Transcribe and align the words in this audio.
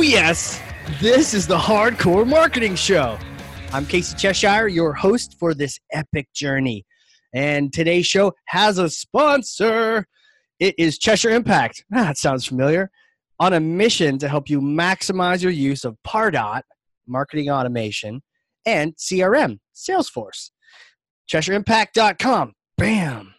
Oh, 0.00 0.02
yes, 0.02 0.58
this 0.98 1.34
is 1.34 1.46
the 1.46 1.58
Hard 1.58 1.98
Corps 1.98 2.24
Marketing 2.24 2.74
Show. 2.74 3.18
I'm 3.70 3.84
Casey 3.84 4.16
Cheshire, 4.16 4.66
your 4.66 4.94
host 4.94 5.36
for 5.38 5.52
this 5.52 5.78
epic 5.92 6.26
journey. 6.34 6.86
And 7.34 7.70
today's 7.70 8.06
show 8.06 8.32
has 8.46 8.78
a 8.78 8.88
sponsor. 8.88 10.06
It 10.58 10.74
is 10.78 10.96
Cheshire 10.96 11.28
Impact. 11.28 11.84
Ah, 11.94 12.04
that 12.04 12.16
sounds 12.16 12.46
familiar. 12.46 12.90
On 13.40 13.52
a 13.52 13.60
mission 13.60 14.16
to 14.20 14.26
help 14.26 14.48
you 14.48 14.62
maximize 14.62 15.42
your 15.42 15.52
use 15.52 15.84
of 15.84 15.98
Pardot, 16.02 16.62
marketing 17.06 17.50
automation, 17.50 18.22
and 18.64 18.96
CRM, 18.96 19.58
Salesforce. 19.74 20.48
CheshireImpact.com. 21.30 22.54
Bam. 22.78 23.34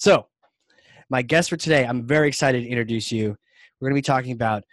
So, 0.00 0.26
my 1.08 1.22
guest 1.22 1.50
for 1.50 1.56
today, 1.56 1.86
I'm 1.86 2.04
very 2.04 2.26
excited 2.26 2.64
to 2.64 2.68
introduce 2.68 3.12
you. 3.12 3.36
We're 3.80 3.90
going 3.90 4.02
to 4.02 4.08
be 4.10 4.12
talking 4.12 4.32
about 4.32 4.64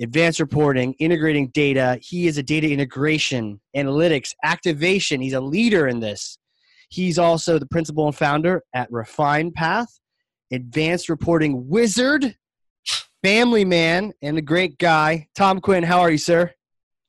advanced 0.00 0.40
reporting, 0.40 0.94
integrating 0.94 1.48
data. 1.48 1.98
He 2.00 2.26
is 2.26 2.38
a 2.38 2.42
data 2.42 2.70
integration, 2.70 3.60
analytics, 3.76 4.34
activation. 4.44 5.20
He's 5.20 5.32
a 5.32 5.40
leader 5.40 5.88
in 5.88 6.00
this. 6.00 6.38
He's 6.90 7.18
also 7.18 7.58
the 7.58 7.66
principal 7.66 8.06
and 8.06 8.16
founder 8.16 8.62
at 8.74 8.90
Refined 8.90 9.54
Path, 9.54 9.98
advanced 10.52 11.08
reporting 11.08 11.68
wizard, 11.68 12.36
family 13.22 13.64
man, 13.64 14.12
and 14.22 14.38
a 14.38 14.42
great 14.42 14.78
guy. 14.78 15.28
Tom 15.34 15.60
Quinn, 15.60 15.82
how 15.82 16.00
are 16.00 16.10
you, 16.10 16.18
sir? 16.18 16.52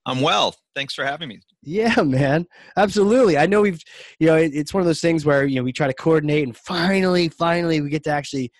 I'm 0.05 0.21
well. 0.21 0.55
Thanks 0.75 0.93
for 0.93 1.05
having 1.05 1.29
me. 1.29 1.39
Yeah, 1.61 2.01
man. 2.01 2.47
Absolutely. 2.77 3.37
I 3.37 3.45
know 3.45 3.61
we've, 3.61 3.81
you 4.19 4.27
know, 4.27 4.35
it's 4.35 4.73
one 4.73 4.81
of 4.81 4.87
those 4.87 5.01
things 5.01 5.25
where, 5.25 5.45
you 5.45 5.57
know, 5.57 5.63
we 5.63 5.73
try 5.73 5.87
to 5.87 5.93
coordinate 5.93 6.43
and 6.43 6.55
finally, 6.55 7.29
finally 7.29 7.81
we 7.81 7.89
get 7.89 8.03
to 8.05 8.11
actually 8.11 8.51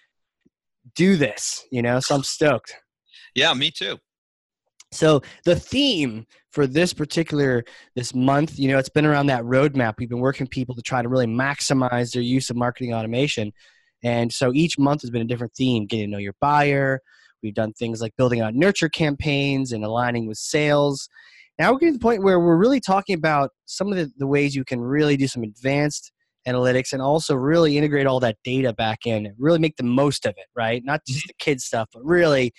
do 0.95 1.15
this, 1.15 1.65
you 1.71 1.81
know, 1.81 1.99
so 1.99 2.15
I'm 2.15 2.23
stoked. 2.23 2.75
Yeah, 3.35 3.53
me 3.53 3.71
too. 3.71 3.97
So 4.91 5.21
the 5.45 5.55
theme 5.55 6.25
for 6.51 6.65
this 6.65 6.93
particular 6.93 7.63
this 7.95 8.15
month, 8.15 8.57
you 8.57 8.69
know, 8.69 8.79
it's 8.79 8.89
been 8.89 9.05
around 9.05 9.27
that 9.27 9.43
roadmap. 9.43 9.95
We've 9.99 10.09
been 10.09 10.19
working 10.19 10.47
people 10.47 10.73
to 10.75 10.81
try 10.81 11.01
to 11.01 11.09
really 11.09 11.27
maximize 11.27 12.11
their 12.11 12.23
use 12.23 12.49
of 12.49 12.55
marketing 12.55 12.93
automation. 12.93 13.53
And 14.03 14.31
so 14.33 14.51
each 14.53 14.79
month 14.79 15.01
has 15.01 15.11
been 15.11 15.21
a 15.21 15.25
different 15.25 15.53
theme, 15.53 15.85
getting 15.85 16.07
to 16.07 16.11
know 16.11 16.17
your 16.17 16.35
buyer. 16.41 17.01
We've 17.43 17.53
done 17.53 17.73
things 17.73 18.01
like 18.01 18.15
building 18.17 18.41
out 18.41 18.55
nurture 18.55 18.89
campaigns 18.89 19.71
and 19.71 19.85
aligning 19.85 20.27
with 20.27 20.37
sales. 20.37 21.07
Now 21.59 21.71
we're 21.71 21.79
getting 21.79 21.95
to 21.95 21.99
the 21.99 22.03
point 22.03 22.23
where 22.23 22.39
we're 22.39 22.57
really 22.57 22.79
talking 22.79 23.15
about 23.15 23.51
some 23.65 23.91
of 23.91 23.97
the, 23.97 24.11
the 24.17 24.27
ways 24.27 24.55
you 24.55 24.63
can 24.63 24.81
really 24.81 25.17
do 25.17 25.27
some 25.27 25.43
advanced 25.43 26.11
analytics 26.47 26.93
and 26.93 27.01
also 27.01 27.35
really 27.35 27.77
integrate 27.77 28.07
all 28.07 28.19
that 28.21 28.37
data 28.43 28.73
back 28.73 29.05
in, 29.05 29.25
and 29.25 29.35
really 29.37 29.59
make 29.59 29.75
the 29.75 29.83
most 29.83 30.25
of 30.25 30.31
it, 30.37 30.47
right? 30.55 30.83
Not 30.83 31.01
mm-hmm. 31.01 31.13
just 31.13 31.27
the 31.27 31.33
kid 31.37 31.61
stuff, 31.61 31.89
but 31.93 32.03
really 32.03 32.53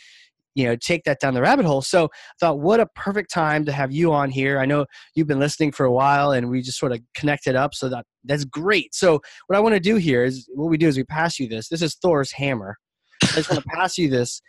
you 0.60 0.66
know 0.66 0.76
take 0.76 1.04
that 1.04 1.20
down 1.20 1.32
the 1.32 1.40
rabbit 1.40 1.64
hole. 1.64 1.80
So 1.80 2.04
i 2.04 2.08
thought 2.38 2.60
what 2.60 2.80
a 2.80 2.86
perfect 2.94 3.30
time 3.32 3.64
to 3.64 3.72
have 3.72 3.90
you 3.90 4.12
on 4.12 4.30
here. 4.30 4.58
I 4.58 4.66
know 4.66 4.84
you've 5.14 5.26
been 5.26 5.40
listening 5.40 5.72
for 5.72 5.86
a 5.86 5.92
while 5.92 6.32
and 6.32 6.50
we 6.50 6.60
just 6.60 6.78
sort 6.78 6.92
of 6.92 7.00
connected 7.14 7.56
up 7.56 7.74
so 7.74 7.88
that 7.88 8.04
that's 8.24 8.44
great. 8.44 8.94
So 8.94 9.20
what 9.46 9.56
i 9.56 9.60
want 9.60 9.74
to 9.74 9.80
do 9.80 9.96
here 9.96 10.24
is 10.24 10.48
what 10.54 10.68
we 10.68 10.76
do 10.76 10.86
is 10.86 10.96
we 10.96 11.04
pass 11.04 11.38
you 11.38 11.48
this. 11.48 11.68
This 11.68 11.80
is 11.80 11.94
thor's 11.94 12.32
hammer. 12.32 12.76
I 13.22 13.26
just 13.28 13.50
want 13.50 13.62
to 13.62 13.68
pass 13.70 13.96
you 13.96 14.10
this. 14.10 14.42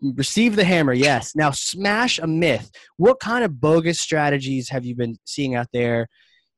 Receive 0.00 0.56
the 0.56 0.64
hammer 0.64 0.94
yes. 0.94 1.32
Now 1.34 1.50
smash 1.50 2.18
a 2.18 2.26
myth. 2.26 2.70
What 2.96 3.20
kind 3.20 3.44
of 3.44 3.60
bogus 3.60 4.00
strategies 4.00 4.70
have 4.70 4.84
you 4.84 4.94
been 4.94 5.16
seeing 5.24 5.54
out 5.54 5.68
there 5.72 6.08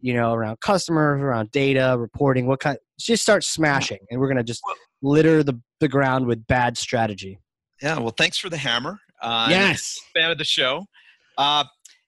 you 0.03 0.15
know 0.15 0.33
around 0.33 0.61
customers 0.61 1.21
around 1.21 1.51
data 1.51 1.97
reporting? 1.99 2.47
What 2.47 2.61
kind 2.61 2.79
just 3.01 3.23
start 3.23 3.43
smashing 3.43 3.99
and 4.11 4.21
we're 4.21 4.29
going 4.29 4.37
to 4.37 4.45
just 4.45 4.63
litter 5.03 5.43
the, 5.43 5.59
the 5.81 5.89
ground 5.89 6.27
with 6.27 6.47
bad 6.47 6.77
strategy 6.77 7.39
yeah, 7.83 7.99
well, 7.99 8.15
thanks 8.17 8.39
for 8.39 8.49
the 8.49 8.57
hammer. 8.57 8.99
Uh, 9.21 9.49
yes, 9.51 9.99
fan 10.15 10.31
of 10.31 10.39
the 10.39 10.45
show. 10.45 10.85
Uh, 11.39 11.65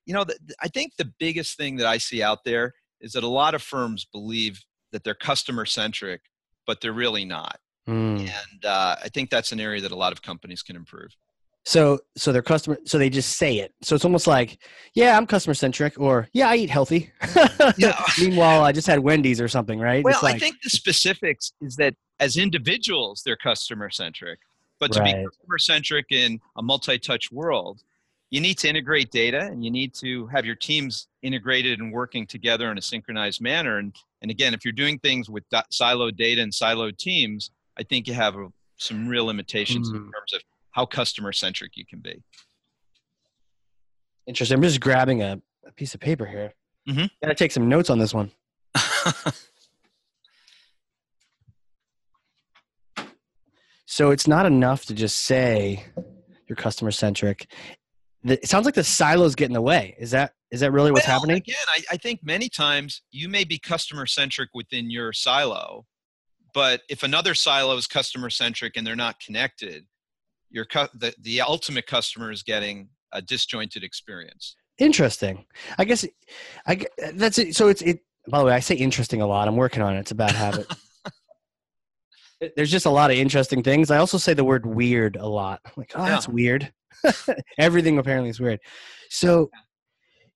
you 0.07 0.15
know, 0.15 0.25
the, 0.25 0.37
I 0.61 0.69
think 0.69 0.93
the 0.97 1.11
biggest 1.19 1.57
thing 1.57 1.77
that 1.77 1.87
I 1.87 1.99
see 1.99 2.23
out 2.23 2.45
there 2.45 2.75
is 3.01 3.13
that 3.13 3.25
a 3.25 3.29
lot 3.29 3.55
of 3.55 3.63
firms 3.63 4.07
believe 4.13 4.61
that 4.93 5.05
they're 5.05 5.15
customer 5.15 5.67
centric, 5.67 6.21
but 6.67 6.81
they're 6.81 6.93
really 6.93 7.25
not. 7.25 7.59
Mm. 7.89 8.21
And 8.21 8.65
uh, 8.65 8.97
I 9.03 9.09
think 9.09 9.31
that's 9.31 9.53
an 9.53 9.61
area 9.61 9.81
that 9.81 9.93
a 9.93 9.97
lot 9.97 10.13
of 10.13 10.23
companies 10.23 10.63
can 10.63 10.77
improve. 10.77 11.11
So, 11.65 12.01
so 12.17 12.33
their 12.33 12.43
customer, 12.43 12.79
so 12.85 12.99
they 12.99 13.09
just 13.09 13.37
say 13.37 13.59
it. 13.59 13.73
So 13.83 13.95
it's 13.95 14.05
almost 14.05 14.27
like, 14.27 14.59
yeah, 14.95 15.17
I'm 15.17 15.27
customer 15.27 15.55
centric, 15.55 15.99
or 15.99 16.29
yeah, 16.33 16.49
I 16.49 16.57
eat 16.57 16.71
healthy. 16.71 17.13
yeah. 17.77 18.01
Meanwhile, 18.21 18.65
I 18.65 18.73
just 18.73 18.87
had 18.87 18.99
Wendy's 18.99 19.41
or 19.41 19.47
something, 19.47 19.79
right? 19.79 20.03
Well, 20.03 20.19
like, 20.23 20.37
I 20.37 20.39
think 20.39 20.57
the 20.63 20.71
specifics 20.71 21.53
is 21.61 21.77
that 21.77 21.95
as 22.19 22.37
individuals, 22.37 23.23
they're 23.25 23.37
customer 23.37 23.91
centric, 23.91 24.41
but 24.83 24.91
to 24.91 24.99
right. 24.99 25.15
be 25.15 25.25
customer 25.25 25.59
centric 25.59 26.07
in 26.11 26.41
a 26.57 26.63
multi 26.63 26.99
touch 26.99 27.31
world, 27.31 27.85
you 28.31 28.41
need 28.41 28.59
to 28.59 28.69
integrate 28.69 29.13
data 29.13 29.39
and 29.39 29.65
you 29.65 29.71
need 29.71 29.95
to 29.95 30.27
have 30.27 30.45
your 30.45 30.57
teams 30.57 31.07
integrated 31.23 31.79
and 31.79 31.93
working 31.93 32.27
together 32.27 32.69
in 32.69 32.77
a 32.79 32.83
synchronized 32.83 33.41
manner. 33.41 33.79
And, 33.79 33.95
and 34.23 34.31
again, 34.33 34.55
if 34.55 34.65
you're 34.65 34.73
doing 34.73 34.99
things 34.99 35.31
with 35.31 35.45
siloed 35.73 36.17
data 36.17 36.43
and 36.43 36.51
siloed 36.51 36.99
teams, 36.99 37.53
I 37.79 37.85
think 37.85 38.09
you 38.09 38.15
have 38.15 38.35
a, 38.35 38.49
some 38.77 39.07
real 39.07 39.27
limitations 39.27 39.89
mm. 39.89 39.95
in 39.95 40.01
terms 40.01 40.33
of 40.35 40.41
how 40.73 40.85
customer 40.85 41.33
centric 41.33 41.77
you 41.77 41.87
can 41.87 42.01
be. 42.01 42.21
Interesting. 44.27 44.57
I'm 44.57 44.63
just 44.63 44.81
grabbing 44.81 45.23
a, 45.23 45.41
a 45.65 45.71
piece 45.71 45.95
of 45.95 46.01
paper 46.01 46.27
here. 46.27 46.55
Mm-hmm. 46.89 47.05
Gotta 47.23 47.37
take 47.37 47.53
some 47.53 47.69
notes 47.69 47.89
on 47.89 48.01
this 48.01 48.13
one. 48.13 48.33
So 53.93 54.11
it's 54.11 54.27
not 54.27 54.47
enough 54.47 54.87
to 54.87 54.95
just 54.95 55.19
say 55.19 55.85
you're 56.49 56.57
customer 56.57 56.91
centric. 56.91 57.53
It 58.25 58.49
sounds 58.49 58.65
like 58.65 58.75
the 58.75 58.83
silos 58.83 59.35
get 59.35 59.49
in 59.49 59.53
the 59.53 59.61
way. 59.61 59.95
Is 59.99 60.13
that 60.13 60.33
is 60.51 60.61
that 60.61 60.73
really 60.73 60.91
what's 60.91 61.07
well, 61.07 61.19
happening? 61.19 61.37
Again, 61.37 61.57
I, 61.69 61.83
I 61.91 61.97
think 61.99 62.21
many 62.23 62.49
times 62.49 63.03
you 63.11 63.29
may 63.29 63.45
be 63.45 63.59
customer 63.59 64.07
centric 64.07 64.49
within 64.55 64.91
your 64.91 65.13
silo, 65.13 65.85
but 66.55 66.81
if 66.89 67.03
another 67.03 67.35
silo 67.35 67.77
is 67.77 67.87
customer 67.87 68.31
centric 68.31 68.79
and 68.79 68.87
they're 68.87 68.97
not 68.97 69.21
connected, 69.21 69.85
your 70.49 70.65
the, 70.95 71.15
the 71.21 71.43
ultimate 71.43 71.87
customer 71.87 72.33
is 72.33 72.43
getting 72.43 72.89
a 73.13 73.21
disjointed 73.21 73.85
experience. 73.85 74.57
Interesting. 74.79 75.45
I 75.77 75.85
guess 75.85 76.07
I 76.67 76.87
that's 77.13 77.37
it. 77.37 77.57
So 77.57 77.69
it's 77.69 77.83
it. 77.83 78.01
By 78.27 78.39
the 78.39 78.47
way, 78.47 78.55
I 78.55 78.61
say 78.61 78.75
interesting 78.75 79.21
a 79.21 79.27
lot. 79.27 79.49
I'm 79.49 79.57
working 79.57 79.83
on 79.83 79.97
it. 79.97 80.01
It's 80.01 80.13
a 80.13 80.15
bad 80.15 80.31
habit. 80.31 80.67
there's 82.57 82.71
just 82.71 82.87
a 82.87 82.91
lot 82.91 83.11
of 83.11 83.17
interesting 83.17 83.63
things. 83.63 83.91
I 83.91 83.99
also 83.99 84.19
say 84.19 84.35
the 84.35 84.45
word 84.45 84.67
weird 84.67 85.17
a 85.17 85.27
lot. 85.27 85.61
I'm 85.65 85.73
like, 85.77 85.93
oh, 85.95 86.05
that's 86.05 86.29
weird. 86.29 86.73
Everything 87.59 87.99
apparently 87.99 88.31
is 88.31 88.41
weird. 88.41 88.61
So 89.11 89.51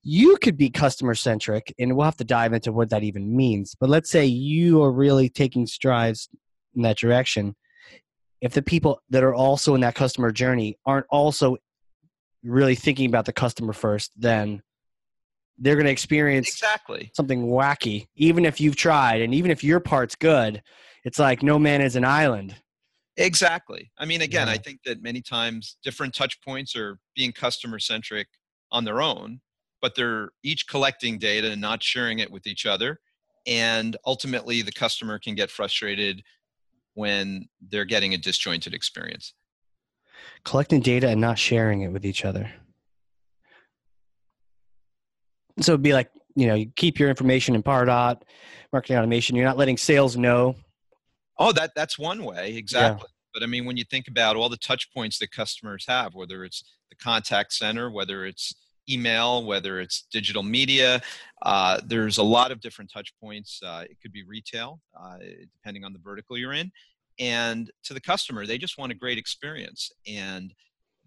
you 0.02 0.36
could 0.36 0.56
be 0.56 0.70
customer 0.70 1.14
centric, 1.14 1.74
and 1.78 1.96
we'll 1.96 2.04
have 2.04 2.16
to 2.18 2.24
dive 2.24 2.52
into 2.52 2.72
what 2.72 2.90
that 2.90 3.02
even 3.02 3.36
means. 3.36 3.74
But 3.78 3.88
let's 3.88 4.10
say 4.10 4.24
you 4.24 4.82
are 4.82 4.92
really 4.92 5.28
taking 5.28 5.66
strides 5.66 6.28
in 6.74 6.82
that 6.82 6.98
direction. 6.98 7.56
If 8.40 8.52
the 8.52 8.62
people 8.62 9.00
that 9.10 9.24
are 9.24 9.34
also 9.34 9.74
in 9.74 9.80
that 9.80 9.94
customer 9.94 10.30
journey 10.30 10.78
aren't 10.86 11.06
also 11.10 11.56
really 12.44 12.76
thinking 12.76 13.06
about 13.06 13.24
the 13.24 13.32
customer 13.32 13.72
first, 13.72 14.12
then 14.16 14.62
they're 15.58 15.74
going 15.74 15.86
to 15.86 15.92
experience 15.92 16.48
exactly 16.48 17.10
something 17.14 17.46
wacky, 17.46 18.06
even 18.14 18.44
if 18.44 18.60
you've 18.60 18.76
tried, 18.76 19.22
and 19.22 19.34
even 19.34 19.50
if 19.50 19.64
your 19.64 19.80
part's 19.80 20.14
good 20.14 20.62
it's 21.06 21.20
like 21.20 21.40
no 21.40 21.56
man 21.56 21.82
is 21.82 21.94
an 21.94 22.04
island. 22.04 22.56
Exactly. 23.16 23.92
I 23.96 24.04
mean, 24.04 24.22
again, 24.22 24.48
yeah. 24.48 24.54
I 24.54 24.56
think 24.58 24.80
that 24.84 25.00
many 25.02 25.22
times 25.22 25.76
different 25.84 26.12
touch 26.12 26.40
points 26.42 26.74
are 26.74 26.98
being 27.14 27.30
customer 27.32 27.78
centric 27.78 28.26
on 28.72 28.84
their 28.84 29.00
own, 29.00 29.40
but 29.80 29.94
they're 29.94 30.30
each 30.42 30.66
collecting 30.66 31.16
data 31.16 31.52
and 31.52 31.60
not 31.60 31.80
sharing 31.80 32.18
it 32.18 32.28
with 32.28 32.48
each 32.48 32.66
other. 32.66 32.98
And 33.46 33.96
ultimately, 34.04 34.62
the 34.62 34.72
customer 34.72 35.20
can 35.20 35.36
get 35.36 35.48
frustrated 35.48 36.24
when 36.94 37.48
they're 37.60 37.84
getting 37.84 38.12
a 38.12 38.18
disjointed 38.18 38.74
experience. 38.74 39.32
Collecting 40.44 40.80
data 40.80 41.08
and 41.08 41.20
not 41.20 41.38
sharing 41.38 41.82
it 41.82 41.92
with 41.92 42.04
each 42.04 42.24
other. 42.24 42.50
So 45.60 45.72
it'd 45.72 45.82
be 45.82 45.92
like, 45.92 46.10
you 46.34 46.48
know, 46.48 46.56
you 46.56 46.66
keep 46.74 46.98
your 46.98 47.08
information 47.08 47.54
in 47.54 47.62
Pardot, 47.62 48.22
marketing 48.72 48.96
automation. 48.98 49.36
You're 49.36 49.46
not 49.46 49.56
letting 49.56 49.76
sales 49.76 50.16
know 50.16 50.56
Oh, 51.38 51.52
that 51.52 51.72
that's 51.74 51.98
one 51.98 52.24
way 52.24 52.56
exactly. 52.56 53.06
Yeah. 53.08 53.12
But 53.34 53.42
I 53.42 53.46
mean, 53.46 53.66
when 53.66 53.76
you 53.76 53.84
think 53.84 54.08
about 54.08 54.36
all 54.36 54.48
the 54.48 54.56
touch 54.56 54.92
points 54.94 55.18
that 55.18 55.30
customers 55.30 55.84
have, 55.88 56.14
whether 56.14 56.44
it's 56.44 56.64
the 56.88 56.96
contact 56.96 57.52
center, 57.52 57.90
whether 57.90 58.24
it's 58.24 58.54
email, 58.88 59.44
whether 59.44 59.80
it's 59.80 60.06
digital 60.10 60.42
media, 60.42 61.02
uh, 61.42 61.80
there's 61.84 62.18
a 62.18 62.22
lot 62.22 62.50
of 62.50 62.60
different 62.60 62.90
touch 62.90 63.12
points. 63.20 63.60
Uh, 63.62 63.84
it 63.90 63.98
could 64.00 64.12
be 64.12 64.22
retail, 64.22 64.80
uh, 64.98 65.18
depending 65.52 65.84
on 65.84 65.92
the 65.92 65.98
vertical 65.98 66.38
you're 66.38 66.54
in, 66.54 66.70
and 67.18 67.70
to 67.82 67.92
the 67.94 68.00
customer, 68.00 68.46
they 68.46 68.58
just 68.58 68.78
want 68.78 68.92
a 68.92 68.94
great 68.94 69.18
experience. 69.18 69.90
And 70.06 70.54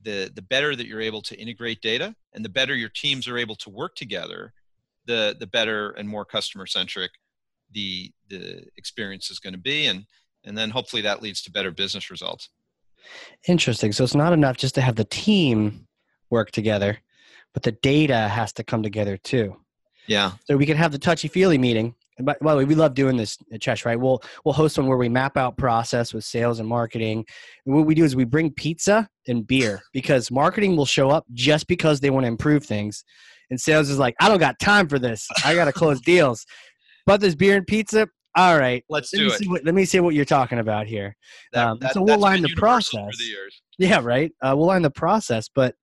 the 0.03 0.31
the 0.33 0.41
better 0.41 0.75
that 0.75 0.87
you're 0.87 1.01
able 1.01 1.21
to 1.23 1.35
integrate 1.39 1.81
data, 1.81 2.15
and 2.33 2.45
the 2.45 2.49
better 2.49 2.75
your 2.75 2.89
teams 2.89 3.27
are 3.27 3.37
able 3.37 3.55
to 3.55 3.69
work 3.69 3.95
together, 3.95 4.53
the 5.05 5.35
the 5.39 5.47
better 5.47 5.91
and 5.91 6.07
more 6.07 6.25
customer 6.25 6.65
centric 6.67 7.11
the 7.71 8.11
the 8.29 8.65
experience 8.77 9.29
is 9.29 9.39
going 9.39 9.53
to 9.53 9.59
be 9.59 9.87
and 9.87 10.05
and 10.45 10.57
then 10.57 10.69
hopefully 10.69 11.01
that 11.01 11.21
leads 11.21 11.41
to 11.41 11.51
better 11.51 11.71
business 11.71 12.09
results 12.09 12.49
interesting 13.47 13.91
so 13.91 14.03
it's 14.03 14.15
not 14.15 14.33
enough 14.33 14.57
just 14.57 14.75
to 14.75 14.81
have 14.81 14.95
the 14.95 15.05
team 15.05 15.87
work 16.29 16.51
together 16.51 16.99
but 17.53 17.63
the 17.63 17.71
data 17.71 18.27
has 18.27 18.53
to 18.53 18.63
come 18.63 18.83
together 18.83 19.17
too. 19.17 19.55
Yeah. 20.07 20.31
So 20.45 20.57
we 20.57 20.65
can 20.65 20.77
have 20.77 20.91
the 20.91 20.99
touchy 20.99 21.27
feely 21.27 21.57
meeting. 21.57 21.95
And 22.17 22.25
by, 22.25 22.35
by, 22.41 22.51
the 22.51 22.57
way, 22.59 22.65
we 22.65 22.75
love 22.75 22.93
doing 22.95 23.15
this 23.15 23.37
at 23.53 23.61
Chesh, 23.61 23.85
right? 23.85 23.99
We'll 23.99 24.21
we'll 24.43 24.53
host 24.53 24.77
one 24.77 24.87
where 24.87 24.97
we 24.97 25.07
map 25.07 25.37
out 25.37 25.57
process 25.57 26.13
with 26.13 26.25
sales 26.25 26.59
and 26.59 26.67
marketing. 26.67 27.25
And 27.65 27.75
what 27.75 27.85
we 27.85 27.95
do 27.95 28.03
is 28.03 28.15
we 28.15 28.25
bring 28.25 28.51
pizza 28.51 29.07
and 29.27 29.47
beer 29.47 29.81
because 29.93 30.29
marketing 30.29 30.75
will 30.75 30.85
show 30.85 31.09
up 31.09 31.25
just 31.33 31.67
because 31.67 31.99
they 31.99 32.09
want 32.09 32.25
to 32.25 32.27
improve 32.27 32.65
things. 32.65 33.03
And 33.49 33.59
sales 33.59 33.89
is 33.89 33.97
like, 33.97 34.15
I 34.19 34.27
don't 34.27 34.39
got 34.39 34.59
time 34.59 34.87
for 34.87 34.99
this. 34.99 35.27
I 35.45 35.55
got 35.55 35.65
to 35.65 35.73
close 35.73 36.01
deals. 36.05 36.45
But 37.09 37.21
there's 37.21 37.35
beer 37.35 37.57
and 37.57 37.65
pizza. 37.65 38.07
All 38.35 38.59
right, 38.59 38.83
let's 38.87 39.11
let 39.13 39.19
do 39.19 39.33
it. 39.33 39.49
What, 39.49 39.65
let 39.65 39.73
me 39.73 39.83
see 39.83 39.99
what 39.99 40.13
you're 40.13 40.25
talking 40.25 40.59
about 40.59 40.85
here. 40.85 41.15
That, 41.53 41.67
um, 41.67 41.79
that, 41.79 41.95
so 41.95 42.03
we'll 42.03 42.19
line 42.19 42.43
the 42.43 42.53
process. 42.55 43.17
The 43.17 43.35
yeah, 43.79 43.99
right. 44.03 44.31
Uh, 44.43 44.53
we'll 44.55 44.67
line 44.67 44.83
the 44.83 44.91
process, 44.91 45.49
but 45.49 45.73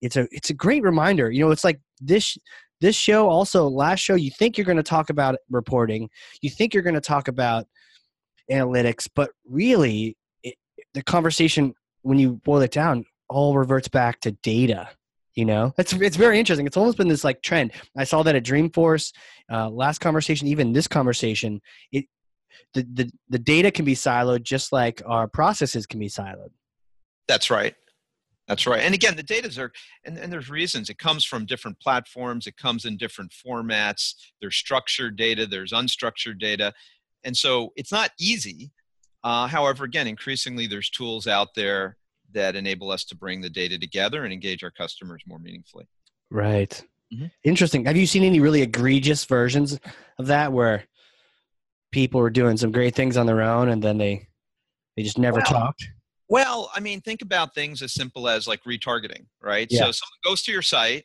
it's 0.00 0.16
a 0.16 0.26
it's 0.30 0.48
a 0.48 0.54
great 0.54 0.82
reminder. 0.82 1.30
You 1.30 1.44
know, 1.44 1.50
it's 1.50 1.64
like 1.64 1.82
this 2.00 2.38
this 2.80 2.96
show 2.96 3.28
also 3.28 3.68
last 3.68 4.00
show. 4.00 4.14
You 4.14 4.30
think 4.30 4.56
you're 4.56 4.64
going 4.64 4.78
to 4.78 4.82
talk 4.82 5.10
about 5.10 5.36
reporting, 5.50 6.08
you 6.40 6.48
think 6.48 6.72
you're 6.72 6.82
going 6.82 6.94
to 6.94 7.00
talk 7.02 7.28
about 7.28 7.66
analytics, 8.50 9.06
but 9.14 9.32
really, 9.46 10.16
it, 10.42 10.54
the 10.94 11.02
conversation 11.02 11.74
when 12.00 12.18
you 12.18 12.40
boil 12.42 12.62
it 12.62 12.72
down 12.72 13.04
all 13.28 13.54
reverts 13.54 13.88
back 13.88 14.18
to 14.20 14.32
data 14.42 14.88
you 15.34 15.44
know? 15.44 15.74
It's 15.78 15.92
it's 15.92 16.16
very 16.16 16.38
interesting. 16.38 16.66
It's 16.66 16.76
almost 16.76 16.96
been 16.96 17.08
this 17.08 17.24
like 17.24 17.42
trend. 17.42 17.72
I 17.96 18.04
saw 18.04 18.22
that 18.22 18.36
at 18.36 18.44
dreamforce 18.44 19.12
uh, 19.50 19.68
last 19.68 20.00
conversation 20.00 20.48
even 20.48 20.72
this 20.72 20.88
conversation 20.88 21.60
it 21.92 22.06
the, 22.72 22.86
the 22.92 23.10
the 23.28 23.38
data 23.38 23.70
can 23.70 23.84
be 23.84 23.94
siloed 23.94 24.42
just 24.42 24.72
like 24.72 25.02
our 25.06 25.28
processes 25.28 25.86
can 25.86 26.00
be 26.00 26.08
siloed. 26.08 26.50
That's 27.28 27.50
right. 27.50 27.74
That's 28.48 28.66
right. 28.66 28.80
And 28.80 28.94
again 28.94 29.16
the 29.16 29.22
data 29.22 29.60
are 29.60 29.72
and, 30.04 30.18
and 30.18 30.32
there's 30.32 30.50
reasons. 30.50 30.90
It 30.90 30.98
comes 30.98 31.24
from 31.24 31.46
different 31.46 31.80
platforms. 31.80 32.46
It 32.46 32.56
comes 32.56 32.84
in 32.84 32.96
different 32.96 33.32
formats. 33.32 34.14
There's 34.40 34.56
structured 34.56 35.16
data. 35.16 35.46
There's 35.46 35.72
unstructured 35.72 36.38
data. 36.38 36.72
And 37.24 37.36
so 37.36 37.72
it's 37.76 37.92
not 37.92 38.10
easy. 38.18 38.70
Uh, 39.22 39.46
however 39.46 39.84
again 39.84 40.06
increasingly 40.06 40.66
there's 40.66 40.90
tools 40.90 41.26
out 41.26 41.54
there 41.54 41.96
that 42.34 42.56
enable 42.56 42.90
us 42.90 43.04
to 43.04 43.16
bring 43.16 43.40
the 43.40 43.50
data 43.50 43.78
together 43.78 44.24
and 44.24 44.32
engage 44.32 44.62
our 44.62 44.70
customers 44.70 45.22
more 45.26 45.38
meaningfully. 45.38 45.86
Right. 46.30 46.82
Mm-hmm. 47.12 47.26
Interesting. 47.44 47.84
Have 47.86 47.96
you 47.96 48.06
seen 48.06 48.24
any 48.24 48.40
really 48.40 48.62
egregious 48.62 49.24
versions 49.24 49.78
of 50.18 50.26
that 50.26 50.52
where 50.52 50.84
people 51.92 52.20
were 52.20 52.30
doing 52.30 52.56
some 52.56 52.72
great 52.72 52.94
things 52.94 53.16
on 53.16 53.26
their 53.26 53.42
own 53.42 53.68
and 53.68 53.82
then 53.82 53.98
they 53.98 54.28
they 54.96 55.02
just 55.02 55.18
never 55.18 55.36
well, 55.36 55.46
talked? 55.46 55.88
Well, 56.28 56.70
I 56.74 56.80
mean, 56.80 57.00
think 57.00 57.22
about 57.22 57.54
things 57.54 57.82
as 57.82 57.92
simple 57.92 58.28
as 58.28 58.46
like 58.46 58.62
retargeting, 58.64 59.26
right? 59.42 59.66
Yeah. 59.70 59.80
So 59.80 59.92
someone 59.92 60.18
goes 60.24 60.42
to 60.42 60.52
your 60.52 60.62
site 60.62 61.04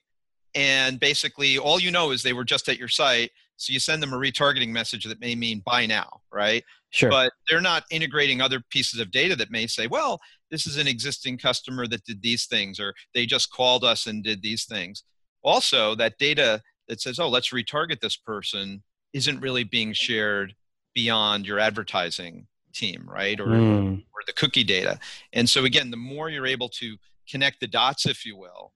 and 0.55 0.99
basically 0.99 1.57
all 1.57 1.79
you 1.79 1.91
know 1.91 2.11
is 2.11 2.23
they 2.23 2.33
were 2.33 2.43
just 2.43 2.69
at 2.69 2.77
your 2.77 2.87
site 2.87 3.31
so 3.59 3.73
you 3.73 3.79
send 3.79 4.01
them 4.01 4.13
a 4.13 4.17
retargeting 4.17 4.69
message 4.69 5.03
that 5.03 5.19
may 5.19 5.35
mean 5.35 5.61
buy 5.65 5.85
now, 5.85 6.21
right? 6.31 6.63
Sure. 6.91 7.09
But 7.09 7.33
they're 7.47 7.61
not 7.61 7.83
integrating 7.91 8.41
other 8.41 8.61
pieces 8.69 8.99
of 8.99 9.11
data 9.11 9.35
that 9.35 9.51
may 9.51 9.67
say, 9.67 9.87
well, 9.87 10.19
this 10.49 10.65
is 10.65 10.77
an 10.77 10.87
existing 10.87 11.37
customer 11.37 11.87
that 11.87 12.03
did 12.03 12.21
these 12.21 12.47
things, 12.47 12.79
or 12.79 12.93
they 13.13 13.25
just 13.25 13.51
called 13.51 13.83
us 13.83 14.07
and 14.07 14.23
did 14.23 14.41
these 14.41 14.65
things. 14.65 15.03
Also, 15.43 15.93
that 15.95 16.17
data 16.17 16.61
that 16.87 16.99
says, 16.99 17.19
oh, 17.19 17.29
let's 17.29 17.51
retarget 17.51 17.99
this 17.99 18.17
person 18.17 18.81
isn't 19.13 19.39
really 19.39 19.63
being 19.63 19.93
shared 19.93 20.55
beyond 20.95 21.45
your 21.45 21.59
advertising 21.59 22.47
team, 22.73 23.07
right? 23.07 23.39
Or, 23.39 23.47
mm. 23.47 23.99
or 23.99 24.21
the 24.25 24.33
cookie 24.33 24.63
data. 24.63 24.99
And 25.33 25.47
so, 25.47 25.65
again, 25.65 25.91
the 25.91 25.97
more 25.97 26.29
you're 26.29 26.47
able 26.47 26.69
to 26.69 26.97
connect 27.29 27.59
the 27.59 27.67
dots, 27.67 28.07
if 28.07 28.25
you 28.25 28.35
will, 28.35 28.73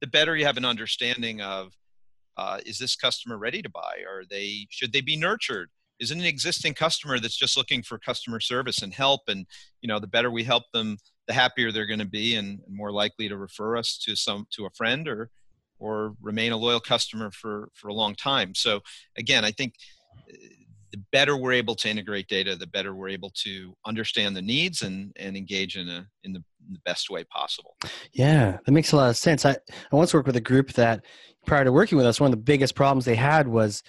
the 0.00 0.06
better 0.06 0.36
you 0.36 0.44
have 0.44 0.58
an 0.58 0.66
understanding 0.66 1.40
of 1.40 1.72
uh, 2.36 2.60
is 2.66 2.78
this 2.78 2.96
customer 2.96 3.38
ready 3.38 3.62
to 3.62 3.70
buy? 3.70 4.02
Are 4.06 4.24
they 4.28 4.66
should 4.70 4.92
they 4.92 5.00
be 5.00 5.16
nurtured? 5.16 5.70
Is 6.00 6.10
an 6.10 6.20
existing 6.22 6.74
customer 6.74 7.18
that's 7.18 7.36
just 7.36 7.56
looking 7.56 7.82
for 7.82 7.98
customer 7.98 8.40
service 8.40 8.82
and 8.82 8.92
help? 8.92 9.22
And 9.28 9.46
you 9.80 9.88
know, 9.88 9.98
the 9.98 10.06
better 10.06 10.30
we 10.30 10.44
help 10.44 10.64
them, 10.72 10.98
the 11.26 11.34
happier 11.34 11.70
they're 11.70 11.86
going 11.86 12.00
to 12.00 12.04
be, 12.04 12.34
and, 12.34 12.60
more 12.68 12.92
likely 12.92 13.28
to 13.28 13.36
refer 13.36 13.76
us 13.76 13.98
to 14.04 14.16
some 14.16 14.46
to 14.52 14.66
a 14.66 14.70
friend 14.70 15.08
or 15.08 15.30
or 15.78 16.14
remain 16.20 16.52
a 16.52 16.56
loyal 16.56 16.80
customer 16.80 17.30
for 17.30 17.68
for 17.74 17.88
a 17.88 17.94
long 17.94 18.14
time. 18.14 18.54
So 18.54 18.80
again, 19.16 19.44
I 19.44 19.50
think 19.50 19.74
uh, 20.28 20.36
the 20.92 21.02
better 21.10 21.36
we're 21.36 21.52
able 21.52 21.74
to 21.74 21.88
integrate 21.88 22.28
data, 22.28 22.54
the 22.54 22.68
better 22.68 22.94
we're 22.94 23.08
able 23.08 23.30
to 23.42 23.74
understand 23.84 24.36
the 24.36 24.42
needs 24.42 24.82
and 24.82 25.12
and 25.16 25.36
engage 25.36 25.76
in 25.76 25.88
a 25.88 26.06
in 26.22 26.32
the, 26.32 26.42
in 26.66 26.72
the 26.72 26.78
best 26.84 27.10
way 27.10 27.24
possible. 27.24 27.76
Yeah, 28.12 28.58
that 28.64 28.72
makes 28.72 28.92
a 28.92 28.96
lot 28.96 29.10
of 29.10 29.16
sense. 29.16 29.44
I 29.44 29.52
I 29.52 29.96
once 29.96 30.14
worked 30.14 30.26
with 30.26 30.36
a 30.36 30.40
group 30.40 30.72
that 30.74 31.04
prior 31.46 31.64
to 31.64 31.72
working 31.72 31.98
with 31.98 32.06
us, 32.06 32.20
one 32.20 32.32
of 32.32 32.38
the 32.38 32.42
biggest 32.42 32.74
problems 32.74 33.04
they 33.04 33.16
had 33.16 33.48
was 33.48 33.82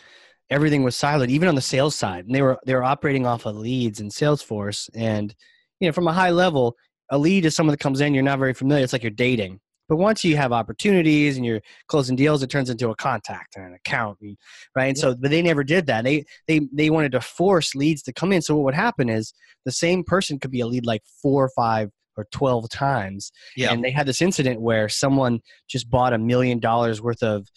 everything 0.50 0.84
was 0.84 0.96
siloed, 0.96 1.30
even 1.30 1.48
on 1.48 1.56
the 1.56 1.62
sales 1.62 1.96
side. 1.96 2.26
And 2.26 2.36
they 2.36 2.42
were 2.42 2.58
they 2.66 2.76
were 2.76 2.84
operating 2.84 3.26
off 3.26 3.46
of 3.46 3.56
leads 3.56 4.00
in 4.00 4.10
Salesforce. 4.10 4.90
And 4.94 5.34
you 5.80 5.88
know, 5.88 5.94
from 5.94 6.08
a 6.08 6.14
high 6.14 6.32
level, 6.32 6.76
a 7.12 7.18
lead 7.18 7.46
is 7.46 7.56
someone 7.56 7.72
that 7.72 7.80
comes 7.80 8.02
in, 8.02 8.14
you're 8.14 8.24
not 8.24 8.40
very 8.40 8.54
familiar. 8.54 8.84
It's 8.84 8.94
like 8.94 9.04
you're 9.04 9.12
dating. 9.12 9.60
But 9.88 9.98
once 9.98 10.24
you 10.24 10.36
have 10.36 10.52
opportunities 10.52 11.38
and 11.38 11.46
you're 11.46 11.62
closing 11.88 12.16
deals, 12.16 12.42
it 12.42 12.50
turns 12.50 12.72
into 12.72 12.90
a 12.90 12.96
contact 12.96 13.56
and 13.56 13.66
an 13.68 13.74
account, 13.76 14.18
and, 14.20 14.36
right? 14.76 14.88
And 14.88 14.98
yeah. 14.98 15.02
so, 15.02 15.16
but 15.16 15.30
they 15.30 15.44
never 15.44 15.64
did 15.64 15.86
that. 15.88 16.04
They 16.04 16.26
they 16.48 16.62
they 16.74 16.90
wanted 16.90 17.12
to 17.12 17.22
force 17.22 17.76
leads 17.76 18.02
to 18.04 18.14
come 18.14 18.32
in. 18.32 18.42
So 18.42 18.56
what 18.56 18.66
would 18.66 18.74
happen 18.74 19.10
is 19.10 19.34
the 19.64 19.72
same 19.72 20.04
person 20.04 20.40
could 20.40 20.52
be 20.52 20.62
a 20.62 20.68
lead 20.68 20.86
like 20.86 21.04
four 21.22 21.46
or 21.46 21.52
five 21.56 21.92
or 22.18 22.26
12 22.32 22.70
times. 22.70 23.32
Yeah. 23.56 23.72
And 23.72 23.84
they 23.84 23.92
had 23.92 24.08
this 24.08 24.22
incident 24.22 24.62
where 24.62 24.90
someone 24.90 25.42
just 25.68 25.90
bought 25.90 26.14
a 26.14 26.18
million 26.18 26.60
dollars 26.60 27.02
worth 27.02 27.22
of 27.22 27.48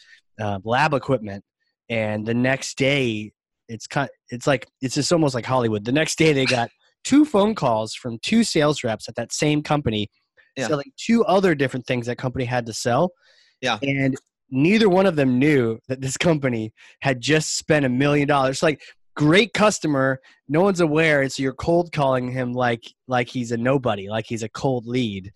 uh, 0.40 0.58
lab 0.64 0.94
equipment. 0.94 1.44
And 1.88 2.26
the 2.26 2.34
next 2.34 2.76
day, 2.78 3.32
it's 3.68 3.86
kind 3.86 4.08
it's 4.30 4.46
like, 4.46 4.66
it's 4.80 4.94
just 4.94 5.12
almost 5.12 5.34
like 5.34 5.44
Hollywood. 5.44 5.84
The 5.84 5.92
next 5.92 6.16
day, 6.16 6.32
they 6.32 6.46
got 6.58 6.70
two 7.04 7.24
phone 7.24 7.54
calls 7.54 7.94
from 7.94 8.18
two 8.22 8.44
sales 8.44 8.84
reps 8.84 9.08
at 9.08 9.14
that 9.16 9.32
same 9.32 9.62
company 9.62 10.08
yeah. 10.56 10.66
selling 10.66 10.92
two 10.96 11.24
other 11.24 11.54
different 11.54 11.86
things 11.86 12.06
that 12.06 12.16
company 12.18 12.44
had 12.44 12.66
to 12.66 12.72
sell. 12.72 13.12
Yeah. 13.60 13.78
And 13.82 14.16
neither 14.50 14.88
one 14.88 15.06
of 15.06 15.16
them 15.16 15.38
knew 15.38 15.78
that 15.88 16.00
this 16.00 16.16
company 16.16 16.72
had 17.00 17.20
just 17.20 17.56
spent 17.56 17.84
a 17.84 17.88
million 17.88 18.26
dollars. 18.26 18.62
Like 18.62 18.80
great 19.18 19.52
customer 19.52 20.20
no 20.48 20.62
one's 20.62 20.78
aware 20.78 21.22
and 21.22 21.32
so 21.32 21.42
you're 21.42 21.52
cold 21.52 21.90
calling 21.90 22.30
him 22.30 22.52
like 22.52 22.84
like 23.08 23.28
he's 23.28 23.50
a 23.50 23.56
nobody 23.56 24.08
like 24.08 24.24
he's 24.24 24.44
a 24.44 24.48
cold 24.50 24.86
lead 24.86 25.32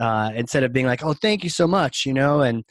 uh, 0.00 0.30
instead 0.34 0.62
of 0.62 0.72
being 0.72 0.86
like 0.86 1.04
oh 1.04 1.12
thank 1.12 1.44
you 1.44 1.50
so 1.50 1.66
much 1.66 2.06
you 2.06 2.14
know 2.14 2.40
and 2.40 2.64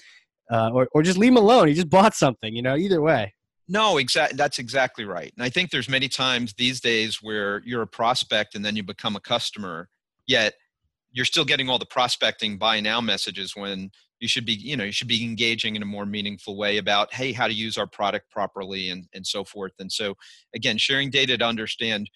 uh, 0.51 0.69
or, 0.73 0.87
or 0.93 1.03
just 1.03 1.17
leave 1.17 1.31
him 1.31 1.37
alone. 1.37 1.67
He 1.67 1.73
just 1.73 1.89
bought 1.89 2.13
something 2.13 2.55
you 2.55 2.61
know 2.61 2.75
either 2.75 3.01
way. 3.01 3.33
No 3.67 3.97
exactly 3.97 4.37
that's 4.37 4.59
exactly 4.59 5.05
right. 5.05 5.33
And 5.35 5.43
i 5.43 5.49
think 5.49 5.71
there's 5.71 5.89
many 5.89 6.07
times 6.07 6.53
these 6.53 6.79
days 6.79 7.19
where 7.21 7.61
you're 7.65 7.81
a 7.81 7.87
prospect 7.87 8.55
and 8.55 8.63
then 8.63 8.75
you 8.75 8.83
become 8.83 9.15
a 9.15 9.21
customer 9.21 9.89
yet 10.27 10.53
you're 11.11 11.25
still 11.25 11.45
getting 11.45 11.69
all 11.69 11.79
the 11.79 11.85
prospecting 11.85 12.57
buy 12.57 12.79
now 12.79 12.99
messages 12.99 13.55
when 13.55 13.89
you 14.19 14.27
should 14.27 14.45
be 14.45 14.53
you 14.53 14.77
know 14.77 14.83
you 14.83 14.91
should 14.91 15.07
be 15.07 15.23
engaging 15.23 15.75
in 15.75 15.81
a 15.81 15.85
more 15.85 16.05
meaningful 16.05 16.57
way 16.57 16.77
about 16.77 17.13
hey 17.13 17.31
how 17.31 17.47
to 17.47 17.53
use 17.53 17.77
our 17.77 17.87
product 17.87 18.29
properly 18.31 18.89
and 18.89 19.07
and 19.13 19.25
so 19.25 19.43
forth. 19.43 19.73
And 19.79 19.91
so 19.91 20.15
again 20.53 20.77
sharing 20.77 21.09
data 21.09 21.37
to 21.37 21.45
understand 21.45 22.09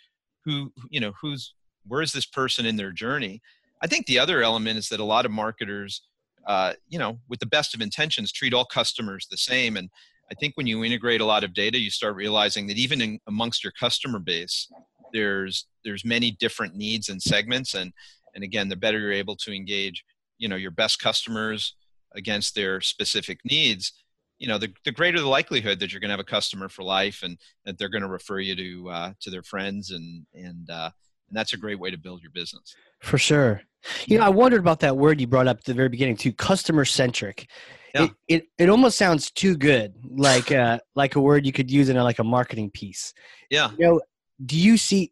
who 0.46 0.72
you 0.90 1.00
know 1.00 1.14
who's 1.22 1.54
where 1.86 2.02
is 2.02 2.12
this 2.12 2.26
person 2.26 2.66
in 2.66 2.76
their 2.76 2.92
journey? 2.92 3.42
I 3.82 3.88
think 3.88 4.06
the 4.06 4.20
other 4.20 4.42
element 4.42 4.78
is 4.78 4.90
that 4.90 5.00
a 5.00 5.06
lot 5.06 5.26
of 5.26 5.32
marketers 5.32 6.02
uh, 6.48 6.74
you 6.88 7.00
know 7.00 7.20
with 7.28 7.40
the 7.40 7.46
best 7.46 7.74
of 7.74 7.82
intentions 7.82 8.32
treat 8.32 8.54
all 8.54 8.66
customers 8.66 9.28
the 9.30 9.38
same. 9.38 9.78
And 9.78 9.90
i 10.32 10.36
think 10.36 10.54
when 10.56 10.68
you 10.68 10.84
integrate 10.84 11.22
a 11.22 11.26
lot 11.26 11.44
of 11.44 11.54
data 11.54 11.80
you 11.80 11.90
start 11.90 12.16
realizing 12.16 12.68
that 12.68 12.78
even 12.78 13.02
in, 13.02 13.20
amongst 13.28 13.64
your 13.64 13.74
customer 13.80 14.20
base 14.20 14.68
there's 15.14 15.68
there's 15.84 16.06
many 16.06 16.32
different 16.32 16.76
needs 16.76 17.10
and 17.10 17.22
segments. 17.22 17.74
And 17.74 17.92
and 18.36 18.44
again 18.44 18.70
the 18.70 18.76
better 18.76 19.00
you're 19.00 19.12
able 19.12 19.36
to 19.36 19.52
engage 19.54 20.04
you 20.38 20.48
know 20.48 20.56
your 20.56 20.72
best 20.72 21.00
customers 21.00 21.76
against 22.16 22.56
their 22.56 22.82
specific 22.82 23.40
needs 23.44 23.94
you 24.40 24.48
know 24.48 24.58
the, 24.58 24.74
the 24.86 24.92
greater 24.92 25.20
the 25.20 25.28
likelihood 25.28 25.80
that 25.80 25.92
you're 25.92 26.00
going 26.00 26.10
to 26.10 26.14
have 26.14 26.20
a 26.20 26.24
customer 26.24 26.70
for 26.70 26.84
life 26.84 27.22
and 27.24 27.38
that 27.66 27.78
they're 27.78 27.90
going 27.90 28.02
to 28.02 28.08
refer 28.08 28.40
you 28.40 28.56
to 28.56 28.90
uh, 28.90 29.14
to 29.20 29.30
their 29.30 29.44
friends 29.44 29.92
and 29.92 30.26
and 30.34 30.70
uh, 30.70 30.90
and 31.28 31.38
that's 31.38 31.54
a 31.54 31.58
great 31.58 31.80
way 31.80 31.92
to 31.92 31.98
build 31.98 32.22
your 32.22 32.32
business. 32.32 32.74
For 33.02 33.18
sure 33.18 33.62
you 34.06 34.18
know 34.18 34.26
i 34.26 34.30
wondered 34.30 34.60
about 34.60 34.80
that 34.80 34.96
word 34.96 35.20
you 35.20 35.28
brought 35.28 35.48
up 35.48 35.58
at 35.58 35.64
the 35.66 35.74
very 35.74 35.90
beginning 35.90 36.16
too 36.16 36.34
customer 36.34 36.86
centric 36.86 37.50
yeah. 37.96 38.04
it, 38.04 38.12
it 38.28 38.44
it 38.58 38.70
almost 38.70 38.98
sounds 38.98 39.32
too 39.32 39.56
good 39.56 39.94
like 40.10 40.52
uh 40.52 40.80
like 40.96 41.16
a 41.16 41.20
word 41.20 41.46
you 41.46 41.52
could 41.52 41.72
use 41.72 41.90
in 41.90 41.98
a, 41.98 42.04
like 42.04 42.20
a 42.20 42.24
marketing 42.24 42.70
piece 42.72 43.14
yeah 43.50 43.72
you 43.78 43.86
know 43.86 44.02
do 44.46 44.58
you 44.58 44.78
see 44.78 45.12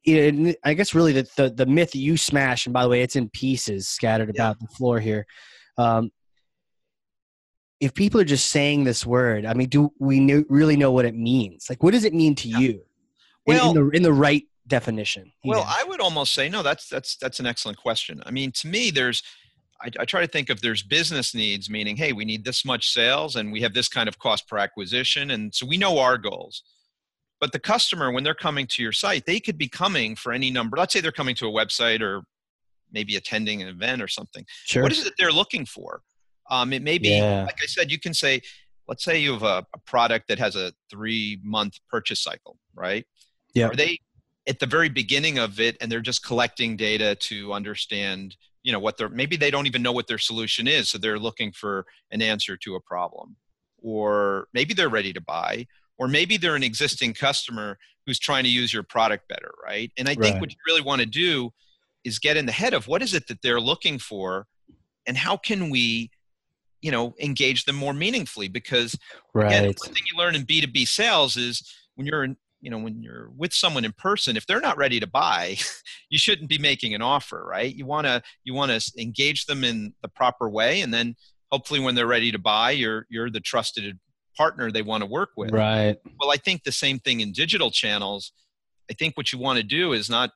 i 0.64 0.74
guess 0.74 0.94
really 0.94 1.12
the, 1.12 1.28
the, 1.36 1.50
the 1.50 1.66
myth 1.66 1.96
you 1.96 2.16
smash 2.18 2.66
and 2.66 2.74
by 2.74 2.84
the 2.84 2.90
way 2.90 3.02
it's 3.02 3.16
in 3.16 3.30
pieces 3.30 3.88
scattered 3.88 4.32
yeah. 4.34 4.42
about 4.42 4.60
the 4.60 4.68
floor 4.68 5.00
here 5.00 5.26
um, 5.78 6.12
if 7.80 7.94
people 7.94 8.20
are 8.20 8.26
just 8.26 8.50
saying 8.50 8.84
this 8.84 9.06
word, 9.06 9.46
I 9.46 9.54
mean, 9.54 9.70
do 9.70 9.92
we 10.00 10.20
know, 10.20 10.44
really 10.50 10.76
know 10.76 10.92
what 10.92 11.06
it 11.06 11.16
means? 11.16 11.68
Like, 11.70 11.84
what 11.84 11.92
does 11.92 12.06
it 12.06 12.14
mean 12.14 12.36
to 12.36 12.48
yeah. 12.48 12.58
you? 12.58 12.82
Well, 13.46 13.72
in, 13.72 13.78
in, 13.78 13.84
the 13.84 13.90
in 13.98 14.04
the 14.04 14.14
right 14.14 14.44
definition. 14.68 15.32
Well? 15.44 15.66
I 15.68 15.84
would 15.88 16.02
almost 16.02 16.34
say 16.34 16.50
no. 16.50 16.62
That's 16.62 16.88
that's 16.88 17.18
that's 17.18 17.40
an 17.40 17.46
excellent 17.46 17.78
question. 17.78 18.22
I 18.26 18.32
mean, 18.32 18.52
to 18.54 18.68
me, 18.68 18.92
there's 18.92 19.24
I, 19.82 19.90
I, 20.00 20.06
try 20.06 20.22
to 20.22 20.28
think 20.28 20.50
if 20.50 20.62
there's 20.62 20.84
business 20.84 21.36
needs, 21.36 21.70
meaning, 21.70 21.96
hey, 21.96 22.14
we 22.14 22.26
need 22.26 22.44
this 22.44 22.66
much 22.66 22.92
sales 22.92 23.36
and 23.36 23.52
we 23.52 23.62
have 23.62 23.74
this 23.74 23.88
kind 23.88 24.10
of 24.10 24.18
cost 24.20 24.48
per 24.48 24.58
acquisition. 24.58 25.32
And 25.32 25.54
so 25.54 25.66
we 25.66 25.78
know 25.78 26.00
our 26.00 26.18
goals. 26.18 26.64
But 27.40 27.52
the 27.52 27.60
customer, 27.60 28.12
when 28.12 28.24
they're 28.24 28.34
coming 28.34 28.66
to 28.68 28.82
your 28.82 28.92
site, 28.92 29.26
they 29.26 29.40
could 29.40 29.58
be 29.58 29.68
coming 29.68 30.16
for 30.16 30.34
any 30.34 30.50
number. 30.50 30.78
Let's 30.78 30.94
say 30.94 31.02
they're 31.02 31.12
coming 31.12 31.36
to 31.36 31.48
a 31.48 31.52
website 31.52 32.02
or 32.02 32.24
maybe 32.92 33.16
attending 33.16 33.62
an 33.62 33.68
event 33.68 34.02
or 34.02 34.08
something. 34.08 34.46
Sure. 34.66 34.82
What 34.82 34.92
is 34.92 35.06
it 35.06 35.14
they're 35.18 35.32
looking 35.32 35.66
for? 35.66 36.02
Um, 36.50 36.74
it 36.74 36.82
may 36.82 36.98
be, 36.98 37.10
yeah. 37.10 37.44
like 37.44 37.58
I 37.62 37.68
said, 37.68 37.92
you 37.92 38.00
can 38.00 38.14
say, 38.14 38.42
let's 38.88 39.04
say 39.04 39.20
you 39.20 39.34
have 39.34 39.44
a, 39.44 39.66
a 39.76 39.78
product 39.86 40.30
that 40.30 40.40
has 40.40 40.56
a 40.56 40.72
three 40.90 41.40
month 41.44 41.78
purchase 41.90 42.22
cycle, 42.22 42.58
right? 42.74 43.06
Yeah. 43.54 43.68
Are 43.68 43.76
they 43.76 44.00
at 44.48 44.60
the 44.60 44.66
very 44.66 44.90
beginning 44.90 45.38
of 45.38 45.60
it 45.60 45.78
and 45.82 45.92
they're 45.92 46.02
just 46.02 46.24
collecting 46.24 46.78
data 46.78 47.16
to 47.16 47.54
understand 47.54 48.36
you 48.64 48.72
know 48.72 48.80
what 48.80 48.98
they're 48.98 49.10
maybe 49.10 49.36
they 49.36 49.52
don't 49.52 49.68
even 49.68 49.82
know 49.82 49.92
what 49.92 50.08
their 50.08 50.18
solution 50.18 50.68
is 50.68 50.90
so 50.90 50.98
they're 50.98 51.20
looking 51.20 51.52
for 51.52 51.86
an 52.12 52.22
answer 52.22 52.58
to 52.58 52.76
a 52.76 52.82
problem 52.82 53.36
or 53.82 54.48
maybe 54.54 54.74
they're 54.74 54.90
ready 54.90 55.14
to 55.14 55.22
buy 55.22 55.66
or 55.98 56.08
maybe 56.08 56.38
they're 56.38 56.56
an 56.56 56.64
existing 56.64 57.14
customer 57.14 57.78
who's 58.06 58.20
trying 58.20 58.44
to 58.44 58.50
use 58.50 58.74
your 58.74 58.84
product 58.84 59.28
better 59.28 59.52
right 59.64 59.92
and 59.98 60.08
i 60.08 60.12
right. 60.12 60.22
think 60.22 60.42
what 60.42 60.52
you 60.52 60.58
really 60.66 60.82
want 60.82 61.02
to 61.02 61.08
do 61.08 61.52
is 62.04 62.20
get 62.20 62.38
in 62.38 62.46
the 62.46 62.52
head 62.52 62.74
of 62.74 62.88
what 62.88 63.02
is 63.02 63.14
it 63.14 63.28
that 63.28 63.42
they're 63.42 63.62
looking 63.62 64.00
for 64.00 64.48
and 65.06 65.18
how 65.18 65.36
can 65.38 65.70
we 65.70 66.10
you 66.82 66.92
know 66.92 67.14
engage 67.20 67.66
them 67.66 67.76
more 67.76 67.94
meaningfully 67.94 68.48
because 68.48 68.98
right. 69.34 69.48
again, 69.48 69.64
one 69.66 69.94
thing 69.94 70.04
you 70.12 70.18
learn 70.18 70.36
in 70.36 70.44
b2b 70.44 70.88
sales 70.88 71.36
is 71.36 71.74
when 71.96 72.06
you're 72.06 72.24
in, 72.24 72.38
you 72.62 72.72
know 72.72 72.78
when 72.78 73.02
you're 73.02 73.30
with 73.38 73.54
someone 73.54 73.86
in 73.86 73.94
person 73.98 74.36
if 74.36 74.46
they're 74.48 74.60
not 74.60 74.78
ready 74.78 75.00
to 75.00 75.08
buy 75.08 75.56
you 76.10 76.18
shouldn't 76.18 76.50
be 76.50 76.58
making 76.58 76.94
an 76.94 77.02
offer 77.02 77.46
right? 77.48 77.76
You 77.76 77.86
want 77.86 78.08
to 78.08 78.22
you 78.44 78.54
want 78.54 78.72
to 78.72 79.02
engage 79.02 79.46
them 79.46 79.64
in 79.64 79.94
the 80.02 80.08
proper 80.08 80.50
way 80.50 80.82
and 80.82 80.94
then 80.94 81.16
hopefully 81.52 81.80
when 81.80 81.96
they're 81.96 82.08
ready 82.08 82.32
to 82.32 82.40
buy 82.40 82.72
you're 82.72 83.06
you're 83.10 83.30
the 83.30 83.40
trusted 83.40 84.00
partner 84.36 84.72
they 84.72 84.82
want 84.82 85.02
to 85.02 85.10
work 85.10 85.30
with. 85.38 85.52
Right. 85.52 85.98
Well 86.20 86.32
i 86.32 86.38
think 86.38 86.64
the 86.64 86.72
same 86.72 87.00
thing 87.00 87.22
in 87.22 87.32
digital 87.32 87.72
channels. 87.72 88.32
I 88.90 88.94
think 88.94 89.18
what 89.18 89.34
you 89.34 89.40
want 89.40 89.58
to 89.58 89.64
do 89.64 89.94
is 89.94 90.10
not 90.10 90.32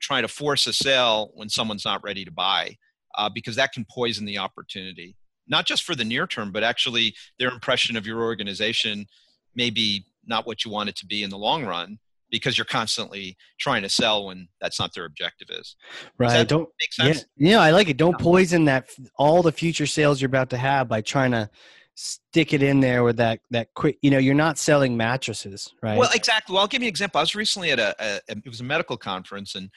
try 0.00 0.20
to 0.20 0.28
force 0.28 0.66
a 0.66 0.72
sale 0.72 1.30
when 1.34 1.48
someone's 1.48 1.84
not 1.84 2.04
ready 2.04 2.24
to 2.24 2.30
buy 2.30 2.76
uh, 3.16 3.30
because 3.32 3.56
that 3.56 3.72
can 3.72 3.86
poison 3.90 4.26
the 4.26 4.36
opportunity. 4.36 5.16
Not 5.48 5.64
just 5.64 5.84
for 5.84 5.94
the 5.94 6.04
near 6.04 6.26
term 6.26 6.52
but 6.52 6.62
actually 6.62 7.14
their 7.38 7.48
impression 7.48 7.96
of 7.96 8.06
your 8.06 8.20
organization 8.20 9.06
may 9.54 9.70
be 9.70 10.04
not 10.26 10.46
what 10.46 10.64
you 10.64 10.70
want 10.70 10.88
it 10.88 10.96
to 10.96 11.06
be 11.06 11.22
in 11.22 11.30
the 11.30 11.38
long 11.38 11.64
run 11.64 11.98
because 12.30 12.58
you're 12.58 12.64
constantly 12.64 13.36
trying 13.58 13.82
to 13.82 13.88
sell 13.88 14.26
when 14.26 14.48
that's 14.60 14.78
not 14.80 14.92
their 14.94 15.04
objective 15.04 15.48
is. 15.50 15.76
Right. 16.18 16.46
Don't 16.46 16.68
make 16.80 16.92
sense. 16.92 17.24
Yeah, 17.36 17.50
yeah, 17.50 17.60
I 17.60 17.70
like 17.70 17.88
it. 17.88 17.96
Don't 17.96 18.18
poison 18.18 18.64
that 18.64 18.88
all 19.16 19.42
the 19.42 19.52
future 19.52 19.86
sales 19.86 20.20
you're 20.20 20.26
about 20.26 20.50
to 20.50 20.56
have 20.56 20.88
by 20.88 21.00
trying 21.00 21.30
to 21.32 21.48
stick 21.94 22.52
it 22.52 22.62
in 22.62 22.80
there 22.80 23.04
with 23.04 23.16
that 23.16 23.40
that 23.50 23.68
quick. 23.74 23.98
You 24.02 24.10
know, 24.10 24.18
you're 24.18 24.34
not 24.34 24.58
selling 24.58 24.96
mattresses, 24.96 25.72
right? 25.82 25.98
Well, 25.98 26.10
exactly. 26.14 26.52
Well, 26.52 26.62
I'll 26.62 26.68
give 26.68 26.82
you 26.82 26.86
an 26.86 26.90
example. 26.90 27.18
I 27.18 27.22
was 27.22 27.34
recently 27.34 27.70
at 27.70 27.78
a, 27.78 27.94
a 27.98 28.20
it 28.28 28.48
was 28.48 28.60
a 28.60 28.64
medical 28.64 28.96
conference 28.96 29.54
and 29.54 29.70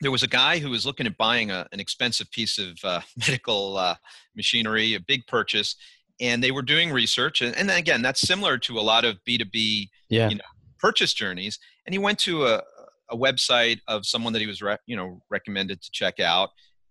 there 0.00 0.10
was 0.10 0.22
a 0.22 0.28
guy 0.28 0.58
who 0.58 0.70
was 0.70 0.86
looking 0.86 1.06
at 1.06 1.16
buying 1.16 1.50
a, 1.50 1.66
an 1.72 1.80
expensive 1.80 2.30
piece 2.30 2.58
of 2.58 2.78
uh, 2.84 3.00
medical 3.16 3.76
uh, 3.76 3.96
machinery, 4.36 4.94
a 4.94 5.00
big 5.00 5.26
purchase, 5.26 5.76
and 6.20 6.42
they 6.42 6.50
were 6.50 6.62
doing 6.62 6.90
research 6.90 7.42
and, 7.42 7.56
and 7.56 7.70
again 7.70 8.02
that's 8.02 8.20
similar 8.20 8.58
to 8.58 8.78
a 8.78 8.80
lot 8.80 9.04
of 9.04 9.18
b2b 9.26 9.88
yeah. 10.08 10.28
you 10.28 10.36
know, 10.36 10.44
purchase 10.78 11.12
journeys 11.12 11.58
and 11.86 11.94
he 11.94 11.98
went 11.98 12.18
to 12.18 12.46
a, 12.46 12.62
a 13.10 13.16
website 13.16 13.80
of 13.88 14.06
someone 14.06 14.32
that 14.32 14.40
he 14.40 14.46
was 14.46 14.62
re- 14.62 14.78
you 14.86 14.96
know 14.96 15.20
recommended 15.30 15.80
to 15.82 15.90
check 15.90 16.20
out 16.20 16.50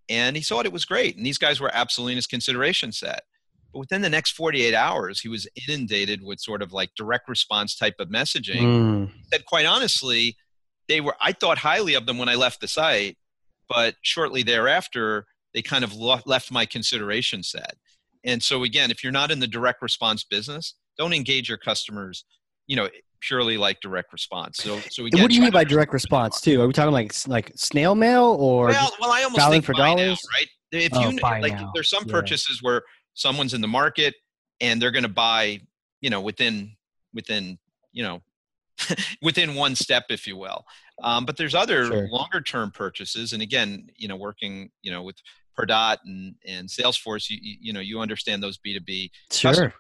and 0.10 0.36
he 0.36 0.42
thought 0.42 0.66
it 0.66 0.72
was 0.72 0.86
great 0.86 1.18
and 1.18 1.26
these 1.26 1.38
guys 1.38 1.60
were 1.60 1.72
absolutely 1.74 2.14
in 2.14 2.18
his 2.18 2.28
consideration 2.28 2.92
set 2.92 3.24
but 3.74 3.80
within 3.80 4.02
the 4.02 4.10
next 4.10 4.32
48 4.32 4.74
hours 4.74 5.20
he 5.20 5.30
was 5.30 5.48
inundated 5.68 6.24
with 6.24 6.40
sort 6.40 6.62
of 6.62 6.74
like 6.74 6.90
direct 6.96 7.30
response 7.30 7.76
type 7.76 7.96
of 8.00 8.10
messaging 8.10 8.62
mm. 8.62 9.12
that 9.32 9.46
quite 9.46 9.66
honestly 9.66 10.36
they 10.88 11.02
were 11.02 11.16
i 11.22 11.32
thought 11.32 11.58
highly 11.58 11.94
of 11.94 12.06
them 12.06 12.18
when 12.18 12.30
i 12.30 12.36
left 12.36 12.62
the 12.62 12.68
site 12.68 13.18
but 13.70 13.96
shortly 14.02 14.44
thereafter 14.44 15.26
they 15.54 15.62
kind 15.62 15.84
of 15.84 15.94
left 15.96 16.52
my 16.52 16.66
consideration 16.66 17.44
set 17.44 17.76
and 18.24 18.42
so 18.42 18.64
again, 18.64 18.92
if 18.92 19.04
you're 19.04 19.12
not 19.12 19.32
in 19.32 19.40
the 19.40 19.48
direct 19.48 19.82
response 19.82 20.24
business, 20.24 20.76
don't 20.98 21.14
engage 21.14 21.50
your 21.50 21.58
customers, 21.58 22.26
you 22.68 22.76
know, 22.76 22.90
purely 23.22 23.58
like 23.58 23.80
direct 23.82 24.14
response. 24.14 24.58
So, 24.58 24.80
so 24.90 25.06
again, 25.06 25.22
what 25.22 25.30
do 25.30 25.36
you 25.36 25.42
mean 25.42 25.52
by 25.52 25.64
direct 25.64 25.94
response 25.94 26.42
too? 26.42 26.62
Are 26.62 26.68
we 26.68 26.74
talking 26.74 26.92
like 26.92 27.14
like 27.28 27.52
snail 27.56 27.96
mail 27.96 28.38
or 28.40 28.68
well, 28.68 28.92
well, 29.00 29.12
I 29.12 29.24
almost 29.24 29.50
think 29.50 29.66
for 29.66 29.74
dollars, 29.74 29.98
now, 29.98 30.38
right? 30.38 30.48
If 30.72 30.92
oh, 30.94 31.10
you 31.10 31.18
like, 31.20 31.54
now. 31.54 31.72
there's 31.74 31.90
some 31.90 32.06
purchases 32.06 32.60
yeah. 32.62 32.68
where 32.68 32.82
someone's 33.14 33.54
in 33.54 33.62
the 33.62 33.68
market 33.68 34.16
and 34.60 34.82
they're 34.82 34.92
going 34.92 35.04
to 35.04 35.10
buy, 35.10 35.62
you 36.02 36.10
know, 36.10 36.22
within 36.22 36.76
within 37.14 37.58
you 37.94 38.04
know 38.04 38.22
within 39.22 39.56
one 39.56 39.76
step, 39.76 40.06
if 40.10 40.28
you 40.28 40.38
will. 40.38 40.64
Um, 41.04 41.26
but 41.26 41.38
there's 41.38 41.56
other 41.56 41.86
sure. 41.86 42.08
longer 42.10 42.42
term 42.42 42.72
purchases, 42.72 43.34
and 43.34 43.42
again, 43.42 43.88
you 43.96 44.08
know, 44.08 44.16
working 44.16 44.72
you 44.82 44.92
know 44.92 45.04
with 45.04 45.18
Pardot 45.58 45.98
and, 46.06 46.36
and 46.46 46.68
Salesforce, 46.68 47.30
you, 47.30 47.38
you, 47.42 47.58
you 47.62 47.74
know, 47.74 47.80
you 47.80 48.00
understand 48.00 48.44
those 48.44 48.58
B2B. 48.58 49.10
Sure. 49.32 49.52
Customers. 49.52 49.74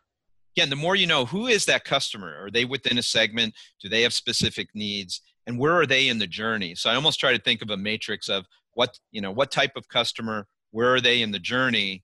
Again, 0.56 0.70
the 0.72 0.76
more 0.76 0.96
you 0.96 1.06
know, 1.06 1.26
who 1.26 1.46
is 1.46 1.66
that 1.66 1.86
customer? 1.86 2.36
Are 2.44 2.50
they 2.50 2.66
within 2.66 2.98
a 2.98 3.04
segment? 3.04 3.54
Do 3.82 3.90
they 3.90 4.02
have 4.02 4.14
specific 4.14 4.70
needs? 4.74 5.22
And 5.46 5.60
where 5.60 5.74
are 5.74 5.86
they 5.86 6.08
in 6.08 6.18
the 6.18 6.28
journey? 6.28 6.74
So 6.74 6.90
I 6.90 6.96
almost 6.96 7.20
try 7.20 7.32
to 7.32 7.42
think 7.42 7.62
of 7.62 7.70
a 7.70 7.78
matrix 7.78 8.28
of 8.28 8.46
what, 8.74 8.98
you 9.12 9.22
know, 9.22 9.32
what 9.32 9.52
type 9.52 9.74
of 9.76 9.88
customer, 9.88 10.48
where 10.72 10.94
are 10.96 11.02
they 11.02 11.22
in 11.22 11.32
the 11.32 11.40
journey? 11.40 12.04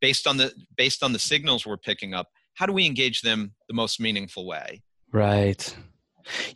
Based 0.00 0.26
on 0.26 0.36
the 0.36 0.52
based 0.76 1.02
on 1.02 1.12
the 1.12 1.18
signals 1.18 1.64
we're 1.64 1.76
picking 1.76 2.12
up, 2.12 2.26
how 2.54 2.66
do 2.66 2.72
we 2.72 2.86
engage 2.86 3.22
them 3.22 3.54
the 3.68 3.74
most 3.74 4.00
meaningful 4.00 4.46
way? 4.46 4.82
Right. 5.12 5.74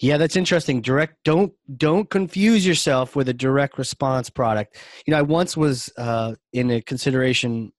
Yeah, 0.00 0.16
that's 0.16 0.36
interesting. 0.36 0.80
Direct 0.80 1.16
don't 1.24 1.52
don't 1.76 2.08
confuse 2.08 2.66
yourself 2.66 3.16
with 3.16 3.28
a 3.28 3.34
direct 3.34 3.78
response 3.78 4.30
product. 4.30 4.76
You 5.06 5.12
know, 5.12 5.18
I 5.18 5.22
once 5.22 5.56
was 5.56 5.90
uh, 5.96 6.34
in 6.52 6.70
a 6.70 6.82
consideration 6.82 7.72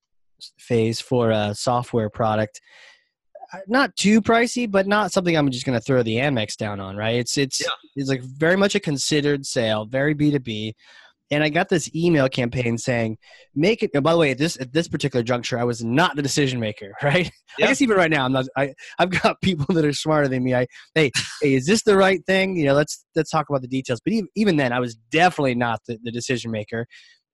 phase 0.57 0.99
for 0.99 1.31
a 1.31 1.53
software 1.55 2.09
product. 2.09 2.61
Uh, 3.51 3.57
not 3.67 3.95
too 3.95 4.21
pricey, 4.21 4.69
but 4.69 4.87
not 4.87 5.11
something 5.11 5.35
I'm 5.35 5.49
just 5.49 5.65
going 5.65 5.77
to 5.77 5.83
throw 5.83 6.03
the 6.03 6.17
Amex 6.17 6.55
down 6.55 6.79
on, 6.79 6.95
right? 6.95 7.15
It's 7.15 7.37
it's 7.37 7.61
yeah. 7.61 7.67
it's 7.95 8.09
like 8.09 8.21
very 8.21 8.55
much 8.55 8.75
a 8.75 8.79
considered 8.79 9.45
sale, 9.45 9.85
very 9.85 10.13
B2B 10.13 10.73
and 11.31 11.43
I 11.43 11.49
got 11.49 11.69
this 11.69 11.93
email 11.95 12.27
campaign 12.27 12.77
saying, 12.77 13.17
"Make 13.55 13.83
it." 13.83 13.91
by 14.01 14.11
the 14.11 14.17
way, 14.17 14.31
at 14.31 14.37
this 14.37 14.59
at 14.59 14.73
this 14.73 14.87
particular 14.87 15.23
juncture, 15.23 15.59
I 15.59 15.63
was 15.63 15.83
not 15.83 16.15
the 16.15 16.21
decision 16.21 16.59
maker. 16.59 16.93
Right? 17.03 17.31
Yeah. 17.57 17.65
I 17.65 17.69
guess 17.69 17.81
even 17.81 17.97
right 17.97 18.11
now, 18.11 18.25
I'm 18.25 18.31
not. 18.31 18.45
I 18.55 18.73
I've 18.99 19.09
got 19.09 19.41
people 19.43 19.73
that 19.75 19.85
are 19.85 19.93
smarter 19.93 20.27
than 20.27 20.43
me. 20.43 20.55
I 20.55 20.67
hey 20.95 21.11
hey, 21.41 21.53
is 21.53 21.65
this 21.65 21.83
the 21.83 21.97
right 21.97 22.23
thing? 22.25 22.55
You 22.55 22.65
know, 22.65 22.73
let's 22.73 23.05
let's 23.15 23.31
talk 23.31 23.49
about 23.49 23.61
the 23.61 23.67
details. 23.67 24.01
But 24.03 24.13
even 24.13 24.29
even 24.35 24.57
then, 24.57 24.73
I 24.73 24.79
was 24.79 24.95
definitely 25.11 25.55
not 25.55 25.81
the, 25.87 25.97
the 26.03 26.11
decision 26.11 26.51
maker. 26.51 26.87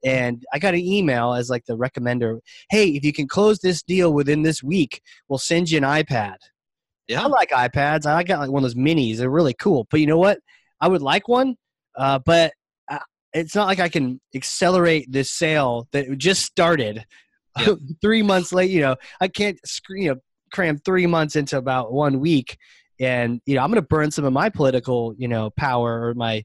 And 0.03 0.43
I 0.53 0.59
got 0.59 0.75
an 0.75 0.81
email 0.81 1.33
as 1.33 1.49
like 1.49 1.65
the 1.65 1.77
recommender. 1.77 2.39
Hey, 2.69 2.89
if 2.89 3.03
you 3.03 3.11
can 3.11 3.27
close 3.27 3.59
this 3.59 3.81
deal 3.81 4.13
within 4.13 4.43
this 4.43 4.61
week, 4.61 5.01
we'll 5.27 5.39
send 5.39 5.71
you 5.71 5.77
an 5.79 5.83
iPad. 5.83 6.35
Yeah, 7.07 7.23
I 7.23 7.27
like 7.27 7.49
iPads. 7.49 8.05
I 8.05 8.23
got 8.23 8.39
like 8.39 8.51
one 8.51 8.63
of 8.63 8.69
those 8.69 8.75
minis. 8.75 9.17
They're 9.17 9.29
really 9.29 9.55
cool. 9.55 9.87
But 9.89 9.99
you 9.99 10.07
know 10.07 10.17
what? 10.17 10.39
I 10.79 10.87
would 10.87 11.01
like 11.01 11.27
one, 11.27 11.55
uh, 11.97 12.19
but 12.19 12.53
it's 13.35 13.53
not 13.53 13.67
like 13.67 13.79
I 13.79 13.89
can 13.89 14.21
accelerate 14.33 15.11
this 15.11 15.29
sale 15.29 15.87
that 15.91 16.17
just 16.17 16.43
started 16.43 17.05
yep. 17.59 17.77
three 18.01 18.21
months 18.21 18.53
late. 18.53 18.71
You 18.71 18.81
know, 18.81 18.95
I 19.19 19.27
can't 19.27 19.59
you 19.89 20.09
know 20.09 20.15
cram 20.53 20.77
three 20.79 21.05
months 21.05 21.35
into 21.35 21.57
about 21.57 21.91
one 21.91 22.19
week, 22.19 22.57
and 22.99 23.41
you 23.45 23.55
know 23.55 23.61
I'm 23.61 23.69
going 23.69 23.81
to 23.81 23.87
burn 23.87 24.11
some 24.11 24.25
of 24.25 24.33
my 24.33 24.49
political 24.49 25.13
you 25.17 25.27
know 25.27 25.49
power 25.51 26.07
or 26.07 26.13
my 26.13 26.43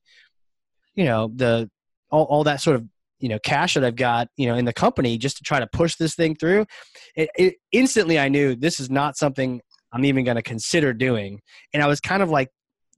you 0.94 1.04
know 1.04 1.30
the 1.34 1.70
all, 2.10 2.24
all 2.24 2.44
that 2.44 2.60
sort 2.60 2.76
of 2.76 2.86
you 3.20 3.28
know 3.28 3.38
cash 3.38 3.74
that 3.74 3.84
I've 3.84 3.96
got 3.96 4.28
you 4.36 4.48
know 4.48 4.56
in 4.56 4.64
the 4.64 4.72
company 4.72 5.16
just 5.16 5.36
to 5.36 5.44
try 5.44 5.60
to 5.60 5.68
push 5.68 5.94
this 5.94 6.16
thing 6.16 6.34
through. 6.34 6.66
It, 7.14 7.30
it 7.36 7.54
instantly 7.70 8.18
I 8.18 8.28
knew 8.28 8.56
this 8.56 8.80
is 8.80 8.90
not 8.90 9.16
something 9.16 9.60
I'm 9.92 10.04
even 10.04 10.24
going 10.24 10.36
to 10.36 10.42
consider 10.42 10.92
doing, 10.92 11.40
and 11.72 11.84
I 11.84 11.86
was 11.86 12.00
kind 12.00 12.22
of 12.22 12.30
like 12.30 12.48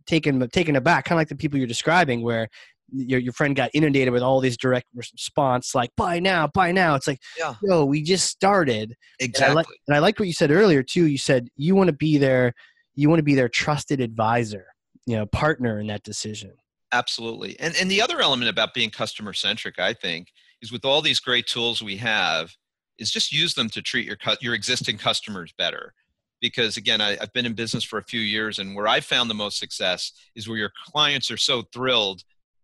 taken 0.07 0.49
taken 0.49 0.77
aback, 0.77 1.05
kind 1.05 1.17
of 1.17 1.21
like 1.21 1.29
the 1.29 1.37
people 1.37 1.59
you're 1.59 1.69
describing, 1.69 2.23
where 2.23 2.49
your, 2.93 3.21
your 3.21 3.33
friend 3.33 3.57
got 3.57 3.71
inundated 3.75 4.13
with 4.13 4.23
all 4.23 4.41
these 4.41 4.57
direct 4.57 4.87
response 4.95 5.75
like 5.75 5.91
buy 5.97 6.19
now 6.19 6.47
buy 6.47 6.73
now. 6.73 6.95
It's 6.95 7.07
like 7.07 7.21
yeah. 7.39 7.55
yo 7.63 7.85
we 7.85 8.03
just 8.03 8.29
started. 8.29 8.95
Exactly 9.19 9.51
and 9.51 9.59
I, 9.59 9.61
li- 9.61 9.77
and 9.89 9.97
I 9.97 9.99
liked 10.01 10.19
what 10.21 10.27
you 10.27 10.35
said 10.35 10.51
earlier 10.51 10.83
too. 10.83 11.07
You 11.07 11.19
said 11.19 11.49
you 11.57 11.75
want 11.75 11.89
to 11.89 11.97
be 11.97 12.19
there 12.19 12.53
you 12.95 13.09
want 13.09 13.19
to 13.19 13.25
be 13.25 13.35
their 13.35 13.49
trusted 13.49 14.01
advisor 14.01 14.67
you 15.07 15.17
know 15.17 15.27
partner 15.27 15.81
in 15.81 15.87
that 15.89 16.03
decision. 16.03 16.53
Absolutely. 16.93 17.59
And 17.59 17.75
and 17.81 17.91
the 17.91 18.03
other 18.03 18.21
element 18.21 18.51
about 18.51 18.75
being 18.75 18.91
customer 18.91 19.33
centric 19.33 19.79
i 19.79 19.93
think 19.93 20.29
is 20.61 20.73
with 20.73 20.85
all 20.85 21.03
these 21.03 21.21
great 21.21 21.47
tools 21.47 21.83
we 21.83 21.97
have 21.97 22.55
is 22.99 23.11
just 23.11 23.33
use 23.33 23.55
them 23.55 23.69
to 23.71 23.83
treat 23.83 24.07
your 24.07 24.17
your 24.41 24.55
existing 24.55 24.99
customers 24.99 25.53
better. 25.57 25.95
Because 26.41 26.77
again 26.77 27.01
I, 27.01 27.17
have 27.17 27.33
been 27.33 27.47
in 27.47 27.55
business 27.55 27.85
for 27.85 27.99
a 27.99 28.03
few 28.03 28.21
years 28.21 28.59
and 28.59 28.75
where 28.75 28.89
i 28.89 29.01
found 29.01 29.31
the 29.31 29.35
most 29.35 29.59
success 29.59 30.13
is 30.35 30.49
where 30.49 30.59
your 30.59 30.73
clients 30.87 31.31
are 31.31 31.37
so 31.37 31.63
thrilled 31.73 32.23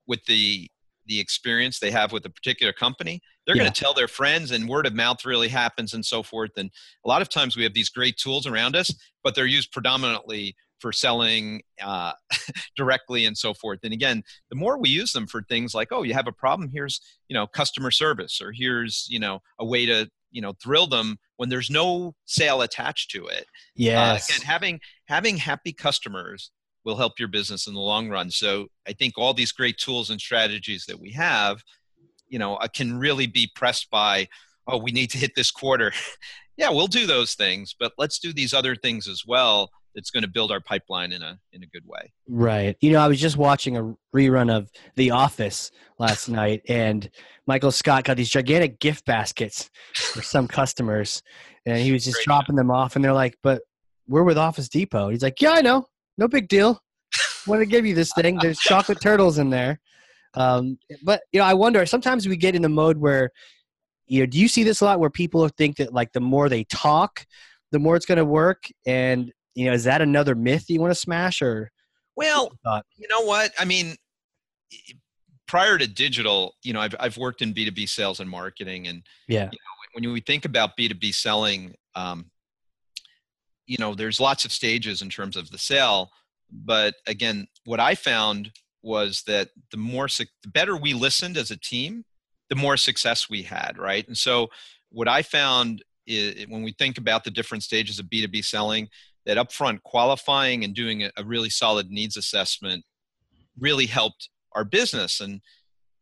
with 0.09 0.25
the 0.25 0.69
the 1.07 1.21
experience 1.21 1.79
they 1.79 1.91
have 1.91 2.13
with 2.13 2.27
a 2.27 2.31
particular 2.31 2.73
company, 2.73 3.21
they're 3.47 3.57
yeah. 3.57 3.63
going 3.63 3.73
to 3.73 3.81
tell 3.81 3.95
their 3.95 4.09
friends, 4.09 4.51
and 4.51 4.69
word 4.69 4.87
of 4.87 4.95
mouth 4.95 5.25
really 5.25 5.49
happens 5.49 5.95
and 5.95 6.05
so 6.05 6.23
forth. 6.23 6.51
And 6.57 6.71
a 7.05 7.09
lot 7.09 7.23
of 7.23 7.31
times 7.31 7.57
we 7.57 7.63
have 7.63 7.73
these 7.73 7.89
great 7.89 8.19
tools 8.19 8.47
around 8.47 8.77
us, 8.77 8.93
but 9.25 9.35
they're 9.35 9.47
used 9.47 9.73
predominantly 9.73 10.55
for 10.81 10.93
selling 10.93 11.63
uh, 11.83 12.13
directly 12.77 13.25
and 13.25 13.37
so 13.37 13.55
forth. 13.55 13.81
And 13.83 13.93
again, 13.93 14.23
the 14.51 14.57
more 14.57 14.79
we 14.79 14.91
use 14.91 15.13
them 15.13 15.27
for 15.27 15.43
things 15.43 15.75
like, 15.75 15.89
oh, 15.91 16.03
you 16.03 16.15
have 16.15 16.29
a 16.29 16.33
problem, 16.33 16.71
here's 16.73 17.01
you 17.29 17.35
know 17.35 17.47
customer 17.47 17.91
service, 17.91 18.41
or 18.41 18.53
here's 18.53 19.07
you 19.09 19.19
know 19.19 19.41
a 19.59 19.65
way 19.65 19.87
to 19.87 20.09
you 20.31 20.43
know 20.43 20.53
thrill 20.63 20.87
them 20.87 21.19
when 21.37 21.49
there's 21.49 21.71
no 21.71 22.15
sale 22.27 22.63
attached 22.63 23.11
to 23.13 23.27
it. 23.27 23.47
yeah 23.75 24.13
Uh, 24.13 24.17
again, 24.17 24.43
having 24.45 24.81
having 25.07 25.37
happy 25.37 25.73
customers 25.73 26.51
will 26.89 26.97
help 26.97 27.19
your 27.19 27.29
business 27.29 27.67
in 27.67 27.75
the 27.75 27.81
long 27.81 28.09
run. 28.09 28.31
So 28.31 28.69
I 28.87 28.95
think 28.95 29.15
all 29.17 29.35
these 29.35 29.53
great 29.53 29.77
tools 29.77 30.09
and 30.09 30.19
strategies 30.19 30.87
that 30.87 30.99
we 30.99 31.13
have, 31.13 31.63
you 32.29 32.39
know, 32.39 32.57
uh, 32.57 32.67
can 32.67 32.99
really 32.99 33.27
be 33.27 33.51
pressed 33.55 33.91
by, 33.91 34.27
oh, 34.67 34.79
we 34.79 34.91
need 34.91 35.11
to 35.11 35.19
hit 35.19 35.35
this 35.37 35.51
quarter. 35.51 35.93
yeah, 36.57 36.71
we'll 36.71 36.87
do 36.87 37.07
those 37.07 37.35
things, 37.35 37.77
but 37.79 37.93
let's 37.99 38.19
do 38.19 38.33
these 38.33 38.55
other 38.55 38.75
things 38.75 39.07
as 39.07 39.25
well 39.27 39.71
that's 39.95 40.11
going 40.11 40.23
to 40.23 40.31
build 40.31 40.51
our 40.51 40.61
pipeline 40.61 41.13
in 41.13 41.23
a 41.23 41.39
in 41.53 41.63
a 41.63 41.67
good 41.67 41.85
way. 41.87 42.13
Right. 42.27 42.77
You 42.81 42.93
know, 42.93 43.01
I 43.01 43.09
was 43.09 43.21
just 43.21 43.37
watching 43.37 43.77
a 43.77 43.95
rerun 44.15 44.51
of 44.51 44.71
The 44.97 45.11
Office 45.11 45.71
last 45.99 46.29
night, 46.31 46.63
and 46.69 47.09
Michael 47.47 47.71
Scott 47.71 48.05
got 48.05 48.17
these 48.17 48.31
gigantic 48.31 48.81
gift 48.81 49.05
baskets 49.05 49.69
for 49.95 50.23
some 50.23 50.49
customers, 50.49 51.23
and 51.67 51.79
he 51.79 51.93
was 51.93 52.05
just 52.05 52.17
Great 52.17 52.25
dropping 52.25 52.57
job. 52.57 52.61
them 52.61 52.71
off, 52.71 52.97
and 52.97 53.05
they're 53.05 53.13
like, 53.13 53.37
"But 53.43 53.61
we're 54.07 54.23
with 54.23 54.39
Office 54.39 54.71
Depot." 54.71 55.11
He's 55.11 55.23
like, 55.23 55.43
"Yeah, 55.43 55.53
I 55.53 55.61
know. 55.61 55.87
No 56.19 56.29
big 56.29 56.49
deal. 56.49 56.81
Want 57.47 57.61
to 57.61 57.67
give 57.67 57.87
you 57.87 57.95
this 57.95 58.13
thing? 58.13 58.39
There's 58.41 58.59
chocolate 58.59 59.01
turtles 59.01 59.39
in 59.39 59.51
there." 59.51 59.81
Um, 60.35 60.79
but 61.03 61.23
you 61.33 61.41
know, 61.41 61.47
I 61.47 61.55
wonder. 61.55 61.87
Sometimes 61.87 62.29
we 62.29 62.37
get 62.37 62.55
in 62.55 62.63
the 62.63 62.69
mode 62.69 62.99
where, 62.99 63.31
you 64.07 64.21
know, 64.21 64.27
do 64.27 64.39
you 64.39 64.49
see 64.49 64.65
this 64.65 64.81
a 64.81 64.85
lot 64.85 65.01
where 65.01 65.11
people 65.11 65.49
think 65.49 65.77
that 65.77 65.95
like 65.95 66.13
the 66.13 66.21
more 66.21 66.49
they 66.49 66.65
talk, 66.65 67.25
the 67.73 67.79
more 67.79 67.97
it's 67.97 68.07
going 68.07 68.19
to 68.19 68.25
work, 68.25 68.65
and 68.87 69.33
you 69.55 69.67
know, 69.67 69.73
is 69.73 69.85
that 69.85 70.03
another 70.03 70.35
myth 70.35 70.65
you 70.69 70.81
want 70.81 70.91
to 70.91 71.01
smash 71.01 71.41
or? 71.41 71.71
Well, 72.17 72.51
you 72.97 73.07
know 73.09 73.21
what? 73.21 73.53
I 73.59 73.65
mean, 73.65 73.95
prior 75.47 75.79
to 75.79 75.87
digital, 75.87 76.55
you 76.63 76.73
know, 76.73 76.81
I've, 76.81 76.95
I've 76.99 77.17
worked 77.17 77.43
in 77.43 77.55
B2B 77.55 77.89
sales 77.89 78.21
and 78.21 78.29
marketing 78.29 78.89
and 78.89 79.03
yeah, 79.29 79.45
you 79.45 79.59
know, 79.59 79.79
when 79.95 80.13
we 80.13 80.21
think 80.21 80.45
about 80.45 80.77
B2B 80.77 81.15
selling, 81.15 81.75
um, 81.95 82.31
you 83.69 83.77
know, 83.79 83.95
there's 83.95 84.19
lots 84.19 84.45
of 84.45 84.51
stages 84.51 85.03
in 85.03 85.11
terms 85.11 85.37
of 85.37 85.51
the 85.51 85.59
sale, 85.59 86.11
but 86.51 86.95
again, 87.07 87.47
what 87.65 87.79
I 87.79 87.95
found 87.95 88.51
was 88.83 89.23
that 89.27 89.51
the 89.71 89.77
more, 89.77 90.09
the 90.09 90.27
better 90.49 90.77
we 90.77 90.95
listened 90.95 91.37
as 91.37 91.51
a 91.51 91.57
team, 91.57 92.05
the 92.49 92.57
more 92.57 92.79
success 92.79 93.29
we 93.29 93.43
had. 93.43 93.77
Right. 93.79 94.07
And 94.09 94.17
so 94.17 94.49
what 94.89 95.07
I 95.07 95.23
found 95.23 95.85
is 96.07 96.47
when 96.49 96.63
we 96.63 96.73
think 96.73 96.97
about 96.97 97.25
the 97.25 97.31
different 97.31 97.63
stages 97.63 97.99
of 97.99 98.07
B2B 98.07 98.45
selling, 98.45 98.89
that 99.27 99.37
upfront 99.37 99.83
qualifying 99.83 100.65
and 100.65 100.75
doing 100.75 101.03
a, 101.03 101.11
a 101.19 101.25
really 101.25 101.51
solid 101.51 101.91
needs 101.91 102.17
assessment 102.17 102.83
really 103.59 103.87
helped 103.87 104.31
our 104.53 104.65
business 104.65 105.21
and 105.21 105.43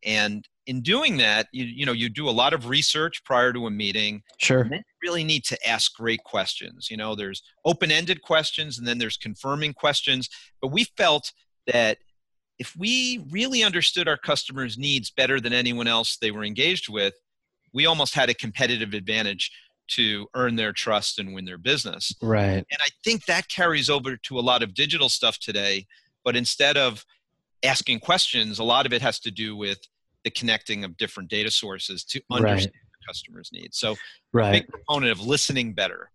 and 0.05 0.47
in 0.67 0.81
doing 0.83 1.17
that 1.17 1.47
you 1.53 1.65
you 1.65 1.87
know 1.87 1.93
you 1.93 2.09
do 2.09 2.29
a 2.29 2.31
lot 2.31 2.53
of 2.53 2.69
research 2.69 3.23
prior 3.25 3.53
to 3.53 3.67
a 3.67 3.71
meeting 3.71 4.23
sure 4.39 4.65
then 4.65 4.79
you 4.79 5.09
really 5.09 5.25
need 5.25 5.45
to 5.45 5.69
ask 5.69 5.95
great 5.95 6.23
questions 6.25 6.91
you 6.91 6.97
know 6.97 7.15
there's 7.15 7.43
open-ended 7.65 8.23
questions 8.23 8.79
and 8.79 8.87
then 8.87 8.99
there's 8.99 9.17
confirming 9.17 9.73
questions 9.73 10.29
but 10.61 10.69
we 10.69 10.85
felt 10.97 11.33
that 11.67 11.99
if 12.59 12.75
we 12.77 13.25
really 13.31 13.63
understood 13.63 14.09
our 14.09 14.17
customers 14.17 14.79
needs 14.79 15.11
better 15.11 15.41
than 15.41 15.53
anyone 15.53 15.87
else 15.87 16.17
they 16.17 16.31
were 16.31 16.45
engaged 16.45 16.89
with 16.89 17.15
we 17.73 17.87
almost 17.87 18.15
had 18.15 18.31
a 18.31 18.35
competitive 18.35 18.95
advantage 18.95 19.51
to 19.89 20.27
earn 20.35 20.57
their 20.57 20.73
trust 20.73 21.19
and 21.19 21.35
win 21.35 21.45
their 21.45 21.59
business. 21.59 22.13
Right. 22.21 22.57
And 22.57 22.81
I 22.81 22.89
think 23.05 23.27
that 23.27 23.49
carries 23.49 23.89
over 23.89 24.17
to 24.17 24.39
a 24.39 24.41
lot 24.41 24.63
of 24.63 24.75
digital 24.75 25.09
stuff 25.09 25.39
today. 25.39 25.87
But 26.25 26.37
instead 26.37 26.77
of 26.77 27.05
asking 27.63 28.01
questions, 28.01 28.59
a 28.59 28.65
lot 28.65 28.87
of 28.87 28.93
it 28.93 29.03
has 29.03 29.21
to 29.21 29.31
do 29.31 29.57
with 29.57 29.79
the 30.27 30.31
connecting 30.33 30.83
of 30.83 30.97
different 30.97 31.31
data 31.31 31.53
sources 31.53 32.03
to 32.03 32.21
understand 32.33 32.73
right. 32.75 32.91
the 33.01 33.07
customer's 33.07 33.49
needs. 33.53 33.79
So, 33.79 33.95
right. 34.33 34.51
big 34.51 34.73
component 34.73 35.13
of 35.13 35.25
listening 35.25 35.73
better. 35.73 36.11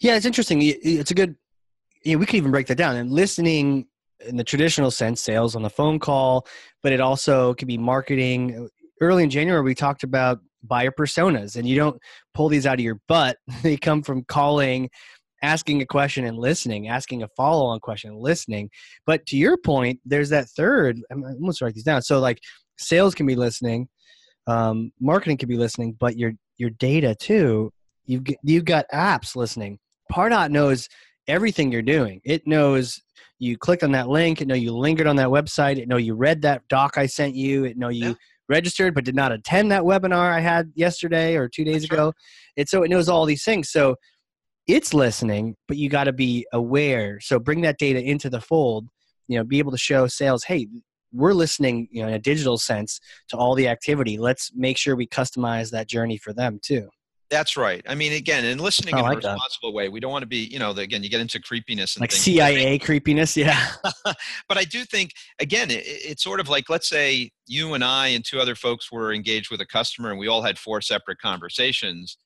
Yeah, 0.00 0.16
it's 0.16 0.24
interesting. 0.24 0.60
It's 0.62 1.10
a 1.10 1.14
good. 1.14 1.36
You 2.02 2.14
know, 2.14 2.18
we 2.18 2.26
could 2.26 2.36
even 2.36 2.50
break 2.50 2.66
that 2.68 2.76
down. 2.78 2.96
And 2.96 3.12
listening 3.12 3.86
in 4.26 4.36
the 4.36 4.42
traditional 4.42 4.90
sense, 4.90 5.20
sales 5.20 5.54
on 5.54 5.62
the 5.62 5.70
phone 5.70 5.98
call, 5.98 6.46
but 6.82 6.92
it 6.92 7.00
also 7.00 7.52
could 7.54 7.68
be 7.68 7.76
marketing. 7.76 8.70
Early 9.02 9.22
in 9.22 9.30
January, 9.30 9.62
we 9.62 9.74
talked 9.74 10.02
about 10.02 10.40
buyer 10.64 10.90
personas 10.90 11.56
and 11.56 11.68
you 11.68 11.76
don't 11.76 12.00
pull 12.34 12.48
these 12.48 12.66
out 12.66 12.74
of 12.74 12.80
your 12.80 13.00
butt 13.08 13.36
they 13.62 13.76
come 13.76 14.00
from 14.00 14.22
calling 14.22 14.88
asking 15.42 15.82
a 15.82 15.86
question 15.86 16.24
and 16.24 16.38
listening 16.38 16.86
asking 16.86 17.24
a 17.24 17.28
follow-on 17.36 17.80
question 17.80 18.10
and 18.10 18.20
listening 18.20 18.70
but 19.04 19.26
to 19.26 19.36
your 19.36 19.56
point 19.56 19.98
there's 20.04 20.28
that 20.28 20.48
third 20.50 21.00
i'm, 21.10 21.24
I'm 21.24 21.40
going 21.40 21.52
to 21.52 21.64
write 21.64 21.74
these 21.74 21.82
down 21.82 22.00
so 22.00 22.20
like 22.20 22.38
sales 22.78 23.14
can 23.14 23.26
be 23.26 23.34
listening 23.34 23.88
um, 24.46 24.92
marketing 25.00 25.36
can 25.36 25.48
be 25.48 25.56
listening 25.56 25.96
but 25.98 26.16
your 26.16 26.32
your 26.58 26.70
data 26.70 27.14
too 27.14 27.72
you've 28.04 28.24
you've 28.42 28.64
got 28.64 28.86
apps 28.92 29.36
listening 29.36 29.78
pardot 30.10 30.50
knows 30.50 30.88
everything 31.28 31.70
you're 31.70 31.82
doing 31.82 32.20
it 32.24 32.46
knows 32.46 33.00
you 33.38 33.56
clicked 33.56 33.84
on 33.84 33.92
that 33.92 34.08
link 34.08 34.40
it 34.40 34.48
know 34.48 34.54
you 34.54 34.72
lingered 34.72 35.06
on 35.06 35.16
that 35.16 35.28
website 35.28 35.78
it 35.78 35.88
know 35.88 35.96
you 35.96 36.14
read 36.14 36.42
that 36.42 36.62
doc 36.68 36.98
i 36.98 37.06
sent 37.06 37.34
you 37.34 37.64
it 37.64 37.76
know 37.76 37.88
you 37.88 38.08
yeah 38.08 38.14
registered 38.52 38.94
but 38.94 39.04
did 39.04 39.14
not 39.14 39.32
attend 39.32 39.72
that 39.72 39.82
webinar 39.82 40.30
I 40.32 40.40
had 40.40 40.70
yesterday 40.74 41.36
or 41.36 41.48
two 41.48 41.64
days 41.64 41.82
That's 41.82 41.92
ago. 41.92 42.04
Right. 42.06 42.14
And 42.58 42.68
so 42.68 42.82
it 42.82 42.90
knows 42.90 43.08
all 43.08 43.24
these 43.24 43.44
things. 43.44 43.70
So 43.70 43.96
it's 44.66 44.94
listening, 44.94 45.56
but 45.66 45.76
you 45.76 45.88
got 45.88 46.04
to 46.04 46.12
be 46.12 46.46
aware. 46.52 47.18
So 47.20 47.38
bring 47.38 47.62
that 47.62 47.78
data 47.78 48.00
into 48.00 48.30
the 48.30 48.40
fold, 48.40 48.88
you 49.26 49.38
know, 49.38 49.44
be 49.44 49.58
able 49.58 49.72
to 49.72 49.78
show 49.78 50.06
sales, 50.06 50.44
hey, 50.44 50.68
we're 51.12 51.34
listening, 51.34 51.88
you 51.90 52.02
know, 52.02 52.08
in 52.08 52.14
a 52.14 52.18
digital 52.18 52.58
sense 52.58 53.00
to 53.28 53.36
all 53.36 53.54
the 53.54 53.68
activity. 53.68 54.18
Let's 54.18 54.50
make 54.54 54.76
sure 54.76 54.96
we 54.96 55.06
customize 55.06 55.70
that 55.70 55.88
journey 55.88 56.16
for 56.16 56.32
them 56.32 56.58
too. 56.62 56.88
That's 57.32 57.56
right. 57.56 57.82
I 57.88 57.94
mean, 57.94 58.12
again, 58.12 58.44
in 58.44 58.58
listening 58.58 58.98
in 58.98 59.02
a 59.02 59.08
responsible 59.08 59.70
that. 59.70 59.74
way. 59.74 59.88
We 59.88 60.00
don't 60.00 60.12
want 60.12 60.22
to 60.22 60.28
be, 60.28 60.44
you 60.44 60.58
know, 60.58 60.74
the, 60.74 60.82
again, 60.82 61.02
you 61.02 61.08
get 61.08 61.22
into 61.22 61.40
creepiness 61.40 61.96
and 61.96 62.02
like 62.02 62.10
things. 62.10 62.20
CIA 62.20 62.78
creepiness, 62.78 63.38
yeah. 63.38 63.68
but 64.04 64.58
I 64.58 64.64
do 64.64 64.84
think, 64.84 65.12
again, 65.38 65.70
it, 65.70 65.82
it's 65.86 66.22
sort 66.22 66.40
of 66.40 66.50
like, 66.50 66.68
let's 66.68 66.90
say 66.90 67.30
you 67.46 67.72
and 67.72 67.82
I 67.82 68.08
and 68.08 68.22
two 68.22 68.38
other 68.38 68.54
folks 68.54 68.92
were 68.92 69.14
engaged 69.14 69.50
with 69.50 69.62
a 69.62 69.66
customer, 69.66 70.10
and 70.10 70.18
we 70.18 70.28
all 70.28 70.42
had 70.42 70.58
four 70.58 70.82
separate 70.82 71.20
conversations. 71.20 72.18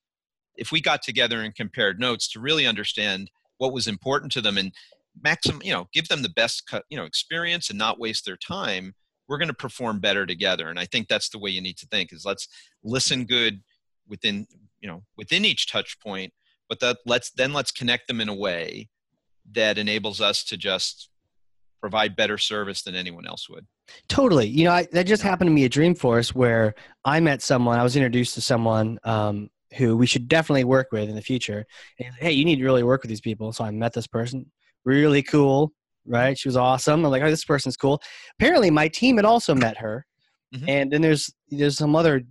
If 0.56 0.72
we 0.72 0.80
got 0.80 1.02
together 1.02 1.40
and 1.40 1.54
compared 1.54 2.00
notes 2.00 2.28
to 2.32 2.40
really 2.40 2.66
understand 2.66 3.30
what 3.58 3.72
was 3.72 3.86
important 3.86 4.32
to 4.32 4.40
them 4.40 4.58
and 4.58 4.72
maximum, 5.22 5.62
you 5.62 5.72
know, 5.72 5.88
give 5.92 6.08
them 6.08 6.22
the 6.22 6.28
best, 6.30 6.70
you 6.88 6.96
know, 6.96 7.04
experience 7.04 7.70
and 7.70 7.78
not 7.78 7.98
waste 7.98 8.24
their 8.24 8.36
time, 8.36 8.94
we're 9.28 9.38
going 9.38 9.48
to 9.48 9.54
perform 9.54 10.00
better 10.00 10.26
together. 10.26 10.68
And 10.68 10.78
I 10.78 10.84
think 10.84 11.08
that's 11.08 11.28
the 11.28 11.38
way 11.38 11.50
you 11.50 11.60
need 11.60 11.76
to 11.78 11.86
think: 11.86 12.12
is 12.12 12.24
let's 12.24 12.48
listen 12.84 13.24
good 13.24 13.62
within 14.08 14.46
you 14.80 14.88
know 14.88 15.02
within 15.16 15.44
each 15.44 15.70
touch 15.70 15.98
point 16.00 16.32
but 16.68 16.80
that 16.80 16.98
let's 17.06 17.30
then 17.30 17.52
let's 17.52 17.70
connect 17.70 18.08
them 18.08 18.20
in 18.20 18.28
a 18.28 18.34
way 18.34 18.88
that 19.52 19.78
enables 19.78 20.20
us 20.20 20.44
to 20.44 20.56
just 20.56 21.10
provide 21.80 22.16
better 22.16 22.38
service 22.38 22.82
than 22.82 22.96
anyone 22.96 23.26
else 23.26 23.48
would. 23.48 23.64
Totally. 24.08 24.48
You 24.48 24.64
know 24.64 24.72
I, 24.72 24.86
that 24.92 25.06
just 25.06 25.22
happened 25.22 25.48
to 25.48 25.52
me 25.52 25.64
at 25.64 25.70
dreamforce 25.70 26.34
where 26.34 26.74
i 27.04 27.20
met 27.20 27.42
someone 27.42 27.78
i 27.78 27.82
was 27.82 27.96
introduced 27.96 28.34
to 28.34 28.40
someone 28.40 28.98
um, 29.04 29.48
who 29.76 29.96
we 29.96 30.06
should 30.06 30.28
definitely 30.28 30.64
work 30.64 30.88
with 30.92 31.08
in 31.08 31.14
the 31.14 31.22
future. 31.22 31.66
And, 31.98 32.14
hey 32.16 32.32
you 32.32 32.44
need 32.44 32.56
to 32.56 32.64
really 32.64 32.82
work 32.82 33.02
with 33.02 33.08
these 33.08 33.20
people. 33.20 33.52
So 33.52 33.64
i 33.64 33.70
met 33.70 33.92
this 33.92 34.06
person 34.06 34.50
really 34.86 35.22
cool 35.22 35.72
right 36.06 36.38
she 36.38 36.48
was 36.48 36.56
awesome 36.56 37.04
i'm 37.04 37.10
like 37.10 37.22
oh 37.22 37.28
this 37.28 37.44
person's 37.44 37.76
cool 37.76 38.00
apparently 38.38 38.70
my 38.70 38.88
team 38.88 39.16
had 39.16 39.26
also 39.26 39.54
met 39.54 39.76
her 39.76 40.06
mm-hmm. 40.54 40.68
and 40.68 40.90
then 40.90 41.02
there's 41.02 41.30
there's 41.50 41.76
some 41.76 41.94
other 41.94 42.22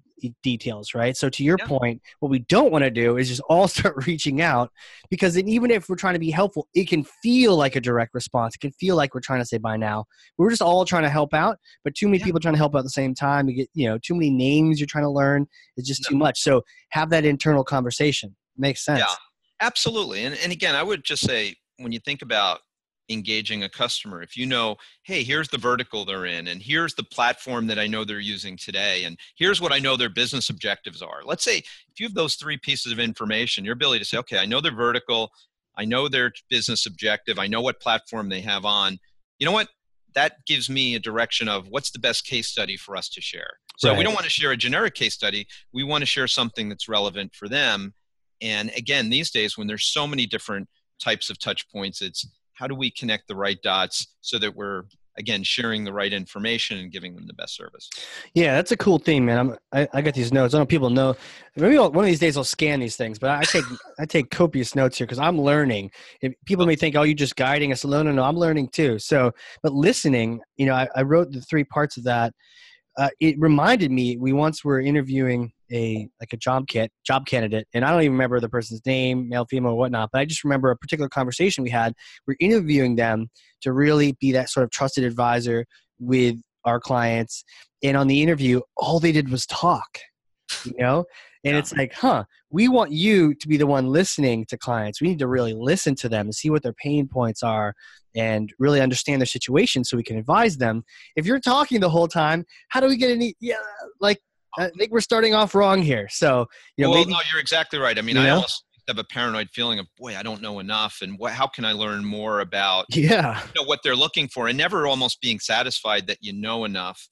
details, 0.43 0.93
right? 0.93 1.15
So 1.15 1.29
to 1.29 1.43
your 1.43 1.57
yeah. 1.59 1.67
point, 1.67 2.01
what 2.19 2.29
we 2.29 2.39
don't 2.39 2.71
want 2.71 2.83
to 2.83 2.91
do 2.91 3.17
is 3.17 3.27
just 3.27 3.41
all 3.49 3.67
start 3.75 4.05
reaching 4.07 4.41
out 4.41 4.71
because 5.09 5.35
then 5.35 5.47
even 5.47 5.71
if 5.71 5.89
we're 5.89 5.95
trying 5.95 6.13
to 6.13 6.19
be 6.19 6.31
helpful, 6.31 6.67
it 6.73 6.87
can 6.87 7.03
feel 7.03 7.55
like 7.55 7.75
a 7.75 7.81
direct 7.81 8.13
response. 8.13 8.55
It 8.55 8.59
can 8.59 8.71
feel 8.71 8.95
like 8.95 9.13
we're 9.13 9.21
trying 9.21 9.41
to 9.41 9.45
say 9.45 9.57
buy 9.57 9.77
now. 9.77 10.05
We're 10.37 10.49
just 10.49 10.61
all 10.61 10.85
trying 10.85 11.03
to 11.03 11.09
help 11.09 11.33
out, 11.33 11.57
but 11.83 11.95
too 11.95 12.07
many 12.07 12.19
yeah. 12.19 12.25
people 12.25 12.39
trying 12.39 12.53
to 12.53 12.59
help 12.59 12.75
out 12.75 12.79
at 12.79 12.83
the 12.85 12.89
same 12.89 13.13
time. 13.13 13.49
You 13.49 13.55
get, 13.55 13.69
you 13.73 13.87
know, 13.87 13.97
too 13.97 14.15
many 14.15 14.29
names 14.29 14.79
you're 14.79 14.87
trying 14.87 15.05
to 15.05 15.09
learn. 15.09 15.47
It's 15.77 15.87
just 15.87 16.03
no. 16.03 16.13
too 16.13 16.17
much. 16.17 16.41
So 16.41 16.63
have 16.89 17.09
that 17.09 17.25
internal 17.25 17.63
conversation. 17.63 18.35
Makes 18.57 18.85
sense. 18.85 18.99
Yeah, 18.99 19.15
absolutely. 19.61 20.23
And 20.23 20.35
and 20.35 20.51
again, 20.51 20.75
I 20.75 20.83
would 20.83 21.03
just 21.03 21.25
say 21.25 21.55
when 21.77 21.91
you 21.91 21.99
think 21.99 22.21
about 22.21 22.59
engaging 23.07 23.63
a 23.63 23.69
customer 23.69 24.23
if 24.23 24.35
you 24.35 24.47
know 24.47 24.75
hey 25.03 25.23
here's 25.23 25.47
the 25.49 25.59
vertical 25.59 26.05
they're 26.05 26.25
in 26.25 26.47
and 26.47 26.59
here's 26.59 26.95
the 26.95 27.03
platform 27.03 27.67
that 27.67 27.77
i 27.77 27.85
know 27.85 28.03
they're 28.03 28.19
using 28.19 28.57
today 28.57 29.03
and 29.03 29.15
here's 29.35 29.61
what 29.61 29.71
i 29.71 29.77
know 29.77 29.95
their 29.95 30.09
business 30.09 30.49
objectives 30.49 31.03
are 31.03 31.21
let's 31.23 31.43
say 31.43 31.57
if 31.57 31.99
you 31.99 32.07
have 32.07 32.15
those 32.15 32.33
three 32.33 32.57
pieces 32.57 32.91
of 32.91 32.97
information 32.97 33.63
your 33.63 33.73
ability 33.73 33.99
to 33.99 34.05
say 34.05 34.17
okay 34.17 34.39
i 34.39 34.45
know 34.45 34.59
their 34.59 34.73
vertical 34.73 35.29
i 35.77 35.85
know 35.85 36.07
their 36.07 36.31
business 36.49 36.87
objective 36.87 37.37
i 37.37 37.45
know 37.45 37.61
what 37.61 37.79
platform 37.79 38.27
they 38.27 38.41
have 38.41 38.65
on 38.65 38.97
you 39.37 39.45
know 39.45 39.51
what 39.51 39.67
that 40.15 40.45
gives 40.47 40.69
me 40.69 40.95
a 40.95 40.99
direction 40.99 41.47
of 41.47 41.67
what's 41.67 41.91
the 41.91 41.99
best 41.99 42.25
case 42.25 42.47
study 42.47 42.77
for 42.77 42.95
us 42.95 43.09
to 43.09 43.21
share. 43.21 43.59
So 43.77 43.89
right. 43.89 43.97
we 43.97 44.03
don't 44.03 44.13
want 44.13 44.23
to 44.23 44.29
share 44.29 44.51
a 44.51 44.57
generic 44.57 44.95
case 44.95 45.13
study. 45.13 45.45
We 45.73 45.83
want 45.83 46.01
to 46.01 46.05
share 46.05 46.27
something 46.27 46.69
that's 46.69 46.89
relevant 46.89 47.35
for 47.35 47.47
them. 47.47 47.93
And 48.41 48.71
again, 48.75 49.09
these 49.09 49.29
days 49.29 49.57
when 49.57 49.67
there's 49.67 49.85
so 49.85 50.07
many 50.07 50.25
different 50.25 50.69
types 50.99 51.29
of 51.29 51.39
touch 51.39 51.69
points, 51.69 52.01
it's 52.01 52.27
how 52.53 52.67
do 52.67 52.75
we 52.75 52.89
connect 52.89 53.27
the 53.27 53.35
right 53.35 53.61
dots 53.61 54.15
so 54.21 54.39
that 54.39 54.55
we're 54.55 54.83
again 55.17 55.43
sharing 55.43 55.85
the 55.85 55.93
right 55.93 56.11
information 56.11 56.77
and 56.77 56.91
giving 56.91 57.15
them 57.15 57.25
the 57.27 57.33
best 57.33 57.55
service? 57.55 57.89
Yeah 58.33 58.55
that's 58.55 58.71
a 58.71 58.77
cool 58.77 58.99
thing 58.99 59.25
man. 59.25 59.37
I'm, 59.37 59.57
I, 59.71 59.87
I 59.93 60.01
got 60.01 60.13
these 60.13 60.33
notes. 60.33 60.53
I 60.53 60.57
don't 60.57 60.63
know 60.63 60.67
people 60.67 60.89
know. 60.89 61.15
Maybe 61.55 61.77
I'll, 61.77 61.91
one 61.91 62.05
of 62.05 62.09
these 62.09 62.19
days 62.19 62.37
i'll 62.37 62.43
scan 62.43 62.79
these 62.79 62.97
things 62.97 63.19
but 63.19 63.29
i, 63.29 63.43
take 63.43 63.63
i 63.99 64.05
take 64.05 64.29
copious 64.29 64.75
notes 64.75 64.97
here 64.97 65.07
because 65.07 65.19
i'm 65.19 65.39
learning. 65.39 65.91
If 66.21 66.33
people 66.45 66.65
may 66.65 66.75
think 66.75 66.95
oh 66.95 67.03
you're 67.03 67.15
just 67.15 67.35
guiding 67.35 67.71
us. 67.71 67.85
No 67.85 68.03
no 68.03 68.11
no 68.11 68.23
i'm 68.23 68.37
learning 68.37 68.69
too. 68.69 68.99
So 68.99 69.31
but 69.63 69.73
listening 69.73 70.41
you 70.57 70.65
know 70.65 70.73
i, 70.73 70.87
I 70.95 71.03
wrote 71.03 71.31
the 71.31 71.41
three 71.41 71.63
parts 71.63 71.97
of 71.97 72.03
that. 72.05 72.33
Uh, 72.97 73.09
it 73.19 73.37
reminded 73.37 73.91
me 73.91 74.15
we 74.15 74.31
once 74.31 74.63
were 74.63 74.79
interviewing 74.79 75.51
a 75.71 76.07
like 76.19 76.31
a 76.33 76.37
job 76.37 76.67
kit 76.67 76.91
job 77.05 77.25
candidate 77.25 77.67
and 77.73 77.83
i 77.83 77.91
don't 77.91 78.01
even 78.01 78.11
remember 78.11 78.39
the 78.39 78.49
person's 78.49 78.81
name 78.85 79.27
male 79.29 79.45
female 79.45 79.71
or 79.71 79.77
whatnot 79.77 80.09
but 80.11 80.19
i 80.19 80.25
just 80.25 80.43
remember 80.43 80.69
a 80.69 80.77
particular 80.77 81.09
conversation 81.09 81.63
we 81.63 81.69
had. 81.69 81.93
We're 82.27 82.35
interviewing 82.39 82.95
them 82.95 83.29
to 83.61 83.73
really 83.73 84.15
be 84.19 84.31
that 84.33 84.49
sort 84.49 84.63
of 84.63 84.71
trusted 84.71 85.03
advisor 85.03 85.65
with 85.99 86.37
our 86.65 86.79
clients 86.79 87.43
and 87.83 87.97
on 87.97 88.07
the 88.07 88.21
interview 88.21 88.61
all 88.77 88.99
they 88.99 89.11
did 89.11 89.29
was 89.29 89.45
talk 89.45 89.99
you 90.65 90.73
know? 90.77 91.05
And 91.43 91.53
yeah. 91.53 91.59
it's 91.59 91.73
like 91.73 91.93
huh 91.93 92.23
we 92.49 92.67
want 92.67 92.91
you 92.91 93.33
to 93.35 93.47
be 93.47 93.57
the 93.57 93.67
one 93.67 93.87
listening 93.87 94.45
to 94.45 94.57
clients. 94.57 95.01
We 95.01 95.09
need 95.09 95.19
to 95.19 95.27
really 95.27 95.53
listen 95.53 95.95
to 95.95 96.09
them 96.09 96.27
and 96.27 96.35
see 96.35 96.49
what 96.49 96.63
their 96.63 96.73
pain 96.73 97.07
points 97.07 97.43
are 97.43 97.73
and 98.15 98.53
really 98.59 98.79
understand 98.79 99.19
their 99.19 99.25
situation 99.25 99.83
so 99.83 99.97
we 99.97 100.03
can 100.03 100.17
advise 100.17 100.57
them. 100.57 100.83
If 101.17 101.25
you're 101.25 101.39
talking 101.39 101.81
the 101.81 101.89
whole 101.89 102.07
time 102.07 102.45
how 102.69 102.79
do 102.79 102.87
we 102.87 102.97
get 102.97 103.11
any 103.11 103.35
yeah 103.39 103.57
like 103.99 104.19
I 104.57 104.69
think 104.77 104.91
we're 104.91 105.01
starting 105.01 105.33
off 105.33 105.55
wrong 105.55 105.81
here. 105.81 106.07
So, 106.09 106.47
you 106.77 106.83
know, 106.83 106.91
well, 106.91 106.99
maybe, 106.99 107.11
no, 107.11 107.19
you're 107.31 107.41
exactly 107.41 107.79
right. 107.79 107.97
I 107.97 108.01
mean, 108.01 108.17
I 108.17 108.29
almost 108.29 108.63
have 108.87 108.97
a 108.97 109.03
paranoid 109.03 109.49
feeling 109.51 109.79
of, 109.79 109.87
boy, 109.97 110.15
I 110.15 110.23
don't 110.23 110.41
know 110.41 110.59
enough, 110.59 110.99
and 111.01 111.17
what, 111.17 111.33
how 111.33 111.47
can 111.47 111.65
I 111.65 111.71
learn 111.71 112.05
more 112.05 112.41
about, 112.41 112.85
yeah, 112.91 113.41
you 113.43 113.61
know, 113.61 113.67
what 113.67 113.79
they're 113.83 113.95
looking 113.95 114.27
for, 114.27 114.47
and 114.47 114.57
never 114.57 114.87
almost 114.87 115.21
being 115.21 115.39
satisfied 115.39 116.07
that 116.07 116.19
you 116.21 116.33
know 116.33 116.65
enough. 116.65 117.07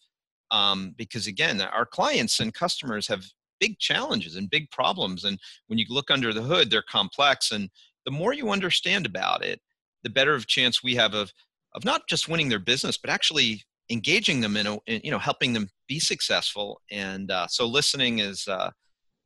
Um, 0.52 0.94
because 0.98 1.26
again, 1.26 1.60
our 1.62 1.86
clients 1.86 2.40
and 2.40 2.54
customers 2.54 3.08
have 3.08 3.26
big 3.60 3.80
challenges 3.80 4.36
and 4.36 4.50
big 4.50 4.70
problems, 4.72 5.24
and 5.24 5.40
when 5.68 5.80
you 5.80 5.86
look 5.90 6.12
under 6.12 6.34
the 6.34 6.44
hood, 6.44 6.70
they're 6.70 6.84
complex, 6.90 7.52
and 7.52 7.70
the 8.06 8.12
more 8.12 8.34
you 8.34 8.52
understand 8.52 9.06
about 9.06 9.44
it, 9.44 9.60
the 10.04 10.10
better 10.10 10.36
of 10.36 10.48
chance 10.48 10.84
we 10.84 10.96
have 10.96 11.14
of 11.14 11.32
of 11.76 11.84
not 11.84 12.08
just 12.08 12.30
winning 12.30 12.50
their 12.50 12.60
business, 12.60 12.98
but 12.98 13.10
actually 13.10 13.64
engaging 13.90 14.42
them 14.42 14.56
in, 14.58 14.68
a, 14.68 14.78
in 14.88 15.02
you 15.04 15.12
know 15.12 15.20
helping 15.20 15.54
them 15.54 15.70
be 15.88 16.00
successful 16.00 16.82
and 16.91 17.32
uh, 17.32 17.48
so 17.48 17.65
listening 17.65 18.19
is 18.19 18.48
uh, 18.48 18.72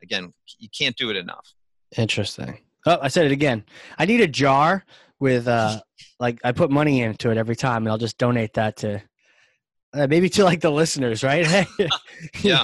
again 0.02 0.32
you 0.60 0.70
can't 0.78 0.96
do 0.96 1.10
it 1.10 1.16
enough. 1.16 1.54
Interesting. 1.98 2.60
Oh 2.86 2.98
i 3.02 3.08
said 3.08 3.26
it 3.26 3.32
again. 3.32 3.64
I 3.98 4.06
need 4.06 4.22
a 4.22 4.28
jar 4.28 4.84
with 5.20 5.48
uh 5.48 5.80
like 6.20 6.40
i 6.44 6.52
put 6.52 6.72
money 6.72 7.02
into 7.02 7.32
it 7.32 7.38
every 7.38 7.56
time 7.56 7.84
and 7.84 7.90
i'll 7.92 7.98
just 7.98 8.18
donate 8.18 8.54
that 8.54 8.78
to 8.78 9.02
uh, 9.94 10.06
maybe 10.08 10.30
to 10.30 10.44
like 10.44 10.62
the 10.62 10.70
listeners 10.70 11.24
right? 11.24 11.66
Yeah. 12.42 12.62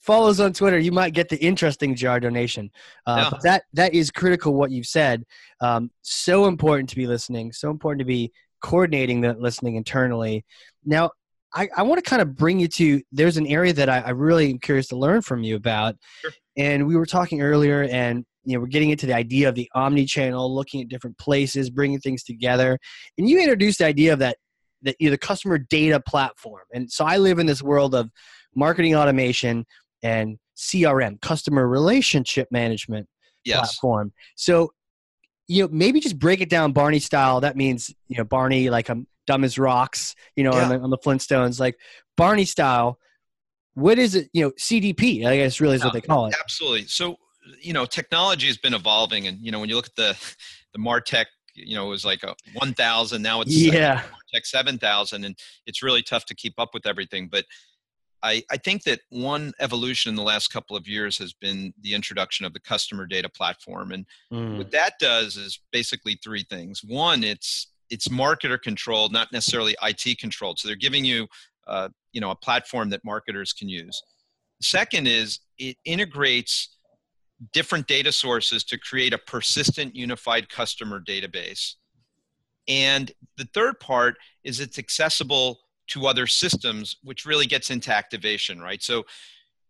follows 0.00 0.40
on 0.40 0.52
twitter 0.52 0.78
you 0.78 0.92
might 0.92 1.14
get 1.14 1.28
the 1.28 1.38
interesting 1.38 1.94
jar 1.94 2.20
donation. 2.20 2.70
Uh, 3.06 3.22
yeah. 3.22 3.30
but 3.30 3.42
that 3.42 3.62
that 3.72 3.94
is 3.94 4.10
critical 4.10 4.54
what 4.54 4.70
you've 4.70 4.86
said. 4.86 5.24
Um, 5.60 5.90
so 6.02 6.46
important 6.46 6.88
to 6.90 6.96
be 6.96 7.06
listening 7.06 7.52
so 7.52 7.70
important 7.70 8.00
to 8.00 8.04
be 8.04 8.32
coordinating 8.62 9.20
the 9.20 9.34
listening 9.34 9.76
internally. 9.76 10.44
Now 10.84 11.10
I, 11.54 11.68
I 11.76 11.82
want 11.82 12.02
to 12.02 12.08
kind 12.08 12.22
of 12.22 12.36
bring 12.36 12.60
you 12.60 12.68
to 12.68 13.02
there's 13.12 13.36
an 13.36 13.46
area 13.46 13.72
that 13.72 13.88
I, 13.88 14.00
I 14.00 14.10
really 14.10 14.50
am 14.50 14.58
curious 14.58 14.88
to 14.88 14.96
learn 14.96 15.22
from 15.22 15.42
you 15.42 15.56
about. 15.56 15.96
Sure. 16.20 16.30
And 16.56 16.86
we 16.86 16.96
were 16.96 17.06
talking 17.06 17.42
earlier, 17.42 17.84
and 17.84 18.24
you 18.44 18.54
know, 18.54 18.60
we're 18.60 18.68
getting 18.68 18.90
into 18.90 19.06
the 19.06 19.14
idea 19.14 19.48
of 19.48 19.54
the 19.54 19.68
omni-channel, 19.74 20.54
looking 20.54 20.80
at 20.80 20.88
different 20.88 21.18
places, 21.18 21.70
bringing 21.70 21.98
things 22.00 22.22
together. 22.22 22.78
And 23.18 23.28
you 23.28 23.40
introduced 23.40 23.78
the 23.78 23.86
idea 23.86 24.12
of 24.12 24.18
that, 24.20 24.36
that 24.82 24.96
you 24.98 25.08
know, 25.08 25.12
the 25.12 25.18
customer 25.18 25.58
data 25.58 26.00
platform. 26.00 26.62
And 26.72 26.90
so 26.90 27.04
I 27.04 27.18
live 27.18 27.38
in 27.38 27.46
this 27.46 27.62
world 27.62 27.94
of 27.94 28.10
marketing 28.54 28.94
automation 28.94 29.64
and 30.02 30.38
CRM, 30.56 31.20
customer 31.20 31.68
relationship 31.68 32.48
management 32.50 33.06
yes. 33.44 33.58
platform. 33.58 34.12
So, 34.36 34.72
you 35.48 35.62
know, 35.62 35.68
maybe 35.72 36.00
just 36.00 36.18
break 36.18 36.40
it 36.40 36.48
down 36.48 36.72
Barney 36.72 36.98
style. 37.00 37.40
That 37.40 37.56
means, 37.56 37.92
you 38.08 38.16
know, 38.16 38.24
Barney, 38.24 38.70
like 38.70 38.88
a 38.88 38.96
dumb 39.30 39.44
as 39.44 39.58
rocks, 39.58 40.16
you 40.34 40.42
know, 40.42 40.52
yeah. 40.52 40.64
on, 40.64 40.68
the, 40.68 40.80
on, 40.80 40.90
the, 40.90 40.98
Flintstones, 40.98 41.60
like 41.60 41.78
Barney 42.16 42.44
style. 42.44 42.98
What 43.74 43.96
is 43.96 44.16
it? 44.16 44.28
You 44.32 44.42
know, 44.42 44.50
CDP, 44.52 45.24
I 45.24 45.36
guess 45.36 45.60
really 45.60 45.76
is 45.76 45.84
what 45.84 45.92
they 45.92 46.00
call 46.00 46.26
it. 46.26 46.34
Absolutely. 46.40 46.86
So, 46.86 47.16
you 47.62 47.72
know, 47.72 47.86
technology 47.86 48.48
has 48.48 48.58
been 48.58 48.74
evolving, 48.74 49.28
and 49.28 49.38
you 49.40 49.52
know, 49.52 49.60
when 49.60 49.68
you 49.68 49.76
look 49.76 49.86
at 49.86 49.94
the 49.94 50.18
the 50.72 50.80
Martech, 50.80 51.26
you 51.54 51.76
know, 51.76 51.86
it 51.86 51.90
was 51.90 52.04
like 52.04 52.24
a 52.24 52.34
1,000. 52.54 53.22
Now 53.22 53.40
it's 53.40 53.52
yeah, 53.54 54.02
like 54.32 54.42
Martech 54.42 54.46
7,000, 54.46 55.24
and 55.24 55.38
it's 55.66 55.80
really 55.82 56.02
tough 56.02 56.24
to 56.26 56.34
keep 56.34 56.54
up 56.58 56.70
with 56.74 56.86
everything. 56.86 57.28
But 57.28 57.44
I, 58.22 58.42
I 58.50 58.56
think 58.56 58.82
that 58.84 59.00
one 59.10 59.52
evolution 59.60 60.10
in 60.10 60.16
the 60.16 60.22
last 60.22 60.48
couple 60.48 60.76
of 60.76 60.88
years 60.88 61.16
has 61.18 61.32
been 61.32 61.72
the 61.80 61.94
introduction 61.94 62.44
of 62.44 62.52
the 62.52 62.60
customer 62.60 63.06
data 63.06 63.28
platform. 63.28 63.92
And 63.92 64.06
mm. 64.32 64.58
what 64.58 64.72
that 64.72 64.94
does 64.98 65.36
is 65.36 65.60
basically 65.72 66.18
three 66.22 66.44
things. 66.50 66.82
One, 66.84 67.24
it's 67.24 67.68
it's 67.90 68.08
marketer 68.08 68.60
controlled, 68.60 69.12
not 69.12 69.32
necessarily 69.32 69.76
IT 69.82 70.18
controlled. 70.18 70.58
So 70.58 70.68
they're 70.68 70.76
giving 70.76 71.04
you, 71.04 71.26
uh, 71.66 71.88
you 72.12 72.20
know, 72.20 72.30
a 72.30 72.36
platform 72.36 72.90
that 72.90 73.04
marketers 73.04 73.52
can 73.52 73.68
use. 73.68 74.02
second 74.62 75.06
is 75.06 75.40
it 75.58 75.76
integrates 75.84 76.76
different 77.52 77.86
data 77.86 78.12
sources 78.12 78.64
to 78.64 78.78
create 78.78 79.12
a 79.12 79.18
persistent 79.18 79.96
unified 79.96 80.48
customer 80.48 81.00
database. 81.00 81.76
And 82.68 83.10
the 83.36 83.48
third 83.54 83.80
part 83.80 84.16
is 84.44 84.60
it's 84.60 84.78
accessible 84.78 85.60
to 85.88 86.06
other 86.06 86.26
systems, 86.26 86.96
which 87.02 87.24
really 87.24 87.46
gets 87.46 87.70
into 87.70 87.92
activation, 87.92 88.60
right? 88.60 88.82
So, 88.82 89.04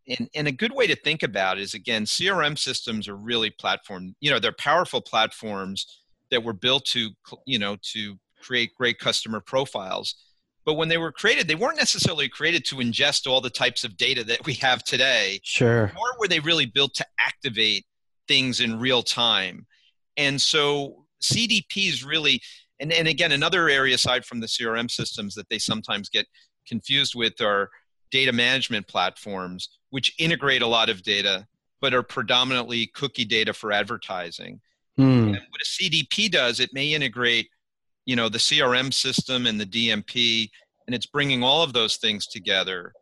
and, 0.09 0.29
and 0.35 0.49
a 0.49 0.53
good 0.53 0.73
way 0.73 0.87
to 0.87 0.97
think 0.97 1.23
about 1.23 1.59
it 1.59 1.63
is 1.63 1.75
again, 1.75 2.05
CRM 2.05 2.59
systems 2.59 3.09
are 3.09 3.17
really 3.17 3.51
platform, 3.51 4.15
you 4.21 4.31
know, 4.31 4.39
they're 4.39 4.53
powerful 4.53 5.01
platforms 5.01 6.00
that 6.31 6.43
were 6.43 6.53
built 6.53 6.85
to 6.87 7.11
you 7.47 7.59
know 7.59 7.77
to 7.93 8.17
create 8.41 8.75
great 8.77 8.99
customer 8.99 9.41
profiles. 9.41 10.15
But 10.65 10.75
when 10.75 10.89
they 10.89 10.99
were 10.99 11.13
created 11.13 11.49
they 11.49 11.55
weren't 11.55 11.77
necessarily 11.77 12.29
created 12.29 12.65
to 12.67 12.77
ingest 12.77 13.27
all 13.27 13.41
the 13.41 13.51
types 13.51 13.85
of 13.85 13.97
data 13.97 14.25
that 14.25 14.45
we 14.45 14.55
have 14.55 14.85
today 14.85 15.41
sure. 15.43 15.93
nor 15.95 16.05
were 16.19 16.29
they 16.29 16.41
really 16.41 16.67
built 16.67 16.95
to 16.95 17.07
activate 17.19 17.85
things 18.29 18.61
in 18.61 18.79
real 18.79 19.03
time. 19.03 19.67
And 20.17 20.41
so 20.41 21.07
cdps 21.21 22.05
really 22.05 22.41
and, 22.79 22.93
and 22.93 23.07
again 23.07 23.33
another 23.33 23.69
area 23.69 23.95
aside 23.95 24.25
from 24.25 24.41
the 24.41 24.47
crm 24.47 24.91
systems 24.91 25.35
that 25.35 25.49
they 25.49 25.59
sometimes 25.59 26.09
get 26.09 26.27
confused 26.67 27.15
with 27.15 27.41
are 27.41 27.69
data 28.11 28.33
management 28.33 28.87
platforms 28.89 29.69
which 29.91 30.15
integrate 30.19 30.63
a 30.63 30.67
lot 30.67 30.89
of 30.89 31.03
data 31.03 31.47
but 31.81 31.95
are 31.95 32.03
predominantly 32.03 32.87
cookie 32.95 33.25
data 33.25 33.53
for 33.53 33.71
advertising 33.73 34.61
And 35.03 35.33
what 35.33 35.61
a 35.61 35.65
CDP 35.65 36.31
does, 36.31 36.61
it 36.61 36.71
may 36.73 36.95
integrate, 36.95 37.49
you 38.07 38.17
know, 38.17 38.29
the 38.29 38.39
CRM 38.39 38.93
system 38.93 39.47
and 39.47 39.61
the 39.61 39.67
DMP, 39.67 40.49
and 40.87 40.95
it's 40.95 41.07
bringing 41.07 41.43
all 41.43 41.63
of 41.63 41.73
those 41.73 41.97
things 41.97 42.27
together 42.27 42.93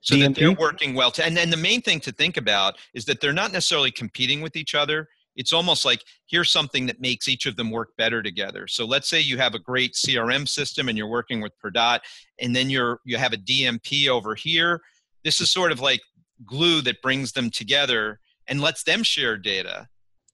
so 0.00 0.14
DMP? 0.14 0.20
that 0.20 0.34
they're 0.34 0.52
working 0.52 0.94
well. 0.94 1.10
To, 1.12 1.24
and 1.24 1.36
then 1.36 1.50
the 1.50 1.56
main 1.56 1.82
thing 1.82 2.00
to 2.00 2.12
think 2.12 2.36
about 2.36 2.76
is 2.94 3.04
that 3.06 3.20
they're 3.20 3.32
not 3.32 3.52
necessarily 3.52 3.90
competing 3.90 4.40
with 4.40 4.56
each 4.56 4.74
other. 4.74 5.08
It's 5.36 5.52
almost 5.52 5.84
like 5.84 6.02
here's 6.26 6.50
something 6.50 6.86
that 6.86 7.00
makes 7.00 7.28
each 7.28 7.46
of 7.46 7.56
them 7.56 7.70
work 7.70 7.90
better 7.96 8.22
together. 8.22 8.66
So 8.66 8.84
let's 8.84 9.08
say 9.08 9.20
you 9.20 9.38
have 9.38 9.54
a 9.54 9.58
great 9.58 9.94
CRM 9.94 10.48
system 10.48 10.88
and 10.88 10.98
you're 10.98 11.06
working 11.06 11.40
with 11.40 11.52
Pardot, 11.62 12.00
and 12.40 12.54
then 12.54 12.68
you're 12.68 13.00
you 13.04 13.16
have 13.16 13.32
a 13.32 13.36
DMP 13.36 14.08
over 14.08 14.34
here. 14.34 14.80
This 15.24 15.40
is 15.40 15.50
sort 15.50 15.72
of 15.72 15.80
like 15.80 16.00
glue 16.44 16.82
that 16.82 17.02
brings 17.02 17.32
them 17.32 17.50
together 17.50 18.18
and 18.48 18.60
lets 18.60 18.82
them 18.82 19.02
share 19.02 19.36
data 19.36 19.88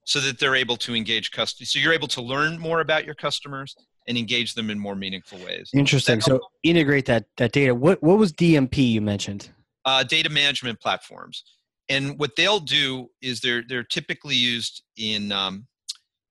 so 0.06 0.20
that 0.20 0.38
they're 0.38 0.54
able 0.54 0.76
to 0.76 0.94
engage 0.94 1.32
customers. 1.32 1.70
So 1.72 1.78
you're 1.78 1.92
able 1.92 2.08
to 2.08 2.22
learn 2.22 2.58
more 2.58 2.80
about 2.80 3.04
your 3.04 3.14
customers 3.14 3.76
and 4.06 4.16
engage 4.16 4.54
them 4.54 4.70
in 4.70 4.78
more 4.78 4.94
meaningful 4.94 5.38
ways. 5.44 5.68
Interesting. 5.74 6.20
So 6.20 6.40
integrate 6.62 7.06
that 7.06 7.26
that 7.36 7.52
data. 7.52 7.74
What 7.74 8.02
what 8.02 8.16
was 8.16 8.32
DMP 8.32 8.92
you 8.92 9.02
mentioned? 9.02 9.50
Uh, 9.84 10.02
data 10.02 10.30
management 10.30 10.80
platforms, 10.80 11.44
and 11.88 12.18
what 12.18 12.34
they'll 12.36 12.60
do 12.60 13.10
is 13.20 13.40
they're 13.40 13.62
they're 13.68 13.84
typically 13.84 14.36
used 14.36 14.82
in 14.96 15.32
um, 15.32 15.66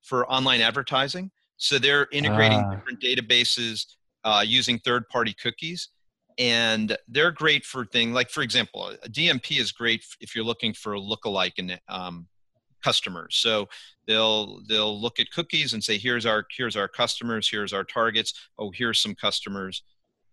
for 0.01 0.29
online 0.31 0.61
advertising. 0.61 1.29
So 1.57 1.77
they're 1.77 2.07
integrating 2.11 2.59
ah. 2.59 2.75
different 2.75 3.01
databases 3.01 3.85
uh, 4.23 4.43
using 4.45 4.79
third 4.79 5.07
party 5.09 5.33
cookies. 5.33 5.89
And 6.37 6.97
they're 7.07 7.31
great 7.31 7.65
for 7.65 7.85
things 7.85 8.13
like, 8.13 8.29
for 8.29 8.41
example, 8.41 8.89
a 8.89 9.09
DMP 9.09 9.57
is 9.57 9.71
great 9.71 10.03
if 10.19 10.35
you're 10.35 10.43
looking 10.43 10.73
for 10.73 10.95
a 10.95 10.99
lookalike 10.99 11.53
and 11.59 11.79
um, 11.87 12.27
customers. 12.85 13.35
So 13.37 13.67
they'll 14.07 14.61
they'll 14.69 14.99
look 14.99 15.19
at 15.19 15.31
cookies 15.31 15.73
and 15.73 15.83
say, 15.83 15.97
here's 15.97 16.25
our 16.25 16.45
here's 16.55 16.75
our 16.75 16.87
customers, 16.87 17.49
here's 17.49 17.73
our 17.73 17.83
targets. 17.83 18.33
Oh, 18.59 18.71
here's 18.71 18.99
some 19.01 19.15
customers 19.15 19.83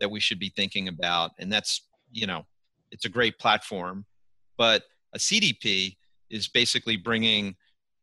that 0.02 0.10
we 0.10 0.20
should 0.20 0.40
be 0.40 0.52
thinking 0.54 0.88
about 0.88 1.30
and 1.38 1.50
that's 1.50 1.82
you 2.10 2.26
know 2.26 2.44
it's 2.90 3.04
a 3.04 3.08
great 3.08 3.38
platform 3.38 4.04
but 4.58 4.82
a 5.14 5.18
cdp 5.18 5.96
is 6.28 6.48
basically 6.48 6.96
bringing 6.96 7.54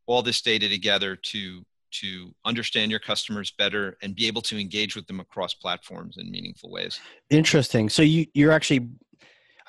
all 0.08 0.24
this 0.24 0.42
data 0.42 0.70
together 0.70 1.18
to 1.18 1.62
to 1.92 2.34
understand 2.46 2.90
your 2.90 3.02
customers 3.02 3.52
better 3.52 3.98
and 4.02 4.16
be 4.16 4.28
able 4.28 4.42
to 4.42 4.58
engage 4.58 4.96
with 4.96 5.06
them 5.08 5.20
across 5.20 5.54
platforms 5.54 6.16
in 6.18 6.32
meaningful 6.32 6.72
ways 6.72 7.02
interesting 7.30 7.90
so 7.90 8.02
you 8.02 8.26
you're 8.34 8.54
actually 8.54 8.88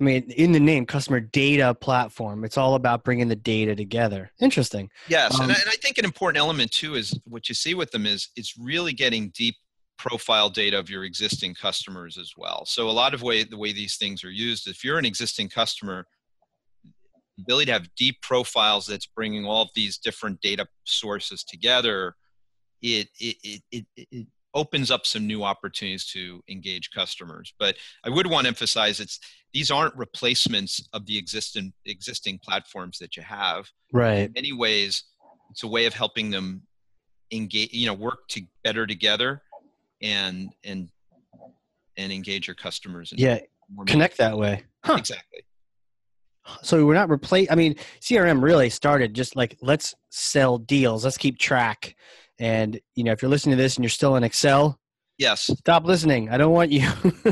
I 0.00 0.04
mean, 0.04 0.30
in 0.30 0.52
the 0.52 0.60
name, 0.60 0.86
customer 0.86 1.20
data 1.20 1.74
platform, 1.74 2.44
it's 2.44 2.56
all 2.56 2.74
about 2.74 3.04
bringing 3.04 3.28
the 3.28 3.36
data 3.36 3.76
together. 3.76 4.32
Interesting. 4.40 4.90
Yes, 5.08 5.34
um, 5.34 5.42
and, 5.42 5.52
I, 5.52 5.54
and 5.56 5.68
I 5.68 5.76
think 5.76 5.98
an 5.98 6.04
important 6.04 6.38
element 6.38 6.70
too 6.70 6.94
is 6.94 7.18
what 7.24 7.48
you 7.48 7.54
see 7.54 7.74
with 7.74 7.90
them 7.90 8.06
is 8.06 8.28
it's 8.36 8.56
really 8.58 8.92
getting 8.92 9.30
deep 9.30 9.56
profile 9.98 10.48
data 10.48 10.78
of 10.78 10.88
your 10.88 11.04
existing 11.04 11.54
customers 11.54 12.16
as 12.16 12.32
well. 12.36 12.64
So 12.64 12.88
a 12.88 12.90
lot 12.90 13.12
of 13.12 13.22
way 13.22 13.44
the 13.44 13.58
way 13.58 13.72
these 13.72 13.96
things 13.96 14.24
are 14.24 14.30
used, 14.30 14.66
if 14.66 14.82
you're 14.82 14.98
an 14.98 15.04
existing 15.04 15.50
customer, 15.50 16.06
ability 17.38 17.66
to 17.66 17.72
have 17.72 17.94
deep 17.96 18.22
profiles 18.22 18.86
that's 18.86 19.06
bringing 19.06 19.44
all 19.44 19.62
of 19.62 19.70
these 19.74 19.98
different 19.98 20.40
data 20.40 20.66
sources 20.84 21.44
together, 21.44 22.14
it 22.80 23.08
it 23.18 23.36
it, 23.42 23.62
it, 23.96 24.06
it 24.10 24.26
opens 24.54 24.90
up 24.90 25.06
some 25.06 25.26
new 25.26 25.44
opportunities 25.44 26.06
to 26.06 26.42
engage 26.48 26.90
customers. 26.90 27.52
But 27.58 27.76
I 28.04 28.10
would 28.10 28.26
want 28.26 28.44
to 28.44 28.48
emphasize 28.48 29.00
it's 29.00 29.20
these 29.52 29.70
aren't 29.70 29.96
replacements 29.96 30.86
of 30.92 31.06
the 31.06 31.16
existing 31.18 31.72
existing 31.86 32.40
platforms 32.42 32.98
that 32.98 33.16
you 33.16 33.22
have. 33.22 33.68
Right. 33.92 34.26
In 34.26 34.32
many 34.34 34.52
ways, 34.52 35.04
it's 35.50 35.62
a 35.62 35.68
way 35.68 35.86
of 35.86 35.94
helping 35.94 36.30
them 36.30 36.62
engage, 37.32 37.72
you 37.72 37.86
know, 37.86 37.94
work 37.94 38.28
to 38.28 38.42
better 38.64 38.86
together 38.86 39.42
and 40.02 40.50
and 40.64 40.88
and 41.96 42.12
engage 42.12 42.46
your 42.46 42.54
customers. 42.54 43.12
yeah. 43.16 43.38
Connect 43.86 44.18
that 44.18 44.36
way. 44.36 44.64
Huh. 44.84 44.96
Exactly. 44.98 45.44
So 46.62 46.84
we're 46.86 46.94
not 46.94 47.10
replace. 47.10 47.48
I 47.50 47.54
mean, 47.54 47.76
CRM 48.00 48.42
really 48.42 48.70
started 48.70 49.14
just 49.14 49.36
like 49.36 49.56
let's 49.60 49.94
sell 50.10 50.58
deals, 50.58 51.04
let's 51.04 51.18
keep 51.18 51.38
track, 51.38 51.94
and 52.40 52.80
you 52.96 53.04
know, 53.04 53.12
if 53.12 53.22
you're 53.22 53.30
listening 53.30 53.56
to 53.56 53.62
this 53.62 53.76
and 53.76 53.84
you're 53.84 53.90
still 53.90 54.16
in 54.16 54.24
Excel, 54.24 54.80
yes, 55.18 55.42
stop 55.58 55.84
listening. 55.84 56.30
I 56.30 56.38
don't 56.38 56.52
want 56.52 56.72
you. 56.72 56.88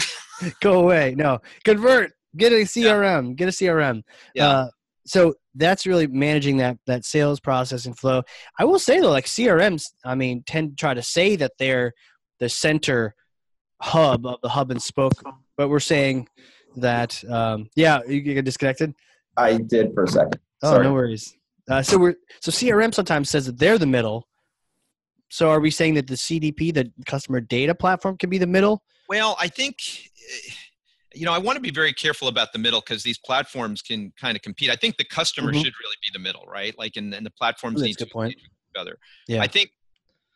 Go 0.61 0.81
away. 0.81 1.14
No, 1.16 1.40
convert. 1.64 2.12
Get 2.37 2.53
a 2.53 2.57
CRM. 2.57 3.29
Yeah. 3.29 3.35
Get 3.35 3.49
a 3.49 3.53
CRM. 3.53 4.03
Yeah. 4.35 4.49
Uh, 4.49 4.68
so 5.07 5.35
that's 5.55 5.87
really 5.87 6.07
managing 6.07 6.59
that 6.59 6.77
that 6.87 7.05
sales 7.05 7.40
process 7.40 7.87
and 7.87 7.99
flow. 7.99 8.23
I 8.59 8.66
will 8.66 8.79
say 8.79 9.01
though, 9.01 9.11
like 9.11 9.25
CRMs, 9.25 9.87
I 10.05 10.14
mean, 10.14 10.44
tend 10.47 10.71
to 10.71 10.77
try 10.77 10.94
to 10.94 11.03
say 11.03 11.37
that 11.37 11.53
they're 11.59 11.94
the 12.38 12.51
center 12.51 13.14
hub 13.81 14.27
of 14.27 14.40
the 14.42 14.51
hub 14.51 14.71
and 14.71 14.83
spoke, 14.83 15.14
but 15.57 15.68
we're 15.68 15.81
saying 15.81 16.29
that. 16.77 17.25
Um, 17.29 17.71
yeah, 17.75 18.01
you 18.07 18.21
get 18.21 18.44
disconnected. 18.44 18.94
I 19.38 19.57
did 19.57 19.94
for 19.94 20.05
a 20.05 20.09
second. 20.09 20.38
Oh, 20.62 20.83
no 20.83 20.92
worries. 20.92 21.35
Uh, 21.71 21.83
so 21.83 21.97
we're 21.99 22.16
so 22.40 22.51
CRM 22.51 22.94
sometimes 22.94 23.31
says 23.31 23.47
that 23.47 23.59
they're 23.59 23.79
the 23.79 23.87
middle, 23.87 24.28
so 25.29 25.51
are 25.51 25.61
we 25.61 25.71
saying 25.71 25.95
that 25.95 26.07
the 26.07 26.14
CDP, 26.14 26.73
the 26.73 26.91
customer 27.07 27.41
data 27.41 27.75
platform, 27.75 28.17
can 28.17 28.31
be 28.31 28.38
the 28.38 28.47
middle? 28.47 28.83
Well, 29.09 29.37
I 29.38 29.49
think 29.49 29.77
you 31.14 31.25
know 31.25 31.33
I 31.33 31.38
want 31.38 31.57
to 31.57 31.62
be 31.62 31.71
very 31.71 31.93
careful 31.93 32.29
about 32.29 32.53
the 32.53 32.59
middle 32.59 32.81
because 32.81 33.03
these 33.03 33.19
platforms 33.19 33.83
can 33.83 34.12
kind 34.21 34.37
of 34.37 34.43
compete. 34.43 34.71
I 34.71 34.77
think 34.77 34.97
the 34.97 35.05
customer 35.05 35.53
mm-hmm. 35.53 35.62
should 35.62 35.75
really 35.83 35.97
be 36.03 36.11
the 36.12 36.19
middle, 36.19 36.45
right? 36.47 36.77
Like, 36.79 36.97
and, 36.97 37.14
and 37.14 37.25
the 37.25 37.31
platforms 37.31 37.81
That's 37.81 37.88
need 37.88 37.99
to 37.99 38.07
point. 38.07 38.37
together. 38.73 38.99
Yeah. 39.27 39.43
I 39.43 39.47
think 39.47 39.71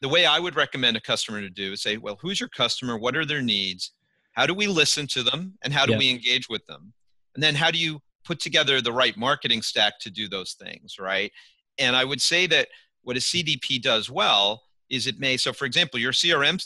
the 0.00 0.08
way 0.08 0.26
I 0.26 0.38
would 0.38 0.56
recommend 0.56 0.96
a 0.96 1.00
customer 1.00 1.40
to 1.40 1.50
do 1.50 1.72
is 1.72 1.82
say, 1.82 1.96
well, 1.96 2.18
who's 2.20 2.40
your 2.40 2.48
customer? 2.48 2.98
What 2.98 3.16
are 3.16 3.24
their 3.24 3.42
needs? 3.42 3.92
How 4.32 4.46
do 4.46 4.54
we 4.54 4.66
listen 4.66 5.06
to 5.08 5.22
them? 5.22 5.54
And 5.62 5.72
how 5.72 5.86
do 5.86 5.92
yeah. 5.92 5.98
we 5.98 6.10
engage 6.10 6.48
with 6.48 6.66
them? 6.66 6.92
And 7.34 7.42
then 7.42 7.54
how 7.54 7.70
do 7.70 7.78
you 7.78 8.00
put 8.24 8.40
together 8.40 8.80
the 8.80 8.92
right 8.92 9.16
marketing 9.16 9.62
stack 9.62 9.94
to 10.00 10.10
do 10.10 10.28
those 10.28 10.54
things, 10.54 10.96
right? 10.98 11.30
And 11.78 11.94
I 11.94 12.04
would 12.04 12.20
say 12.20 12.46
that 12.48 12.68
what 13.02 13.16
a 13.16 13.20
CDP 13.20 13.80
does 13.80 14.10
well 14.10 14.62
is 14.92 15.08
it 15.08 15.18
may 15.18 15.36
so 15.36 15.52
for 15.52 15.64
example 15.64 15.98
your 15.98 16.12
crm 16.12 16.64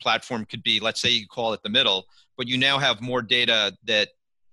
platform 0.00 0.44
could 0.46 0.62
be 0.64 0.80
let's 0.80 1.00
say 1.00 1.10
you 1.10 1.26
call 1.28 1.52
it 1.52 1.62
the 1.62 1.68
middle 1.68 2.04
but 2.36 2.48
you 2.48 2.58
now 2.58 2.78
have 2.78 3.00
more 3.00 3.22
data 3.22 3.72
that 3.84 4.08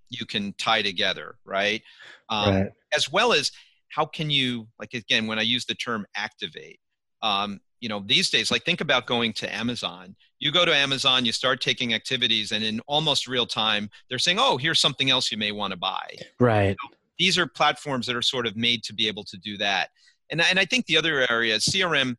you 0.10 0.26
can 0.26 0.54
tie 0.60 0.82
together 0.82 1.36
right, 1.46 1.82
um, 2.30 2.56
right. 2.56 2.72
as 2.94 3.12
well 3.12 3.34
as 3.34 3.52
how 3.90 4.06
can 4.06 4.30
you 4.30 4.68
like 4.80 4.94
again 4.94 5.26
when 5.26 5.40
i 5.40 5.42
use 5.42 5.66
the 5.66 5.74
term 5.76 6.06
activate 6.16 6.80
um, 7.24 7.60
you 7.80 7.90
know 7.90 8.04
these 8.06 8.30
days 8.30 8.52
like 8.52 8.64
think 8.64 8.82
about 8.82 9.08
going 9.08 9.34
to 9.34 9.54
amazon. 9.54 10.16
You 10.40 10.52
go 10.52 10.66
to 10.66 10.76
amazon 10.76 11.26
you 11.26 11.32
start 11.32 11.62
taking 11.62 11.94
activities 11.94 12.52
and 12.52 12.64
in 12.64 12.80
almost 12.88 13.28
real 13.28 13.46
time 13.46 13.90
they're 14.10 14.20
saying 14.20 14.38
oh 14.40 14.58
here's 14.58 14.80
something 14.80 15.10
else 15.10 15.32
you 15.32 15.38
may 15.38 15.52
want 15.52 15.72
to 15.72 15.78
buy. 15.78 16.16
Right. 16.40 16.78
So 16.82 16.90
these 17.20 17.38
are 17.38 17.48
platforms 17.48 18.08
that 18.08 18.16
are 18.16 18.22
sort 18.22 18.48
of 18.48 18.56
made 18.56 18.84
to 18.84 18.94
be 18.94 19.08
able 19.08 19.24
to 19.26 19.38
do 19.38 19.58
that. 19.58 19.90
And, 20.30 20.42
and 20.42 20.60
i 20.60 20.66
think 20.66 20.86
the 20.86 20.98
other 20.98 21.28
area 21.30 21.56
is 21.56 21.66
crm 21.66 22.16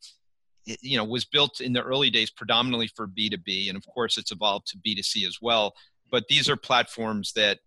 you 0.65 0.97
know 0.97 1.05
was 1.05 1.25
built 1.25 1.61
in 1.61 1.73
the 1.73 1.83
early 1.83 2.11
days 2.11 2.31
predominantly 2.31 2.89
for 2.95 3.07
b2b 3.07 3.69
and 3.69 3.77
of 3.77 3.85
course 3.87 4.17
it's 4.17 4.33
evolved 4.33 4.67
to 4.67 4.79
b2c 4.79 5.27
as 5.27 5.39
well 5.43 5.73
but 6.11 6.25
these 6.29 6.49
are 6.49 6.57
platforms 6.57 7.33
that 7.35 7.59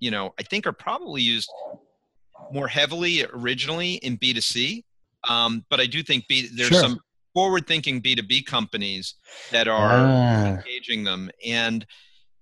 you 0.00 0.10
know 0.10 0.34
i 0.38 0.42
think 0.42 0.66
are 0.66 0.72
probably 0.72 1.22
used 1.22 1.50
more 2.52 2.68
heavily 2.68 3.24
originally 3.32 3.94
in 3.94 4.18
b2c 4.18 4.82
um, 5.28 5.64
but 5.70 5.80
i 5.80 5.86
do 5.86 6.02
think 6.02 6.26
B, 6.28 6.48
there's 6.54 6.68
sure. 6.68 6.80
some 6.80 7.00
forward 7.32 7.66
thinking 7.66 8.00
b2b 8.00 8.44
companies 8.46 9.14
that 9.50 9.68
are 9.68 9.90
ah. 9.92 10.44
engaging 10.46 11.04
them 11.04 11.30
and 11.46 11.86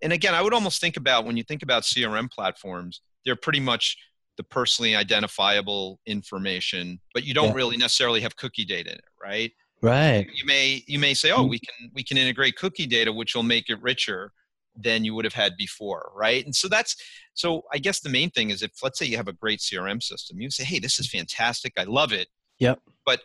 and 0.02 0.12
again 0.12 0.34
i 0.34 0.42
would 0.42 0.54
almost 0.54 0.80
think 0.80 0.96
about 0.96 1.24
when 1.24 1.36
you 1.36 1.44
think 1.44 1.62
about 1.62 1.82
crm 1.84 2.30
platforms 2.30 3.02
they're 3.24 3.36
pretty 3.36 3.60
much 3.60 3.96
the 4.38 4.42
personally 4.42 4.96
identifiable 4.96 6.00
information 6.06 6.98
but 7.14 7.24
you 7.24 7.34
don't 7.34 7.48
yeah. 7.48 7.54
really 7.54 7.76
necessarily 7.76 8.20
have 8.20 8.34
cookie 8.36 8.64
data 8.64 8.90
in 8.90 8.96
it 8.96 9.04
right 9.22 9.52
Right. 9.82 10.28
You 10.32 10.46
may 10.46 10.84
you 10.86 10.98
may 11.00 11.12
say, 11.12 11.32
oh, 11.32 11.38
mm-hmm. 11.38 11.48
we 11.48 11.58
can 11.58 11.90
we 11.92 12.04
can 12.04 12.16
integrate 12.16 12.56
cookie 12.56 12.86
data, 12.86 13.12
which 13.12 13.34
will 13.34 13.42
make 13.42 13.68
it 13.68 13.82
richer 13.82 14.32
than 14.76 15.04
you 15.04 15.14
would 15.14 15.24
have 15.24 15.34
had 15.34 15.56
before, 15.56 16.12
right? 16.14 16.44
And 16.44 16.54
so 16.54 16.68
that's 16.68 16.96
so 17.34 17.62
I 17.72 17.78
guess 17.78 18.00
the 18.00 18.08
main 18.08 18.30
thing 18.30 18.50
is 18.50 18.62
if 18.62 18.70
let's 18.82 18.98
say 18.98 19.06
you 19.06 19.16
have 19.16 19.28
a 19.28 19.32
great 19.32 19.58
CRM 19.58 20.02
system, 20.02 20.40
you 20.40 20.50
say, 20.50 20.64
hey, 20.64 20.78
this 20.78 20.98
is 21.00 21.10
fantastic, 21.10 21.72
I 21.76 21.84
love 21.84 22.12
it. 22.12 22.28
Yep. 22.60 22.80
But 23.04 23.22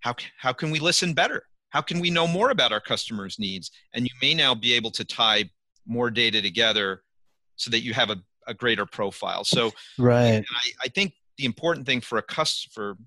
how 0.00 0.14
how 0.38 0.52
can 0.52 0.70
we 0.70 0.78
listen 0.78 1.12
better? 1.12 1.42
How 1.70 1.80
can 1.82 1.98
we 1.98 2.10
know 2.10 2.28
more 2.28 2.50
about 2.50 2.72
our 2.72 2.80
customers' 2.80 3.38
needs? 3.38 3.72
And 3.92 4.04
you 4.04 4.14
may 4.22 4.32
now 4.32 4.54
be 4.54 4.72
able 4.74 4.92
to 4.92 5.04
tie 5.04 5.50
more 5.86 6.10
data 6.10 6.40
together 6.40 7.02
so 7.56 7.70
that 7.70 7.80
you 7.80 7.92
have 7.94 8.10
a, 8.10 8.16
a 8.46 8.54
greater 8.54 8.86
profile. 8.86 9.44
So 9.44 9.72
right. 9.98 10.44
I, 10.48 10.70
I 10.84 10.88
think 10.88 11.14
the 11.36 11.44
important 11.44 11.84
thing 11.84 12.00
for 12.00 12.18
a 12.18 12.22
customer 12.22 12.94
for 12.94 12.98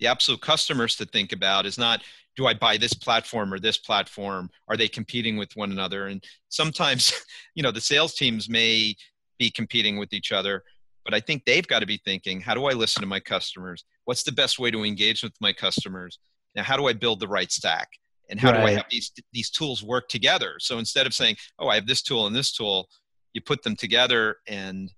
the 0.00 0.08
absolute 0.08 0.40
customers 0.40 0.96
to 0.96 1.04
think 1.06 1.32
about 1.32 1.66
is 1.66 1.78
not 1.78 2.02
do 2.36 2.46
I 2.46 2.54
buy 2.54 2.76
this 2.76 2.94
platform 2.94 3.52
or 3.52 3.58
this 3.58 3.76
platform? 3.76 4.50
Are 4.68 4.76
they 4.76 4.88
competing 4.88 5.36
with 5.36 5.54
one 5.54 5.70
another? 5.70 6.08
And 6.08 6.22
sometimes, 6.48 7.12
you 7.54 7.62
know, 7.62 7.70
the 7.70 7.80
sales 7.80 8.14
teams 8.14 8.48
may 8.48 8.94
be 9.38 9.50
competing 9.50 9.98
with 9.98 10.12
each 10.12 10.32
other, 10.32 10.62
but 11.04 11.14
I 11.14 11.20
think 11.20 11.44
they've 11.44 11.66
got 11.66 11.80
to 11.80 11.86
be 11.86 12.00
thinking, 12.04 12.40
how 12.40 12.54
do 12.54 12.66
I 12.66 12.72
listen 12.72 13.02
to 13.02 13.06
my 13.06 13.20
customers? 13.20 13.84
What's 14.04 14.22
the 14.22 14.32
best 14.32 14.58
way 14.58 14.70
to 14.70 14.84
engage 14.84 15.22
with 15.22 15.32
my 15.40 15.52
customers? 15.52 16.18
Now, 16.54 16.62
how 16.62 16.76
do 16.76 16.86
I 16.86 16.92
build 16.92 17.20
the 17.20 17.28
right 17.28 17.50
stack? 17.50 17.88
And 18.30 18.40
how 18.40 18.52
right. 18.52 18.60
do 18.60 18.66
I 18.66 18.70
have 18.72 18.86
these 18.90 19.12
these 19.34 19.50
tools 19.50 19.82
work 19.82 20.08
together? 20.08 20.54
So 20.58 20.78
instead 20.78 21.06
of 21.06 21.12
saying, 21.12 21.36
"Oh, 21.58 21.68
I 21.68 21.74
have 21.74 21.86
this 21.86 22.00
tool 22.00 22.26
and 22.26 22.34
this 22.34 22.52
tool," 22.52 22.88
you 23.34 23.42
put 23.42 23.62
them 23.62 23.76
together, 23.76 24.36
and 24.48 24.90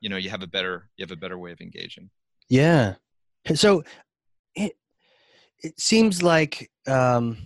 you 0.00 0.08
know 0.08 0.16
you 0.16 0.30
have 0.30 0.42
a 0.42 0.48
better 0.48 0.90
you 0.96 1.04
have 1.04 1.12
a 1.12 1.16
better 1.16 1.38
way 1.38 1.52
of 1.52 1.60
engaging. 1.60 2.10
Yeah. 2.48 2.94
So 3.54 3.84
it 5.62 5.80
seems 5.80 6.22
like 6.22 6.70
um, 6.86 7.36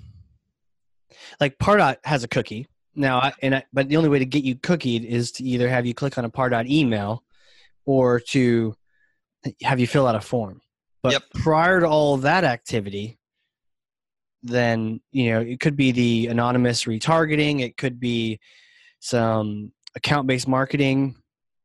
like 1.40 1.58
Pardot 1.58 1.96
has 2.04 2.24
a 2.24 2.28
cookie 2.28 2.68
now, 2.96 3.18
I, 3.18 3.32
and 3.42 3.56
I, 3.56 3.64
but 3.72 3.88
the 3.88 3.96
only 3.96 4.08
way 4.08 4.18
to 4.20 4.24
get 4.24 4.44
you 4.44 4.54
cookied 4.54 5.04
is 5.04 5.32
to 5.32 5.44
either 5.44 5.68
have 5.68 5.86
you 5.86 5.94
click 5.94 6.16
on 6.18 6.24
a 6.24 6.30
Pardot 6.30 6.68
email 6.68 7.24
or 7.84 8.20
to 8.20 8.74
have 9.62 9.80
you 9.80 9.86
fill 9.86 10.06
out 10.06 10.14
a 10.14 10.20
form. 10.20 10.60
But 11.02 11.12
yep. 11.12 11.22
prior 11.34 11.80
to 11.80 11.86
all 11.86 12.16
that 12.18 12.44
activity, 12.44 13.18
then 14.42 15.00
you 15.10 15.32
know 15.32 15.40
it 15.40 15.60
could 15.60 15.76
be 15.76 15.92
the 15.92 16.28
anonymous 16.28 16.84
retargeting, 16.84 17.60
it 17.60 17.76
could 17.76 17.98
be 17.98 18.38
some 19.00 19.72
account-based 19.96 20.48
marketing, 20.48 21.16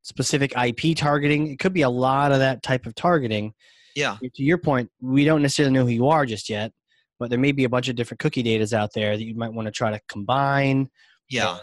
specific 0.02 0.54
IP 0.58 0.96
targeting. 0.98 1.48
It 1.48 1.60
could 1.60 1.74
be 1.74 1.84
a 1.84 1.90
lot 1.90 2.32
of 2.32 2.40
that 2.40 2.64
type 2.64 2.86
of 2.86 2.96
targeting 2.96 3.54
yeah. 4.00 4.18
To 4.22 4.44
your 4.44 4.58
point, 4.58 4.90
we 5.02 5.26
don't 5.26 5.42
necessarily 5.42 5.74
know 5.74 5.84
who 5.84 5.92
you 5.92 6.08
are 6.08 6.26
just 6.26 6.50
yet, 6.50 6.72
but 7.20 7.30
there 7.30 7.40
may 7.40 7.52
be 7.52 7.66
a 7.66 7.70
bunch 7.70 7.90
of 7.90 7.96
different 7.96 8.20
cookie 8.20 8.44
datas 8.44 8.74
out 8.74 8.92
there 8.94 9.18
that 9.18 9.24
you 9.24 9.36
might 9.36 9.54
want 9.54 9.68
to 9.68 9.72
try 9.72 9.92
to 9.92 10.00
combine. 10.08 10.90
Yeah. 11.30 11.60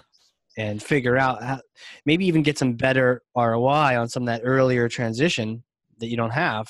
And, 0.59 0.83
figure 0.83 1.19
out 1.19 1.43
how, 1.43 1.61
maybe 2.07 2.27
even 2.27 2.43
get 2.43 2.59
some 2.59 2.75
better 2.75 3.23
ROI 3.37 3.99
on 4.01 4.09
some 4.09 4.23
of 4.23 4.27
that 4.29 4.41
earlier 4.45 4.89
transition 4.89 5.63
that 5.99 6.07
you 6.07 6.17
don't 6.17 6.31
have. 6.31 6.67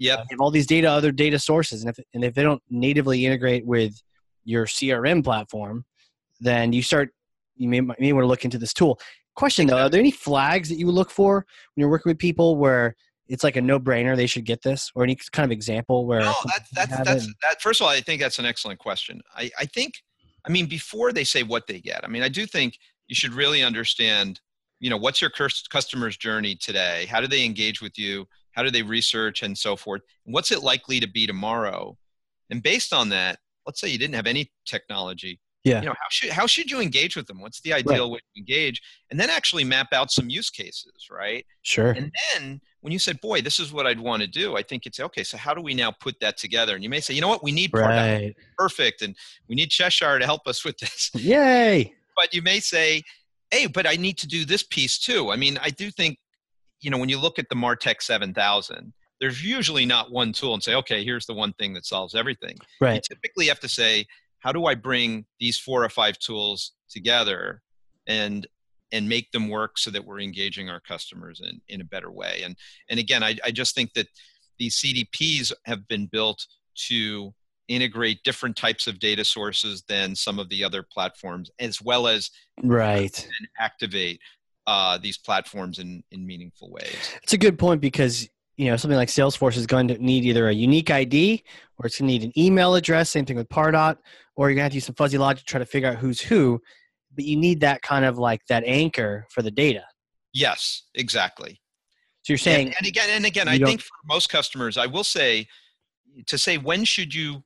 Yeah, 0.00 0.14
Uh, 0.14 0.24
have 0.30 0.40
all 0.40 0.50
these 0.50 0.66
data, 0.66 0.88
other 0.88 1.12
data 1.12 1.38
sources, 1.38 1.82
and 1.82 1.90
if 1.90 1.98
and 2.14 2.24
if 2.24 2.34
they 2.34 2.42
don't 2.42 2.62
natively 2.70 3.26
integrate 3.26 3.66
with 3.66 4.00
your 4.44 4.66
CRM 4.66 5.22
platform, 5.24 5.84
then 6.40 6.72
you 6.72 6.82
start 6.82 7.10
you 7.56 7.68
may, 7.68 7.80
may 7.80 8.12
want 8.12 8.22
to 8.22 8.28
look 8.28 8.44
into 8.44 8.58
this 8.58 8.72
tool. 8.72 8.98
Question 9.34 9.66
though, 9.66 9.78
are 9.78 9.88
there 9.88 10.00
any 10.00 10.10
flags 10.10 10.68
that 10.68 10.78
you 10.78 10.90
look 10.90 11.10
for 11.10 11.44
when 11.74 11.80
you're 11.82 11.90
working 11.90 12.10
with 12.10 12.18
people 12.18 12.56
where 12.56 12.96
it's 13.28 13.44
like 13.44 13.56
a 13.56 13.60
no-brainer 13.60 14.16
they 14.16 14.26
should 14.26 14.44
get 14.44 14.62
this, 14.62 14.90
or 14.94 15.04
any 15.04 15.16
kind 15.32 15.44
of 15.44 15.52
example 15.52 16.06
where? 16.06 16.20
No, 16.20 16.34
that's 16.46 16.70
that's 16.70 17.04
that's 17.04 17.26
that. 17.42 17.60
First 17.60 17.80
of 17.80 17.86
all, 17.86 17.90
I 17.90 18.00
think 18.00 18.20
that's 18.20 18.38
an 18.38 18.46
excellent 18.46 18.78
question. 18.78 19.20
I 19.36 19.50
I 19.58 19.66
think, 19.66 19.94
I 20.46 20.50
mean, 20.50 20.66
before 20.66 21.12
they 21.12 21.24
say 21.24 21.42
what 21.42 21.66
they 21.66 21.80
get, 21.80 22.04
I 22.04 22.08
mean, 22.08 22.22
I 22.22 22.28
do 22.28 22.46
think 22.46 22.78
you 23.06 23.14
should 23.14 23.34
really 23.34 23.62
understand, 23.62 24.40
you 24.80 24.90
know, 24.90 24.96
what's 24.96 25.20
your 25.20 25.30
customer's 25.70 26.16
journey 26.16 26.54
today? 26.54 27.06
How 27.06 27.20
do 27.20 27.26
they 27.26 27.44
engage 27.44 27.80
with 27.80 27.98
you? 27.98 28.26
How 28.52 28.62
do 28.62 28.70
they 28.70 28.82
research 28.82 29.42
and 29.42 29.56
so 29.56 29.76
forth? 29.76 30.02
What's 30.24 30.50
it 30.50 30.62
likely 30.62 31.00
to 31.00 31.08
be 31.08 31.26
tomorrow? 31.26 31.96
And 32.50 32.62
based 32.62 32.92
on 32.92 33.08
that, 33.10 33.38
let's 33.66 33.80
say 33.80 33.88
you 33.88 33.98
didn't 33.98 34.14
have 34.14 34.26
any 34.26 34.50
technology. 34.66 35.38
Yeah. 35.68 35.80
You 35.80 35.86
know, 35.86 35.94
how 35.94 36.08
should 36.10 36.30
how 36.30 36.46
should 36.46 36.70
you 36.70 36.80
engage 36.80 37.16
with 37.16 37.26
them? 37.26 37.40
What's 37.40 37.60
the 37.60 37.72
ideal 37.72 38.04
right. 38.04 38.12
way 38.12 38.18
to 38.18 38.40
engage? 38.40 38.80
And 39.10 39.18
then 39.18 39.30
actually 39.30 39.64
map 39.64 39.88
out 39.92 40.10
some 40.10 40.28
use 40.30 40.50
cases, 40.50 41.08
right? 41.10 41.44
Sure. 41.62 41.90
And 41.90 42.12
then 42.32 42.60
when 42.80 42.92
you 42.92 42.98
said, 42.98 43.20
"Boy, 43.20 43.40
this 43.40 43.58
is 43.60 43.72
what 43.72 43.86
I'd 43.86 44.00
want 44.00 44.22
to 44.22 44.28
do," 44.28 44.56
I 44.56 44.62
think 44.62 44.86
it's 44.86 45.00
okay. 45.00 45.24
So 45.24 45.36
how 45.36 45.54
do 45.54 45.60
we 45.60 45.74
now 45.74 45.90
put 45.90 46.18
that 46.20 46.36
together? 46.36 46.74
And 46.74 46.82
you 46.82 46.90
may 46.90 47.00
say, 47.00 47.14
"You 47.14 47.20
know 47.20 47.28
what? 47.28 47.42
We 47.42 47.52
need 47.52 47.70
right. 47.72 48.34
perfect, 48.56 49.02
and 49.02 49.14
we 49.48 49.54
need 49.54 49.70
Cheshire 49.70 50.18
to 50.18 50.24
help 50.24 50.46
us 50.46 50.64
with 50.64 50.78
this." 50.78 51.10
Yay! 51.14 51.94
But 52.16 52.34
you 52.34 52.42
may 52.42 52.58
say, 52.58 53.04
"Hey, 53.52 53.66
but 53.66 53.86
I 53.86 53.94
need 53.94 54.18
to 54.18 54.26
do 54.26 54.44
this 54.44 54.64
piece 54.64 54.98
too." 54.98 55.30
I 55.30 55.36
mean, 55.36 55.56
I 55.62 55.70
do 55.70 55.88
think, 55.88 56.18
you 56.80 56.90
know, 56.90 56.98
when 56.98 57.08
you 57.08 57.16
look 57.16 57.38
at 57.38 57.48
the 57.48 57.54
Martech 57.54 58.02
Seven 58.02 58.34
Thousand, 58.34 58.92
there's 59.20 59.44
usually 59.44 59.86
not 59.86 60.10
one 60.10 60.32
tool 60.32 60.54
and 60.54 60.60
say, 60.60 60.74
"Okay, 60.74 61.04
here's 61.04 61.26
the 61.26 61.34
one 61.34 61.52
thing 61.60 61.74
that 61.74 61.86
solves 61.86 62.16
everything." 62.16 62.56
Right. 62.80 62.94
You 62.96 63.00
typically 63.14 63.46
have 63.46 63.60
to 63.60 63.68
say, 63.68 64.04
"How 64.40 64.52
do 64.52 64.66
I 64.66 64.74
bring 64.74 65.26
these 65.40 65.58
four 65.58 65.84
or 65.84 65.88
five 65.88 66.18
tools 66.18 66.72
together?" 66.88 67.62
and 68.06 68.46
and 68.92 69.08
make 69.08 69.30
them 69.32 69.48
work 69.48 69.78
so 69.78 69.90
that 69.90 70.04
we're 70.04 70.20
engaging 70.20 70.70
our 70.70 70.80
customers 70.80 71.40
in, 71.44 71.60
in 71.68 71.80
a 71.80 71.84
better 71.84 72.10
way. 72.10 72.42
And, 72.42 72.56
and 72.88 72.98
again, 72.98 73.22
I, 73.22 73.36
I 73.44 73.50
just 73.50 73.74
think 73.74 73.92
that 73.94 74.06
these 74.58 74.76
CDPs 74.76 75.52
have 75.66 75.86
been 75.88 76.06
built 76.06 76.46
to 76.86 77.34
integrate 77.68 78.22
different 78.24 78.56
types 78.56 78.86
of 78.86 78.98
data 78.98 79.24
sources 79.24 79.82
than 79.88 80.14
some 80.14 80.38
of 80.38 80.48
the 80.48 80.64
other 80.64 80.82
platforms, 80.82 81.50
as 81.58 81.82
well 81.82 82.06
as 82.06 82.30
right 82.62 83.28
and 83.38 83.48
activate 83.58 84.20
uh, 84.66 84.98
these 84.98 85.18
platforms 85.18 85.78
in, 85.78 86.02
in 86.10 86.26
meaningful 86.26 86.70
ways. 86.70 86.96
It's 87.22 87.34
a 87.34 87.38
good 87.38 87.58
point 87.58 87.80
because 87.80 88.28
you 88.56 88.66
know 88.66 88.76
something 88.76 88.96
like 88.96 89.08
Salesforce 89.08 89.56
is 89.56 89.66
going 89.66 89.88
to 89.88 89.98
need 89.98 90.24
either 90.24 90.48
a 90.48 90.54
unique 90.54 90.90
ID 90.90 91.44
or 91.78 91.86
it's 91.86 91.98
going 91.98 92.08
to 92.08 92.12
need 92.12 92.24
an 92.24 92.38
email 92.38 92.74
address. 92.74 93.10
Same 93.10 93.26
thing 93.26 93.36
with 93.36 93.48
Pardot, 93.48 93.98
or 94.38 94.48
you're 94.48 94.56
to 94.56 94.62
have 94.62 94.70
to 94.70 94.76
use 94.76 94.86
some 94.86 94.94
fuzzy 94.94 95.18
logic 95.18 95.44
to 95.44 95.50
try 95.50 95.58
to 95.58 95.66
figure 95.66 95.90
out 95.90 95.96
who's 95.96 96.20
who 96.20 96.60
but 97.14 97.24
you 97.24 97.36
need 97.36 97.60
that 97.60 97.82
kind 97.82 98.04
of 98.04 98.16
like 98.16 98.46
that 98.48 98.64
anchor 98.64 99.26
for 99.30 99.42
the 99.42 99.50
data. 99.50 99.84
Yes, 100.32 100.84
exactly. 100.94 101.60
So 102.22 102.32
you're 102.32 102.38
saying, 102.38 102.68
and, 102.68 102.76
and 102.78 102.86
again, 102.86 103.08
and 103.10 103.26
again, 103.26 103.48
I 103.48 103.58
think 103.58 103.80
for 103.80 103.90
most 104.06 104.28
customers, 104.28 104.76
I 104.76 104.86
will 104.86 105.04
say 105.04 105.48
to 106.26 106.38
say 106.38 106.58
when 106.58 106.84
should 106.84 107.14
you, 107.14 107.42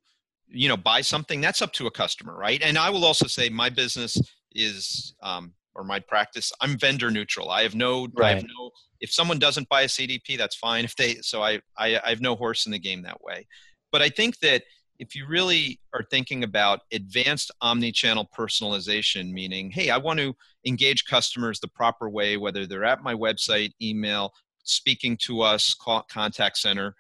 you 0.49 0.69
know, 0.69 0.77
buy 0.77 1.01
something. 1.01 1.41
That's 1.41 1.63
up 1.63 1.73
to 1.75 1.87
a 1.87 1.91
customer, 1.91 2.37
right? 2.37 2.61
And 2.63 2.77
I 2.77 2.91
will 2.91 3.07
also 3.07 3.27
say 3.27 3.49
my 3.49 3.71
business 3.71 4.19
is, 4.55 5.15
um, 5.23 5.55
or 5.75 5.85
my 5.85 6.01
practice, 6.01 6.53
I'm 6.61 6.77
vendor 6.77 7.11
neutral. 7.11 7.49
I 7.49 7.63
have 7.63 7.75
no, 7.75 8.09
right. 8.15 8.33
I 8.33 8.35
have 8.35 8.43
no. 8.43 8.71
If 9.01 9.11
someone 9.11 9.39
doesn't 9.39 9.71
buy 9.71 9.83
a 9.83 9.87
CDP, 9.87 10.37
that's 10.37 10.57
fine. 10.57 10.85
If 10.85 10.95
they, 10.97 11.15
so 11.23 11.43
I, 11.43 11.61
I, 11.79 11.99
I 12.05 12.11
have 12.11 12.21
no 12.21 12.35
horse 12.35 12.67
in 12.67 12.73
the 12.73 12.79
game 12.79 13.03
that 13.03 13.23
way. 13.23 13.47
But 13.91 14.03
I 14.03 14.11
think 14.11 14.39
that 14.41 14.65
if 14.99 15.15
you 15.15 15.27
really 15.27 15.81
are 15.95 16.05
thinking 16.11 16.45
about 16.45 16.81
advanced 16.93 17.51
omni-channel 17.61 18.29
personalization 18.37 19.33
meaning 19.33 19.71
hey 19.71 19.91
i 19.91 19.97
want 19.97 20.19
to 20.19 20.35
engage 20.67 21.05
customers 21.05 21.61
the 21.61 21.69
proper 21.69 22.09
way 22.09 22.37
whether 22.37 22.67
they're 22.67 22.85
at 22.85 23.03
my 23.03 23.15
website 23.15 23.73
email 23.81 24.33
speaking 24.65 25.17
to 25.17 25.41
us 25.41 25.75
call, 25.75 26.03
contact 26.11 26.59
center 26.59 26.95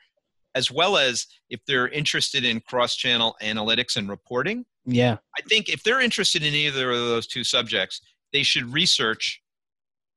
as 0.55 0.71
well 0.71 0.99
as 0.99 1.27
if 1.49 1.61
they're 1.67 1.89
interested 1.89 2.45
in 2.45 2.61
cross-channel 2.61 3.37
analytics 3.43 3.97
and 3.97 4.09
reporting 4.09 4.65
yeah. 4.85 5.19
I 5.39 5.43
think 5.43 5.69
if 5.69 5.83
they're 5.83 6.01
interested 6.01 6.43
in 6.43 6.55
either 6.55 6.91
of 6.91 6.99
those 6.99 7.27
two 7.27 7.45
subjects 7.45 8.01
they 8.33 8.43
should 8.43 8.73
research 8.73 9.43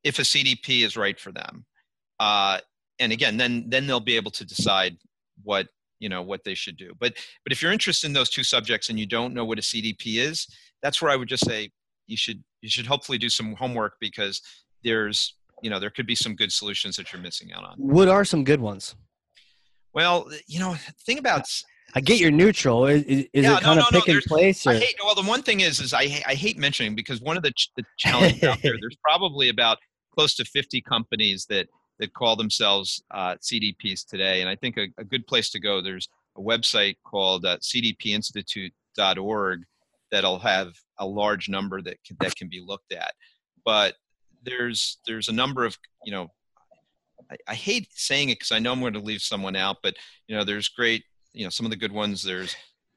if 0.02 0.18
a 0.18 0.22
cdp 0.22 0.84
is 0.84 0.96
right 0.96 1.18
for 1.18 1.32
them. 1.32 1.64
Uh, 2.18 2.58
and 2.98 3.12
again 3.12 3.36
then 3.36 3.64
then 3.68 3.86
they'll 3.86 4.00
be 4.00 4.16
able 4.16 4.30
to 4.32 4.44
decide 4.44 4.96
what 5.42 5.68
you 5.98 6.08
know 6.08 6.22
what 6.22 6.44
they 6.44 6.54
should 6.54 6.76
do 6.76 6.92
but 7.00 7.14
but 7.44 7.52
if 7.52 7.62
you're 7.62 7.72
interested 7.72 8.06
in 8.06 8.12
those 8.12 8.30
two 8.30 8.44
subjects 8.44 8.90
and 8.90 8.98
you 8.98 9.06
don't 9.06 9.34
know 9.34 9.44
what 9.44 9.58
a 9.58 9.62
cdp 9.62 10.18
is 10.18 10.46
that's 10.82 11.00
where 11.00 11.10
i 11.10 11.16
would 11.16 11.28
just 11.28 11.44
say 11.44 11.70
you 12.06 12.16
should 12.16 12.42
you 12.62 12.68
should 12.68 12.86
hopefully 12.86 13.18
do 13.18 13.28
some 13.28 13.54
homework 13.54 13.94
because 14.00 14.40
there's 14.84 15.34
you 15.62 15.70
know 15.70 15.78
there 15.78 15.90
could 15.90 16.06
be 16.06 16.14
some 16.14 16.34
good 16.34 16.52
solutions 16.52 16.96
that 16.96 17.12
you're 17.12 17.22
missing 17.22 17.52
out 17.52 17.64
on 17.64 17.74
what 17.78 18.08
are 18.08 18.24
some 18.24 18.44
good 18.44 18.60
ones 18.60 18.94
well 19.94 20.28
you 20.46 20.58
know 20.58 20.76
thing 21.04 21.18
about 21.18 21.46
I 21.94 22.00
get 22.00 22.18
your 22.18 22.30
neutral. 22.30 22.86
Is, 22.86 23.04
is 23.04 23.26
yeah, 23.32 23.56
it 23.56 23.62
kind 23.62 23.78
no, 23.78 23.86
of 23.86 23.92
no, 23.92 24.00
pick 24.00 24.14
no. 24.14 24.20
place? 24.26 24.66
Or? 24.66 24.70
I 24.70 24.74
hate, 24.76 24.96
well, 25.02 25.14
the 25.14 25.22
one 25.22 25.42
thing 25.42 25.60
is, 25.60 25.80
is 25.80 25.94
I, 25.94 26.22
I 26.26 26.34
hate 26.34 26.58
mentioning 26.58 26.94
because 26.94 27.20
one 27.22 27.36
of 27.36 27.42
the, 27.42 27.52
ch- 27.52 27.70
the 27.76 27.84
challenges 27.96 28.42
out 28.42 28.60
there, 28.60 28.74
there's 28.80 28.96
probably 29.02 29.48
about 29.48 29.78
close 30.12 30.34
to 30.34 30.44
50 30.44 30.82
companies 30.82 31.46
that 31.48 31.68
that 31.98 32.14
call 32.14 32.36
themselves 32.36 33.02
uh, 33.10 33.34
CDPs 33.36 34.06
today. 34.06 34.40
And 34.40 34.50
I 34.50 34.56
think 34.56 34.76
a, 34.76 34.88
a, 34.98 35.04
good 35.04 35.26
place 35.26 35.50
to 35.50 35.60
go, 35.60 35.80
there's 35.80 36.08
a 36.36 36.40
website 36.40 36.96
called 37.04 37.46
uh, 37.46 37.56
cdpinstitute.org 37.58 39.64
that'll 40.10 40.38
have 40.38 40.72
a 40.98 41.06
large 41.06 41.48
number 41.48 41.82
that 41.82 42.02
can, 42.04 42.16
that 42.20 42.36
can 42.36 42.48
be 42.48 42.62
looked 42.64 42.92
at. 42.92 43.12
But 43.64 43.94
there's 44.42 44.98
there's 45.06 45.28
a 45.28 45.32
number 45.32 45.64
of 45.64 45.76
you 46.04 46.12
know 46.12 46.28
I, 47.30 47.36
I 47.48 47.54
hate 47.54 47.88
saying 47.92 48.30
it 48.30 48.36
because 48.36 48.52
I 48.52 48.58
know 48.58 48.72
I'm 48.72 48.80
going 48.80 48.94
to 48.94 49.00
leave 49.00 49.22
someone 49.22 49.56
out, 49.56 49.78
but 49.82 49.94
you 50.28 50.36
know 50.36 50.44
there's 50.44 50.68
great 50.68 51.04
you 51.32 51.44
know 51.44 51.50
some 51.50 51.66
of 51.66 51.70
the 51.70 51.76
good 51.76 51.92
ones. 51.92 52.22
There's 52.22 52.56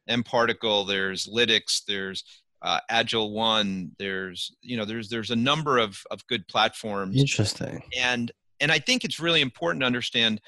mParticle, 0.09 0.87
there's 0.87 1.27
Lytics, 1.27 1.83
there's 1.87 2.23
uh, 2.61 2.79
AgilOne. 2.91 3.91
There's 3.97 4.55
you 4.61 4.77
know 4.77 4.85
there's 4.85 5.09
there's 5.09 5.31
a 5.31 5.35
number 5.35 5.77
of 5.77 5.99
of 6.11 6.25
good 6.27 6.47
platforms. 6.47 7.17
Interesting. 7.17 7.81
And 7.97 8.31
and 8.59 8.71
I 8.71 8.79
think 8.79 9.03
it's 9.03 9.19
really 9.19 9.41
important 9.41 9.81
to 9.81 9.85
understand, 9.85 10.41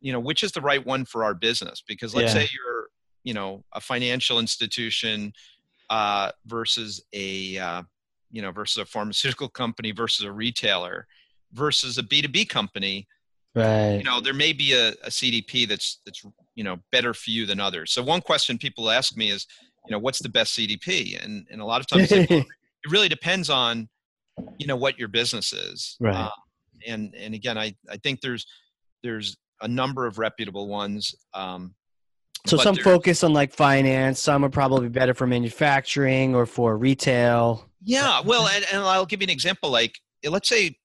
you 0.00 0.12
know, 0.12 0.20
which 0.20 0.42
is 0.42 0.52
the 0.52 0.60
right 0.60 0.84
one 0.84 1.04
for 1.04 1.24
our 1.24 1.34
business. 1.34 1.82
Because 1.86 2.14
let's 2.14 2.34
yeah. 2.34 2.42
say 2.42 2.48
you're, 2.52 2.86
you 3.24 3.34
know, 3.34 3.64
a 3.72 3.80
financial 3.80 4.38
institution 4.38 5.32
uh, 5.90 6.32
versus 6.46 7.02
a, 7.12 7.58
uh, 7.58 7.82
you 8.30 8.42
know, 8.42 8.50
versus 8.52 8.82
a 8.82 8.86
pharmaceutical 8.86 9.48
company 9.48 9.92
versus 9.92 10.24
a 10.24 10.32
retailer 10.32 11.06
versus 11.52 11.98
a 11.98 12.02
B2B 12.02 12.48
company. 12.48 13.06
Right. 13.54 13.96
You 13.96 14.04
know, 14.04 14.20
there 14.20 14.34
may 14.34 14.52
be 14.52 14.74
a, 14.74 14.88
a 14.88 15.08
CDP 15.08 15.66
that's 15.66 16.00
that's 16.04 16.24
you 16.54 16.64
know 16.64 16.76
better 16.92 17.14
for 17.14 17.30
you 17.30 17.46
than 17.46 17.58
others. 17.58 17.90
So 17.92 18.02
one 18.02 18.20
question 18.20 18.58
people 18.58 18.90
ask 18.90 19.16
me 19.16 19.30
is, 19.30 19.46
you 19.86 19.92
know, 19.92 19.98
what's 19.98 20.18
the 20.18 20.28
best 20.28 20.56
CDP? 20.58 21.22
And 21.24 21.46
and 21.50 21.62
a 21.62 21.64
lot 21.64 21.80
of 21.80 21.86
times 21.86 22.12
it 22.12 22.46
really 22.90 23.08
depends 23.08 23.48
on 23.48 23.88
you 24.58 24.66
know 24.66 24.76
what 24.76 24.98
your 24.98 25.08
business 25.08 25.52
is 25.52 25.96
right 26.00 26.14
uh, 26.14 26.30
and 26.86 27.14
and 27.14 27.34
again, 27.34 27.58
I 27.58 27.74
I 27.90 27.96
think 27.96 28.20
there's 28.20 28.46
there's 29.02 29.36
a 29.60 29.68
number 29.68 30.06
of 30.06 30.18
reputable 30.18 30.68
ones. 30.68 31.14
Um, 31.34 31.74
so 32.46 32.56
some 32.56 32.76
focus 32.76 33.24
on 33.24 33.32
like 33.32 33.52
finance. 33.52 34.20
Some 34.20 34.44
are 34.44 34.48
probably 34.48 34.88
better 34.88 35.14
for 35.14 35.26
manufacturing 35.26 36.34
or 36.34 36.46
for 36.46 36.76
retail. 36.76 37.68
Yeah, 37.82 38.20
well, 38.24 38.48
and, 38.48 38.64
and 38.72 38.82
I'll 38.82 39.06
give 39.06 39.20
you 39.20 39.26
an 39.26 39.30
example. 39.30 39.70
Like, 39.70 39.98
let's 40.24 40.48
say 40.48 40.76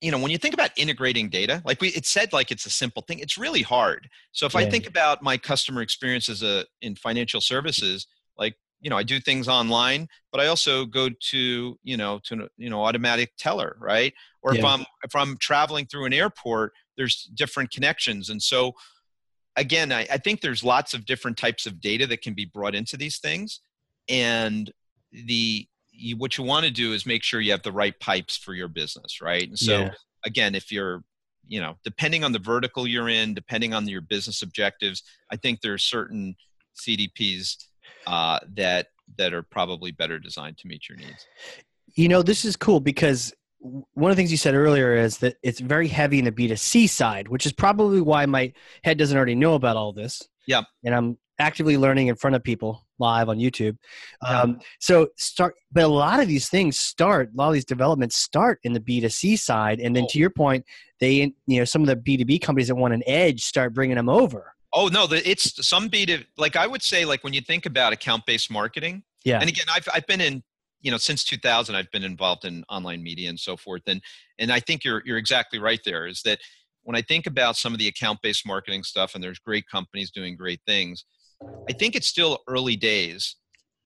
you 0.00 0.10
know 0.10 0.18
when 0.18 0.30
you 0.30 0.38
think 0.38 0.54
about 0.54 0.70
integrating 0.76 1.28
data 1.28 1.60
like 1.64 1.80
we 1.80 1.88
it 1.88 2.06
said 2.06 2.32
like 2.32 2.50
it's 2.50 2.66
a 2.66 2.70
simple 2.70 3.02
thing 3.02 3.18
it's 3.18 3.36
really 3.36 3.62
hard 3.62 4.08
so 4.32 4.46
if 4.46 4.54
yeah. 4.54 4.60
i 4.60 4.70
think 4.70 4.86
about 4.86 5.22
my 5.22 5.36
customer 5.36 5.82
experience 5.82 6.28
as 6.28 6.42
a 6.42 6.64
in 6.82 6.94
financial 6.94 7.40
services 7.40 8.06
like 8.36 8.54
you 8.80 8.90
know 8.90 8.96
i 8.96 9.02
do 9.02 9.20
things 9.20 9.48
online 9.48 10.08
but 10.32 10.40
i 10.40 10.46
also 10.46 10.84
go 10.84 11.08
to 11.20 11.78
you 11.82 11.96
know 11.96 12.20
to 12.24 12.48
you 12.56 12.70
know 12.70 12.84
automatic 12.84 13.32
teller 13.38 13.76
right 13.80 14.12
or 14.42 14.54
yeah. 14.54 14.60
if 14.60 14.64
i'm 14.64 14.80
if 15.04 15.14
i'm 15.14 15.36
traveling 15.38 15.86
through 15.86 16.04
an 16.04 16.12
airport 16.12 16.72
there's 16.96 17.30
different 17.34 17.70
connections 17.70 18.28
and 18.30 18.42
so 18.42 18.72
again 19.56 19.92
I, 19.92 20.06
I 20.10 20.18
think 20.18 20.40
there's 20.40 20.62
lots 20.62 20.94
of 20.94 21.04
different 21.04 21.36
types 21.36 21.66
of 21.66 21.80
data 21.80 22.06
that 22.06 22.22
can 22.22 22.34
be 22.34 22.44
brought 22.44 22.74
into 22.74 22.96
these 22.96 23.18
things 23.18 23.60
and 24.08 24.70
the 25.12 25.66
you, 25.90 26.16
what 26.16 26.38
you 26.38 26.44
want 26.44 26.64
to 26.64 26.70
do 26.70 26.92
is 26.92 27.04
make 27.04 27.24
sure 27.24 27.40
you 27.40 27.50
have 27.50 27.62
the 27.62 27.72
right 27.72 27.98
pipes 27.98 28.36
for 28.36 28.54
your 28.54 28.68
business 28.68 29.20
right 29.20 29.48
and 29.48 29.58
so 29.58 29.80
yeah. 29.80 29.90
again 30.24 30.54
if 30.54 30.70
you're 30.70 31.02
you 31.46 31.60
know 31.60 31.74
depending 31.82 32.24
on 32.24 32.32
the 32.32 32.38
vertical 32.38 32.86
you're 32.86 33.08
in 33.08 33.34
depending 33.34 33.74
on 33.74 33.86
your 33.88 34.00
business 34.00 34.42
objectives 34.42 35.02
i 35.32 35.36
think 35.36 35.60
there's 35.60 35.82
certain 35.82 36.36
cdps 36.76 37.56
uh, 38.06 38.38
that 38.56 38.88
that 39.16 39.32
are 39.32 39.42
probably 39.42 39.90
better 39.90 40.18
designed 40.18 40.58
to 40.58 40.68
meet 40.68 40.88
your 40.88 40.98
needs. 40.98 41.26
You 41.94 42.08
know, 42.08 42.22
this 42.22 42.44
is 42.44 42.56
cool 42.56 42.80
because 42.80 43.32
one 43.60 44.10
of 44.10 44.16
the 44.16 44.20
things 44.20 44.30
you 44.30 44.36
said 44.36 44.54
earlier 44.54 44.94
is 44.94 45.18
that 45.18 45.36
it's 45.42 45.60
very 45.60 45.88
heavy 45.88 46.18
in 46.18 46.24
the 46.24 46.32
B2C 46.32 46.88
side, 46.88 47.28
which 47.28 47.46
is 47.46 47.52
probably 47.52 48.00
why 48.00 48.26
my 48.26 48.52
head 48.84 48.98
doesn't 48.98 49.16
already 49.16 49.34
know 49.34 49.54
about 49.54 49.76
all 49.76 49.92
this. 49.92 50.22
Yeah. 50.46 50.62
And 50.84 50.94
I'm 50.94 51.18
actively 51.40 51.76
learning 51.76 52.08
in 52.08 52.14
front 52.16 52.36
of 52.36 52.42
people 52.44 52.86
live 52.98 53.28
on 53.28 53.38
YouTube. 53.38 53.76
Yeah. 54.22 54.40
Um, 54.42 54.60
so 54.80 55.08
start, 55.16 55.54
but 55.72 55.84
a 55.84 55.88
lot 55.88 56.20
of 56.20 56.28
these 56.28 56.48
things 56.48 56.78
start, 56.78 57.30
a 57.32 57.36
lot 57.36 57.48
of 57.48 57.54
these 57.54 57.64
developments 57.64 58.16
start 58.16 58.60
in 58.62 58.72
the 58.74 58.80
B2C 58.80 59.38
side. 59.38 59.80
And 59.80 59.94
then 59.96 60.04
Oh. 60.04 60.08
to 60.10 60.18
your 60.18 60.30
point, 60.30 60.64
they, 61.00 61.32
you 61.46 61.58
know, 61.58 61.64
some 61.64 61.82
of 61.82 61.88
the 61.88 61.96
B2B 61.96 62.40
companies 62.42 62.68
that 62.68 62.74
want 62.76 62.94
an 62.94 63.02
edge 63.06 63.42
start 63.42 63.72
bringing 63.74 63.96
them 63.96 64.08
over. 64.08 64.54
Oh 64.72 64.88
no, 64.88 65.06
the, 65.06 65.28
it's 65.28 65.66
some 65.66 65.88
B 65.88 66.06
to 66.06 66.24
like 66.36 66.56
I 66.56 66.66
would 66.66 66.82
say 66.82 67.04
like 67.04 67.24
when 67.24 67.32
you 67.32 67.40
think 67.40 67.66
about 67.66 67.92
account 67.92 68.26
based 68.26 68.50
marketing. 68.50 69.02
Yeah. 69.24 69.40
And 69.40 69.48
again, 69.48 69.66
I've 69.70 69.88
I've 69.92 70.06
been 70.06 70.20
in 70.20 70.42
you 70.80 70.90
know 70.90 70.98
since 70.98 71.24
2000 71.24 71.74
I've 71.74 71.90
been 71.90 72.04
involved 72.04 72.44
in 72.44 72.64
online 72.68 73.02
media 73.02 73.28
and 73.28 73.38
so 73.38 73.56
forth 73.56 73.82
and 73.86 74.00
and 74.38 74.52
I 74.52 74.60
think 74.60 74.84
you're 74.84 75.02
you're 75.04 75.18
exactly 75.18 75.58
right 75.58 75.80
there 75.84 76.06
is 76.06 76.22
that 76.22 76.38
when 76.88 76.96
I 76.96 77.02
think 77.02 77.26
about 77.26 77.56
some 77.56 77.72
of 77.74 77.78
the 77.78 77.88
account 77.88 78.20
based 78.22 78.46
marketing 78.46 78.82
stuff 78.82 79.14
and 79.14 79.22
there's 79.22 79.38
great 79.38 79.68
companies 79.68 80.10
doing 80.10 80.36
great 80.36 80.60
things, 80.66 81.04
I 81.68 81.72
think 81.74 81.94
it's 81.94 82.06
still 82.06 82.38
early 82.48 82.76
days. 82.76 83.36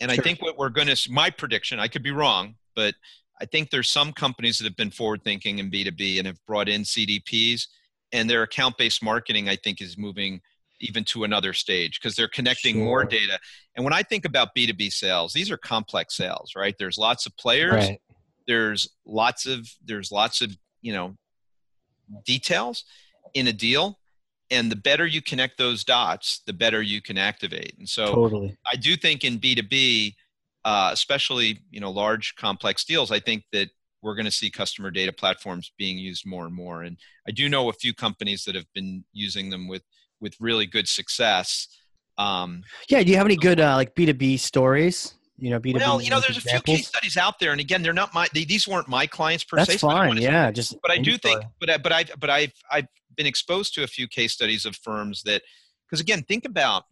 And 0.01 0.11
I 0.11 0.17
think 0.17 0.41
what 0.41 0.57
we're 0.57 0.69
going 0.69 0.89
to 0.89 1.11
my 1.11 1.31
prediction, 1.31 1.81
I 1.81 1.89
could 1.89 2.03
be 2.03 2.13
wrong, 2.13 2.55
but 2.77 2.95
I 3.41 3.45
think 3.45 3.71
there's 3.71 3.91
some 3.91 4.13
companies 4.13 4.59
that 4.59 4.65
have 4.65 4.77
been 4.77 4.93
forward 4.93 5.25
thinking 5.25 5.59
in 5.59 5.69
B2B 5.71 6.19
and 6.19 6.29
have 6.29 6.39
brought 6.47 6.69
in 6.69 6.83
CDPs 6.83 7.67
and 8.13 8.31
their 8.31 8.45
account 8.45 8.79
based 8.79 9.03
marketing 9.03 9.49
I 9.49 9.57
think 9.57 9.81
is 9.81 9.99
moving 9.99 10.41
even 10.83 11.05
to 11.05 11.25
another 11.25 11.53
stage 11.53 12.01
because 12.01 12.15
they're 12.15 12.29
connecting 12.29 12.85
more 12.85 13.05
data. 13.05 13.39
And 13.75 13.85
when 13.85 13.95
I 13.95 14.03
think 14.03 14.25
about 14.25 14.55
B2B 14.55 14.93
sales, 14.93 15.33
these 15.33 15.51
are 15.51 15.57
complex 15.57 16.17
sales, 16.17 16.53
right? 16.57 16.75
There's 16.79 16.99
lots 16.99 17.25
of 17.25 17.37
players, 17.37 17.89
Right. 17.89 18.01
there's 18.47 18.89
lots 19.07 19.47
of 19.47 19.67
there's 19.85 20.13
lots 20.13 20.43
of, 20.43 20.57
you 20.83 20.93
know, 20.93 21.17
details 22.27 22.85
in 23.35 23.47
a 23.47 23.53
deal 23.53 23.99
and 24.51 24.71
the 24.71 24.77
better 24.77 25.07
you 25.07 25.23
connect 25.23 25.57
those 25.57 25.83
dots, 25.83 26.43
the 26.47 26.53
better 26.53 26.83
you 26.83 27.01
can 27.01 27.17
activate. 27.17 27.75
And 27.79 27.89
so 27.89 28.15
Totally. 28.15 28.55
I 28.71 28.77
do 28.77 28.97
think 28.97 29.25
in 29.25 29.39
B2B, 29.39 30.15
uh, 30.65 30.91
especially 30.93 31.61
you 31.71 31.81
know 31.81 31.91
large 31.91 32.35
complex 32.37 32.85
deals, 32.85 33.11
I 33.11 33.21
think 33.21 33.45
that 33.53 33.71
we're 34.03 34.15
going 34.17 34.27
to 34.27 34.33
see 34.33 34.51
customer 34.51 34.91
data 34.91 35.13
platforms 35.13 35.73
being 35.79 35.97
used 35.97 36.27
more 36.27 36.45
and 36.45 36.55
more. 36.55 36.83
And 36.83 36.99
I 37.27 37.31
do 37.31 37.49
know 37.49 37.69
a 37.69 37.73
few 37.73 37.95
companies 37.95 38.45
that 38.45 38.55
have 38.57 38.67
been 38.75 39.05
using 39.13 39.49
them 39.49 39.69
with 39.69 39.83
with 40.23 40.35
really 40.41 40.65
good 40.65 40.89
success. 40.89 41.69
Um, 42.17 42.63
Yeah. 42.89 43.03
Do 43.03 43.11
you 43.11 43.17
have 43.19 43.27
any 43.27 43.37
good, 43.37 43.61
uh, 43.61 43.75
like 43.77 43.95
B2B 43.95 44.39
stories? 44.39 45.15
You 45.39 45.51
know, 45.51 45.59
B2B. 45.59 45.75
well, 45.77 46.01
you 46.01 46.09
know, 46.09 46.21
there's 46.21 46.37
a 46.39 46.41
few 46.41 46.61
case 46.61 46.87
studies 46.87 47.17
out 47.17 47.41
there, 47.41 47.51
and 47.51 47.61
again, 47.61 47.83
they're 47.83 47.93
not 47.93 48.15
my 48.15 48.29
they, 48.33 48.45
these 48.45 48.69
weren't 48.69 48.87
my 48.87 49.07
clients 49.09 49.43
per 49.43 49.57
That's 49.57 49.73
se. 49.73 49.79
so 49.79 49.89
fine. 49.89 50.17
Yeah. 50.19 50.53
Just, 50.53 50.77
but 50.81 50.93
I 50.93 50.99
do 50.99 51.19
think, 51.19 51.43
but 51.59 51.69
I, 51.69 51.79
but 51.79 51.93
I, 51.93 52.05
but 52.21 52.31
I've 52.31 52.53
I've 52.71 52.87
been 53.17 53.27
exposed 53.27 53.75
to 53.75 53.83
a 53.83 53.87
few 53.89 54.07
case 54.07 54.33
studies 54.33 54.65
of 54.65 54.77
firms 54.77 55.23
that, 55.25 55.43
because 55.87 56.01
again, 56.01 56.23
think 56.23 56.45
about, 56.45 56.85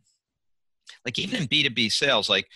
like 1.05 1.17
even 1.19 1.43
in 1.43 1.47
B 1.47 1.63
two 1.63 1.71
B 1.71 1.89
sales, 1.89 2.29
like 2.29 2.49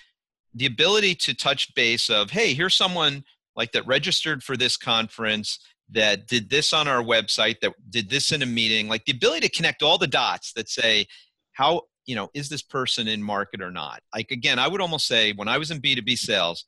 the 0.52 0.66
ability 0.66 1.14
to 1.16 1.34
touch 1.34 1.72
base 1.76 2.10
of, 2.10 2.30
hey, 2.30 2.54
here's 2.54 2.74
someone 2.74 3.22
like 3.54 3.70
that 3.72 3.86
registered 3.86 4.42
for 4.42 4.56
this 4.56 4.76
conference 4.76 5.60
that 5.90 6.26
did 6.26 6.50
this 6.50 6.72
on 6.72 6.88
our 6.88 7.02
website 7.02 7.60
that 7.60 7.72
did 7.90 8.08
this 8.08 8.32
in 8.32 8.42
a 8.42 8.46
meeting 8.46 8.88
like 8.88 9.04
the 9.04 9.12
ability 9.12 9.46
to 9.46 9.54
connect 9.54 9.82
all 9.82 9.98
the 9.98 10.06
dots 10.06 10.52
that 10.54 10.68
say 10.68 11.06
how 11.52 11.82
you 12.06 12.14
know 12.14 12.28
is 12.34 12.48
this 12.48 12.62
person 12.62 13.06
in 13.08 13.22
market 13.22 13.60
or 13.60 13.70
not 13.70 14.00
like 14.14 14.30
again 14.30 14.58
i 14.58 14.66
would 14.66 14.80
almost 14.80 15.06
say 15.06 15.32
when 15.32 15.48
i 15.48 15.58
was 15.58 15.70
in 15.70 15.80
b2b 15.80 16.16
sales 16.16 16.64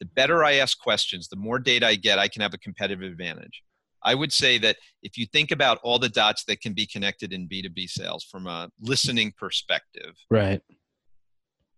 the 0.00 0.06
better 0.06 0.44
i 0.44 0.54
ask 0.54 0.78
questions 0.80 1.28
the 1.28 1.36
more 1.36 1.58
data 1.58 1.86
i 1.86 1.94
get 1.94 2.18
i 2.18 2.28
can 2.28 2.42
have 2.42 2.54
a 2.54 2.58
competitive 2.58 3.08
advantage 3.10 3.62
i 4.02 4.14
would 4.14 4.32
say 4.32 4.58
that 4.58 4.76
if 5.02 5.16
you 5.16 5.26
think 5.26 5.52
about 5.52 5.78
all 5.82 5.98
the 5.98 6.08
dots 6.08 6.44
that 6.44 6.60
can 6.60 6.72
be 6.72 6.86
connected 6.86 7.32
in 7.32 7.48
b2b 7.48 7.88
sales 7.88 8.24
from 8.24 8.46
a 8.46 8.68
listening 8.80 9.32
perspective 9.38 10.14
right. 10.30 10.60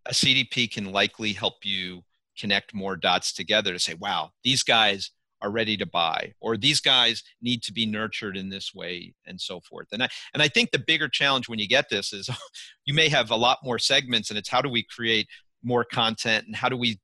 a 0.06 0.12
CDP 0.12 0.70
can 0.70 0.90
likely 0.90 1.34
help 1.34 1.56
you 1.64 2.02
connect 2.38 2.72
more 2.72 2.96
dots 2.96 3.32
together 3.32 3.72
to 3.72 3.78
say, 3.78 3.94
wow, 3.94 4.30
these 4.44 4.62
guys 4.62 5.10
are 5.40 5.50
ready 5.50 5.76
to 5.76 5.86
buy, 5.86 6.32
or 6.40 6.56
these 6.56 6.80
guys 6.80 7.22
need 7.40 7.62
to 7.62 7.72
be 7.72 7.86
nurtured 7.86 8.36
in 8.36 8.48
this 8.48 8.74
way, 8.74 9.14
and 9.26 9.40
so 9.40 9.60
forth. 9.60 9.88
And 9.92 10.02
I 10.02 10.08
and 10.34 10.42
I 10.42 10.48
think 10.48 10.70
the 10.70 10.78
bigger 10.78 11.08
challenge 11.08 11.48
when 11.48 11.58
you 11.58 11.68
get 11.68 11.88
this 11.90 12.12
is 12.12 12.28
you 12.84 12.94
may 12.94 13.08
have 13.08 13.30
a 13.30 13.36
lot 13.36 13.58
more 13.64 13.78
segments, 13.78 14.30
and 14.30 14.38
it's 14.38 14.48
how 14.48 14.62
do 14.62 14.68
we 14.68 14.82
create 14.84 15.28
more 15.62 15.84
content 15.84 16.46
and 16.46 16.54
how 16.54 16.68
do 16.68 16.76
we, 16.76 17.00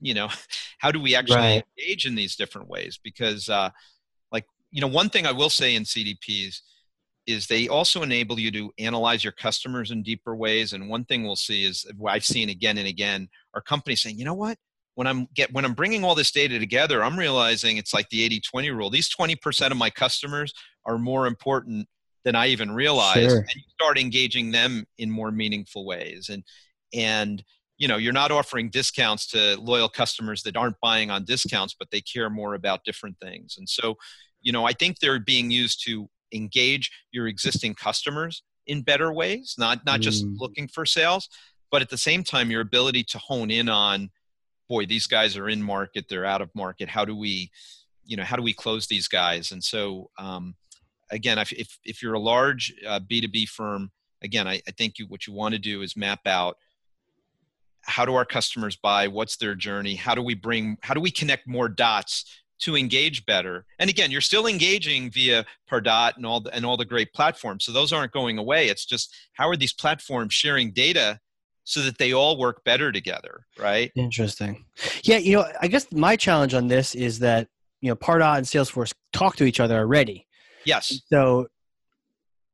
you 0.00 0.14
know, 0.14 0.28
how 0.78 0.90
do 0.90 1.00
we 1.00 1.14
actually 1.14 1.36
Right. 1.36 1.64
engage 1.78 2.06
in 2.06 2.14
these 2.14 2.36
different 2.36 2.68
ways? 2.68 2.98
Because 3.02 3.48
uh, 3.48 3.70
like 4.32 4.46
you 4.70 4.80
know, 4.80 4.88
one 4.88 5.08
thing 5.08 5.26
I 5.26 5.32
will 5.32 5.50
say 5.50 5.74
in 5.74 5.84
CDPs 5.84 6.60
is 7.26 7.46
they 7.46 7.68
also 7.68 8.02
enable 8.02 8.38
you 8.38 8.50
to 8.52 8.72
analyze 8.78 9.24
your 9.24 9.32
customers 9.32 9.90
in 9.90 10.02
deeper 10.02 10.36
ways. 10.36 10.72
And 10.72 10.88
one 10.90 11.04
thing 11.04 11.24
we'll 11.24 11.36
see 11.36 11.64
is 11.64 11.86
what 11.96 12.12
I've 12.12 12.24
seen 12.24 12.50
again 12.50 12.76
and 12.78 12.86
again 12.86 13.28
are 13.54 13.62
companies 13.62 14.02
saying, 14.02 14.18
you 14.18 14.24
know 14.24 14.34
what? 14.34 14.58
When 14.94 15.06
I'm 15.06 15.26
get 15.34 15.52
when 15.52 15.64
I'm 15.64 15.74
bringing 15.74 16.04
all 16.04 16.14
this 16.14 16.30
data 16.30 16.58
together, 16.58 17.02
I'm 17.02 17.18
realizing 17.18 17.76
it's 17.76 17.92
like 17.92 18.08
the 18.10 18.28
80-20 18.54 18.76
rule. 18.76 18.90
These 18.90 19.08
20% 19.14 19.70
of 19.70 19.76
my 19.76 19.90
customers 19.90 20.52
are 20.86 20.98
more 20.98 21.26
important 21.26 21.88
than 22.24 22.34
I 22.36 22.46
even 22.48 22.70
realize, 22.70 23.30
Sure. 23.30 23.38
And 23.38 23.54
you 23.56 23.62
start 23.80 23.98
engaging 23.98 24.50
them 24.52 24.84
in 24.98 25.10
more 25.10 25.30
meaningful 25.30 25.84
ways. 25.84 26.28
And 26.28 26.44
and 26.92 27.42
you 27.76 27.88
know, 27.88 27.96
you're 27.96 28.12
not 28.12 28.30
offering 28.30 28.70
discounts 28.70 29.26
to 29.26 29.56
loyal 29.60 29.88
customers 29.88 30.42
that 30.44 30.56
aren't 30.56 30.76
buying 30.80 31.10
on 31.10 31.24
discounts, 31.24 31.74
but 31.76 31.90
they 31.90 32.00
care 32.00 32.30
more 32.30 32.54
about 32.54 32.84
different 32.84 33.16
things. 33.20 33.56
And 33.58 33.68
so, 33.68 33.96
you 34.42 34.52
know, 34.52 34.64
I 34.64 34.72
think 34.72 35.00
they're 35.00 35.18
being 35.18 35.50
used 35.50 35.84
to 35.86 36.08
engage 36.32 36.92
your 37.10 37.26
existing 37.26 37.74
customers 37.74 38.44
in 38.68 38.82
better 38.82 39.12
ways, 39.12 39.56
not 39.58 39.84
not 39.84 40.00
just 40.00 40.24
Mm. 40.24 40.38
looking 40.38 40.68
for 40.68 40.86
sales, 40.86 41.28
but 41.72 41.82
at 41.82 41.90
the 41.90 41.98
same 41.98 42.22
time, 42.22 42.48
your 42.50 42.60
ability 42.60 43.02
to 43.04 43.18
hone 43.18 43.50
in 43.50 43.68
on, 43.68 44.10
boy, 44.68 44.86
these 44.86 45.06
guys 45.06 45.36
are 45.36 45.48
in 45.48 45.62
market, 45.62 46.06
they're 46.08 46.24
out 46.24 46.42
of 46.42 46.54
market. 46.54 46.88
How 46.88 47.04
do 47.04 47.16
we, 47.16 47.50
you 48.04 48.16
know, 48.16 48.24
how 48.24 48.36
do 48.36 48.42
we 48.42 48.52
close 48.52 48.86
these 48.86 49.08
guys? 49.08 49.52
And 49.52 49.62
so, 49.62 50.10
um, 50.18 50.54
again, 51.10 51.38
if 51.38 51.52
if, 51.52 51.78
if 51.84 52.02
you're 52.02 52.14
a 52.14 52.20
large 52.20 52.74
uh, 52.86 53.00
B2B 53.00 53.48
firm, 53.48 53.90
again, 54.22 54.48
I, 54.48 54.60
I 54.66 54.70
think 54.72 54.98
you, 54.98 55.06
what 55.06 55.26
you 55.26 55.32
want 55.32 55.54
to 55.54 55.58
do 55.58 55.82
is 55.82 55.96
map 55.96 56.26
out 56.26 56.56
how 57.86 58.04
do 58.04 58.14
our 58.14 58.24
customers 58.24 58.76
buy 58.76 59.08
what's 59.08 59.36
their 59.36 59.54
journey 59.54 59.94
how 59.94 60.14
do 60.14 60.22
we 60.22 60.34
bring 60.34 60.76
how 60.82 60.94
do 60.94 61.00
we 61.00 61.10
connect 61.10 61.46
more 61.46 61.68
dots 61.68 62.24
to 62.58 62.76
engage 62.76 63.26
better 63.26 63.66
and 63.78 63.90
again 63.90 64.10
you're 64.10 64.20
still 64.20 64.46
engaging 64.46 65.10
via 65.10 65.44
pardot 65.70 66.16
and 66.16 66.24
all 66.24 66.40
the, 66.40 66.54
and 66.54 66.64
all 66.64 66.76
the 66.76 66.84
great 66.84 67.12
platforms 67.12 67.64
so 67.64 67.72
those 67.72 67.92
aren't 67.92 68.12
going 68.12 68.38
away 68.38 68.68
it's 68.68 68.86
just 68.86 69.14
how 69.34 69.48
are 69.48 69.56
these 69.56 69.72
platforms 69.72 70.32
sharing 70.32 70.72
data 70.72 71.18
so 71.64 71.80
that 71.80 71.98
they 71.98 72.12
all 72.12 72.36
work 72.38 72.62
better 72.64 72.92
together 72.92 73.46
right 73.58 73.90
Interesting. 73.96 74.64
Yeah, 75.02 75.16
you 75.18 75.36
know, 75.36 75.46
I 75.60 75.68
guess 75.68 75.86
my 75.92 76.14
challenge 76.16 76.54
on 76.54 76.68
this 76.68 76.94
is 76.94 77.18
that 77.20 77.48
you 77.80 77.88
know 77.88 77.96
Pardot 77.96 78.36
and 78.38 78.46
Salesforce 78.46 78.92
talk 79.12 79.36
to 79.36 79.44
each 79.44 79.60
other 79.60 79.76
already. 79.78 80.26
yes 80.64 81.00
So, 81.10 81.46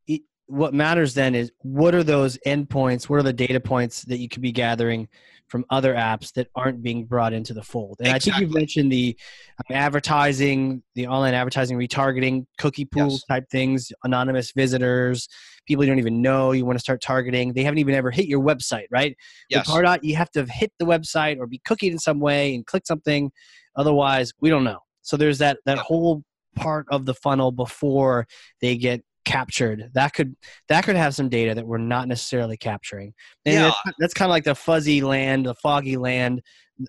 it, 0.06 0.22
what 0.46 0.74
matters 0.74 1.14
then 1.14 1.34
is 1.34 1.50
what 1.58 1.94
are 1.94 2.02
those 2.04 2.38
endpoints? 2.46 3.08
What 3.08 3.16
are 3.20 3.22
the 3.22 3.32
data 3.32 3.60
points 3.60 4.02
that 4.04 4.18
you 4.18 4.28
could 4.28 4.42
be 4.42 4.52
gathering 4.52 5.08
from 5.48 5.64
other 5.70 5.94
apps 5.94 6.32
that 6.34 6.48
aren't 6.54 6.80
being 6.82 7.04
brought 7.06 7.32
into 7.32 7.54
the 7.54 7.62
fold? 7.62 7.98
And 8.00 8.08
I 8.12 8.18
think 8.18 8.38
you've 8.38 8.54
mentioned 8.54 8.90
the 8.92 9.16
um, 9.58 9.76
advertising, 9.76 10.82
the 10.94 11.06
online 11.08 11.34
advertising, 11.34 11.76
retargeting, 11.78 12.46
cookie 12.58 12.84
pool 12.84 13.10
Yes. 13.10 13.24
type 13.28 13.44
things, 13.50 13.92
anonymous 14.04 14.52
visitors, 14.52 15.28
people 15.70 15.84
you 15.84 15.90
don't 15.90 16.00
even 16.00 16.20
know. 16.20 16.50
You 16.52 16.64
want 16.66 16.78
to 16.78 16.82
start 16.82 17.00
targeting. 17.00 17.52
They 17.52 17.62
haven't 17.62 17.78
even 17.78 17.94
ever 17.94 18.10
hit 18.10 18.26
your 18.26 18.40
website, 18.40 18.86
right? 18.90 19.16
yes 19.48 19.66
With 19.68 19.76
Pardot, 19.76 20.00
you 20.02 20.16
have 20.16 20.30
to 20.32 20.40
have 20.40 20.50
hit 20.50 20.72
the 20.80 20.84
website 20.84 21.38
or 21.38 21.46
be 21.46 21.60
cookied 21.60 21.92
in 21.92 21.98
some 21.98 22.18
way 22.18 22.54
and 22.54 22.66
click 22.66 22.86
something. 22.86 23.30
Otherwise, 23.76 24.32
we 24.40 24.50
don't 24.50 24.64
know. 24.64 24.80
So 25.02 25.16
there's 25.16 25.38
that 25.38 25.58
that 25.66 25.78
Yeah. 25.78 25.82
whole 25.84 26.24
part 26.56 26.86
of 26.90 27.06
the 27.06 27.14
funnel 27.14 27.52
before 27.52 28.26
they 28.60 28.76
get 28.76 29.02
captured. 29.24 29.90
That 29.94 30.12
could 30.12 30.34
that 30.68 30.82
could 30.84 30.96
have 30.96 31.14
some 31.14 31.28
data 31.28 31.54
that 31.54 31.66
we're 31.66 31.78
not 31.78 32.08
necessarily 32.08 32.56
capturing. 32.56 33.14
And 33.46 33.54
Yeah. 33.54 33.60
that's, 33.84 33.96
that's 34.00 34.14
kind 34.14 34.28
of 34.28 34.30
like 34.30 34.44
the 34.44 34.56
fuzzy 34.56 35.02
land, 35.02 35.46
the 35.46 35.54
foggy 35.54 35.96
land 35.96 36.42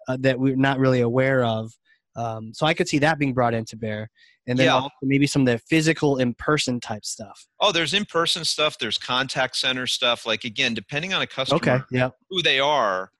uh, 0.08 0.18
that 0.22 0.40
we're 0.40 0.56
not 0.56 0.80
really 0.80 1.02
aware 1.02 1.44
of. 1.44 1.72
Um, 2.16 2.54
so 2.54 2.66
I 2.66 2.74
could 2.74 2.88
see 2.90 3.00
that 3.00 3.18
being 3.20 3.34
brought 3.34 3.54
into 3.54 3.78
bear, 3.78 4.10
and 4.48 4.58
then 4.60 4.66
Yeah. 4.66 4.74
also 4.76 4.90
maybe 5.02 5.28
some 5.28 5.44
of 5.44 5.46
the 5.48 5.60
physical 5.60 6.18
in-person 6.18 6.80
type 6.80 7.06
stuff. 7.06 7.48
oh 7.62 7.72
there's 7.72 7.94
in-person 7.94 8.44
stuff 8.44 8.78
there's 8.80 8.98
contact 8.98 9.56
center 9.56 9.88
stuff 9.88 10.26
like 10.26 10.44
again 10.44 10.74
depending 10.74 11.14
on 11.14 11.22
a 11.22 11.28
customer 11.28 11.58
Okay, 11.58 11.80
yeah, 11.92 12.10
who 12.30 12.42
they 12.42 12.60
are 12.60 13.12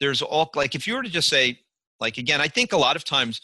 there's 0.00 0.22
all 0.22 0.50
like 0.54 0.74
if 0.74 0.86
you 0.86 0.94
were 0.94 1.02
to 1.02 1.08
just 1.10 1.28
say 1.28 1.58
like 2.00 2.18
again 2.18 2.40
i 2.40 2.48
think 2.48 2.72
a 2.72 2.76
lot 2.76 2.96
of 2.96 3.04
times 3.04 3.40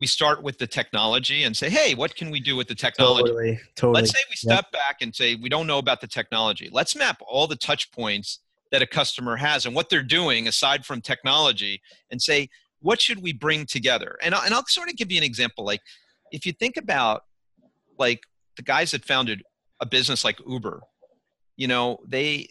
we 0.00 0.06
start 0.06 0.42
with 0.42 0.56
the 0.58 0.66
technology 0.66 1.42
and 1.44 1.56
say 1.56 1.68
hey 1.68 1.94
what 1.94 2.14
can 2.16 2.30
we 2.30 2.40
do 2.40 2.56
with 2.56 2.68
the 2.68 2.74
technology 2.74 3.22
totally, 3.30 3.60
totally. 3.76 4.00
let's 4.00 4.10
say 4.12 4.18
we 4.30 4.36
step 4.36 4.70
back 4.72 4.96
and 5.02 5.14
say 5.14 5.34
we 5.34 5.48
don't 5.48 5.66
know 5.66 5.78
about 5.78 6.00
the 6.00 6.06
technology 6.06 6.68
let's 6.72 6.96
map 6.96 7.18
all 7.26 7.46
the 7.46 7.56
touch 7.56 7.90
points 7.92 8.40
that 8.72 8.82
a 8.82 8.86
customer 8.86 9.36
has 9.36 9.66
and 9.66 9.74
what 9.74 9.88
they're 9.90 10.02
doing 10.02 10.48
aside 10.48 10.84
from 10.84 11.00
technology 11.00 11.80
and 12.10 12.20
say 12.20 12.48
what 12.86 13.00
should 13.00 13.20
we 13.22 13.32
bring 13.32 13.66
together 13.66 14.16
and, 14.22 14.34
and 14.34 14.54
i'll 14.54 14.64
sort 14.66 14.88
of 14.88 14.96
give 14.96 15.10
you 15.10 15.18
an 15.18 15.24
example 15.24 15.64
like 15.64 15.80
if 16.32 16.46
you 16.46 16.52
think 16.52 16.76
about 16.76 17.22
like 17.98 18.20
the 18.56 18.62
guys 18.62 18.90
that 18.90 19.04
founded 19.04 19.42
a 19.80 19.86
business 19.86 20.24
like 20.24 20.38
Uber, 20.46 20.82
you 21.56 21.68
know, 21.68 21.98
they 22.06 22.48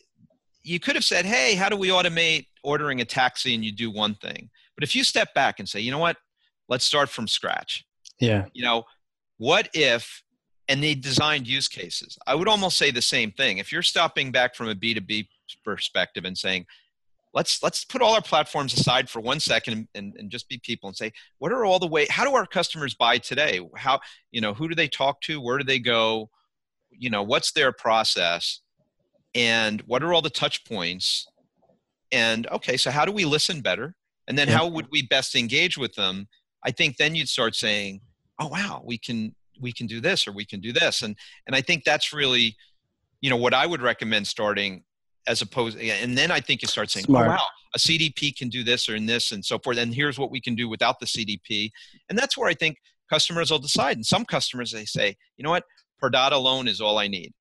you 0.63 0.79
could 0.79 0.95
have 0.95 1.05
said, 1.05 1.25
"Hey, 1.25 1.55
how 1.55 1.69
do 1.69 1.75
we 1.75 1.89
automate 1.89 2.47
ordering 2.63 3.01
a 3.01 3.05
taxi?" 3.05 3.53
and 3.53 3.63
you 3.63 3.71
do 3.71 3.91
one 3.91 4.15
thing. 4.15 4.49
But 4.75 4.83
if 4.83 4.95
you 4.95 5.03
step 5.03 5.33
back 5.33 5.59
and 5.59 5.67
say, 5.67 5.79
"You 5.79 5.91
know 5.91 5.99
what? 5.99 6.17
Let's 6.69 6.85
start 6.85 7.09
from 7.09 7.27
scratch." 7.27 7.85
Yeah. 8.19 8.45
You 8.53 8.63
know, 8.63 8.83
what 9.37 9.69
if 9.73 10.23
and 10.67 10.81
they 10.81 10.95
designed 10.95 11.47
use 11.47 11.67
cases. 11.67 12.17
I 12.25 12.33
would 12.33 12.47
almost 12.47 12.75
say 12.75 12.89
the 12.89 13.01
same 13.01 13.31
thing. 13.31 13.59
If 13.59 13.71
you're 13.71 13.83
stopping 13.83 14.31
back 14.31 14.55
from 14.55 14.67
a 14.67 14.73
B2B 14.73 15.27
perspective 15.63 16.25
and 16.25 16.35
saying, 16.35 16.65
let's 17.35 17.61
let's 17.61 17.85
put 17.85 18.01
all 18.01 18.15
our 18.15 18.21
platforms 18.21 18.73
aside 18.73 19.09
for 19.09 19.19
one 19.19 19.39
second 19.39 19.87
and, 19.93 20.15
and 20.17 20.31
just 20.31 20.49
be 20.49 20.59
people 20.63 20.87
and 20.87 20.97
say, 20.97 21.11
what 21.37 21.51
are 21.51 21.65
all 21.65 21.77
the 21.77 21.87
way 21.87 22.07
how 22.09 22.23
do 22.23 22.33
our 22.33 22.47
customers 22.47 22.95
buy 22.95 23.17
today? 23.19 23.59
How 23.75 23.99
you 24.31 24.41
know, 24.41 24.53
who 24.53 24.67
do 24.67 24.73
they 24.73 24.87
talk 24.87 25.21
to? 25.21 25.39
Where 25.39 25.57
do 25.57 25.63
they 25.63 25.79
go? 25.79 26.29
You 26.89 27.09
know, 27.09 27.21
what's 27.21 27.51
their 27.51 27.71
process? 27.71 28.61
And 29.35 29.81
what 29.81 30.01
are 30.01 30.13
all 30.13 30.21
the 30.21 30.29
touch 30.29 30.65
points? 30.65 31.27
And 32.11 32.47
okay, 32.47 32.77
so 32.77 32.89
how 32.89 33.05
do 33.05 33.11
we 33.11 33.25
listen 33.25 33.61
better? 33.61 33.95
And 34.27 34.37
then 34.37 34.47
how 34.47 34.67
would 34.67 34.87
we 34.91 35.03
best 35.03 35.35
engage 35.35 35.77
with 35.77 35.93
them? 35.93 36.27
I 36.63 36.71
think 36.71 36.97
then 36.97 37.13
you'd 37.13 37.29
start 37.29 37.53
saying, 37.53 38.01
oh 38.39 38.47
wow, 38.47 38.81
we 38.83 38.97
can 38.97 39.35
we 39.59 39.71
can 39.71 39.87
do 39.87 39.99
this 39.99 40.27
or 40.27 40.31
we 40.31 40.45
can 40.45 40.59
do 40.59 40.73
this 40.73 41.01
and 41.01 41.15
and 41.47 41.55
i 41.55 41.61
think 41.61 41.83
that's 41.83 42.13
really 42.13 42.55
you 43.21 43.29
know 43.29 43.37
what 43.37 43.53
i 43.53 43.65
would 43.65 43.81
recommend 43.81 44.27
starting 44.27 44.83
as 45.27 45.41
opposed 45.41 45.77
and 45.77 46.17
then 46.17 46.31
i 46.31 46.39
think 46.39 46.61
you 46.61 46.67
start 46.67 46.89
saying 46.89 47.05
oh, 47.09 47.13
Smart. 47.13 47.27
oh 47.27 47.31
wow 47.31 47.47
a 47.75 47.77
cdp 47.77 48.35
can 48.35 48.49
do 48.49 48.63
this 48.63 48.87
or 48.87 48.95
in 48.95 49.05
this 49.05 49.31
and 49.31 49.43
so 49.43 49.59
forth 49.59 49.77
and 49.77 49.93
here's 49.93 50.17
what 50.17 50.31
we 50.31 50.39
can 50.39 50.55
do 50.55 50.69
without 50.69 50.99
the 50.99 51.05
cdp 51.05 51.69
and 52.09 52.17
that's 52.17 52.37
where 52.37 52.49
i 52.49 52.53
think 52.53 52.77
customers 53.09 53.51
will 53.51 53.59
decide 53.59 53.97
and 53.97 54.05
some 54.05 54.25
customers 54.25 54.71
they 54.71 54.85
say 54.85 55.15
you 55.37 55.43
know 55.43 55.51
what 55.51 55.63
pardot 56.01 56.31
alone 56.31 56.67
is 56.67 56.81
all 56.81 56.97
i 56.97 57.07
need 57.07 57.33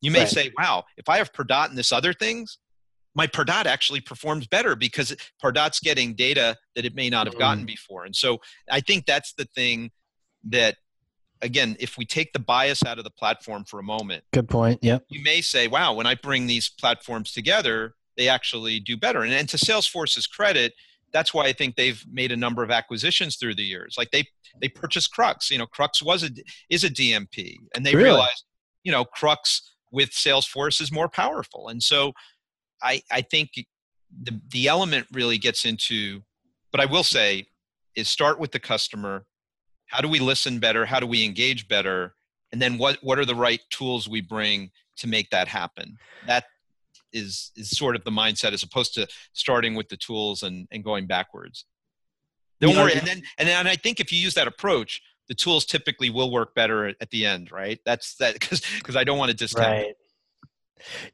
you 0.00 0.10
may 0.10 0.20
right. 0.20 0.28
say 0.28 0.52
wow 0.58 0.84
if 0.96 1.08
i 1.08 1.18
have 1.18 1.32
pardot 1.32 1.68
and 1.68 1.78
this 1.78 1.92
other 1.92 2.12
things 2.12 2.58
my 3.14 3.26
Pardot 3.26 3.66
actually 3.66 4.00
performs 4.00 4.46
better 4.46 4.74
because 4.74 5.14
Pardot's 5.42 5.80
getting 5.80 6.14
data 6.14 6.56
that 6.74 6.84
it 6.84 6.94
may 6.94 7.08
not 7.08 7.26
have 7.26 7.38
gotten 7.38 7.64
mm. 7.64 7.68
before. 7.68 8.04
And 8.04 8.14
so 8.14 8.38
I 8.70 8.80
think 8.80 9.06
that's 9.06 9.34
the 9.34 9.44
thing 9.54 9.90
that 10.44 10.76
again, 11.44 11.76
if 11.78 11.96
we 11.98 12.04
take 12.06 12.32
the 12.32 12.38
bias 12.38 12.84
out 12.84 12.98
of 12.98 13.04
the 13.04 13.10
platform 13.10 13.64
for 13.64 13.78
a 13.78 13.82
moment, 13.82 14.24
good 14.32 14.48
point. 14.48 14.80
Yep. 14.82 15.04
You 15.10 15.22
may 15.22 15.40
say, 15.42 15.68
wow, 15.68 15.92
when 15.92 16.06
I 16.06 16.14
bring 16.14 16.46
these 16.46 16.68
platforms 16.68 17.32
together, 17.32 17.94
they 18.16 18.28
actually 18.28 18.80
do 18.80 18.96
better. 18.96 19.22
And, 19.22 19.32
and 19.32 19.48
to 19.50 19.58
Salesforce's 19.58 20.26
credit, 20.26 20.72
that's 21.12 21.34
why 21.34 21.44
I 21.44 21.52
think 21.52 21.76
they've 21.76 22.02
made 22.10 22.32
a 22.32 22.36
number 22.36 22.64
of 22.64 22.70
acquisitions 22.70 23.36
through 23.36 23.54
the 23.54 23.62
years. 23.62 23.94
Like 23.96 24.10
they 24.10 24.24
they 24.60 24.68
purchased 24.68 25.14
Krux. 25.14 25.50
You 25.50 25.58
know, 25.58 25.66
Krux 25.66 26.02
was 26.02 26.24
a 26.24 26.30
is 26.70 26.82
a 26.82 26.90
DMP, 26.90 27.56
and 27.74 27.84
they 27.84 27.94
really? 27.94 28.10
realized, 28.10 28.44
you 28.82 28.90
know, 28.90 29.04
Krux 29.04 29.60
with 29.92 30.10
Salesforce 30.10 30.80
is 30.80 30.90
more 30.90 31.08
powerful. 31.08 31.68
And 31.68 31.82
so, 31.82 32.12
I 32.82 33.02
I 33.12 33.20
think 33.20 33.50
the 33.54 34.40
the 34.50 34.66
element 34.66 35.06
really 35.12 35.38
gets 35.38 35.64
into, 35.64 36.22
but 36.72 36.80
I 36.80 36.86
will 36.86 37.04
say, 37.04 37.46
is 37.94 38.08
start 38.08 38.40
with 38.40 38.52
the 38.52 38.60
customer, 38.60 39.26
how 39.86 40.00
do 40.00 40.08
we 40.08 40.18
listen 40.18 40.58
better? 40.58 40.86
How 40.86 41.00
do 41.00 41.06
we 41.06 41.24
engage 41.24 41.68
better? 41.68 42.14
And 42.52 42.60
then 42.60 42.78
what 42.78 42.98
what 43.02 43.18
are 43.18 43.24
the 43.24 43.34
right 43.34 43.60
tools 43.70 44.08
we 44.08 44.20
bring 44.20 44.70
to 44.96 45.06
make 45.06 45.30
that 45.30 45.48
happen? 45.48 45.96
That 46.26 46.44
is 47.14 47.52
is 47.56 47.70
sort 47.70 47.96
of 47.96 48.04
the 48.04 48.10
mindset 48.10 48.52
as 48.52 48.62
opposed 48.62 48.94
to 48.94 49.06
starting 49.32 49.74
with 49.74 49.88
the 49.88 49.96
tools 49.96 50.42
and 50.42 50.68
and 50.70 50.84
going 50.84 51.06
backwards. 51.06 51.64
Don't 52.60 52.76
worry. 52.76 52.92
and 52.94 53.06
then 53.06 53.22
and 53.38 53.48
then 53.48 53.66
i 53.66 53.76
think 53.76 54.00
if 54.00 54.12
you 54.12 54.18
use 54.18 54.34
that 54.34 54.46
approach 54.46 55.02
the 55.28 55.34
tools 55.34 55.64
typically 55.64 56.08
will 56.08 56.30
work 56.30 56.54
better 56.54 56.88
at 56.88 57.10
the 57.10 57.26
end 57.26 57.50
right? 57.50 57.78
That's 57.84 58.16
that 58.16 58.34
because 58.40 58.62
because 58.78 58.96
i 58.96 59.04
don't 59.04 59.18
want 59.18 59.30
to 59.30 59.36
discount 59.36 59.68
right. 59.68 59.86
It. 59.86 59.96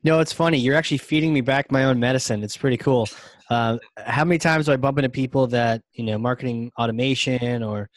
no 0.02 0.20
it's 0.20 0.32
funny. 0.32 0.58
You're 0.58 0.76
actually 0.76 0.98
feeding 0.98 1.32
me 1.32 1.40
back 1.42 1.70
my 1.70 1.84
own 1.84 2.00
medicine. 2.00 2.42
It's 2.42 2.56
pretty 2.56 2.76
cool. 2.76 3.08
Uh, 3.48 3.78
how 3.96 4.24
many 4.24 4.38
times 4.38 4.66
do 4.66 4.72
i 4.72 4.76
bump 4.76 4.98
into 4.98 5.10
people 5.10 5.46
that 5.48 5.82
you 5.92 6.04
know 6.04 6.18
marketing 6.18 6.70
automation 6.78 7.62
or 7.62 7.90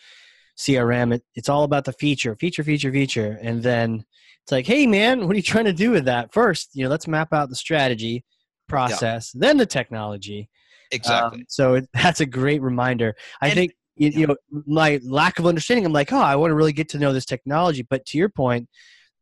CRM. 0.58 1.16
It, 1.16 1.24
it's 1.36 1.49
all 1.49 1.64
about 1.64 1.86
the 1.86 1.93
feature, 1.93 2.36
feature, 2.36 2.64
feature, 2.64 2.91
feature. 2.91 3.39
And 3.41 3.64
then 3.64 4.06
it's 4.43 4.51
like, 4.51 4.66
hey, 4.66 4.88
man, 4.88 5.26
what 5.26 5.34
are 5.34 5.38
you 5.38 5.43
trying 5.43 5.66
to 5.66 5.74
do 5.74 5.91
with 5.91 6.06
that? 6.06 6.34
First, 6.34 6.70
you 6.74 6.84
know, 6.84 6.89
let's 6.89 7.08
map 7.08 7.34
out 7.34 7.49
the 7.49 7.56
strategy 7.56 8.24
process, 8.68 9.32
yeah. 9.34 9.39
then 9.47 9.58
the 9.58 9.66
technology. 9.66 10.49
Exactly. 10.91 11.39
Um, 11.39 11.45
so 11.47 11.76
it, 11.76 11.89
that's 11.93 12.22
a 12.22 12.26
great 12.26 12.62
reminder. 12.62 13.16
I 13.41 13.47
and, 13.47 13.56
think, 13.56 13.74
you, 13.95 14.10
you 14.10 14.28
know, 14.28 14.36
my 14.66 14.99
lack 15.04 15.39
of 15.39 15.45
understanding, 15.45 15.86
I'm 15.86 15.93
like, 15.93 16.12
oh, 16.12 16.18
I 16.18 16.36
want 16.36 16.51
to 16.51 16.56
really 16.56 16.74
get 16.74 16.89
to 16.89 16.99
know 16.99 17.14
this 17.14 17.26
technology. 17.26 17.86
But 17.88 18.06
to 18.08 18.18
your 18.18 18.30
point, 18.30 18.68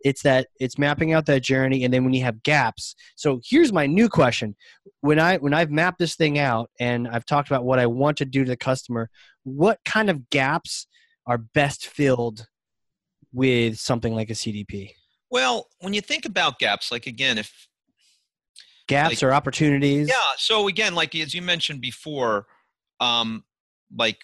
it's 0.04 0.24
that 0.24 0.48
it's 0.60 0.78
mapping 0.78 1.14
out 1.14 1.26
that 1.26 1.44
journey 1.44 1.84
and 1.84 1.94
then 1.94 2.04
when 2.04 2.14
you 2.14 2.24
have 2.24 2.42
gaps 2.44 2.96
so 3.16 3.40
here's 3.48 3.72
my 3.72 3.86
new 3.86 4.10
question 4.10 4.56
when 5.02 5.20
i 5.20 5.38
when 5.38 5.54
i've 5.54 5.72
mapped 5.72 6.00
this 6.00 6.16
thing 6.16 6.40
out 6.40 6.70
and 6.80 7.08
i've 7.08 7.26
talked 7.26 7.50
about 7.50 7.64
what 7.64 7.80
i 7.80 7.86
want 7.86 8.18
to 8.18 8.26
do 8.26 8.44
to 8.44 8.50
the 8.50 8.58
customer 8.58 9.10
what 9.44 9.80
kind 9.86 10.10
of 10.10 10.30
gaps 10.30 10.88
are 11.26 11.38
best 11.38 11.88
filled 11.88 12.48
with 13.34 13.80
something 13.80 14.14
like 14.16 14.30
a 14.30 14.34
CDP? 14.34 14.92
Well, 15.30 15.68
when 15.80 15.94
you 15.94 16.02
think 16.02 16.26
about 16.26 16.60
gaps, 16.60 16.92
like 16.92 17.08
again, 17.08 17.38
if 17.38 17.68
gaps 18.88 19.22
like, 19.22 19.24
or 19.24 19.34
opportunities, 19.34 20.10
yeah. 20.10 20.34
So 20.38 20.68
again, 20.68 20.96
like 20.96 21.16
as 21.16 21.34
you 21.34 21.42
mentioned 21.42 21.82
before, 21.82 22.48
um, 23.00 23.44
like 23.96 24.18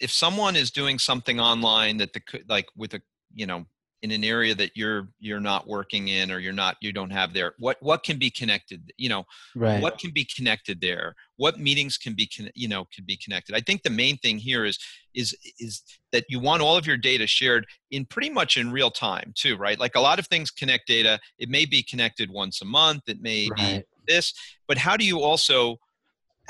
if 0.00 0.12
someone 0.12 0.56
is 0.56 0.70
doing 0.70 0.98
something 0.98 1.40
online 1.40 1.98
that 1.98 2.12
the 2.12 2.20
like 2.48 2.66
with 2.76 2.94
a 2.94 3.02
you 3.32 3.46
know 3.46 3.64
in 4.04 4.10
an 4.10 4.22
area 4.22 4.54
that 4.54 4.72
you're 4.76 5.08
you're 5.18 5.40
not 5.40 5.66
working 5.66 6.08
in 6.08 6.30
or 6.30 6.38
you're 6.38 6.52
not 6.52 6.76
you 6.82 6.92
don't 6.92 7.08
have 7.08 7.32
there 7.32 7.54
what 7.58 7.78
what 7.80 8.02
can 8.02 8.18
be 8.18 8.28
connected 8.28 8.92
you 8.98 9.08
know 9.08 9.24
right. 9.56 9.80
what 9.80 9.98
can 9.98 10.10
be 10.10 10.26
connected 10.36 10.78
there? 10.82 11.14
What 11.36 11.58
meetings 11.58 11.96
can 11.96 12.12
be 12.12 12.30
you 12.54 12.68
know 12.68 12.84
can 12.94 13.06
be 13.06 13.16
connected? 13.16 13.56
I 13.56 13.60
think 13.60 13.82
the 13.82 13.88
main 13.88 14.18
thing 14.18 14.36
here 14.36 14.66
is 14.66 14.78
is 15.14 15.34
is 15.58 15.82
that 16.12 16.24
you 16.28 16.38
want 16.38 16.60
all 16.60 16.76
of 16.76 16.86
your 16.86 16.98
data 16.98 17.26
shared 17.26 17.66
in 17.90 18.04
pretty 18.04 18.28
much 18.28 18.58
in 18.58 18.70
real 18.70 18.90
time 18.90 19.32
too 19.34 19.56
right? 19.56 19.80
Like 19.80 19.94
a 19.94 20.00
lot 20.00 20.18
of 20.18 20.26
things 20.26 20.50
connect 20.50 20.86
data. 20.86 21.18
It 21.38 21.48
may 21.48 21.64
be 21.64 21.82
connected 21.82 22.30
once 22.30 22.60
a 22.60 22.66
month. 22.66 23.04
It 23.06 23.22
may 23.22 23.48
right. 23.56 23.78
be 23.78 23.84
this 24.06 24.34
but 24.68 24.76
how 24.76 24.98
do 24.98 25.06
you 25.06 25.20
also 25.22 25.78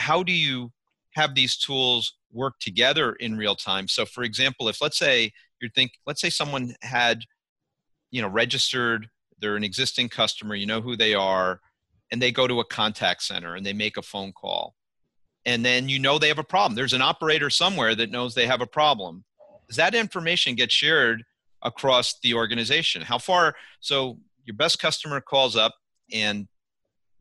how 0.00 0.24
do 0.24 0.32
you 0.32 0.72
have 1.14 1.36
these 1.36 1.56
tools 1.56 2.14
work 2.32 2.54
together 2.58 3.12
in 3.20 3.36
real 3.36 3.54
time? 3.54 3.86
So 3.86 4.04
for 4.04 4.24
example 4.24 4.68
if 4.68 4.82
let's 4.82 4.98
say 4.98 5.30
you're 5.60 5.70
think 5.70 5.92
let's 6.04 6.20
say 6.20 6.30
someone 6.30 6.74
had 6.82 7.20
you 8.14 8.22
know 8.22 8.28
registered 8.28 9.08
they're 9.40 9.56
an 9.56 9.64
existing 9.64 10.08
customer 10.08 10.54
you 10.54 10.66
know 10.66 10.80
who 10.80 10.96
they 10.96 11.14
are 11.14 11.60
and 12.14 12.22
they 12.22 12.30
go 12.30 12.46
to 12.46 12.60
a 12.60 12.64
contact 12.64 13.24
center 13.24 13.56
and 13.56 13.64
they 13.66 13.72
make 13.72 13.96
a 13.96 14.02
phone 14.02 14.32
call. 14.32 14.76
And 15.46 15.64
then 15.64 15.88
you 15.88 15.98
know 15.98 16.18
they 16.18 16.28
have 16.28 16.38
a 16.38 16.44
problem. 16.44 16.76
There's 16.76 16.92
an 16.92 17.02
operator 17.02 17.50
somewhere 17.50 17.94
that 17.96 18.10
knows 18.10 18.34
they 18.34 18.46
have 18.46 18.60
a 18.60 18.68
problem. 18.68 19.24
Does 19.66 19.76
that 19.76 19.96
information 19.96 20.54
get 20.54 20.70
shared 20.70 21.24
across 21.62 22.18
the 22.22 22.34
organization? 22.34 23.02
How 23.02 23.18
far 23.18 23.56
so 23.80 24.18
your 24.44 24.54
best 24.54 24.78
customer 24.78 25.20
calls 25.20 25.56
up 25.56 25.74
and 26.12 26.46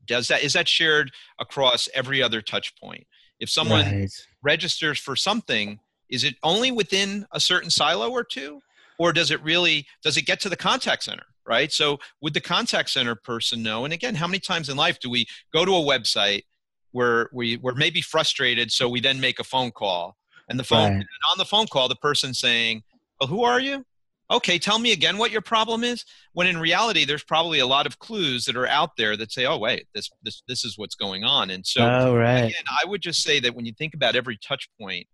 does 0.06 0.28
that 0.28 0.44
is 0.44 0.54
that 0.54 0.68
shared 0.68 1.12
across 1.40 1.90
every 1.94 2.22
other 2.22 2.42
touch 2.42 2.76
point? 2.76 3.08
If 3.40 3.50
someone 3.50 3.86
right. 3.86 4.12
registers 4.44 5.00
for 5.00 5.16
something 5.16 5.80
is 6.08 6.24
it 6.24 6.36
only 6.44 6.72
within 6.72 7.26
a 7.32 7.40
certain 7.40 7.72
silo 7.72 8.12
or 8.12 8.24
two 8.24 8.62
or 9.00 9.14
does 9.14 9.32
it 9.32 9.42
really 9.44 9.86
does 10.04 10.18
it 10.18 10.26
get 10.26 10.40
to 10.42 10.50
the 10.50 10.58
contact 10.58 11.04
center 11.04 11.24
right? 11.46 11.72
So 11.72 12.00
would 12.22 12.34
the 12.34 12.42
contact 12.42 12.90
center 12.90 13.16
person 13.16 13.64
know? 13.64 13.86
And 13.86 13.94
again 13.94 14.16
how 14.16 14.28
many 14.28 14.40
times 14.40 14.70
in 14.70 14.78
life 14.78 15.00
do 15.00 15.10
we 15.10 15.26
go 15.54 15.66
to 15.66 15.72
a 15.72 15.82
website 15.82 16.44
where 16.92 17.30
we 17.34 17.58
we're 17.58 17.76
maybe 17.76 18.02
frustrated 18.02 18.72
so 18.72 18.88
we 18.88 19.02
then 19.02 19.20
make 19.20 19.40
a 19.40 19.44
phone 19.44 19.72
call 19.72 20.16
and 20.50 20.60
the 20.60 20.64
phone 20.64 20.92
right. 20.92 20.94
and 20.94 21.06
on 21.32 21.38
the 21.38 21.46
phone 21.46 21.68
call 21.68 21.88
the 21.88 21.96
person 21.96 22.34
saying 22.34 22.84
well 23.20 23.28
who 23.28 23.44
are 23.44 23.60
you? 23.60 23.86
Okay 24.32 24.58
tell 24.58 24.80
me 24.80 24.94
again 24.94 25.18
what 25.18 25.32
your 25.32 25.42
problem 25.42 25.84
is. 25.84 26.06
When 26.34 26.48
in 26.48 26.60
reality 26.60 27.06
there's 27.06 27.24
probably 27.24 27.60
a 27.60 27.68
lot 27.68 27.86
of 27.86 28.00
clues 28.00 28.46
that 28.46 28.56
are 28.56 28.68
out 28.68 28.92
there 28.98 29.18
that 29.18 29.32
say 29.32 29.46
oh 29.46 29.58
wait 29.58 29.88
this 29.94 30.10
this 30.24 30.44
this 30.48 30.64
is 30.64 30.78
what's 30.78 30.96
going 30.96 31.24
on. 31.24 31.50
And 31.50 31.66
so 31.66 31.82
oh, 31.84 32.16
right. 32.16 32.46
again 32.46 32.64
i 32.70 32.88
would 32.88 33.02
just 33.02 33.22
say 33.22 33.40
that 33.40 33.56
when 33.56 33.66
you 33.66 33.74
think 33.74 33.94
about 33.94 34.16
every 34.16 34.38
touch 34.38 34.70
point 34.80 35.08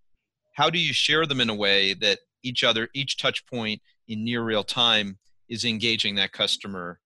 how 0.53 0.69
do 0.69 0.77
you 0.77 0.93
share 0.93 1.25
them 1.25 1.41
in 1.41 1.49
a 1.49 1.55
way 1.55 1.93
that 1.93 2.19
each 2.43 2.63
other 2.63 2.89
each 2.93 3.17
touch 3.17 3.45
point 3.45 3.81
in 4.07 4.23
near 4.23 4.41
real 4.43 4.63
time 4.63 5.17
is 5.49 5.65
engaging 5.65 6.15
that 6.15 6.31
customer 6.31 6.99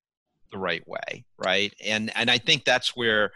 the 0.52 0.58
right 0.58 0.86
way 0.86 1.24
right 1.38 1.74
and 1.84 2.12
and 2.16 2.30
i 2.30 2.38
think 2.38 2.64
that's 2.64 2.96
where 2.96 3.32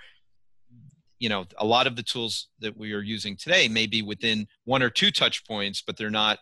you 1.19 1.29
know 1.29 1.45
a 1.59 1.65
lot 1.65 1.87
of 1.87 1.97
the 1.97 2.03
tools 2.03 2.49
that 2.61 2.77
we 2.77 2.93
are 2.93 3.03
using 3.03 3.37
today 3.37 3.69
may 3.69 3.87
be 3.87 4.03
within 4.03 4.47
one 4.65 4.83
or 4.83 4.91
two 4.91 5.11
touch 5.11 5.45
points 5.47 5.83
but 5.85 5.97
they're 5.97 6.11
not 6.11 6.39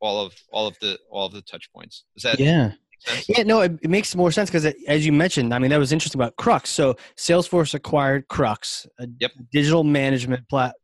all 0.00 0.24
of 0.24 0.34
all 0.52 0.66
of 0.66 0.76
the 0.80 0.98
all 1.10 1.26
of 1.26 1.32
the 1.32 1.42
touch 1.42 1.72
points 1.72 2.04
is 2.16 2.22
that 2.22 2.38
yeah 2.38 2.72
yeah, 3.28 3.44
no, 3.44 3.60
it, 3.60 3.78
it, 3.82 3.90
makes 3.90 4.14
more 4.14 4.32
sense 4.32 4.50
because 4.50 4.72
as 4.86 5.06
you 5.06 5.12
mentioned, 5.12 5.54
I 5.54 5.58
mean, 5.58 5.70
that 5.70 5.78
was 5.78 5.92
interesting 5.92 6.20
about 6.20 6.36
Krux. 6.36 6.66
So 6.66 6.96
Salesforce 7.16 7.74
acquired 7.74 8.28
Krux, 8.28 8.86
a 8.98 9.06
yep. 9.20 9.30
digital 9.52 9.84
management 9.84 10.48
plat, 10.48 10.74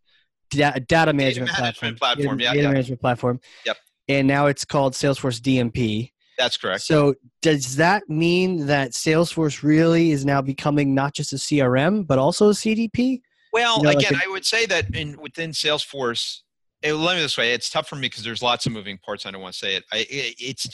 data, 0.50 0.80
data 0.80 1.12
management, 1.12 1.50
data 1.50 1.60
platform, 1.60 1.94
platform, 1.96 2.38
data, 2.38 2.44
yeah, 2.44 2.50
data 2.52 2.62
yeah. 2.62 2.72
management 2.72 3.00
platform. 3.00 3.40
Yep 3.66 3.76
and 4.08 4.28
now 4.28 4.46
it's 4.46 4.64
called 4.64 4.94
Salesforce 4.94 5.40
DMP. 5.40 6.10
That's 6.36 6.56
correct. 6.56 6.82
So 6.82 7.14
does 7.42 7.76
that 7.76 8.08
mean 8.08 8.66
that 8.66 8.90
Salesforce 8.90 9.62
really 9.62 10.10
is 10.10 10.24
now 10.24 10.42
becoming 10.42 10.94
not 10.94 11.14
just 11.14 11.32
a 11.32 11.36
CRM 11.36 12.06
but 12.06 12.18
also 12.18 12.48
a 12.48 12.52
CDP? 12.52 13.20
Well, 13.52 13.78
You 13.78 13.82
know, 13.84 13.88
like 13.90 13.98
again, 13.98 14.14
a- 14.20 14.24
I 14.24 14.30
would 14.30 14.44
say 14.44 14.66
that 14.66 14.94
in 14.94 15.16
within 15.20 15.52
Salesforce, 15.52 16.40
eh, 16.82 16.92
let 16.92 17.16
me 17.16 17.22
this 17.22 17.38
way, 17.38 17.52
it's 17.52 17.70
tough 17.70 17.88
for 17.88 17.94
me 17.94 18.02
because 18.02 18.24
there's 18.24 18.42
lots 18.42 18.66
of 18.66 18.72
moving 18.72 18.98
parts. 18.98 19.26
I 19.26 19.30
don't 19.30 19.42
want 19.42 19.54
to 19.54 19.58
say 19.58 19.76
it. 19.76 19.84
I, 19.92 19.98
it 19.98 20.34
it's 20.40 20.66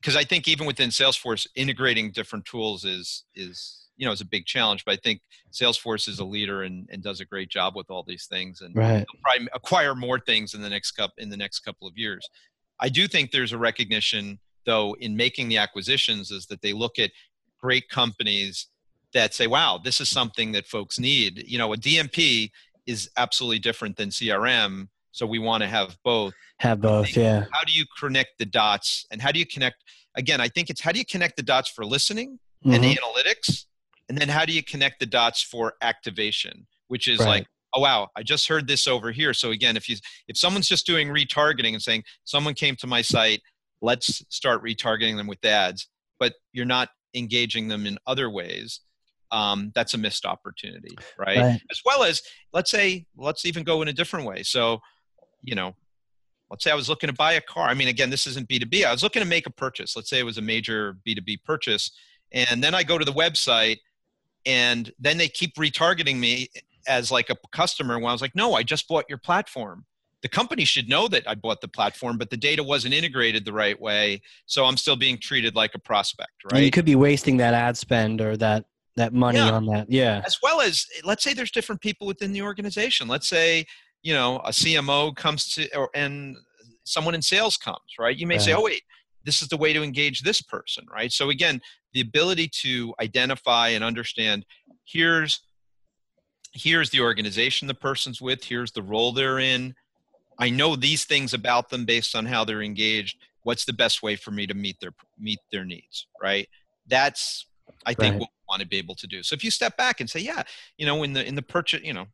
because 0.00 0.16
I 0.16 0.24
think 0.24 0.48
even 0.48 0.66
within 0.66 0.90
Salesforce, 0.90 1.46
integrating 1.54 2.10
different 2.10 2.44
tools 2.44 2.84
is 2.84 3.24
is 3.34 3.86
you 3.96 4.06
know 4.06 4.12
is 4.12 4.20
a 4.20 4.26
big 4.26 4.46
challenge. 4.46 4.84
But 4.84 4.92
I 4.92 4.96
think 5.02 5.20
Salesforce 5.52 6.08
is 6.08 6.18
a 6.20 6.24
leader 6.24 6.62
and, 6.62 6.88
and 6.90 7.02
does 7.02 7.20
a 7.20 7.24
great 7.24 7.48
job 7.48 7.74
with 7.76 7.90
all 7.90 8.04
these 8.06 8.26
things, 8.26 8.60
and 8.60 8.74
Right. 8.76 8.98
they'll 8.98 9.22
probably 9.22 9.48
acquire 9.54 9.94
more 9.94 10.20
things 10.20 10.54
in 10.54 10.62
the 10.62 10.70
next 10.70 10.92
cup 10.92 11.12
in 11.18 11.28
the 11.30 11.36
next 11.36 11.60
couple 11.60 11.88
of 11.88 11.96
years. 11.96 12.28
I 12.80 12.88
do 12.88 13.08
think 13.08 13.30
there's 13.32 13.52
a 13.52 13.58
recognition, 13.58 14.38
though, 14.64 14.94
in 15.00 15.16
making 15.16 15.48
the 15.48 15.58
acquisitions, 15.58 16.30
is 16.30 16.46
that 16.46 16.62
they 16.62 16.72
look 16.72 16.98
at 16.98 17.10
great 17.60 17.88
companies 17.88 18.68
that 19.14 19.34
say, 19.34 19.46
"Wow, 19.48 19.78
this 19.82 20.00
is 20.00 20.08
something 20.08 20.52
that 20.52 20.66
folks 20.66 20.98
need." 20.98 21.42
You 21.48 21.58
know, 21.58 21.72
a 21.72 21.76
DMP 21.76 22.52
is 22.86 23.10
absolutely 23.16 23.58
different 23.58 23.96
than 23.96 24.10
CRM, 24.10 24.88
so 25.18 25.26
we 25.26 25.40
want 25.40 25.62
to 25.62 25.68
have 25.68 25.98
both. 26.04 26.32
Have 26.60 26.80
both, 26.80 27.14
yeah. 27.16 27.44
How 27.52 27.64
do 27.66 27.72
you 27.72 27.84
connect 27.98 28.38
the 28.38 28.46
dots, 28.46 29.04
and 29.10 29.20
how 29.20 29.32
do 29.32 29.38
you 29.40 29.46
connect? 29.46 29.82
Again, 30.14 30.40
I 30.40 30.48
think 30.48 30.70
it's 30.70 30.80
how 30.80 30.92
do 30.92 30.98
you 30.98 31.04
connect 31.04 31.36
the 31.36 31.42
dots 31.42 31.68
for 31.68 31.84
listening 31.84 32.38
and 32.64 32.84
Mhm. 32.84 32.96
analytics, 32.96 33.66
and 34.08 34.16
then 34.16 34.28
how 34.28 34.44
do 34.44 34.52
you 34.52 34.62
connect 34.62 35.00
the 35.00 35.06
dots 35.06 35.42
for 35.42 35.74
activation, 35.82 36.66
which 36.86 37.08
is 37.08 37.18
Right. 37.20 37.26
like, 37.26 37.46
oh 37.74 37.80
wow, 37.80 38.10
I 38.16 38.22
just 38.22 38.46
heard 38.48 38.68
this 38.68 38.86
over 38.86 39.10
here. 39.10 39.34
So 39.34 39.50
again, 39.50 39.76
if 39.76 39.88
you 39.88 39.96
if 40.28 40.38
someone's 40.38 40.68
just 40.68 40.86
doing 40.86 41.08
retargeting 41.08 41.72
and 41.72 41.82
saying 41.82 42.04
someone 42.24 42.54
came 42.54 42.76
to 42.76 42.86
my 42.86 43.02
site, 43.02 43.42
let's 43.82 44.22
start 44.28 44.62
retargeting 44.62 45.16
them 45.16 45.26
with 45.26 45.44
ads, 45.44 45.88
but 46.20 46.34
you're 46.52 46.64
not 46.64 46.90
engaging 47.14 47.66
them 47.68 47.86
in 47.86 47.98
other 48.06 48.30
ways. 48.30 48.80
Um, 49.30 49.72
that's 49.74 49.92
a 49.94 49.98
missed 49.98 50.24
opportunity, 50.24 50.96
right? 51.18 51.38
Right. 51.38 51.60
As 51.70 51.82
well 51.84 52.02
as 52.04 52.22
let's 52.52 52.70
say 52.70 53.06
let's 53.16 53.44
even 53.44 53.62
go 53.64 53.82
in 53.82 53.88
a 53.88 53.92
different 53.92 54.24
way. 54.26 54.42
So, 54.42 54.80
you 55.42 55.54
know, 55.54 55.74
let's 56.50 56.64
say 56.64 56.70
I 56.70 56.74
was 56.74 56.88
looking 56.88 57.08
to 57.08 57.14
buy 57.14 57.34
a 57.34 57.40
car. 57.40 57.68
I 57.68 57.74
mean, 57.74 57.88
again, 57.88 58.10
this 58.10 58.26
isn't 58.26 58.48
B2B. 58.48 58.84
I 58.84 58.92
was 58.92 59.02
looking 59.02 59.22
to 59.22 59.28
make 59.28 59.46
a 59.46 59.50
purchase. 59.50 59.96
Let's 59.96 60.10
say 60.10 60.18
it 60.18 60.24
was 60.24 60.38
a 60.38 60.42
major 60.42 60.96
B2B 61.06 61.44
purchase. 61.44 61.90
And 62.32 62.62
then 62.62 62.74
I 62.74 62.82
go 62.82 62.98
to 62.98 63.04
the 63.04 63.12
website 63.12 63.78
and 64.46 64.92
then 64.98 65.18
they 65.18 65.28
keep 65.28 65.54
retargeting 65.56 66.18
me 66.18 66.48
as 66.86 67.10
like 67.10 67.30
a 67.30 67.36
customer 67.52 67.98
when 67.98 68.06
I 68.08 68.12
was 68.12 68.22
like, 68.22 68.34
no, 68.34 68.54
I 68.54 68.62
just 68.62 68.88
bought 68.88 69.04
your 69.08 69.18
platform. 69.18 69.84
The 70.22 70.28
company 70.28 70.64
should 70.64 70.88
know 70.88 71.06
that 71.08 71.28
I 71.28 71.34
bought 71.36 71.60
the 71.60 71.68
platform, 71.68 72.18
but 72.18 72.30
the 72.30 72.36
data 72.36 72.62
wasn't 72.62 72.92
integrated 72.94 73.44
the 73.44 73.52
right 73.52 73.80
way. 73.80 74.20
So 74.46 74.64
I'm 74.64 74.76
still 74.76 74.96
being 74.96 75.18
treated 75.18 75.54
like 75.54 75.74
a 75.74 75.78
prospect, 75.78 76.32
right? 76.44 76.56
And 76.56 76.64
you 76.64 76.70
could 76.72 76.84
be 76.84 76.96
wasting 76.96 77.36
that 77.36 77.54
ad 77.54 77.76
spend 77.76 78.20
or 78.20 78.36
that 78.38 78.64
that 78.96 79.12
money 79.12 79.38
Yeah. 79.38 79.52
on 79.52 79.64
that. 79.66 79.86
Yeah. 79.90 80.22
as 80.26 80.38
well 80.42 80.60
as 80.60 80.84
let's 81.04 81.22
say 81.22 81.32
there's 81.32 81.52
different 81.52 81.80
people 81.80 82.04
within 82.06 82.32
the 82.32 82.42
organization 82.42 83.06
let's 83.06 83.28
say 83.28 83.64
you 84.02 84.14
know 84.14 84.38
a 84.40 84.50
cmo 84.50 85.14
comes 85.16 85.52
to 85.54 85.76
or, 85.76 85.90
and 85.94 86.36
someone 86.84 87.14
in 87.14 87.22
sales 87.22 87.56
comes 87.56 87.78
right? 87.98 88.16
You 88.16 88.26
may 88.26 88.38
say 88.38 88.54
oh 88.54 88.62
wait 88.62 88.82
this 89.24 89.42
is 89.42 89.48
the 89.48 89.56
way 89.56 89.72
to 89.72 89.82
engage 89.82 90.22
this 90.22 90.40
person 90.40 90.84
right? 90.92 91.12
So 91.12 91.30
again 91.30 91.60
the 91.92 92.00
ability 92.00 92.48
to 92.62 92.94
identify 93.00 93.68
and 93.68 93.84
understand 93.84 94.46
here's 94.86 95.42
here's 96.54 96.90
the 96.90 97.00
organization 97.00 97.68
the 97.68 97.74
person's 97.74 98.20
with 98.20 98.44
here's 98.44 98.72
the 98.72 98.82
role 98.82 99.12
they're 99.12 99.38
in. 99.38 99.74
I 100.38 100.50
know 100.50 100.76
these 100.76 101.04
things 101.04 101.34
about 101.34 101.68
them 101.68 101.84
based 101.84 102.14
on 102.14 102.24
how 102.24 102.44
they're 102.44 102.62
engaged. 102.62 103.18
What's 103.42 103.64
the 103.64 103.72
best 103.72 104.02
way 104.02 104.14
for 104.16 104.30
me 104.30 104.46
to 104.46 104.54
meet 104.54 104.76
their 104.80 104.92
meet 105.18 105.40
their 105.52 105.64
needs 105.64 106.06
right? 106.22 106.48
That's 106.86 107.46
i 107.86 107.94
think 107.94 108.14
Right. 108.14 108.20
what 108.20 108.28
we 108.30 108.44
want 108.48 108.62
to 108.62 108.66
be 108.68 108.78
able 108.78 108.94
to 108.96 109.06
do. 109.06 109.22
So 109.22 109.34
if 109.34 109.44
you 109.44 109.50
step 109.50 109.76
back 109.76 110.00
and 110.00 110.08
say 110.08 110.20
yeah 110.20 110.42
you 110.78 110.86
know 110.86 111.02
in 111.02 111.12
the 111.12 111.26
in 111.26 111.34
the 111.34 111.42
purchase 111.42 111.82
you 111.82 111.92
know 111.92 112.06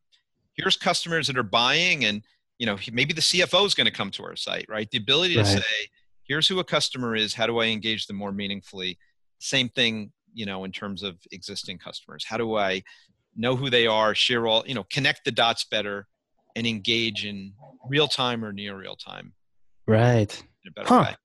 here's 0.55 0.77
customers 0.77 1.27
that 1.27 1.37
are 1.37 1.43
buying 1.43 2.05
and 2.05 2.23
you 2.57 2.65
know 2.65 2.77
maybe 2.91 3.13
the 3.13 3.21
cfo 3.21 3.65
is 3.65 3.73
going 3.73 3.85
to 3.85 3.91
come 3.91 4.09
to 4.11 4.23
our 4.23 4.35
site 4.35 4.65
right 4.69 4.89
the 4.91 4.97
ability 4.97 5.33
to 5.35 5.41
Right. 5.41 5.47
say 5.47 5.87
here's 6.23 6.47
who 6.47 6.59
a 6.59 6.63
customer 6.63 7.15
is 7.15 7.33
how 7.33 7.45
do 7.45 7.59
i 7.59 7.65
engage 7.65 8.07
them 8.07 8.15
more 8.15 8.31
meaningfully 8.31 8.97
same 9.39 9.69
thing 9.69 10.11
you 10.33 10.45
know 10.45 10.63
in 10.63 10.71
terms 10.71 11.03
of 11.03 11.17
existing 11.31 11.77
customers 11.77 12.25
how 12.27 12.37
do 12.37 12.55
i 12.55 12.81
know 13.35 13.55
who 13.55 13.69
they 13.69 13.85
are 13.87 14.15
share 14.15 14.47
all 14.47 14.63
you 14.65 14.73
know 14.73 14.85
connect 14.91 15.25
the 15.25 15.31
dots 15.31 15.65
better 15.65 16.07
and 16.55 16.65
engage 16.65 17.25
in 17.25 17.53
real 17.89 18.07
time 18.07 18.43
or 18.43 18.51
near 18.53 18.77
real 18.77 18.95
time 18.95 19.33
Right. 19.87 20.33
in 20.63 20.69
a 20.69 20.71
better 20.71 20.87
Huh. 20.87 21.03
way 21.03 21.15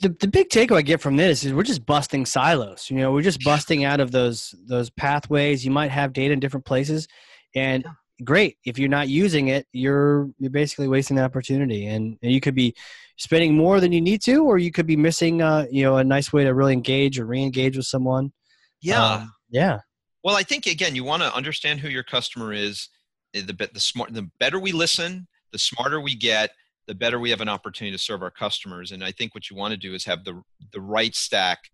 the, 0.00 0.08
the 0.20 0.26
big 0.26 0.48
takeaway 0.48 0.78
I 0.78 0.82
get 0.82 1.00
from 1.00 1.16
this 1.16 1.44
is 1.44 1.52
we're 1.54 1.62
just 1.62 1.86
busting 1.86 2.26
silos. 2.26 2.90
You 2.90 2.96
know, 2.98 3.12
we're 3.12 3.22
just 3.22 3.44
busting 3.44 3.84
out 3.84 4.00
of 4.00 4.10
those 4.10 4.54
those 4.66 4.90
pathways. 4.90 5.64
You 5.64 5.70
might 5.70 5.90
have 5.92 6.12
data 6.12 6.32
in 6.32 6.40
different 6.40 6.66
places, 6.66 7.06
and 7.54 7.84
great 8.24 8.56
if 8.64 8.78
you're 8.78 8.88
not 8.88 9.08
using 9.08 9.48
it, 9.48 9.66
you're 9.72 10.30
you're 10.38 10.50
basically 10.50 10.88
wasting 10.88 11.16
the 11.16 11.24
opportunity, 11.24 11.86
and, 11.86 12.18
and 12.22 12.32
you 12.32 12.40
could 12.40 12.54
be 12.54 12.74
spending 13.18 13.56
more 13.56 13.80
than 13.80 13.92
you 13.92 14.00
need 14.00 14.22
to, 14.22 14.44
or 14.44 14.58
you 14.58 14.72
could 14.72 14.86
be 14.86 14.96
missing, 14.96 15.42
uh, 15.42 15.66
you 15.70 15.82
know, 15.82 15.96
a 15.98 16.04
nice 16.04 16.32
way 16.32 16.44
to 16.44 16.54
really 16.54 16.72
engage 16.72 17.18
or 17.18 17.26
re-engage 17.26 17.76
with 17.76 17.86
someone. 17.86 18.32
yeah 18.80 19.14
Um, 19.14 19.32
yeah, 19.50 19.80
Well, 20.24 20.36
I 20.36 20.42
think 20.42 20.66
again, 20.66 20.94
you 20.94 21.04
want 21.04 21.22
to 21.22 21.34
understand 21.34 21.80
who 21.80 21.88
your 21.88 22.02
customer 22.04 22.52
is. 22.52 22.88
eh, 23.34 23.42
The 23.46 23.70
the 23.72 23.80
smart, 23.80 24.12
the 24.14 24.30
better 24.38 24.58
we 24.58 24.72
listen, 24.72 25.26
the 25.52 25.58
smarter 25.58 26.00
we 26.00 26.14
get, 26.14 26.50
the 26.86 26.94
better 26.94 27.18
we 27.20 27.30
have 27.30 27.40
an 27.40 27.48
opportunity 27.48 27.96
to 27.96 28.02
serve 28.02 28.22
our 28.22 28.30
customers. 28.30 28.92
And 28.92 29.04
I 29.04 29.12
think 29.12 29.34
what 29.34 29.50
you 29.50 29.56
want 29.56 29.72
to 29.72 29.76
do 29.78 29.94
is 29.94 30.04
have 30.04 30.24
the 30.24 30.42
the 30.72 30.80
right 30.80 31.14
stack, 31.14 31.70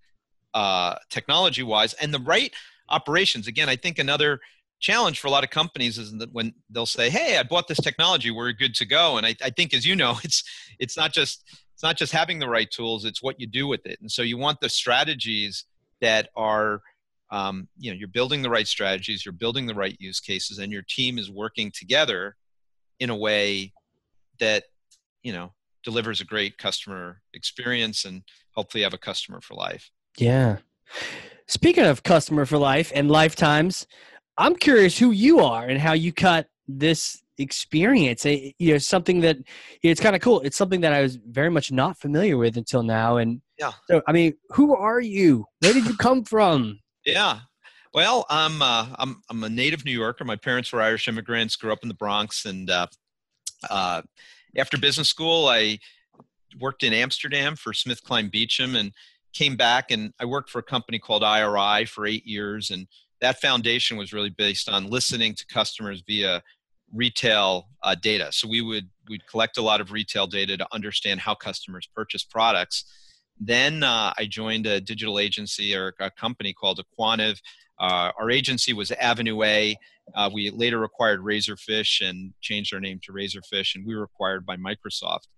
uh, 0.55 0.97
technology 1.11 1.63
wise, 1.63 1.95
and 1.95 2.13
the 2.13 2.21
right 2.21 2.53
operations. 2.89 3.47
Again, 3.47 3.69
I 3.69 3.77
think 3.77 3.99
another 3.99 4.41
challenge 4.81 5.21
for 5.21 5.29
a 5.29 5.31
lot 5.31 5.45
of 5.45 5.51
companies 5.51 5.99
is 5.99 6.13
that 6.19 6.33
when 6.33 6.55
they'll 6.71 6.87
say, 6.87 7.11
"Hey, 7.11 7.39
I 7.39 7.43
bought 7.43 7.69
this 7.69 7.81
technology, 7.81 8.31
we're 8.31 8.53
good 8.53 8.75
to 8.77 8.87
go." 8.87 9.17
And 9.17 9.27
I, 9.27 9.35
I 9.43 9.51
think, 9.51 9.75
as 9.75 9.87
you 9.87 9.97
know, 9.97 10.19
it's 10.25 10.45
it's 10.79 10.97
not 10.97 11.13
just 11.13 11.45
it's 11.75 11.83
not 11.83 11.97
just 11.97 12.13
having 12.13 12.39
the 12.39 12.49
right 12.49 12.71
tools; 12.71 13.05
it's 13.05 13.23
what 13.23 13.41
you 13.41 13.47
do 13.47 13.67
with 13.67 13.87
it. 13.87 14.01
And 14.01 14.11
so 14.11 14.23
you 14.23 14.39
want 14.39 14.61
the 14.61 14.69
strategies 14.69 15.65
that 16.01 16.29
are 16.37 16.81
um, 17.31 17.69
you 17.79 17.91
know 17.91 17.97
you're 17.97 18.09
building 18.09 18.43
the 18.43 18.51
right 18.51 18.67
strategies 18.67 19.25
you're 19.25 19.33
building 19.33 19.67
the 19.67 19.75
right 19.75 19.97
use 20.01 20.19
cases 20.19 20.59
and 20.59 20.73
your 20.73 20.83
team 20.89 21.19
is 21.19 21.31
working 21.31 21.71
together 21.71 22.37
in 23.01 23.11
a 23.11 23.17
way 23.17 23.71
that 24.41 24.65
you 25.23 25.33
know 25.33 25.53
delivers 25.85 26.23
a 26.23 26.25
great 26.25 26.57
customer 26.57 27.21
experience 27.35 28.07
and 28.07 28.23
hopefully 28.53 28.83
have 28.83 28.95
a 28.95 28.99
customer 28.99 29.43
for 29.43 29.55
life 29.55 29.91
yeah. 30.19 30.59
Speaking 31.47 31.85
of 31.85 32.03
customer 32.03 32.45
for 32.45 32.59
life 32.59 32.93
and 32.95 33.11
lifetimes, 33.11 33.87
I'm 34.39 34.55
curious 34.55 34.97
who 34.97 35.11
you 35.11 35.41
are 35.41 35.67
and 35.67 35.81
how 35.81 35.93
you 35.93 36.13
cut 36.13 36.47
this 36.69 37.21
experience. 37.39 38.25
Eh, 38.25 38.53
You 38.59 38.73
know, 38.73 38.79
something 38.79 39.21
that 39.21 39.37
it's 39.83 40.01
kind 40.01 40.15
of 40.15 40.23
cool. 40.23 40.41
It's 40.41 40.57
something 40.57 40.81
that 40.83 40.93
I 40.93 41.03
was 41.03 41.17
very 41.17 41.51
much 41.51 41.73
not 41.73 41.99
familiar 41.99 42.37
with 42.37 42.57
until 42.57 42.83
now. 42.85 43.17
And 43.17 43.43
Yeah. 43.59 43.73
so, 43.91 44.01
I 44.07 44.13
mean, 44.13 44.35
who 44.51 44.77
are 44.77 45.01
you? 45.01 45.45
Where 45.61 45.73
did 45.75 45.87
you 45.87 45.97
come 45.97 46.25
from? 46.25 46.79
yeah 47.05 47.39
well 47.95 48.27
i'm 48.29 48.61
uh, 48.61 48.87
I'm, 48.99 49.23
I'm 49.31 49.43
a 49.45 49.49
native 49.49 49.85
new 49.85 49.93
yorker 49.93 50.25
my 50.25 50.37
parents 50.37 50.73
were 50.73 50.83
irish 50.83 51.09
immigrants 51.09 51.57
grew 51.57 51.73
up 51.73 51.79
in 51.83 51.89
the 51.89 51.95
bronx 51.95 52.45
and 52.45 52.69
uh, 52.69 52.87
uh, 53.71 54.03
after 54.57 54.77
business 54.77 55.09
school 55.09 55.49
i 55.49 55.79
worked 56.61 56.83
in 56.83 56.93
amsterdam 56.93 57.57
for 57.57 57.73
SmithKline 57.73 58.31
Beecham 58.31 58.75
and 58.77 58.93
came 59.33 59.57
back 59.57 59.91
and 59.91 60.13
i 60.21 60.25
worked 60.27 60.51
for 60.51 60.59
a 60.59 60.63
company 60.63 60.99
called 60.99 61.23
iri 61.23 61.87
for 61.87 62.05
eight 62.05 62.27
years 62.27 62.71
and 62.71 62.87
that 63.21 63.41
foundation 63.41 63.97
was 63.97 64.13
really 64.13 64.31
based 64.31 64.69
on 64.69 64.91
listening 64.91 65.35
to 65.35 65.47
customers 65.47 66.03
via 66.07 66.43
retail 66.93 67.69
uh, 67.83 67.95
data. 67.95 68.29
So 68.31 68.49
we 68.49 68.61
would 68.63 68.89
we'd 69.09 69.27
collect 69.27 69.59
a 69.59 69.63
lot 69.63 69.81
of 69.81 69.93
retail 69.93 70.27
data 70.27 70.57
to 70.57 70.67
understand 70.73 71.21
how 71.21 71.35
customers 71.35 71.89
purchase 71.95 72.25
products. 72.25 72.85
Then 73.41 73.83
uh, 73.83 74.13
i 74.19 74.27
joined 74.27 74.67
a 74.67 74.81
digital 74.81 75.19
agency 75.19 75.75
or 75.75 75.95
a 76.01 76.11
company 76.11 76.53
called 76.53 76.81
aQuantive 76.81 77.39
uh, 77.79 78.11
our 78.19 78.31
agency 78.31 78.73
was 78.73 78.91
avenue 78.93 79.43
a. 79.43 79.77
Uh, 80.15 80.31
we 80.33 80.51
later 80.51 80.85
acquired 80.85 81.21
razorfish 81.21 82.07
and 82.07 82.33
changed 82.41 82.75
our 82.75 82.81
name 82.81 82.99
to 83.05 83.13
razorfish 83.13 83.75
and 83.75 83.87
we 83.87 83.95
were 83.95 84.05
acquired 84.05 84.45
by 84.45 84.57
microsoft. 84.57 85.29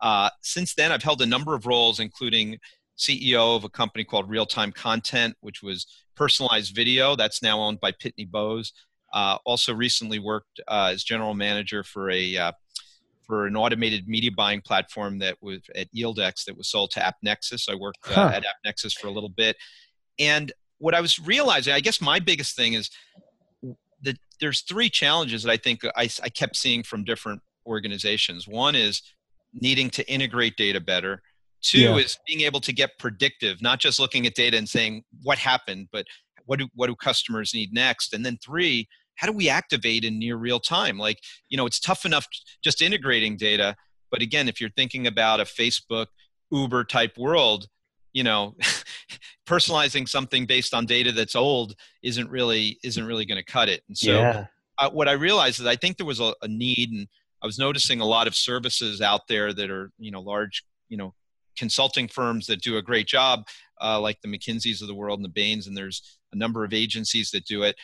Uh, 0.00 0.28
since 0.42 0.74
then 0.74 0.90
i've 0.90 1.02
held 1.02 1.22
a 1.22 1.26
number 1.26 1.54
of 1.54 1.64
roles 1.64 2.00
including 2.00 2.58
ceo 3.02 3.56
of 3.56 3.64
a 3.64 3.68
company 3.68 4.04
called 4.04 4.28
real 4.28 4.46
time 4.46 4.72
content 4.72 5.34
which 5.40 5.62
was 5.62 5.86
personalized 6.14 6.74
video 6.74 7.16
that's 7.16 7.42
now 7.42 7.60
owned 7.60 7.80
by 7.80 7.90
pitney 7.92 8.28
bowes 8.30 8.72
uh, 9.12 9.36
also 9.44 9.74
recently 9.74 10.18
worked 10.18 10.60
uh, 10.68 10.90
as 10.92 11.04
general 11.04 11.34
manager 11.34 11.82
for 11.84 12.10
a 12.10 12.36
uh, 12.36 12.52
for 13.26 13.46
an 13.46 13.56
automated 13.56 14.08
media 14.08 14.30
buying 14.36 14.60
platform 14.60 15.18
that 15.18 15.36
was 15.40 15.60
at 15.76 15.86
Yieldex 15.94 16.44
that 16.44 16.56
was 16.56 16.68
sold 16.68 16.90
to 16.90 17.00
AppNexus. 17.00 17.70
I 17.70 17.74
worked 17.74 17.98
uh, 18.08 18.14
Huh. 18.14 18.32
at 18.34 18.44
AppNexus 18.44 18.98
for 18.98 19.06
a 19.06 19.10
little 19.10 19.28
bit, 19.28 19.56
and 20.18 20.52
what 20.78 20.94
I 20.94 21.00
was 21.00 21.18
realizing, 21.18 21.72
I 21.72 21.80
guess 21.80 22.00
my 22.00 22.18
biggest 22.18 22.56
thing 22.56 22.72
is 22.72 22.90
that 24.02 24.18
there's 24.40 24.62
three 24.62 24.90
challenges 24.90 25.44
that 25.44 25.52
I 25.52 25.56
think 25.56 25.84
I, 25.96 26.08
I 26.22 26.28
kept 26.28 26.56
seeing 26.56 26.82
from 26.82 27.04
different 27.04 27.40
organizations. 27.66 28.48
One 28.48 28.74
is 28.74 29.00
needing 29.54 29.90
to 29.90 30.10
integrate 30.10 30.56
data 30.56 30.80
better. 30.80 31.22
Two 31.62 31.80
Yeah. 31.80 31.96
is 31.96 32.18
being 32.26 32.40
able 32.40 32.60
to 32.60 32.72
get 32.72 32.98
predictive, 32.98 33.62
not 33.62 33.80
just 33.80 33.98
looking 33.98 34.26
at 34.26 34.34
data 34.34 34.56
and 34.56 34.68
saying 34.68 35.04
what 35.22 35.38
happened, 35.38 35.88
but 35.92 36.06
what 36.46 36.58
do 36.58 36.68
what 36.74 36.88
do 36.88 36.96
customers 36.96 37.54
need 37.54 37.72
next? 37.72 38.12
And 38.12 38.26
then 38.26 38.36
three, 38.44 38.88
how 39.16 39.26
do 39.26 39.32
we 39.32 39.48
activate 39.48 40.04
in 40.04 40.18
near 40.18 40.36
real 40.36 40.58
time? 40.58 40.98
Like, 40.98 41.18
you 41.48 41.56
know, 41.56 41.66
it's 41.66 41.78
tough 41.78 42.04
enough 42.04 42.26
just 42.64 42.82
integrating 42.82 43.36
data, 43.36 43.76
but 44.10 44.22
again, 44.22 44.48
if 44.48 44.60
you're 44.60 44.70
thinking 44.70 45.06
about 45.06 45.40
a 45.40 45.44
Facebook, 45.44 46.06
Uber 46.50 46.84
type 46.84 47.16
world, 47.16 47.66
you 48.12 48.22
know, 48.22 48.54
personalizing 49.48 50.08
something 50.08 50.46
based 50.46 50.74
on 50.74 50.86
data 50.86 51.12
that's 51.12 51.34
old 51.34 51.74
isn't 52.02 52.28
really 52.28 52.78
isn't 52.84 53.04
really 53.04 53.24
going 53.24 53.42
to 53.42 53.52
cut 53.52 53.68
it. 53.68 53.82
And 53.88 53.96
so 53.96 54.12
yeah. 54.12 54.46
uh, 54.78 54.90
what 54.90 55.08
I 55.08 55.12
realized 55.12 55.60
is 55.60 55.66
I 55.66 55.76
think 55.76 55.96
there 55.96 56.06
was 56.06 56.20
a, 56.20 56.34
a 56.42 56.48
need, 56.48 56.90
and 56.90 57.08
I 57.42 57.46
was 57.46 57.58
noticing 57.58 58.00
a 58.00 58.04
lot 58.04 58.26
of 58.26 58.34
services 58.34 59.00
out 59.00 59.22
there 59.28 59.52
that 59.52 59.70
are 59.70 59.90
you 59.98 60.10
know 60.10 60.20
large 60.20 60.62
you 60.88 60.96
know 60.96 61.14
consulting 61.56 62.08
firms 62.08 62.46
that 62.46 62.62
do 62.62 62.76
a 62.76 62.82
great 62.82 63.06
job, 63.06 63.46
uh, 63.80 64.00
like 64.00 64.20
the 64.20 64.28
McKinseys 64.28 64.80
of 64.80 64.88
the 64.88 64.94
world 64.94 65.18
and 65.18 65.24
the 65.24 65.30
Bains, 65.30 65.66
and 65.66 65.76
there's 65.76 66.18
a 66.32 66.36
number 66.36 66.64
of 66.64 66.72
agencies 66.72 67.30
that 67.30 67.44
do 67.44 67.62
it. 67.62 67.76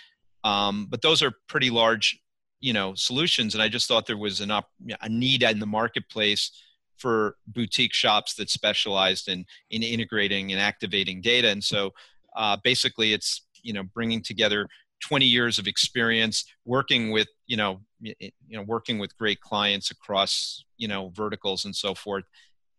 Um, 0.44 0.86
but 0.88 1.02
those 1.02 1.22
are 1.22 1.32
pretty 1.48 1.70
large 1.70 2.18
you 2.60 2.72
know 2.72 2.94
solutions, 2.94 3.54
and 3.54 3.62
I 3.62 3.68
just 3.68 3.88
thought 3.88 4.06
there 4.06 4.16
was 4.16 4.40
an 4.40 4.50
op- 4.50 4.70
a 5.00 5.08
need 5.08 5.42
in 5.42 5.58
the 5.58 5.66
marketplace 5.66 6.50
for 6.96 7.36
boutique 7.46 7.94
shops 7.94 8.34
that 8.34 8.50
specialized 8.50 9.28
in 9.28 9.44
in 9.70 9.82
integrating 9.82 10.52
and 10.52 10.60
activating 10.60 11.20
data, 11.20 11.48
and 11.48 11.62
so 11.62 11.92
uh, 12.36 12.56
basically 12.62 13.12
it's 13.12 13.46
you 13.62 13.72
know 13.72 13.82
bringing 13.94 14.22
together 14.22 14.68
20 15.00 15.26
years 15.26 15.58
of 15.58 15.66
experience 15.66 16.44
working 16.64 17.10
with 17.10 17.28
you 17.46 17.56
know 17.56 17.80
you 18.00 18.14
know 18.50 18.62
working 18.62 18.98
with 18.98 19.16
great 19.16 19.40
clients 19.40 19.90
across 19.90 20.64
you 20.76 20.88
know 20.88 21.12
verticals 21.14 21.64
and 21.64 21.74
so 21.74 21.94
forth 21.94 22.24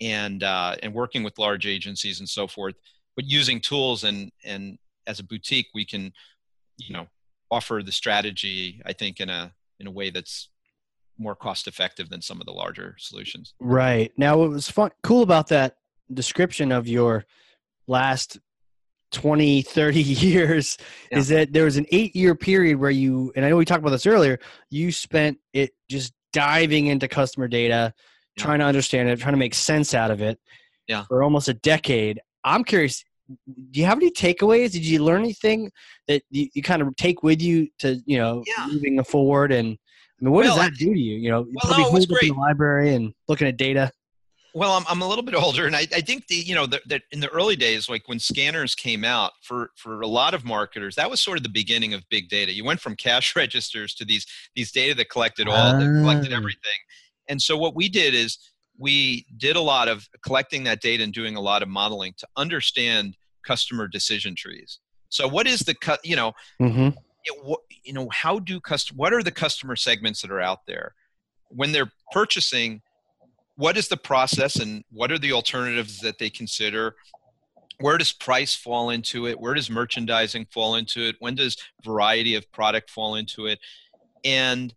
and 0.01 0.43
uh, 0.43 0.75
and 0.83 0.93
working 0.93 1.23
with 1.23 1.37
large 1.37 1.65
agencies 1.67 2.19
and 2.19 2.29
so 2.29 2.47
forth 2.47 2.75
but 3.15 3.25
using 3.25 3.59
tools 3.59 4.03
and 4.03 4.31
and 4.45 4.77
as 5.07 5.19
a 5.19 5.23
boutique 5.23 5.67
we 5.73 5.85
can 5.85 6.11
you 6.77 6.93
know 6.93 7.07
offer 7.51 7.81
the 7.83 7.91
strategy 7.91 8.81
i 8.85 8.93
think 8.93 9.19
in 9.19 9.29
a 9.29 9.51
in 9.79 9.87
a 9.87 9.91
way 9.91 10.09
that's 10.09 10.49
more 11.17 11.35
cost 11.35 11.67
effective 11.67 12.09
than 12.09 12.21
some 12.21 12.39
of 12.39 12.45
the 12.45 12.53
larger 12.53 12.95
solutions 12.97 13.53
Right. 13.59 14.13
Now, 14.17 14.37
what 14.37 14.49
was 14.51 14.69
fun, 14.71 14.91
cool 15.03 15.21
about 15.21 15.47
that 15.49 15.75
description 16.13 16.71
of 16.71 16.87
your 16.87 17.25
last 17.87 18.39
20, 19.11 19.61
30 19.63 20.01
years 20.03 20.77
Yeah. 21.11 21.17
is 21.17 21.27
that 21.29 21.51
there 21.51 21.65
was 21.65 21.75
an 21.77 21.85
eight 21.91 22.15
year 22.15 22.35
period 22.35 22.77
where 22.79 22.91
you, 22.91 23.33
and 23.35 23.43
I 23.45 23.49
know 23.49 23.57
we 23.57 23.65
talked 23.65 23.81
about 23.81 23.89
this 23.89 24.05
earlier, 24.05 24.39
you 24.69 24.91
spent 24.93 25.39
it 25.53 25.71
just 25.89 26.13
diving 26.31 26.87
into 26.87 27.07
customer 27.09 27.47
data, 27.49 27.93
Yeah. 28.39 28.45
trying 28.45 28.59
to 28.59 28.65
understand 28.65 29.09
it, 29.09 29.19
trying 29.19 29.33
to 29.33 29.37
make 29.39 29.53
sense 29.53 29.93
out 29.93 30.11
of 30.11 30.21
it 30.21 30.39
Yeah. 30.87 31.03
for 31.05 31.21
almost 31.23 31.47
a 31.47 31.53
decade. 31.53 32.19
I'm 32.43 32.63
curious, 32.63 33.03
do 33.71 33.79
you 33.79 33.85
have 33.85 33.97
any 33.97 34.09
takeaways? 34.11 34.71
Did 34.71 34.85
you 34.85 35.03
learn 35.03 35.21
anything 35.21 35.71
that 36.07 36.23
you, 36.31 36.47
you 36.53 36.63
kind 36.63 36.81
of 36.81 36.95
take 36.95 37.21
with 37.21 37.41
you 37.41 37.67
to, 37.79 38.01
you 38.05 38.17
know, 38.17 38.43
Yeah. 38.47 38.67
moving 38.67 39.03
forward? 39.03 39.51
And 39.51 39.77
I 40.19 40.25
mean, 40.25 40.33
what 40.33 40.45
Well, 40.45 40.55
does 40.55 40.65
I- 40.65 40.69
that 40.69 40.77
do 40.77 40.93
to 40.93 40.99
you? 40.99 41.17
You 41.17 41.29
know, 41.29 41.41
Well, 41.41 41.53
probably 41.61 41.83
no, 41.83 41.89
holed 41.91 42.11
up 42.11 42.23
in 42.23 42.27
the 42.29 42.33
library 42.35 42.93
and 42.95 43.13
looking 43.27 43.47
at 43.47 43.57
data. 43.57 43.91
Well, 44.55 44.73
I'm, 44.73 44.83
I'm 44.89 45.01
a 45.03 45.07
little 45.07 45.23
bit 45.23 45.35
older, 45.45 45.67
and 45.67 45.75
I, 45.75 45.81
I 45.93 46.01
think 46.01 46.25
the 46.25 46.35
you 46.35 46.55
know 46.55 46.65
that 46.65 46.81
that 46.87 47.03
in 47.11 47.19
the 47.19 47.27
early 47.29 47.55
days, 47.55 47.87
like 47.87 48.07
when 48.07 48.17
scanners 48.17 48.73
came 48.73 49.05
out, 49.05 49.31
for 49.43 49.69
for 49.75 50.01
a 50.01 50.07
lot 50.07 50.33
of 50.33 50.43
marketers, 50.43 50.95
that 50.95 51.07
was 51.07 51.21
sort 51.21 51.37
of 51.37 51.43
the 51.43 51.49
beginning 51.49 51.93
of 51.93 52.03
big 52.09 52.29
data. 52.29 52.51
You 52.51 52.63
went 52.63 52.79
from 52.81 52.95
cash 52.95 53.35
registers 53.35 53.93
to 53.93 54.05
these 54.05 54.25
these 54.55 54.71
data 54.71 54.95
that 54.95 55.09
collected 55.11 55.47
all 55.47 55.73
that 55.79 55.85
collected 56.01 56.33
Ah. 56.33 56.37
everything. 56.37 56.79
And 57.29 57.41
so 57.41 57.55
what 57.57 57.75
we 57.75 57.87
did 57.87 58.13
is 58.13 58.37
we 58.77 59.25
did 59.37 59.55
a 59.55 59.61
lot 59.61 59.87
of 59.87 60.07
collecting 60.23 60.63
that 60.65 60.81
data 60.81 61.03
and 61.03 61.13
doing 61.13 61.35
a 61.35 61.41
lot 61.41 61.61
of 61.63 61.69
modeling 61.69 62.13
to 62.17 62.27
understand 62.35 63.15
customer 63.45 63.87
decision 63.87 64.35
trees. 64.35 64.79
So 65.09 65.27
what 65.27 65.47
is 65.47 65.61
the 65.61 65.73
cut? 65.75 65.99
You 66.03 66.15
know, 66.17 66.33
Mm-hmm. 66.61 66.87
it, 67.25 67.43
what, 67.43 67.61
you 67.83 67.93
know 67.93 68.07
how 68.11 68.39
do 68.39 68.59
custom 68.59 68.97
what 68.97 69.13
are 69.13 69.23
the 69.23 69.31
customer 69.31 69.75
segments 69.75 70.21
that 70.21 70.31
are 70.31 70.39
out 70.39 70.59
there 70.67 70.93
when 71.49 71.71
they're 71.71 71.91
purchasing 72.11 72.81
what 73.55 73.77
is 73.77 73.87
the 73.87 73.97
process 73.97 74.55
and 74.57 74.83
what 74.91 75.11
are 75.11 75.17
the 75.17 75.33
alternatives 75.33 75.99
that 75.99 76.17
they 76.19 76.29
consider 76.29 76.95
where 77.79 77.97
does 77.97 78.11
price 78.13 78.55
fall 78.55 78.89
into 78.89 79.27
it 79.27 79.39
where 79.39 79.53
does 79.53 79.69
merchandising 79.69 80.45
fall 80.51 80.75
into 80.75 81.01
it 81.01 81.15
when 81.19 81.35
does 81.35 81.57
variety 81.83 82.35
of 82.35 82.49
product 82.51 82.89
fall 82.89 83.15
into 83.15 83.47
it 83.47 83.59
and 84.23 84.73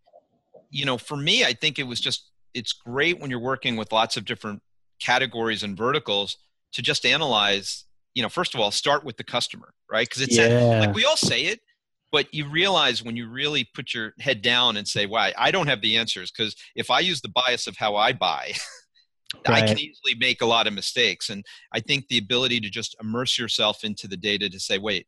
you 0.70 0.84
know 0.84 0.98
for 0.98 1.16
me 1.16 1.44
i 1.44 1.52
think 1.52 1.78
it 1.78 1.86
was 1.86 2.00
just 2.00 2.31
it's 2.54 2.72
great 2.72 3.20
when 3.20 3.30
you're 3.30 3.40
working 3.40 3.76
with 3.76 3.92
lots 3.92 4.16
of 4.16 4.24
different 4.24 4.62
categories 5.00 5.62
and 5.62 5.76
verticals 5.76 6.36
to 6.72 6.82
just 6.82 7.04
analyze 7.04 7.84
you 8.14 8.22
know 8.22 8.28
first 8.28 8.54
of 8.54 8.60
all 8.60 8.70
start 8.70 9.04
with 9.04 9.16
the 9.16 9.24
customer 9.24 9.72
right? 9.90 10.08
Because 10.08 10.22
it's 10.22 10.38
Yeah. 10.38 10.78
like 10.80 10.94
we 10.94 11.04
all 11.04 11.16
say 11.16 11.42
it 11.44 11.60
but 12.12 12.32
you 12.32 12.46
realize 12.48 13.02
when 13.02 13.16
you 13.16 13.28
really 13.28 13.66
put 13.74 13.94
your 13.94 14.12
head 14.20 14.42
down 14.42 14.76
and 14.76 14.86
say 14.86 15.06
why 15.06 15.32
i 15.36 15.50
don't 15.50 15.66
have 15.66 15.80
the 15.80 15.96
answers 15.96 16.30
because 16.30 16.54
if 16.76 16.90
i 16.90 17.00
use 17.00 17.20
the 17.20 17.28
bias 17.30 17.66
of 17.66 17.76
how 17.76 17.96
i 17.96 18.12
buy 18.12 18.52
i 19.46 19.60
can 19.62 19.78
easily 19.78 20.14
make 20.18 20.42
a 20.42 20.46
lot 20.46 20.66
of 20.66 20.74
mistakes. 20.74 21.30
And 21.30 21.44
i 21.72 21.80
think 21.80 22.06
the 22.08 22.18
ability 22.18 22.60
to 22.60 22.70
just 22.70 22.94
immerse 23.02 23.38
yourself 23.38 23.82
into 23.82 24.06
the 24.06 24.16
data 24.16 24.48
to 24.48 24.60
say 24.60 24.78
wait 24.78 25.06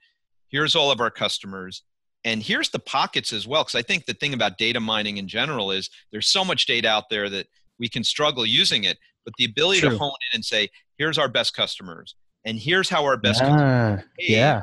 here's 0.48 0.74
all 0.74 0.90
of 0.90 1.00
our 1.00 1.10
customers 1.10 1.82
and 2.24 2.42
here's 2.42 2.70
the 2.70 2.78
pockets 2.78 3.32
as 3.32 3.46
well 3.46 3.62
because 3.62 3.74
i 3.74 3.82
think 3.82 4.06
the 4.06 4.14
thing 4.14 4.34
about 4.34 4.58
data 4.58 4.80
mining 4.80 5.16
in 5.18 5.28
general 5.28 5.70
is 5.70 5.90
there's 6.12 6.28
so 6.28 6.44
much 6.44 6.66
data 6.66 6.88
out 6.88 7.04
there 7.10 7.28
that 7.28 7.46
we 7.78 7.88
can 7.88 8.02
struggle 8.04 8.44
using 8.46 8.84
it 8.84 8.98
but 9.24 9.34
the 9.38 9.44
ability 9.44 9.80
True. 9.80 9.90
to 9.90 9.98
hone 9.98 10.10
in 10.32 10.36
and 10.36 10.44
say 10.44 10.68
here's 10.98 11.18
our 11.18 11.28
best 11.28 11.54
customers 11.54 12.14
and 12.44 12.58
here's 12.58 12.88
how 12.88 13.04
our 13.04 13.16
best 13.16 13.40
customers 13.40 14.00
Ah, 14.02 14.08
yeah. 14.18 14.62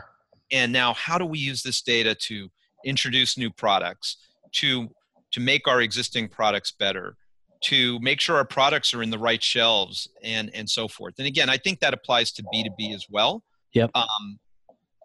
and 0.51 0.71
now 0.71 0.93
how 0.93 1.17
do 1.17 1.25
we 1.25 1.39
use 1.39 1.61
this 1.63 1.81
data 1.81 2.15
to 2.15 2.49
introduce 2.85 3.37
new 3.37 3.49
products 3.51 4.17
to 4.53 4.87
to 5.31 5.39
make 5.39 5.67
our 5.67 5.81
existing 5.81 6.27
products 6.27 6.71
better 6.71 7.15
to 7.63 7.99
make 7.99 8.19
sure 8.19 8.35
our 8.37 8.43
products 8.45 8.91
are 8.93 9.03
in 9.03 9.11
the 9.11 9.19
right 9.19 9.43
shelves 9.43 10.07
and 10.23 10.49
and 10.55 10.67
so 10.69 10.87
forth 10.87 11.13
and 11.19 11.27
again 11.27 11.49
i 11.49 11.57
think 11.57 11.79
that 11.79 11.93
applies 11.93 12.31
to 12.31 12.43
b2b 12.53 12.93
as 12.95 13.05
well 13.09 13.43
Yep. 13.73 13.91
um, 13.95 14.39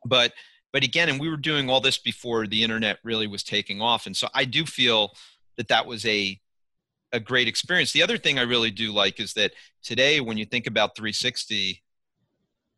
but 0.05 0.33
but 0.77 0.85
again 0.85 1.09
and 1.09 1.19
we 1.19 1.31
were 1.31 1.39
doing 1.39 1.71
all 1.71 1.81
this 1.81 1.97
before 1.97 2.47
the 2.47 2.63
internet 2.63 2.99
really 3.03 3.27
was 3.27 3.43
taking 3.43 3.81
off. 3.81 4.05
And 4.05 4.15
so 4.15 4.29
i 4.35 4.45
do 4.45 4.67
feel 4.67 5.15
that 5.57 5.69
that 5.69 5.87
was 5.87 6.05
a 6.05 6.39
a 7.13 7.19
great 7.19 7.49
experience. 7.49 7.93
The 7.93 8.03
other 8.03 8.19
thing 8.19 8.39
i 8.39 8.43
really 8.43 8.71
do 8.71 8.93
like 8.93 9.19
is 9.19 9.33
that 9.35 9.53
today 9.83 10.21
when 10.21 10.37
you 10.37 10.45
think 10.45 10.67
about 10.67 10.95
360 10.95 11.83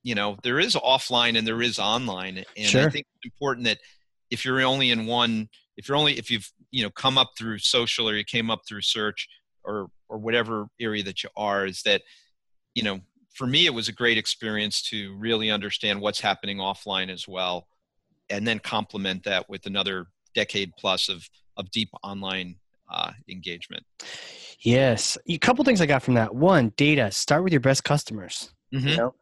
you 0.04 0.14
know 0.14 0.36
there 0.44 0.60
is 0.60 0.76
offline 0.76 1.36
and 1.36 1.44
there 1.44 1.60
is 1.60 1.80
online. 1.80 2.44
And 2.56 2.76
i 2.76 2.88
think 2.88 3.04
it's 3.16 3.34
important 3.34 3.66
that 3.66 3.78
if 4.30 4.44
you're 4.44 4.60
only 4.60 4.92
in 4.92 5.06
one 5.06 5.48
if 5.76 5.88
you're 5.88 5.96
only 5.96 6.16
if 6.16 6.30
you've 6.30 6.48
you 6.70 6.84
know 6.84 6.90
come 6.90 7.18
up 7.18 7.32
through 7.36 7.58
social 7.58 8.08
or 8.08 8.14
you 8.14 8.22
came 8.22 8.48
up 8.48 8.60
through 8.64 8.82
search 8.82 9.28
or 9.64 9.88
or 10.08 10.18
whatever 10.18 10.68
area 10.80 11.02
that 11.02 11.24
you 11.24 11.30
are 11.36 11.66
is 11.66 11.82
that 11.82 12.02
you 12.76 12.84
know 12.84 13.00
for 13.34 13.48
me 13.48 13.66
it 13.66 13.74
was 13.74 13.88
a 13.88 13.92
great 13.92 14.18
experience 14.18 14.82
to 14.82 15.16
really 15.16 15.50
understand 15.50 16.00
what's 16.00 16.20
happening 16.20 16.58
offline 16.58 17.10
as 17.10 17.26
well 17.26 17.66
and 18.30 18.46
then 18.46 18.58
complement 18.58 19.24
that 19.24 19.48
with 19.48 19.66
another 19.66 20.06
decade 20.34 20.72
plus 20.78 21.08
of 21.08 21.28
of 21.56 21.70
deep 21.70 21.88
online 22.02 22.56
uh, 22.90 23.12
engagement 23.28 23.84
Yes. 24.60 25.16
A 25.28 25.38
couple 25.38 25.64
things 25.64 25.80
I 25.80 25.86
got 25.86 26.02
from 26.02 26.14
that. 26.14 26.34
One, 26.34 26.72
data. 26.76 27.10
Start 27.12 27.44
with 27.44 27.52
your 27.52 27.60
best 27.60 27.84
customers. 27.84 28.52
Mhm. 28.74 28.90
You 28.90 28.96
know, 28.96 29.14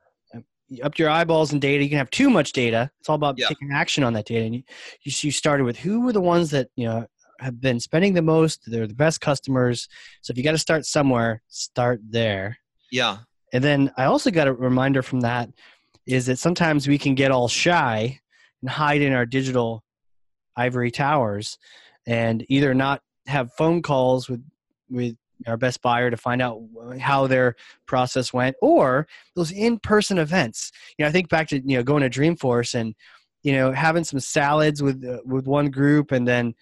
up 0.83 0.99
your 0.99 1.11
eyeballs 1.11 1.53
in 1.53 1.61
data. 1.61 1.83
You 1.85 1.91
can 1.91 1.99
have 1.99 2.11
too 2.11 2.31
much 2.31 2.53
data. 2.53 2.91
It's 3.01 3.09
all 3.11 3.17
about 3.17 3.39
Yeah. 3.39 3.49
taking 3.49 3.71
action 3.73 4.03
on 4.03 4.15
that 4.15 4.25
data. 4.27 4.47
And 4.47 4.55
you, 4.55 4.63
you, 5.03 5.13
you 5.15 5.31
started 5.31 5.65
with 5.65 5.77
who 5.77 6.01
were 6.01 6.13
the 6.13 6.21
ones 6.23 6.51
that 6.53 6.69
you 6.75 6.87
know 6.87 7.07
have 7.41 7.61
been 7.61 7.81
spending 7.81 8.15
the 8.15 8.23
most. 8.23 8.63
They're 8.67 8.87
the 8.87 8.95
best 8.95 9.21
customers. 9.21 9.89
So 10.23 10.31
if 10.31 10.39
you 10.39 10.43
got 10.43 10.53
to 10.53 10.59
start 10.59 10.87
somewhere, 10.87 11.43
start 11.49 12.01
there. 12.09 12.59
yeah 12.91 13.19
And 13.53 13.63
then 13.63 13.93
I 13.99 14.05
also 14.05 14.31
got 14.31 14.49
a 14.49 14.53
reminder 14.55 15.03
from 15.03 15.21
that 15.21 15.51
is 16.07 16.27
that 16.27 16.39
sometimes 16.39 16.89
we 16.89 16.97
can 16.99 17.15
get 17.15 17.31
all 17.31 17.49
shy 17.49 18.21
and 18.67 18.71
hide 18.73 19.01
in 19.01 19.13
our 19.13 19.25
digital 19.25 19.85
ivory 20.57 20.91
towers 20.91 21.57
and 22.05 22.45
either 22.49 22.75
not 22.75 23.01
have 23.27 23.53
phone 23.53 23.81
calls 23.81 24.29
with 24.29 24.43
with 24.91 25.15
our 25.47 25.57
best 25.57 25.83
buyer 25.83 26.11
to 26.11 26.17
find 26.17 26.43
out 26.43 26.61
how 26.99 27.29
their 27.29 27.55
process 27.87 28.33
went 28.33 28.57
or 28.63 29.07
those 29.37 29.53
in-person 29.53 30.19
events. 30.19 30.73
You 30.97 31.05
know, 31.05 31.09
I 31.09 31.13
think 31.13 31.29
back 31.29 31.49
to 31.49 31.61
you 31.61 31.77
know 31.77 31.85
going 31.85 32.03
to 32.03 32.11
Dreamforce 32.11 32.75
and 32.75 32.95
you 33.45 33.53
know 33.53 33.71
having 33.71 34.03
some 34.03 34.19
salads 34.19 34.83
with 34.83 35.05
uh, 35.05 35.19
with 35.25 35.47
one 35.47 35.71
group 35.71 36.11
and 36.11 36.27
then 36.27 36.55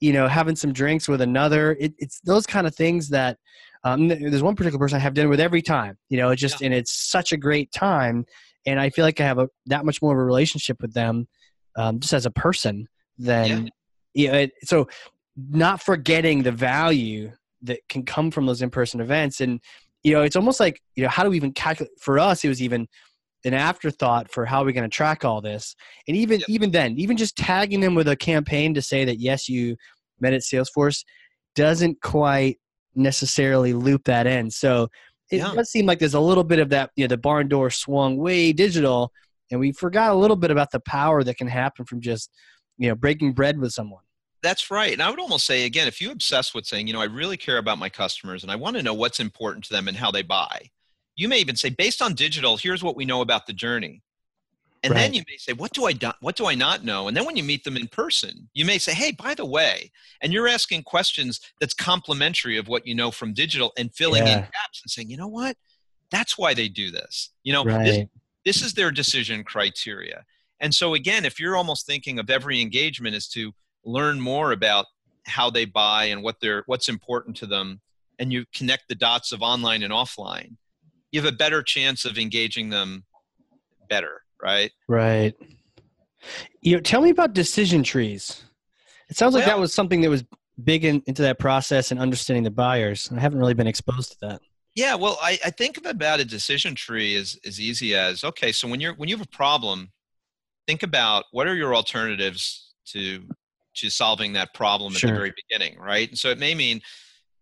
you 0.00 0.12
know 0.12 0.26
having 0.26 0.56
some 0.56 0.72
drinks 0.72 1.06
with 1.06 1.20
another. 1.20 1.76
It, 1.78 1.94
it's 1.98 2.20
those 2.22 2.44
kind 2.44 2.66
of 2.66 2.74
things 2.74 3.10
that 3.10 3.38
um, 3.84 4.08
there's 4.08 4.42
one 4.42 4.56
particular 4.56 4.80
person 4.80 4.96
I 4.96 5.00
have 5.00 5.14
dinner 5.14 5.28
with 5.28 5.38
every 5.38 5.62
time. 5.62 5.96
You 6.08 6.16
know, 6.16 6.30
it 6.30 6.36
just 6.36 6.60
and 6.60 6.74
it's 6.74 6.92
such 6.92 7.30
a 7.30 7.36
great 7.36 7.70
time, 7.70 8.26
and 8.66 8.80
I 8.80 8.90
feel 8.90 9.04
like 9.04 9.20
I 9.20 9.24
have 9.24 9.38
a 9.38 9.48
that 9.66 9.84
much 9.84 10.02
more 10.02 10.12
of 10.12 10.18
a 10.18 10.24
relationship 10.24 10.82
with 10.82 10.92
them, 10.94 11.28
um, 11.76 12.00
just 12.00 12.12
as 12.12 12.26
a 12.26 12.30
person 12.30 12.88
then 13.18 13.70
yeah. 14.14 14.32
it, 14.32 14.52
so 14.64 14.88
not 15.50 15.82
forgetting 15.82 16.42
the 16.42 16.52
value 16.52 17.30
that 17.62 17.80
can 17.88 18.04
come 18.04 18.30
from 18.30 18.46
those 18.46 18.62
in-person 18.62 19.00
events, 19.00 19.40
and 19.40 19.60
you 20.02 20.12
know, 20.14 20.22
it's 20.22 20.36
almost 20.36 20.60
like, 20.60 20.80
you 20.94 21.02
know, 21.02 21.08
how 21.08 21.24
do 21.24 21.30
we 21.30 21.36
even 21.36 21.52
calculate? 21.52 21.90
For 21.98 22.18
us, 22.18 22.44
it 22.44 22.48
was 22.48 22.62
even 22.62 22.86
an 23.44 23.54
afterthought 23.54 24.30
for 24.30 24.44
how 24.44 24.62
are 24.62 24.64
we 24.64 24.72
going 24.72 24.88
to 24.88 24.94
track 24.94 25.24
all 25.24 25.40
this. 25.40 25.74
And 26.06 26.16
even 26.16 26.40
Yep. 26.40 26.48
even 26.48 26.70
then, 26.70 26.94
even 26.96 27.16
just 27.16 27.36
tagging 27.36 27.80
them 27.80 27.94
with 27.94 28.08
a 28.08 28.16
campaign 28.16 28.72
to 28.74 28.82
say 28.82 29.04
that 29.04 29.18
yes, 29.18 29.48
you 29.48 29.76
met 30.20 30.32
at 30.32 30.42
Salesforce 30.42 31.04
doesn't 31.54 32.00
quite 32.02 32.58
necessarily 32.94 33.72
loop 33.72 34.04
that 34.04 34.26
in. 34.26 34.50
So 34.50 34.88
it 35.30 35.38
Yeah. 35.38 35.52
does 35.54 35.70
seem 35.70 35.86
like 35.86 35.98
there's 35.98 36.14
a 36.14 36.20
little 36.20 36.44
bit 36.44 36.60
of 36.60 36.68
that, 36.70 36.90
you 36.96 37.04
know, 37.04 37.08
the 37.08 37.18
barn 37.18 37.48
door 37.48 37.70
swung 37.70 38.16
way 38.16 38.52
digital, 38.52 39.10
and 39.50 39.60
we 39.60 39.72
forgot 39.72 40.10
a 40.10 40.14
little 40.14 40.36
bit 40.36 40.50
about 40.50 40.70
the 40.70 40.80
power 40.80 41.22
that 41.22 41.36
can 41.36 41.48
happen 41.48 41.84
from 41.84 42.00
just, 42.00 42.30
you 42.78 42.88
know, 42.88 42.94
breaking 42.94 43.32
bread 43.32 43.58
with 43.58 43.72
someone. 43.72 44.02
That's 44.42 44.70
right. 44.70 44.92
And 44.92 45.02
I 45.02 45.10
would 45.10 45.18
almost 45.18 45.46
say, 45.46 45.64
again, 45.64 45.88
if 45.88 46.00
you 46.00 46.10
obsess 46.10 46.54
with 46.54 46.66
saying, 46.66 46.86
you 46.86 46.92
know, 46.92 47.00
I 47.00 47.06
really 47.06 47.36
care 47.36 47.58
about 47.58 47.78
my 47.78 47.88
customers 47.88 48.42
and 48.42 48.52
I 48.52 48.56
want 48.56 48.76
to 48.76 48.82
know 48.82 48.94
what's 48.94 49.18
important 49.18 49.64
to 49.66 49.72
them 49.72 49.88
and 49.88 49.96
how 49.96 50.10
they 50.10 50.22
buy, 50.22 50.70
you 51.16 51.28
may 51.28 51.38
even 51.38 51.56
say, 51.56 51.70
based 51.70 52.02
on 52.02 52.14
digital, 52.14 52.56
here's 52.56 52.82
what 52.84 52.96
we 52.96 53.04
know 53.04 53.22
about 53.22 53.46
the 53.46 53.52
journey. 53.52 54.02
And 54.82 54.94
then 54.94 55.14
you 55.14 55.22
may 55.28 55.36
say, 55.36 55.52
what 55.52 55.72
do 55.72 55.86
I 55.86 55.92
do- 55.92 56.12
what 56.20 56.36
do 56.36 56.46
I 56.46 56.54
not 56.54 56.84
know? 56.84 57.08
And 57.08 57.16
then 57.16 57.24
when 57.24 57.34
you 57.36 57.42
meet 57.42 57.64
them 57.64 57.76
in 57.76 57.88
person, 57.88 58.48
you 58.54 58.64
may 58.64 58.78
say, 58.78 58.92
hey, 58.92 59.10
by 59.10 59.34
the 59.34 59.46
way, 59.46 59.90
and 60.20 60.32
you're 60.32 60.46
asking 60.46 60.84
questions 60.84 61.40
that's 61.58 61.74
complementary 61.74 62.56
of 62.56 62.68
what 62.68 62.86
you 62.86 62.94
know 62.94 63.10
from 63.10 63.32
digital 63.32 63.72
and 63.76 63.92
filling 63.92 64.28
in 64.28 64.38
gaps 64.38 64.82
and 64.84 64.90
saying, 64.90 65.10
you 65.10 65.16
know 65.16 65.26
what? 65.26 65.56
That's 66.12 66.38
why 66.38 66.54
they 66.54 66.68
do 66.68 66.92
this. 66.92 67.30
You 67.42 67.52
know, 67.54 67.64
Right. 67.64 67.84
this 67.84 68.06
is 68.62 68.74
their 68.74 68.90
decision 68.90 69.44
criteria. 69.44 70.24
And 70.60 70.74
so 70.74 70.94
again, 70.94 71.24
if 71.24 71.38
you're 71.38 71.56
almost 71.56 71.86
thinking 71.86 72.18
of 72.18 72.30
every 72.30 72.62
engagement 72.62 73.14
is 73.14 73.28
to 73.28 73.52
learn 73.84 74.20
more 74.20 74.52
about 74.52 74.86
how 75.26 75.50
they 75.50 75.64
buy 75.64 76.04
and 76.04 76.22
what 76.22 76.36
they're 76.40 76.62
what's 76.66 76.88
important 76.88 77.36
to 77.38 77.46
them 77.46 77.80
and 78.18 78.32
you 78.32 78.44
connect 78.54 78.84
the 78.88 78.94
dots 78.94 79.32
of 79.32 79.42
online 79.42 79.82
and 79.82 79.92
offline, 79.92 80.56
you 81.10 81.20
have 81.20 81.32
a 81.32 81.36
better 81.36 81.62
chance 81.62 82.04
of 82.04 82.18
engaging 82.18 82.70
them 82.70 83.04
better, 83.88 84.22
right? 84.42 84.70
Right. 84.88 85.34
You 86.60 86.76
know, 86.76 86.80
tell 86.80 87.00
me 87.00 87.10
about 87.10 87.34
decision 87.34 87.82
trees. 87.82 88.44
It 89.08 89.16
sounds 89.16 89.34
like 89.34 89.44
that 89.44 89.58
was 89.58 89.74
something 89.74 90.00
that 90.00 90.10
was 90.10 90.24
big 90.62 90.84
in, 90.84 91.02
into 91.06 91.22
that 91.22 91.38
process 91.38 91.90
and 91.90 92.00
understanding 92.00 92.42
the 92.42 92.50
buyers. 92.50 93.10
I 93.14 93.20
haven't 93.20 93.38
really 93.38 93.54
been 93.54 93.66
exposed 93.66 94.12
to 94.12 94.18
that. 94.22 94.40
Yeah, 94.76 94.94
well, 94.94 95.18
I, 95.22 95.38
I 95.42 95.50
think 95.50 95.78
about 95.78 96.20
a 96.20 96.24
decision 96.24 96.74
tree 96.74 97.16
as 97.16 97.38
as 97.46 97.58
easy 97.58 97.96
as 97.96 98.22
okay. 98.22 98.52
So 98.52 98.68
when 98.68 98.78
you're 98.78 98.94
when 98.94 99.08
you 99.08 99.16
have 99.16 99.26
a 99.26 99.30
problem, 99.30 99.90
think 100.66 100.82
about 100.82 101.24
what 101.32 101.46
are 101.48 101.56
your 101.56 101.74
alternatives 101.74 102.74
to 102.92 103.26
to 103.76 103.90
solving 103.90 104.34
that 104.34 104.52
problem 104.54 104.92
at 104.92 104.98
Sure. 104.98 105.10
the 105.10 105.16
very 105.16 105.32
beginning, 105.48 105.78
right? 105.78 106.08
And 106.08 106.18
so 106.18 106.30
it 106.30 106.38
may 106.38 106.54
mean, 106.54 106.80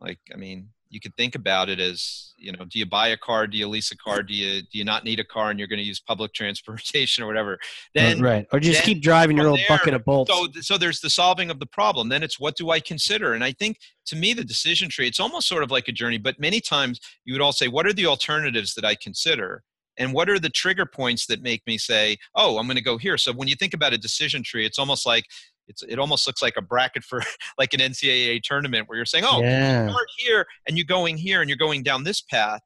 like, 0.01 0.19
I 0.33 0.37
mean, 0.37 0.69
you 0.95 1.01
could 1.01 1.15
think 1.17 1.35
about 1.35 1.69
it 1.69 1.81
as 1.81 2.33
you 2.37 2.53
know, 2.53 2.65
do 2.65 2.79
you 2.79 2.87
buy 2.87 3.09
a 3.09 3.17
car? 3.17 3.47
Do 3.47 3.59
you 3.59 3.69
lease 3.69 3.91
a 3.91 3.97
car? 3.97 4.23
Do 4.23 4.33
you 4.33 4.63
do 4.63 4.79
you 4.79 4.85
not 4.85 5.05
need 5.05 5.19
a 5.19 5.25
car 5.25 5.51
and 5.51 5.59
you're 5.59 5.69
going 5.69 5.79
to 5.81 5.85
use 5.85 6.01
public 6.01 6.33
transportation 6.41 7.25
or 7.25 7.27
whatever? 7.27 7.59
Then 7.95 8.21
right. 8.21 8.47
Or 8.53 8.61
just 8.61 8.85
keep 8.85 9.03
driving 9.03 9.37
your 9.37 9.49
old 9.49 9.59
there, 9.59 9.67
bucket 9.69 9.95
of 9.95 10.05
bolts. 10.05 10.31
so 10.31 10.47
so 10.61 10.79
there's 10.79 11.01
the 11.01 11.11
solving 11.11 11.51
of 11.51 11.59
the 11.59 11.67
problem 11.67 12.09
then 12.09 12.23
it's 12.23 12.39
what 12.39 12.57
do 12.57 12.71
i 12.71 12.81
consider 12.81 13.35
and 13.35 13.43
i 13.43 13.53
think 13.53 13.79
to 14.07 14.17
me 14.17 14.33
the 14.33 14.45
decision 14.45 14.89
tree 14.89 15.07
it's 15.07 15.21
almost 15.21 15.49
sort 15.49 15.63
of 15.63 15.71
like 15.71 15.89
a 15.89 15.93
journey 15.93 16.19
but 16.19 16.39
many 16.39 16.61
times 16.61 17.01
you 17.25 17.35
would 17.35 17.43
all 17.43 17.53
say 17.53 17.69
what 17.69 17.87
are 17.87 17.93
the 17.93 18.07
alternatives 18.07 18.75
that 18.75 18.85
i 18.85 18.95
consider 18.95 19.63
and 19.99 20.13
what 20.13 20.29
are 20.29 20.39
the 20.39 20.51
trigger 20.51 20.87
points 20.87 21.27
that 21.27 21.43
make 21.43 21.63
me 21.67 21.79
say 21.79 22.17
oh 22.35 22.59
i'm 22.59 22.67
going 22.67 22.77
to 22.77 22.83
go 22.83 22.99
here 22.99 23.17
so 23.17 23.33
when 23.33 23.49
you 23.49 23.55
think 23.55 23.75
about 23.75 23.93
a 23.93 23.99
decision 23.99 24.43
tree 24.43 24.67
it's 24.67 24.79
almost 24.79 25.07
like 25.07 25.25
it's 25.69 25.83
it 25.83 25.99
almost 25.99 26.27
looks 26.27 26.43
like 26.43 26.55
a 26.57 26.63
bracket 26.63 27.05
for 27.05 27.21
like 27.59 27.73
an 27.75 27.81
ncaa 27.81 28.41
tournament 28.43 28.89
where 28.89 28.97
you're 28.97 29.07
saying 29.07 29.25
oh 29.27 29.41
yeah. 29.41 29.89
start 29.89 30.07
here 30.19 30.47
and 30.67 30.77
you're 30.77 30.85
going 30.87 31.17
here 31.17 31.41
and 31.41 31.49
you're 31.49 31.57
going 31.57 31.83
down 31.83 32.05
this 32.05 32.21
path 32.21 32.61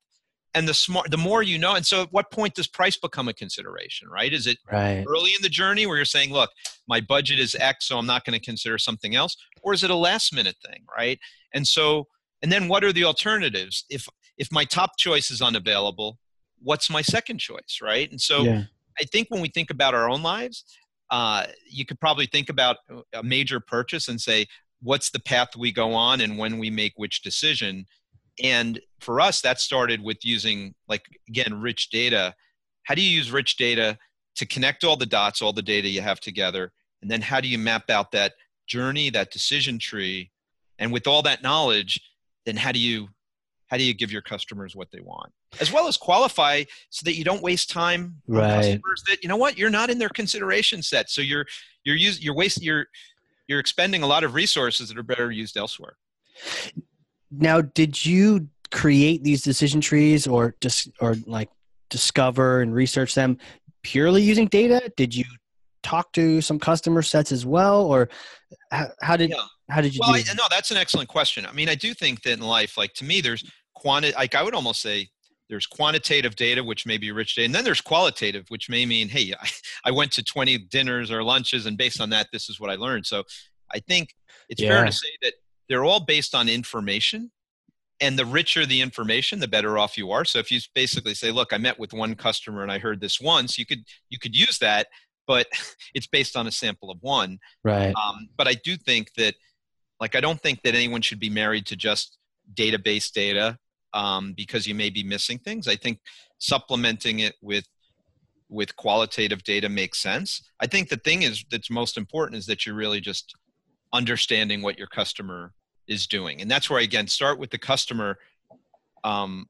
and 0.54 0.66
the 0.66 0.74
smart 0.74 1.10
the 1.10 1.16
more 1.16 1.42
you 1.42 1.58
know 1.58 1.74
and 1.74 1.86
so 1.86 2.02
at 2.02 2.12
what 2.12 2.30
point 2.30 2.54
does 2.54 2.66
price 2.66 2.96
become 2.96 3.28
a 3.28 3.34
consideration 3.34 4.08
right 4.08 4.32
is 4.32 4.46
it 4.46 4.58
Right. 4.70 5.04
early 5.08 5.30
in 5.30 5.42
the 5.42 5.48
journey 5.48 5.86
where 5.86 5.96
you're 5.96 6.04
saying, 6.04 6.32
look, 6.32 6.50
my 6.88 7.00
budget 7.00 7.38
is 7.38 7.54
X, 7.54 7.88
so 7.88 7.98
I'm 7.98 8.06
not 8.06 8.24
going 8.24 8.38
to 8.38 8.44
consider 8.44 8.78
something 8.78 9.14
else? 9.14 9.36
Or 9.62 9.72
is 9.72 9.84
it 9.84 9.90
a 9.90 9.96
last 9.96 10.34
minute 10.34 10.56
thing, 10.64 10.84
right? 10.96 11.18
And 11.54 11.66
so, 11.66 12.06
and 12.42 12.50
then 12.52 12.68
what 12.68 12.84
are 12.84 12.92
the 12.92 13.04
alternatives? 13.04 13.84
If 13.90 14.06
if 14.36 14.48
my 14.52 14.64
top 14.64 14.90
choice 14.98 15.30
is 15.30 15.42
unavailable, 15.42 16.18
what's 16.60 16.88
my 16.90 17.02
second 17.02 17.38
choice, 17.38 17.80
right? 17.82 18.10
And 18.10 18.20
so 18.20 18.42
yeah. 18.42 18.64
I 19.00 19.04
think 19.04 19.28
when 19.30 19.40
we 19.40 19.48
think 19.48 19.70
about 19.70 19.94
our 19.94 20.08
own 20.08 20.22
lives, 20.22 20.64
uh, 21.10 21.46
you 21.68 21.84
could 21.84 22.00
probably 22.00 22.26
think 22.26 22.48
about 22.48 22.78
a 23.12 23.22
major 23.22 23.60
purchase 23.60 24.08
and 24.08 24.20
say, 24.20 24.46
what's 24.82 25.10
the 25.10 25.20
path 25.20 25.56
we 25.56 25.72
go 25.72 25.92
on 25.94 26.20
and 26.20 26.38
when 26.38 26.58
we 26.58 26.70
make 26.70 26.92
which 26.96 27.22
decision? 27.22 27.86
And 28.42 28.80
for 29.00 29.20
us, 29.20 29.40
that 29.40 29.60
started 29.60 30.02
with 30.02 30.24
using, 30.24 30.74
like, 30.88 31.02
again, 31.28 31.60
rich 31.60 31.90
data. 31.90 32.34
How 32.84 32.94
do 32.94 33.02
you 33.02 33.10
use 33.10 33.32
rich 33.32 33.56
data 33.56 33.98
to 34.36 34.46
connect 34.46 34.84
all 34.84 34.96
the 34.96 35.06
dots, 35.06 35.42
all 35.42 35.52
the 35.52 35.62
data 35.62 35.88
you 35.88 36.00
have 36.02 36.20
together? 36.20 36.72
And 37.02 37.10
then 37.10 37.22
how 37.22 37.40
do 37.40 37.48
you 37.48 37.58
map 37.58 37.90
out 37.90 38.12
that 38.12 38.34
journey, 38.66 39.10
that 39.10 39.32
decision 39.32 39.78
tree? 39.78 40.30
And 40.78 40.92
with 40.92 41.06
all 41.06 41.22
that 41.22 41.42
knowledge, 41.42 42.00
then 42.46 42.56
how 42.56 42.70
do 42.70 42.78
you 42.78 43.08
how 43.68 43.76
do 43.76 43.82
you 43.84 43.94
give 43.94 44.10
your 44.10 44.22
customers 44.22 44.74
what 44.74 44.90
they 44.90 45.00
want 45.00 45.30
as 45.60 45.72
well 45.72 45.86
as 45.88 45.96
qualify 45.96 46.62
so 46.90 47.04
that 47.04 47.16
you 47.16 47.24
don't 47.24 47.42
waste 47.42 47.70
time 47.70 48.16
on 48.28 48.36
Right. 48.36 48.50
customers 48.54 49.02
that 49.08 49.22
you 49.22 49.28
know 49.28 49.36
what 49.36 49.56
you're 49.56 49.70
not 49.70 49.90
in 49.90 49.98
their 49.98 50.08
consideration 50.08 50.82
set 50.82 51.08
so 51.10 51.20
you're 51.20 51.46
you're 51.84 51.96
using 51.96 52.22
you're 52.22 52.34
wasting 52.34 52.64
you're 52.64 52.86
you're 53.46 53.60
expending 53.60 54.02
a 54.02 54.06
lot 54.06 54.24
of 54.24 54.34
resources 54.34 54.88
that 54.88 54.98
are 54.98 55.02
better 55.02 55.30
used 55.30 55.56
elsewhere 55.56 55.96
Now, 57.30 57.60
did 57.60 58.04
you 58.06 58.48
create 58.70 59.22
these 59.24 59.42
decision 59.42 59.80
trees 59.80 60.26
or 60.26 60.54
just 60.60 60.88
or 61.00 61.16
like 61.26 61.50
discover 61.90 62.60
and 62.62 62.74
research 62.74 63.14
them 63.14 63.38
purely 63.82 64.22
using 64.22 64.46
data? 64.46 64.90
Did 64.96 65.14
you 65.14 65.24
talk 65.82 66.12
to 66.14 66.40
some 66.40 66.58
customer 66.58 67.02
sets 67.02 67.32
as 67.32 67.46
well, 67.46 67.84
or 67.86 68.08
how, 68.70 68.88
how 69.00 69.16
did 69.16 69.30
Yeah. 69.30 69.44
how 69.70 69.80
did 69.80 69.94
you 69.94 70.00
well 70.00 70.12
do? 70.14 70.20
I, 70.30 70.34
no 70.34 70.44
that's 70.50 70.70
an 70.70 70.76
excellent 70.78 71.08
question 71.08 71.44
i 71.46 71.52
mean 71.52 71.68
i 71.68 71.74
do 71.74 71.92
think 71.94 72.22
that 72.22 72.32
in 72.32 72.40
life 72.40 72.76
like 72.78 72.94
to 72.94 73.04
me 73.04 73.20
there's 73.20 73.44
quanti 73.78 74.12
like 74.12 74.34
i 74.34 74.42
would 74.42 74.54
almost 74.54 74.80
say 74.80 75.08
there's 75.48 75.66
quantitative 75.66 76.36
data 76.36 76.62
which 76.62 76.86
may 76.86 76.98
be 76.98 77.10
rich 77.10 77.34
data 77.34 77.46
and 77.46 77.54
then 77.54 77.64
there's 77.64 77.80
qualitative 77.80 78.44
which 78.48 78.68
may 78.68 78.84
mean 78.86 79.08
hey 79.08 79.32
I, 79.40 79.48
I 79.86 79.90
went 79.90 80.12
to 80.12 80.22
20 80.22 80.58
dinners 80.58 81.10
or 81.10 81.22
lunches 81.22 81.66
and 81.66 81.76
based 81.76 82.00
on 82.00 82.10
that 82.10 82.28
this 82.32 82.48
is 82.48 82.60
what 82.60 82.70
i 82.70 82.74
learned. 82.74 83.06
So 83.06 83.24
i 83.72 83.78
think 83.78 84.14
it's 84.48 84.62
fair 84.62 84.84
to 84.84 84.92
say 84.92 85.08
that 85.22 85.34
they're 85.68 85.84
all 85.84 86.00
based 86.00 86.34
on 86.34 86.48
information 86.48 87.30
and 88.00 88.18
the 88.18 88.26
richer 88.26 88.64
the 88.64 88.80
information 88.80 89.40
the 89.40 89.48
better 89.48 89.76
off 89.76 89.98
you 89.98 90.12
are. 90.12 90.24
So 90.24 90.38
if 90.38 90.52
you 90.52 90.60
basically 90.74 91.14
say 91.14 91.30
look 91.30 91.52
i 91.52 91.58
met 91.58 91.78
with 91.78 91.92
one 91.92 92.14
customer 92.14 92.62
and 92.62 92.72
i 92.72 92.78
heard 92.78 93.00
this 93.00 93.20
once 93.20 93.58
you 93.58 93.66
could 93.66 93.84
you 94.10 94.18
could 94.18 94.36
use 94.36 94.58
that 94.58 94.88
but 95.28 95.46
it's 95.94 96.08
based 96.08 96.36
on 96.36 96.48
a 96.48 96.50
sample 96.50 96.90
of 96.90 96.98
one. 97.00 97.38
Right. 97.62 97.94
um, 97.94 98.28
but 98.36 98.48
I 98.48 98.54
do 98.54 98.76
think 98.76 99.12
that, 99.16 99.34
like, 100.00 100.16
I 100.16 100.20
don't 100.20 100.40
think 100.40 100.62
that 100.62 100.74
anyone 100.74 101.02
should 101.02 101.20
be 101.20 101.30
married 101.30 101.66
to 101.66 101.76
just 101.76 102.18
database 102.54 103.12
data 103.12 103.58
um, 103.98 104.32
because 104.32 104.64
you 104.64 104.76
may 104.76 104.90
be 104.90 105.02
missing 105.02 105.38
things. 105.38 105.66
I 105.66 105.74
think 105.74 105.98
supplementing 106.38 107.18
it 107.18 107.34
with 107.42 107.66
with 108.48 108.76
qualitative 108.76 109.42
data 109.42 109.68
makes 109.68 109.98
sense. 109.98 110.40
I 110.60 110.66
think 110.66 110.88
the 110.88 110.96
thing 110.96 111.22
is 111.22 111.44
that's 111.50 111.68
most 111.68 111.98
important 111.98 112.38
is 112.38 112.46
that 112.46 112.64
you're 112.64 112.76
really 112.76 113.00
just 113.00 113.34
understanding 113.92 114.62
what 114.62 114.78
your 114.78 114.86
customer 114.86 115.52
is 115.88 116.06
doing, 116.06 116.40
and 116.40 116.48
that's 116.50 116.70
where 116.70 116.80
again 116.80 117.08
start 117.08 117.40
with 117.40 117.50
the 117.50 117.58
customer. 117.58 118.18
Um, 119.02 119.46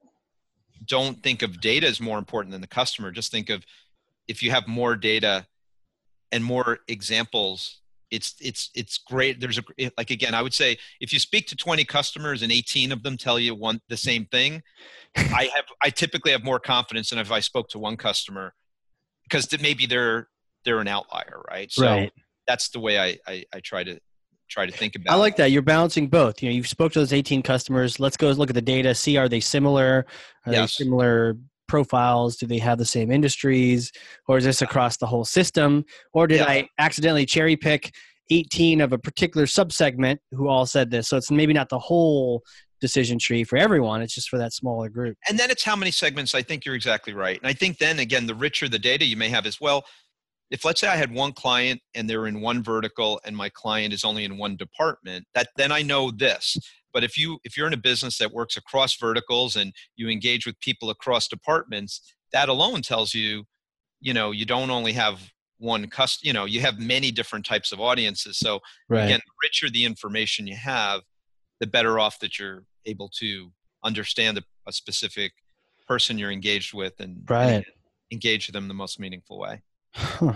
don't 0.87 1.23
think 1.23 1.43
of 1.43 1.61
data 1.61 1.87
as 1.87 2.01
more 2.01 2.19
important 2.19 2.53
than 2.53 2.63
the 2.63 2.75
customer. 2.81 3.11
Just 3.11 3.31
think 3.31 3.51
of 3.51 3.67
if 4.29 4.43
you 4.43 4.51
have 4.51 4.67
more 4.67 4.97
data 4.97 5.47
and 6.33 6.43
more 6.43 6.79
examples 6.89 7.83
it's 8.11 8.35
it's 8.41 8.71
it's 8.75 8.99
great 8.99 9.41
there's 9.41 9.59
a 9.59 9.91
like 9.97 10.11
again 10.11 10.35
i 10.35 10.43
would 10.43 10.55
say 10.55 10.77
if 11.01 11.13
you 11.13 11.19
speak 11.19 11.47
to 11.47 11.57
20 11.57 11.85
customers 11.85 12.43
and 12.43 12.51
18 12.51 12.93
of 12.93 13.03
them 13.03 13.17
tell 13.17 13.39
you 13.39 13.55
one 13.55 13.81
the 13.89 13.97
same 13.97 14.25
thing 14.27 14.63
i 15.17 15.51
have 15.55 15.65
i 15.83 15.91
typically 15.91 16.33
have 16.33 16.45
more 16.45 16.61
confidence 16.61 17.11
than 17.11 17.19
if 17.19 17.31
i 17.31 17.41
spoke 17.41 17.69
to 17.69 17.79
one 17.79 17.97
customer 17.97 18.55
because 19.25 19.49
maybe 19.61 19.87
they're 19.87 20.29
they're 20.65 20.81
an 20.81 20.89
outlier 20.89 21.43
right 21.51 21.71
so 21.71 21.87
right. 21.87 22.13
that's 22.47 22.69
the 22.71 22.81
way 22.81 22.99
I, 22.99 23.19
I 23.27 23.45
i 23.53 23.61
try 23.61 23.85
to 23.85 23.99
try 24.49 24.67
to 24.67 24.73
think 24.73 24.97
about 24.97 25.13
I 25.13 25.17
like 25.17 25.37
that. 25.37 25.51
You're 25.51 25.61
balancing 25.61 26.09
both. 26.09 26.43
You 26.43 26.49
know, 26.49 26.55
you've 26.55 26.69
spoke 26.69 26.93
to 26.93 27.01
those 27.01 27.13
18 27.13 27.43
customers. 27.43 28.01
Let's 28.01 28.17
go 28.17 28.31
look 28.31 28.49
at 28.49 28.55
the 28.55 28.63
data. 28.63 28.95
See, 28.95 29.19
are 29.19 29.29
they 29.29 29.41
similar? 29.41 30.07
Are 30.47 30.53
Yes. 30.53 30.77
they 30.77 30.85
similar 30.85 31.37
profiles? 31.69 32.37
Do 32.37 32.47
they 32.47 32.59
have 32.59 32.79
the 32.79 32.85
same 32.85 33.11
industries? 33.13 33.93
Or 34.27 34.39
is 34.39 34.45
this 34.45 34.63
across 34.63 34.97
the 34.97 35.07
whole 35.07 35.25
system? 35.25 35.85
Or 36.13 36.27
did 36.27 36.39
Yeah. 36.41 36.47
I 36.49 36.69
accidentally 36.79 37.27
cherry 37.27 37.57
pick 37.57 37.95
18 38.31 38.81
of 38.81 38.93
a 38.93 38.99
particular 38.99 39.47
subsegment 39.47 40.19
who 40.33 40.49
all 40.49 40.67
said 40.67 40.91
this? 40.91 41.09
So 41.09 41.17
it's 41.17 41.31
maybe 41.31 41.53
not 41.53 41.69
the 41.69 41.79
whole 41.79 42.43
decision 42.81 43.19
tree 43.19 43.43
for 43.45 43.57
everyone. 43.57 44.03
It's 44.03 44.15
just 44.15 44.29
for 44.29 44.39
that 44.39 44.53
smaller 44.53 44.89
group. 44.89 45.17
and 45.29 45.39
then 45.39 45.51
it's 45.51 45.65
how 45.65 45.75
many 45.75 45.91
segments 45.91 46.33
i 46.35 46.43
think 46.43 46.65
you're 46.65 46.77
exactly 46.77 47.13
right 47.13 47.39
and 47.39 47.47
i 47.49 47.53
think 47.53 47.79
then 47.79 47.99
again 47.99 48.27
the 48.27 48.35
richer 48.37 48.69
the 48.69 48.79
data 48.79 49.05
you 49.05 49.17
may 49.17 49.29
have 49.29 49.47
as 49.47 49.61
well 49.61 49.85
if 50.51 50.65
let's 50.65 50.81
say 50.81 50.89
I 50.89 50.97
had 50.97 51.13
one 51.13 51.33
client 51.33 51.81
and 51.95 52.09
they're 52.09 52.27
in 52.27 52.41
one 52.41 52.63
vertical 52.63 53.21
and 53.25 53.37
my 53.37 53.49
client 53.51 53.93
is 53.93 54.05
only 54.05 54.25
in 54.25 54.39
one 54.39 54.57
department, 54.57 55.27
that 55.35 55.49
then 55.57 55.73
I 55.73 55.83
know 55.83 56.11
this. 56.11 56.57
But 56.93 57.05
if 57.05 57.19
you 57.19 57.39
if 57.45 57.57
you're 57.57 57.67
in 57.67 57.75
a 57.75 57.79
business 57.79 58.19
that 58.19 58.33
works 58.33 58.57
across 58.57 58.97
verticals 58.97 59.57
and 59.57 59.73
you 59.97 60.09
engage 60.09 60.47
with 60.47 60.59
people 60.61 60.91
across 60.91 61.29
departments, 61.29 62.15
that 62.33 62.49
alone 62.49 62.83
tells 62.83 63.15
you, 63.15 63.45
you 64.01 64.15
know, 64.15 64.31
you 64.31 64.47
don't 64.47 64.71
only 64.71 64.93
have 64.93 65.31
one 65.59 65.89
cust 65.89 66.25
you 66.25 66.33
know, 66.33 66.45
you 66.47 66.61
have 66.61 66.79
many 66.79 67.11
different 67.11 67.45
types 67.45 67.73
of 67.73 67.81
audiences. 67.81 68.39
So 68.39 68.61
Right. 68.89 69.05
again, 69.05 69.21
the 69.25 69.33
richer 69.43 69.71
the 69.71 69.85
information 69.85 70.47
you 70.47 70.57
have, 70.57 71.03
the 71.61 71.67
better 71.67 71.99
off 71.99 72.21
that 72.21 72.39
you're 72.39 72.65
able 72.87 73.11
to 73.19 73.53
understand 73.85 74.39
a, 74.39 74.43
a 74.67 74.73
specific 74.73 75.33
person 75.87 76.19
you're 76.19 76.31
engaged 76.33 76.73
with 76.73 76.95
and, 77.01 77.17
and 77.17 77.29
Right. 77.29 77.65
engage 78.11 78.49
them 78.49 78.69
the 78.69 78.75
most 78.75 78.99
meaningful 78.99 79.39
way. 79.39 79.63
Huh. 79.95 80.35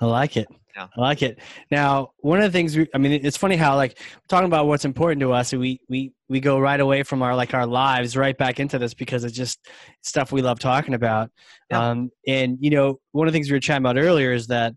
I 0.00 0.06
like 0.06 0.36
it. 0.36 0.48
Yeah. 0.74 0.86
I 0.96 1.00
like 1.00 1.22
it. 1.22 1.38
Now, 1.70 2.12
one 2.18 2.38
of 2.38 2.44
the 2.44 2.56
things 2.56 2.76
we, 2.76 2.86
I 2.94 2.98
mean, 2.98 3.12
it's 3.24 3.36
funny 3.36 3.56
how 3.56 3.74
like 3.76 3.98
talking 4.28 4.46
about 4.46 4.66
what's 4.66 4.84
important 4.84 5.20
to 5.20 5.32
us, 5.32 5.52
we 5.52 5.80
we 5.88 6.12
we 6.28 6.40
go 6.40 6.58
right 6.58 6.80
away 6.80 7.02
from 7.02 7.22
our 7.22 7.34
like 7.34 7.54
our 7.54 7.66
lives 7.66 8.16
right 8.16 8.36
back 8.38 8.60
into 8.60 8.78
this 8.78 8.94
because 8.94 9.24
it's 9.24 9.36
just 9.36 9.58
stuff 10.02 10.30
we 10.32 10.42
love 10.42 10.58
talking 10.60 10.94
about. 10.94 11.30
Yeah. 11.70 11.90
Um, 11.90 12.10
and 12.26 12.56
you 12.60 12.70
know, 12.70 13.00
one 13.12 13.26
of 13.26 13.32
the 13.32 13.36
things 13.36 13.50
we 13.50 13.56
were 13.56 13.60
chatting 13.60 13.82
about 13.84 13.98
earlier 13.98 14.32
is 14.32 14.46
that 14.46 14.72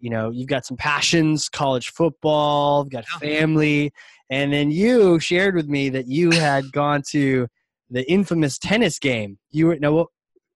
you 0.00 0.10
know 0.10 0.30
you've 0.30 0.48
got 0.48 0.66
some 0.66 0.76
passions, 0.76 1.48
college 1.48 1.90
football, 1.90 2.84
you've 2.84 2.92
got 2.92 3.04
Yeah. 3.14 3.40
family, 3.40 3.92
and 4.30 4.52
then 4.52 4.70
you 4.70 5.18
shared 5.18 5.54
with 5.56 5.66
me 5.66 5.88
that 5.88 6.08
you 6.08 6.30
had 6.30 6.70
gone 6.72 7.02
to 7.10 7.48
the 7.90 8.08
infamous 8.10 8.58
tennis 8.58 8.98
game. 8.98 9.38
You 9.50 9.68
were 9.68 9.76
now 9.78 9.92
what? 9.92 10.08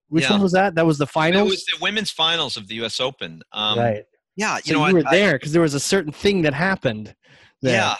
Which 0.09 0.25
Yeah. 0.25 0.33
one 0.33 0.43
was 0.43 0.53
that? 0.53 0.75
That 0.77 0.87
was 0.87 0.99
the 0.99 1.07
finals. 1.07 1.49
It 1.49 1.51
was 1.51 1.65
the 1.65 1.79
women's 1.81 2.11
finals 2.11 2.57
of 2.57 2.69
the 2.69 2.77
U.S. 2.77 3.01
Open. 3.01 3.43
Um, 3.53 3.79
right. 3.79 4.05
Yeah, 4.37 4.57
you 4.65 4.75
so 4.75 4.81
know 4.81 4.87
you 4.87 4.95
were 4.97 5.03
I- 5.09 5.11
there 5.17 5.33
because 5.33 5.53
there 5.53 5.63
was 5.63 5.75
a 5.75 5.81
certain 5.81 6.13
thing 6.13 6.43
that 6.43 6.55
happened. 6.55 7.15
there. 7.63 7.75
Yeah. 7.75 7.97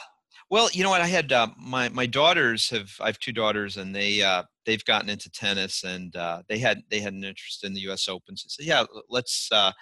Well, 0.51 0.69
you 0.73 0.85
know 0.85 0.91
what? 0.91 1.01
I 1.01 1.07
had 1.09 1.33
uh, 1.33 1.49
my 1.59 1.89
my 1.89 2.07
daughters 2.07 2.71
have. 2.71 2.91
I 3.01 3.07
have 3.07 3.19
two 3.19 3.33
daughters, 3.33 3.79
and 3.79 3.93
they 3.93 4.23
uh, 4.23 4.45
they've 4.65 4.85
gotten 4.85 5.09
into 5.11 5.29
tennis, 5.31 5.83
and 5.83 6.15
uh, 6.15 6.43
they 6.49 6.59
had 6.59 6.83
they 6.89 7.01
had 7.01 7.15
an 7.15 7.25
interest 7.25 7.65
in 7.65 7.75
the 7.75 7.81
U.S. 7.81 8.07
Open. 8.09 8.37
So 8.37 8.47
said, 8.49 8.65
yeah, 8.67 8.85
let's 9.09 9.49
uh, 9.51 9.73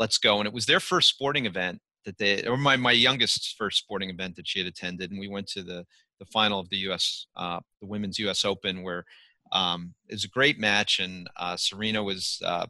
let's 0.00 0.18
go. 0.18 0.38
And 0.38 0.46
it 0.48 0.52
was 0.52 0.66
their 0.66 0.80
first 0.80 1.08
sporting 1.08 1.46
event 1.46 1.80
that 2.04 2.18
they, 2.18 2.44
or 2.46 2.56
my 2.56 2.76
my 2.76 2.90
youngest's 2.92 3.54
first 3.56 3.78
sporting 3.78 4.10
event 4.10 4.34
that 4.36 4.48
she 4.48 4.58
had 4.58 4.66
attended, 4.66 5.10
and 5.12 5.20
we 5.20 5.28
went 5.28 5.46
to 5.48 5.62
the 5.62 5.84
the 6.18 6.26
final 6.26 6.58
of 6.58 6.68
the 6.70 6.78
U.S. 6.78 7.26
Uh, 7.36 7.60
the 7.80 7.86
women's 7.86 8.18
U.S. 8.18 8.44
Open, 8.44 8.82
where 8.82 9.04
um, 9.52 9.94
it 10.08 10.14
was 10.14 10.24
a 10.24 10.28
great 10.28 10.58
match, 10.58 11.00
and 11.00 11.28
uh, 11.36 11.56
Serena 11.56 12.02
was. 12.02 12.40
Uh, 12.44 12.66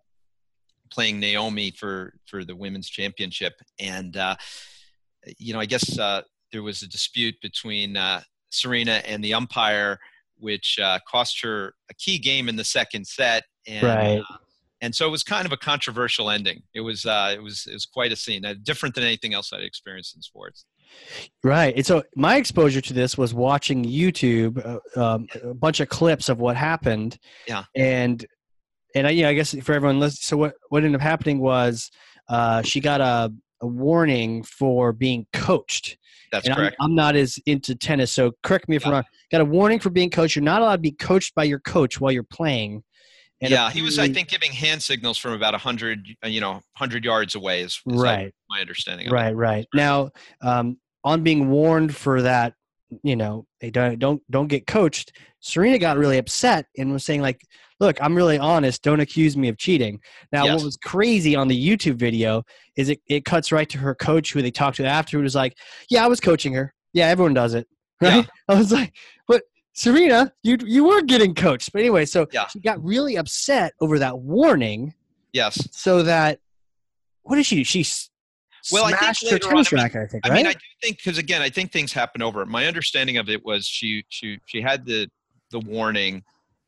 playing 0.90 1.20
Naomi 1.20 1.70
for 1.70 2.14
for 2.24 2.46
the 2.46 2.56
women's 2.56 2.88
championship 2.88 3.60
and 3.78 4.16
uh, 4.16 4.34
you 5.36 5.52
know, 5.52 5.60
I 5.60 5.66
guess 5.66 5.98
uh, 5.98 6.22
there 6.52 6.62
was 6.62 6.82
a 6.82 6.88
dispute 6.88 7.34
between 7.42 7.96
uh, 7.96 8.22
Serena 8.50 9.02
and 9.04 9.22
the 9.22 9.34
umpire, 9.34 9.98
which 10.38 10.78
uh, 10.82 10.98
cost 11.06 11.42
her 11.42 11.74
a 11.90 11.94
key 11.94 12.18
game 12.18 12.48
in 12.48 12.56
the 12.56 12.64
second 12.64 13.06
set, 13.06 13.44
and 13.66 13.84
Right. 13.86 14.18
uh, 14.18 14.36
and 14.80 14.94
so 14.94 15.06
it 15.06 15.10
was 15.10 15.24
kind 15.24 15.44
of 15.44 15.52
a 15.52 15.56
controversial 15.56 16.30
ending. 16.30 16.62
It 16.74 16.80
was 16.80 17.04
uh, 17.04 17.32
it 17.34 17.42
was 17.42 17.66
it 17.66 17.74
was 17.74 17.86
quite 17.86 18.12
a 18.12 18.16
scene, 18.16 18.44
uh, 18.44 18.54
different 18.62 18.94
than 18.94 19.04
anything 19.04 19.34
else 19.34 19.52
I'd 19.52 19.62
experienced 19.62 20.16
in 20.16 20.22
sports. 20.22 20.64
Right. 21.42 21.74
And 21.76 21.86
so 21.86 22.02
my 22.16 22.36
exposure 22.36 22.80
to 22.80 22.92
this 22.92 23.16
was 23.16 23.34
watching 23.34 23.84
YouTube, 23.84 24.80
uh, 24.96 25.14
um, 25.14 25.28
a 25.42 25.54
bunch 25.54 25.80
of 25.80 25.88
clips 25.88 26.28
of 26.28 26.38
what 26.38 26.56
happened. 26.56 27.18
Yeah. 27.46 27.64
And 27.74 28.24
and 28.94 29.06
I, 29.06 29.10
you 29.10 29.22
know, 29.22 29.28
I 29.28 29.34
guess 29.34 29.54
for 29.62 29.74
everyone 29.74 30.00
listening, 30.00 30.22
so 30.22 30.36
what 30.36 30.54
what 30.70 30.84
ended 30.84 31.00
up 31.00 31.02
happening 31.02 31.38
was 31.40 31.90
uh, 32.28 32.62
she 32.62 32.80
got 32.80 33.00
a, 33.00 33.32
a 33.60 33.66
warning 33.66 34.42
for 34.42 34.92
being 34.92 35.26
coached. 35.32 35.98
That's 36.32 36.46
and 36.46 36.54
I'm, 36.54 36.60
correct. 36.60 36.76
I'm 36.80 36.94
not 36.94 37.16
as 37.16 37.38
into 37.46 37.74
tennis, 37.74 38.12
so 38.12 38.32
correct 38.42 38.68
me 38.68 38.76
if 38.76 38.86
I'm 38.86 38.92
wrong. 38.92 39.04
Got 39.30 39.40
a 39.40 39.46
warning 39.46 39.78
for 39.78 39.90
being 39.90 40.10
coached. 40.10 40.36
You're 40.36 40.42
not 40.42 40.62
allowed 40.62 40.76
to 40.76 40.82
be 40.82 40.92
coached 40.92 41.34
by 41.34 41.44
your 41.44 41.60
coach 41.60 42.00
while 42.00 42.12
you're 42.12 42.22
playing. 42.22 42.82
And 43.40 43.50
yeah, 43.50 43.70
he 43.70 43.82
was, 43.82 43.98
I 43.98 44.08
think, 44.08 44.28
giving 44.28 44.50
hand 44.50 44.82
signals 44.82 45.16
from 45.16 45.32
about 45.32 45.54
a 45.54 45.58
hundred, 45.58 46.08
you 46.24 46.40
know, 46.40 46.60
hundred 46.76 47.04
yards 47.04 47.34
away. 47.36 47.60
Is, 47.60 47.72
is 47.72 47.80
Right. 47.86 48.34
my 48.50 48.60
understanding. 48.60 49.10
Right, 49.10 49.34
right. 49.36 49.66
Now, 49.74 50.10
um, 50.42 50.78
on 51.04 51.22
being 51.22 51.48
warned 51.48 51.94
for 51.94 52.22
that, 52.22 52.54
you 53.04 53.14
know, 53.16 53.46
they 53.60 53.70
don't 53.70 53.98
don't 53.98 54.22
don't 54.30 54.48
get 54.48 54.66
coached. 54.66 55.12
Serena 55.40 55.78
got 55.78 55.98
really 55.98 56.18
upset 56.18 56.66
and 56.76 56.90
was 56.92 57.04
saying 57.04 57.20
like, 57.22 57.40
"Look, 57.80 57.96
I'm 58.02 58.14
really 58.16 58.38
honest. 58.38 58.82
Don't 58.82 58.98
accuse 58.98 59.36
me 59.36 59.48
of 59.48 59.56
cheating." 59.58 60.00
Now, 60.32 60.46
Yes. 60.46 60.56
what 60.56 60.64
was 60.64 60.76
crazy 60.78 61.36
on 61.36 61.46
the 61.48 61.68
YouTube 61.68 61.94
video 61.96 62.42
is 62.76 62.88
it 62.88 63.00
it 63.06 63.24
cuts 63.24 63.52
right 63.52 63.68
to 63.68 63.78
her 63.78 63.94
coach, 63.94 64.32
who 64.32 64.42
they 64.42 64.50
talked 64.50 64.78
to 64.78 64.84
after, 64.84 64.98
afterward, 64.98 65.22
was 65.24 65.34
like, 65.36 65.56
"Yeah, 65.90 66.04
I 66.04 66.08
was 66.08 66.18
coaching 66.18 66.54
her. 66.54 66.74
Yeah, 66.92 67.06
everyone 67.08 67.34
does 67.34 67.54
it." 67.54 67.68
Right? 68.00 68.26
I 68.48 68.54
was 68.54 68.72
like, 68.72 68.94
"But 69.28 69.42
Serena, 69.78 70.32
you 70.42 70.56
you 70.64 70.84
were 70.84 71.02
getting 71.02 71.34
coached." 71.34 71.72
But 71.72 71.80
anyway, 71.80 72.04
so 72.04 72.26
Yeah. 72.32 72.48
she 72.48 72.60
got 72.60 72.82
really 72.84 73.16
upset 73.16 73.74
over 73.80 73.98
that 74.00 74.18
warning, 74.18 74.94
Yes. 75.32 75.68
so 75.72 76.02
that 76.02 76.40
what 77.22 77.36
did 77.36 77.46
she 77.46 77.56
do? 77.56 77.64
She 77.64 77.84
Well, 78.72 78.84
I 78.84 78.88
think 78.90 79.00
smashed 79.00 79.22
her 79.28 79.32
later 79.32 79.46
on, 79.46 79.50
tennis 79.52 79.72
I 79.72 79.76
mean- 79.76 79.82
racket. 79.84 80.00
I 80.02 80.06
think. 80.08 80.26
I 80.30 80.34
mean, 80.34 80.46
I 80.46 80.52
do 80.54 80.58
think 80.82 80.96
because 80.98 81.18
again, 81.18 81.42
I 81.42 81.48
think 81.50 81.72
things 81.72 81.92
happen 81.92 82.22
over. 82.22 82.44
My 82.44 82.66
understanding 82.66 83.16
of 83.18 83.28
it 83.28 83.44
was 83.44 83.66
she 83.66 84.04
she 84.08 84.38
she 84.46 84.60
had 84.60 84.84
the 84.84 85.08
the 85.50 85.60
warning, 85.60 86.24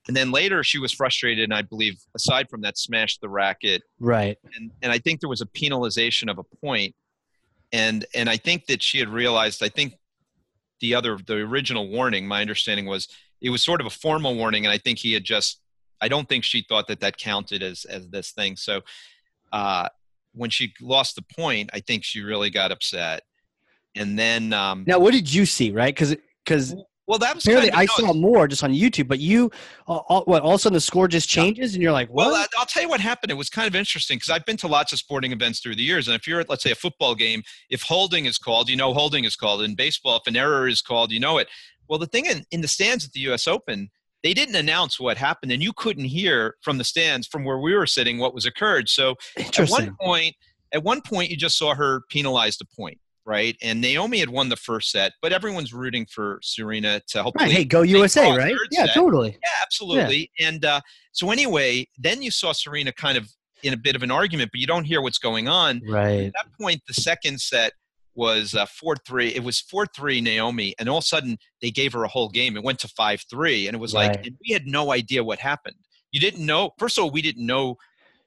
and 0.06 0.16
then 0.16 0.30
later 0.30 0.62
she 0.64 0.78
was 0.78 0.92
frustrated, 0.92 1.44
and 1.44 1.52
I 1.54 1.62
believe 1.62 1.96
aside 2.14 2.48
from 2.48 2.60
that, 2.62 2.78
smashed 2.78 3.20
the 3.20 3.28
racket, 3.28 3.82
right. 3.98 4.38
and 4.54 4.70
and 4.82 4.92
I 4.92 4.98
think 4.98 5.20
there 5.20 5.28
was 5.28 5.40
a 5.40 5.46
penalization 5.46 6.30
of 6.30 6.38
a 6.38 6.44
point, 6.64 6.94
and 7.72 8.06
and 8.14 8.30
I 8.30 8.36
think 8.36 8.66
that 8.66 8.82
she 8.82 8.98
had 8.98 9.08
realized. 9.08 9.62
I 9.62 9.68
think 9.68 9.94
the 10.80 10.94
other 10.94 11.18
the 11.24 11.36
original 11.36 11.88
warning. 11.88 12.26
My 12.26 12.40
understanding 12.40 12.86
was 12.86 13.08
it 13.40 13.50
was 13.50 13.62
sort 13.62 13.80
of 13.80 13.86
a 13.86 13.90
formal 13.90 14.34
warning, 14.34 14.66
and 14.66 14.72
I 14.72 14.78
think 14.78 14.98
he 14.98 15.12
had 15.12 15.24
just. 15.24 15.60
I 16.02 16.08
don't 16.08 16.26
think 16.28 16.44
she 16.44 16.64
thought 16.66 16.86
that 16.88 17.00
that 17.00 17.18
counted 17.18 17.62
as 17.62 17.84
as 17.84 18.08
this 18.08 18.32
thing. 18.32 18.56
So. 18.56 18.82
Uh, 19.52 19.88
when 20.32 20.48
she 20.48 20.72
lost 20.80 21.16
the 21.16 21.22
point, 21.22 21.70
I 21.72 21.80
think 21.80 22.04
she 22.04 22.22
really 22.22 22.50
got 22.50 22.70
upset. 22.70 23.22
And 23.96 24.16
then, 24.18 24.52
um, 24.52 24.84
Now, 24.86 24.98
what 24.98 25.12
did 25.12 25.32
you 25.32 25.44
see? 25.44 25.70
Right? 25.70 25.94
Because 25.94 26.16
because 26.44 26.74
well, 27.10 27.18
that 27.18 27.34
was 27.34 27.44
apparently 27.44 27.70
kind 27.72 27.80
I 27.80 27.84
of, 27.84 27.90
saw 27.90 28.12
more 28.14 28.46
just 28.46 28.62
on 28.62 28.72
YouTube, 28.72 29.08
but 29.08 29.18
you, 29.18 29.50
all, 29.88 30.06
all, 30.08 30.22
what? 30.26 30.42
All 30.42 30.50
of 30.50 30.54
a 30.54 30.58
sudden 30.60 30.74
the 30.74 30.80
score 30.80 31.08
just 31.08 31.28
changes, 31.28 31.74
and 31.74 31.82
you're 31.82 31.90
like, 31.90 32.08
what? 32.08 32.28
Well, 32.28 32.36
I- 32.36 32.46
I'll 32.56 32.66
tell 32.66 32.84
you 32.84 32.88
what 32.88 33.00
happened. 33.00 33.32
It 33.32 33.34
was 33.34 33.50
kind 33.50 33.66
of 33.66 33.74
interesting 33.74 34.16
because 34.18 34.30
I've 34.30 34.44
been 34.46 34.56
to 34.58 34.68
lots 34.68 34.92
of 34.92 35.00
sporting 35.00 35.32
events 35.32 35.58
through 35.58 35.74
the 35.74 35.82
years, 35.82 36.06
and 36.06 36.14
if 36.14 36.28
you're 36.28 36.38
at, 36.38 36.48
let's 36.48 36.62
say, 36.62 36.70
a 36.70 36.76
football 36.76 37.16
game, 37.16 37.42
if 37.68 37.82
holding 37.82 38.26
is 38.26 38.38
called, 38.38 38.68
you 38.68 38.76
know 38.76 38.94
holding 38.94 39.24
is 39.24 39.34
called. 39.34 39.62
In 39.62 39.74
baseball, 39.74 40.18
if 40.18 40.26
an 40.28 40.36
error 40.36 40.68
is 40.68 40.80
called, 40.80 41.10
you 41.10 41.18
know 41.18 41.38
it. 41.38 41.48
Well, 41.88 41.98
the 41.98 42.06
thing 42.06 42.26
in, 42.26 42.44
in 42.52 42.60
the 42.60 42.68
stands 42.68 43.04
at 43.04 43.10
the 43.10 43.20
U.S. 43.20 43.48
Open, 43.48 43.90
they 44.22 44.32
didn't 44.32 44.54
announce 44.54 45.00
what 45.00 45.16
happened, 45.16 45.50
and 45.50 45.60
you 45.60 45.72
couldn't 45.72 46.04
hear 46.04 46.54
from 46.60 46.78
the 46.78 46.84
stands 46.84 47.26
from 47.26 47.44
where 47.44 47.58
we 47.58 47.74
were 47.74 47.86
sitting 47.86 48.18
what 48.18 48.34
was 48.34 48.46
occurred. 48.46 48.88
So 48.88 49.16
at 49.36 49.68
one 49.68 49.96
point, 50.00 50.36
at 50.72 50.84
one 50.84 51.00
point, 51.00 51.30
you 51.30 51.36
just 51.36 51.58
saw 51.58 51.74
her 51.74 52.02
penalized 52.08 52.60
a 52.60 52.76
point, 52.76 52.98
right? 53.26 53.56
And 53.62 53.80
Naomi 53.80 54.18
had 54.18 54.30
won 54.30 54.48
the 54.48 54.56
first 54.56 54.90
set, 54.90 55.12
but 55.22 55.32
everyone's 55.32 55.72
rooting 55.72 56.06
for 56.06 56.38
Serena 56.42 57.00
to 57.08 57.22
help. 57.22 57.36
Right. 57.36 57.50
Hey, 57.50 57.64
go 57.64 57.82
USA, 57.82 58.34
right? 58.36 58.54
Yeah, 58.70 58.86
set. 58.86 58.94
totally. 58.94 59.30
Yeah, 59.30 59.62
absolutely. 59.62 60.30
And 60.38 60.64
uh, 60.64 60.80
so 61.12 61.30
anyway, 61.30 61.86
then 61.98 62.22
you 62.22 62.30
saw 62.30 62.52
Serena 62.52 62.92
kind 62.92 63.18
of 63.18 63.28
in 63.62 63.72
a 63.72 63.76
bit 63.76 63.94
of 63.96 64.02
an 64.02 64.10
argument, 64.10 64.50
but 64.52 64.60
you 64.60 64.66
don't 64.66 64.84
hear 64.84 65.02
what's 65.02 65.18
going 65.18 65.48
on. 65.48 65.82
Right. 65.88 66.24
At 66.24 66.32
that 66.32 66.46
point, 66.58 66.80
the 66.86 66.94
second 66.94 67.40
set 67.40 67.72
was 68.14 68.54
uh, 68.54 68.66
four 68.66 68.96
three. 69.06 69.28
It 69.28 69.42
was 69.42 69.60
four 69.60 69.86
three 69.86 70.20
Naomi, 70.20 70.74
and 70.78 70.88
all 70.88 70.98
of 70.98 71.04
a 71.04 71.06
sudden 71.06 71.38
they 71.62 71.70
gave 71.70 71.92
her 71.92 72.04
a 72.04 72.08
whole 72.08 72.28
game. 72.28 72.56
It 72.56 72.64
went 72.64 72.78
to 72.80 72.88
five 72.88 73.24
three, 73.30 73.66
and 73.66 73.74
it 73.74 73.78
was 73.78 73.94
like 73.94 74.26
and 74.26 74.36
we 74.46 74.52
had 74.52 74.66
no 74.66 74.92
idea 74.92 75.22
what 75.22 75.38
happened. 75.38 75.76
You 76.12 76.20
didn't 76.20 76.44
know. 76.44 76.70
First 76.78 76.98
of 76.98 77.04
all, 77.04 77.10
we 77.10 77.22
didn't 77.22 77.46
know. 77.46 77.76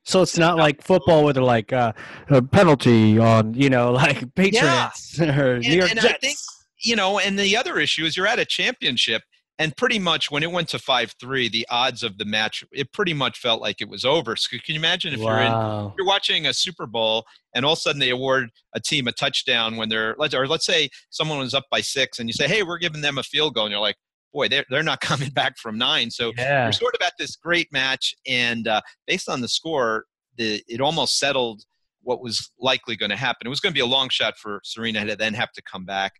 So 0.05 0.21
it's 0.21 0.37
not 0.37 0.57
like 0.57 0.81
football 0.83 1.23
where 1.23 1.33
they're 1.33 1.43
like 1.43 1.71
uh, 1.71 1.93
a 2.29 2.41
penalty 2.41 3.17
on, 3.17 3.53
you 3.53 3.69
know, 3.69 3.91
like 4.03 4.33
Patriots 4.35 5.19
or 5.19 5.59
New 5.59 5.77
York 5.77 5.89
and 5.91 5.99
I 5.99 6.03
Jets. 6.03 6.19
think- 6.19 6.37
You 6.81 6.95
know, 6.95 7.19
and 7.19 7.39
the 7.39 7.55
other 7.55 7.79
issue 7.79 8.03
is 8.05 8.17
you're 8.17 8.27
at 8.27 8.39
a 8.39 8.45
championship, 8.45 9.21
and 9.59 9.75
pretty 9.77 9.99
much 9.99 10.29
when 10.31 10.43
it 10.43 10.51
went 10.51 10.67
to 10.69 10.79
five 10.79 11.13
three, 11.19 11.47
the 11.47 11.65
odds 11.69 12.03
of 12.03 12.17
the 12.17 12.25
match 12.25 12.63
it 12.71 12.91
pretty 12.91 13.13
much 13.13 13.39
felt 13.39 13.61
like 13.61 13.79
it 13.81 13.87
was 13.87 14.03
over. 14.03 14.35
So 14.35 14.49
can 14.49 14.73
you 14.73 14.75
imagine 14.75 15.13
if 15.13 15.19
you're 15.19 15.39
in 15.39 15.51
wow. 15.51 15.93
you're 15.97 16.07
watching 16.07 16.47
a 16.47 16.53
Super 16.53 16.85
Bowl 16.87 17.23
and 17.55 17.63
all 17.63 17.73
of 17.73 17.77
a 17.77 17.81
sudden 17.81 17.99
they 17.99 18.09
award 18.09 18.49
a 18.73 18.79
team 18.81 19.07
a 19.07 19.11
touchdown 19.13 19.77
when 19.77 19.87
they're 19.89 20.15
or 20.33 20.47
let's 20.47 20.65
say 20.65 20.89
someone 21.11 21.37
was 21.37 21.53
up 21.53 21.65
by 21.71 21.79
six 21.81 22.19
and 22.19 22.27
you 22.27 22.33
say, 22.33 22.47
hey, 22.47 22.63
we're 22.63 22.79
giving 22.79 23.01
them 23.01 23.17
a 23.19 23.23
field 23.23 23.53
goal, 23.53 23.65
and 23.65 23.71
you're 23.71 23.79
like, 23.79 23.95
boy, 24.33 24.47
they're 24.49 24.65
they're 24.69 24.83
not 24.83 24.99
coming 25.11 25.29
back 25.29 25.57
from 25.57 25.77
nine. 25.77 26.09
So 26.11 26.33
Yeah. 26.37 26.65
you're 26.65 26.73
sort 26.73 26.95
of 26.95 27.01
at 27.05 27.13
this 27.19 27.35
great 27.35 27.71
match, 27.71 28.13
and 28.27 28.67
uh, 28.67 28.81
based 29.07 29.29
on 29.29 29.41
the 29.41 29.47
score, 29.47 30.05
the 30.37 30.63
it 30.67 30.81
almost 30.81 31.19
settled 31.19 31.63
what 32.01 32.21
was 32.21 32.51
likely 32.59 32.95
going 32.97 33.11
to 33.11 33.15
happen. 33.15 33.47
It 33.47 33.49
was 33.49 33.59
going 33.61 33.71
to 33.71 33.77
be 33.77 33.79
a 33.81 33.85
long 33.85 34.09
shot 34.09 34.37
for 34.37 34.59
Serena 34.65 35.05
to 35.05 35.15
then 35.15 35.33
have 35.35 35.51
to 35.53 35.61
come 35.61 35.85
back. 35.85 36.13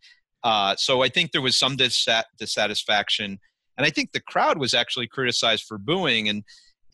Uh, 0.43 0.76
so 0.78 1.01
I 1.03 1.09
think 1.09 1.32
there 1.32 1.41
was 1.41 1.57
some 1.57 1.76
dissat- 1.76 2.24
dissatisfaction, 2.38 3.39
and 3.78 3.86
I 3.86 3.89
think 3.89 4.11
the 4.11 4.22
crowd 4.22 4.57
was 4.59 4.74
actually 4.74 5.07
criticized 5.07 5.64
for 5.68 5.78
booing 5.78 6.30
and. 6.30 6.43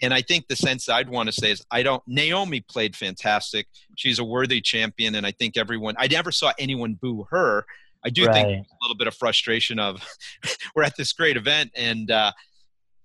And 0.01 0.13
I 0.13 0.21
think 0.21 0.47
the 0.47 0.55
sense 0.55 0.87
I'd 0.87 1.09
want 1.09 1.27
to 1.27 1.33
say 1.33 1.51
is 1.51 1.61
I 1.71 1.83
don't. 1.83 2.01
Naomi 2.07 2.61
played 2.61 2.95
fantastic. 2.95 3.67
She's 3.97 4.17
a 4.17 4.23
worthy 4.23 4.61
champion, 4.61 5.13
and 5.13 5.27
I 5.27 5.31
think 5.33 5.57
everyone. 5.57 5.95
I 5.97 6.07
never 6.07 6.31
saw 6.31 6.53
anyone 6.57 6.93
boo 6.93 7.25
her. 7.31 7.65
I 8.05 8.09
do 8.09 8.25
right. 8.25 8.33
think 8.33 8.65
a 8.65 8.75
little 8.81 8.97
bit 8.97 9.07
of 9.07 9.15
frustration 9.15 9.79
of 9.79 10.05
we're 10.75 10.83
at 10.83 10.95
this 10.97 11.13
great 11.13 11.37
event, 11.37 11.71
and 11.75 12.09
uh, 12.11 12.31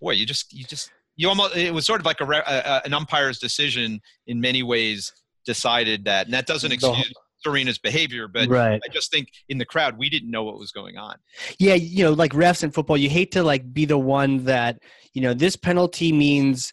boy, 0.01 0.13
you 0.13 0.27
just 0.27 0.53
you 0.53 0.65
just 0.65 0.91
you 1.17 1.29
almost 1.29 1.57
it 1.57 1.73
was 1.73 1.87
sort 1.87 2.01
of 2.01 2.07
like 2.07 2.21
a, 2.21 2.25
a, 2.25 2.83
an 2.85 2.95
umpire's 2.95 3.39
decision 3.39 4.01
in 4.27 4.41
many 4.41 4.63
ways 4.63 5.13
decided 5.45 6.05
that, 6.05 6.27
and 6.27 6.35
that 6.35 6.47
doesn't 6.47 6.73
excuse 6.73 7.13
Serena's 7.45 7.79
behavior, 7.79 8.27
but 8.27 8.49
right. 8.49 8.81
I 8.83 8.89
just 8.93 9.11
think 9.11 9.29
in 9.49 9.59
the 9.59 9.65
crowd 9.65 9.99
we 9.99 10.09
didn't 10.09 10.31
know 10.31 10.45
what 10.45 10.59
was 10.59 10.73
going 10.73 10.97
on. 10.97 11.17
Yeah, 11.59 11.75
you 11.75 12.05
know, 12.05 12.13
like 12.13 12.33
refs 12.33 12.65
in 12.65 12.71
football, 12.71 12.97
you 12.97 13.11
hate 13.11 13.33
to 13.33 13.43
like 13.43 13.73
be 13.73 13.85
the 13.85 13.99
one 13.99 14.45
that 14.45 14.79
you 15.13 15.23
know 15.23 15.35
this 15.35 15.57
penalty 15.57 16.13
means 16.13 16.73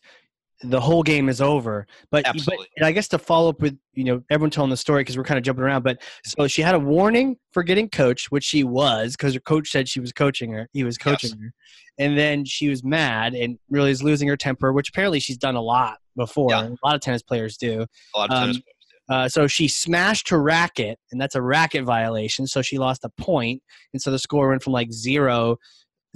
the 0.64 0.80
whole 0.80 1.04
game 1.04 1.30
is 1.30 1.42
over. 1.42 1.88
But, 2.12 2.26
Absolutely. 2.28 2.68
but 2.78 2.86
I 2.86 2.92
guess 2.92 3.08
to 3.10 3.20
follow 3.20 3.50
up 3.50 3.62
with 3.62 3.78
you 3.94 4.04
know 4.04 4.24
everyone 4.30 4.52
telling 4.52 4.70
the 4.70 4.78
story 4.78 5.02
because 5.02 5.18
we're 5.18 5.24
kind 5.24 5.38
of 5.38 5.44
jumping 5.44 5.64
around. 5.64 5.84
But 5.84 6.02
so 6.24 6.48
she 6.48 6.62
had 6.62 6.76
a 6.76 6.80
warning 6.80 7.38
for 7.52 7.64
getting 7.64 7.90
coached, 7.90 8.32
which 8.32 8.44
she 8.44 8.64
was 8.64 9.16
because 9.16 9.34
her 9.34 9.40
coach 9.40 9.70
said 9.70 9.90
she 9.90 10.00
was 10.00 10.12
coaching 10.12 10.52
her. 10.52 10.70
He 10.74 10.84
was 10.84 10.98
coaching 10.98 11.32
yes. 11.32 11.40
her, 11.40 11.54
and 11.98 12.18
then 12.18 12.46
she 12.46 12.70
was 12.70 12.84
mad 12.84 13.34
and 13.34 13.58
really 13.70 13.92
is 13.92 14.04
losing 14.04 14.28
her 14.28 14.38
temper, 14.38 14.72
which 14.74 14.90
apparently 14.90 15.20
she's 15.20 15.38
done 15.38 15.56
a 15.56 15.62
lot 15.62 15.98
before. 16.16 16.52
Yeah. 16.52 16.68
A 16.68 16.86
lot 16.86 16.96
of 16.96 17.02
tennis 17.02 17.24
players 17.24 17.58
do. 17.58 17.86
A 18.16 18.20
lot 18.20 18.30
of 18.30 18.38
tennis 18.38 18.58
um, 18.58 18.64
players. 18.64 18.76
Uh, 19.10 19.28
so 19.28 19.46
she 19.46 19.68
smashed 19.68 20.30
her 20.30 20.42
racket, 20.42 20.98
and 21.12 21.20
that's 21.20 21.36
a 21.36 21.42
racket 21.42 21.84
violation. 21.84 22.48
So 22.48 22.62
she 22.62 22.78
lost 22.78 23.04
a 23.04 23.10
point, 23.10 23.62
and 23.92 24.02
so 24.02 24.10
the 24.10 24.20
score 24.20 24.50
went 24.50 24.64
from 24.64 24.72
like 24.72 24.94
zero, 24.94 25.58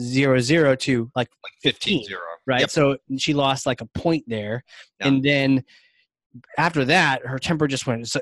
zero, 0.01 0.39
zero 0.39 0.75
to 0.75 1.09
like, 1.15 1.29
like 1.43 1.53
15, 1.63 1.99
15 1.99 2.07
zero. 2.07 2.21
Right. 2.47 2.61
Yep. 2.61 2.69
So 2.69 2.97
she 3.17 3.33
lost 3.33 3.65
like 3.65 3.81
a 3.81 3.85
point 3.87 4.23
there, 4.27 4.63
yeah. 4.99 5.07
and 5.07 5.23
then 5.23 5.63
after 6.57 6.85
that, 6.85 7.25
her 7.25 7.39
temper 7.39 7.67
just 7.67 7.87
went, 7.87 8.07
so, 8.07 8.19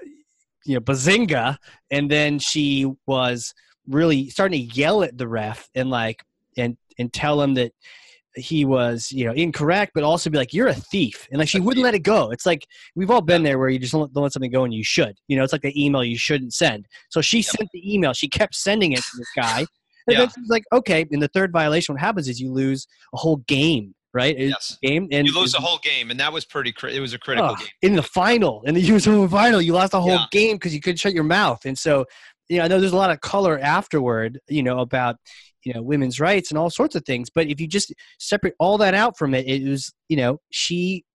you 0.65 0.75
know, 0.75 0.81
bazinga, 0.81 1.57
and 1.91 2.09
then 2.09 2.39
she 2.39 2.89
was 3.05 3.53
really 3.87 4.29
starting 4.29 4.67
to 4.67 4.75
yell 4.75 5.03
at 5.03 5.17
the 5.17 5.27
ref 5.27 5.69
and 5.75 5.89
like 5.89 6.23
and 6.57 6.77
and 6.97 7.11
tell 7.11 7.41
him 7.41 7.53
that 7.55 7.71
he 8.35 8.65
was 8.65 9.11
you 9.11 9.25
know 9.25 9.33
incorrect 9.33 9.91
but 9.93 10.03
also 10.03 10.29
be 10.29 10.37
like 10.37 10.53
you're 10.53 10.67
a 10.67 10.73
thief 10.73 11.27
and 11.31 11.39
like 11.39 11.47
she 11.47 11.59
wouldn't 11.59 11.83
let 11.83 11.93
it 11.93 11.99
go 11.99 12.31
it's 12.31 12.45
like 12.45 12.65
we've 12.95 13.11
all 13.11 13.21
been 13.21 13.43
there 13.43 13.59
where 13.59 13.69
you 13.69 13.77
just 13.77 13.93
don't, 13.93 14.11
don't 14.13 14.23
let 14.23 14.33
something 14.33 14.51
go 14.51 14.63
and 14.63 14.73
you 14.73 14.83
should 14.83 15.15
you 15.27 15.37
know 15.37 15.43
it's 15.43 15.53
like 15.53 15.61
the 15.61 15.85
email 15.85 16.03
you 16.03 16.17
shouldn't 16.17 16.53
send 16.53 16.87
so 17.09 17.21
she 17.21 17.37
yep. 17.37 17.45
sent 17.45 17.69
the 17.73 17.93
email 17.93 18.13
she 18.13 18.27
kept 18.27 18.55
sending 18.55 18.93
it 18.93 18.99
to 18.99 19.17
this 19.17 19.29
guy 19.35 19.65
and 20.07 20.13
yeah. 20.13 20.19
then 20.19 20.29
she's 20.29 20.49
like 20.49 20.63
okay 20.71 21.05
in 21.11 21.19
the 21.19 21.27
third 21.29 21.51
violation 21.51 21.93
what 21.93 22.01
happens 22.01 22.27
is 22.27 22.39
you 22.39 22.51
lose 22.51 22.87
a 23.13 23.17
whole 23.17 23.37
game 23.47 23.93
right 24.13 24.37
yes. 24.37 24.77
game 24.83 25.07
and 25.11 25.27
you 25.27 25.33
lose 25.33 25.55
a 25.55 25.59
whole 25.59 25.79
game 25.79 26.11
and 26.11 26.19
that 26.19 26.31
was 26.31 26.45
pretty 26.45 26.71
cri- 26.71 26.95
it 26.95 26.99
was 26.99 27.13
a 27.13 27.19
critical 27.19 27.51
oh, 27.51 27.55
game 27.55 27.67
in 27.81 27.95
the 27.95 28.03
final 28.03 28.61
in 28.63 28.75
the 28.75 28.81
us 28.95 29.07
open 29.07 29.27
final 29.29 29.61
you 29.61 29.73
lost 29.73 29.93
a 29.93 29.99
whole 29.99 30.11
yeah. 30.11 30.25
game 30.31 30.55
because 30.55 30.73
you 30.73 30.79
couldn't 30.79 30.97
shut 30.97 31.13
your 31.13 31.23
mouth 31.23 31.65
and 31.65 31.77
so 31.77 32.05
you 32.49 32.57
know, 32.57 32.65
I 32.65 32.67
know 32.67 32.79
there's 32.79 32.91
a 32.91 32.97
lot 32.97 33.09
of 33.09 33.21
color 33.21 33.57
afterward, 33.57 34.37
you 34.49 34.63
know, 34.63 34.79
about 34.79 35.15
you 35.63 35.73
know 35.73 35.81
women's 35.81 36.19
rights 36.19 36.51
and 36.51 36.57
all 36.57 36.69
sorts 36.69 36.93
of 36.93 37.05
things 37.05 37.29
but 37.33 37.47
if 37.47 37.61
you 37.61 37.67
just 37.67 37.93
separate 38.19 38.53
all 38.59 38.77
that 38.77 38.93
out 38.93 39.17
from 39.17 39.33
it 39.33 39.47
it 39.47 39.65
was 39.65 39.93
you 40.09 40.17
know 40.17 40.37
she 40.51 41.05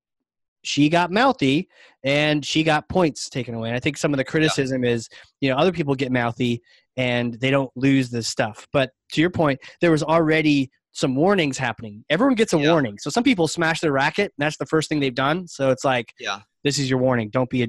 she 0.65 0.89
got 0.89 1.11
mouthy 1.11 1.69
and 2.05 2.45
she 2.45 2.63
got 2.63 2.89
points 2.89 3.29
taken 3.29 3.55
away 3.55 3.69
and 3.69 3.77
i 3.77 3.81
think 3.81 3.97
some 3.97 4.13
of 4.13 4.19
the 4.19 4.25
criticism 4.25 4.85
yeah. 4.85 4.91
is 4.91 5.09
you 5.41 5.51
know 5.51 5.57
other 5.57 5.73
people 5.73 5.95
get 5.95 6.13
mouthy 6.13 6.63
and 6.97 7.35
they 7.35 7.51
don't 7.51 7.71
lose 7.77 8.11
this 8.11 8.29
stuff 8.29 8.67
but 8.73 8.91
to 9.13 9.21
your 9.21 9.31
point 9.31 9.59
there 9.81 9.91
was 9.91 10.03
already 10.03 10.71
some 10.93 11.15
warnings 11.15 11.59
happening 11.59 12.05
everyone 12.11 12.35
gets 12.35 12.53
a 12.53 12.59
yeah. 12.59 12.71
warning 12.71 12.97
so 12.99 13.11
some 13.11 13.23
people 13.23 13.47
smash 13.47 13.81
their 13.81 13.93
racket 13.93 14.33
and 14.39 14.45
that's 14.45 14.57
the 14.57 14.67
first 14.67 14.89
thing 14.89 15.01
they've 15.01 15.15
done 15.15 15.47
so 15.47 15.71
it's 15.71 15.85
like 15.85 16.13
yeah 16.19 16.41
this 16.65 16.79
is 16.79 16.91
your 16.91 16.99
warning 16.99 17.31
don't 17.31 17.51
be 17.51 17.63
a 17.63 17.69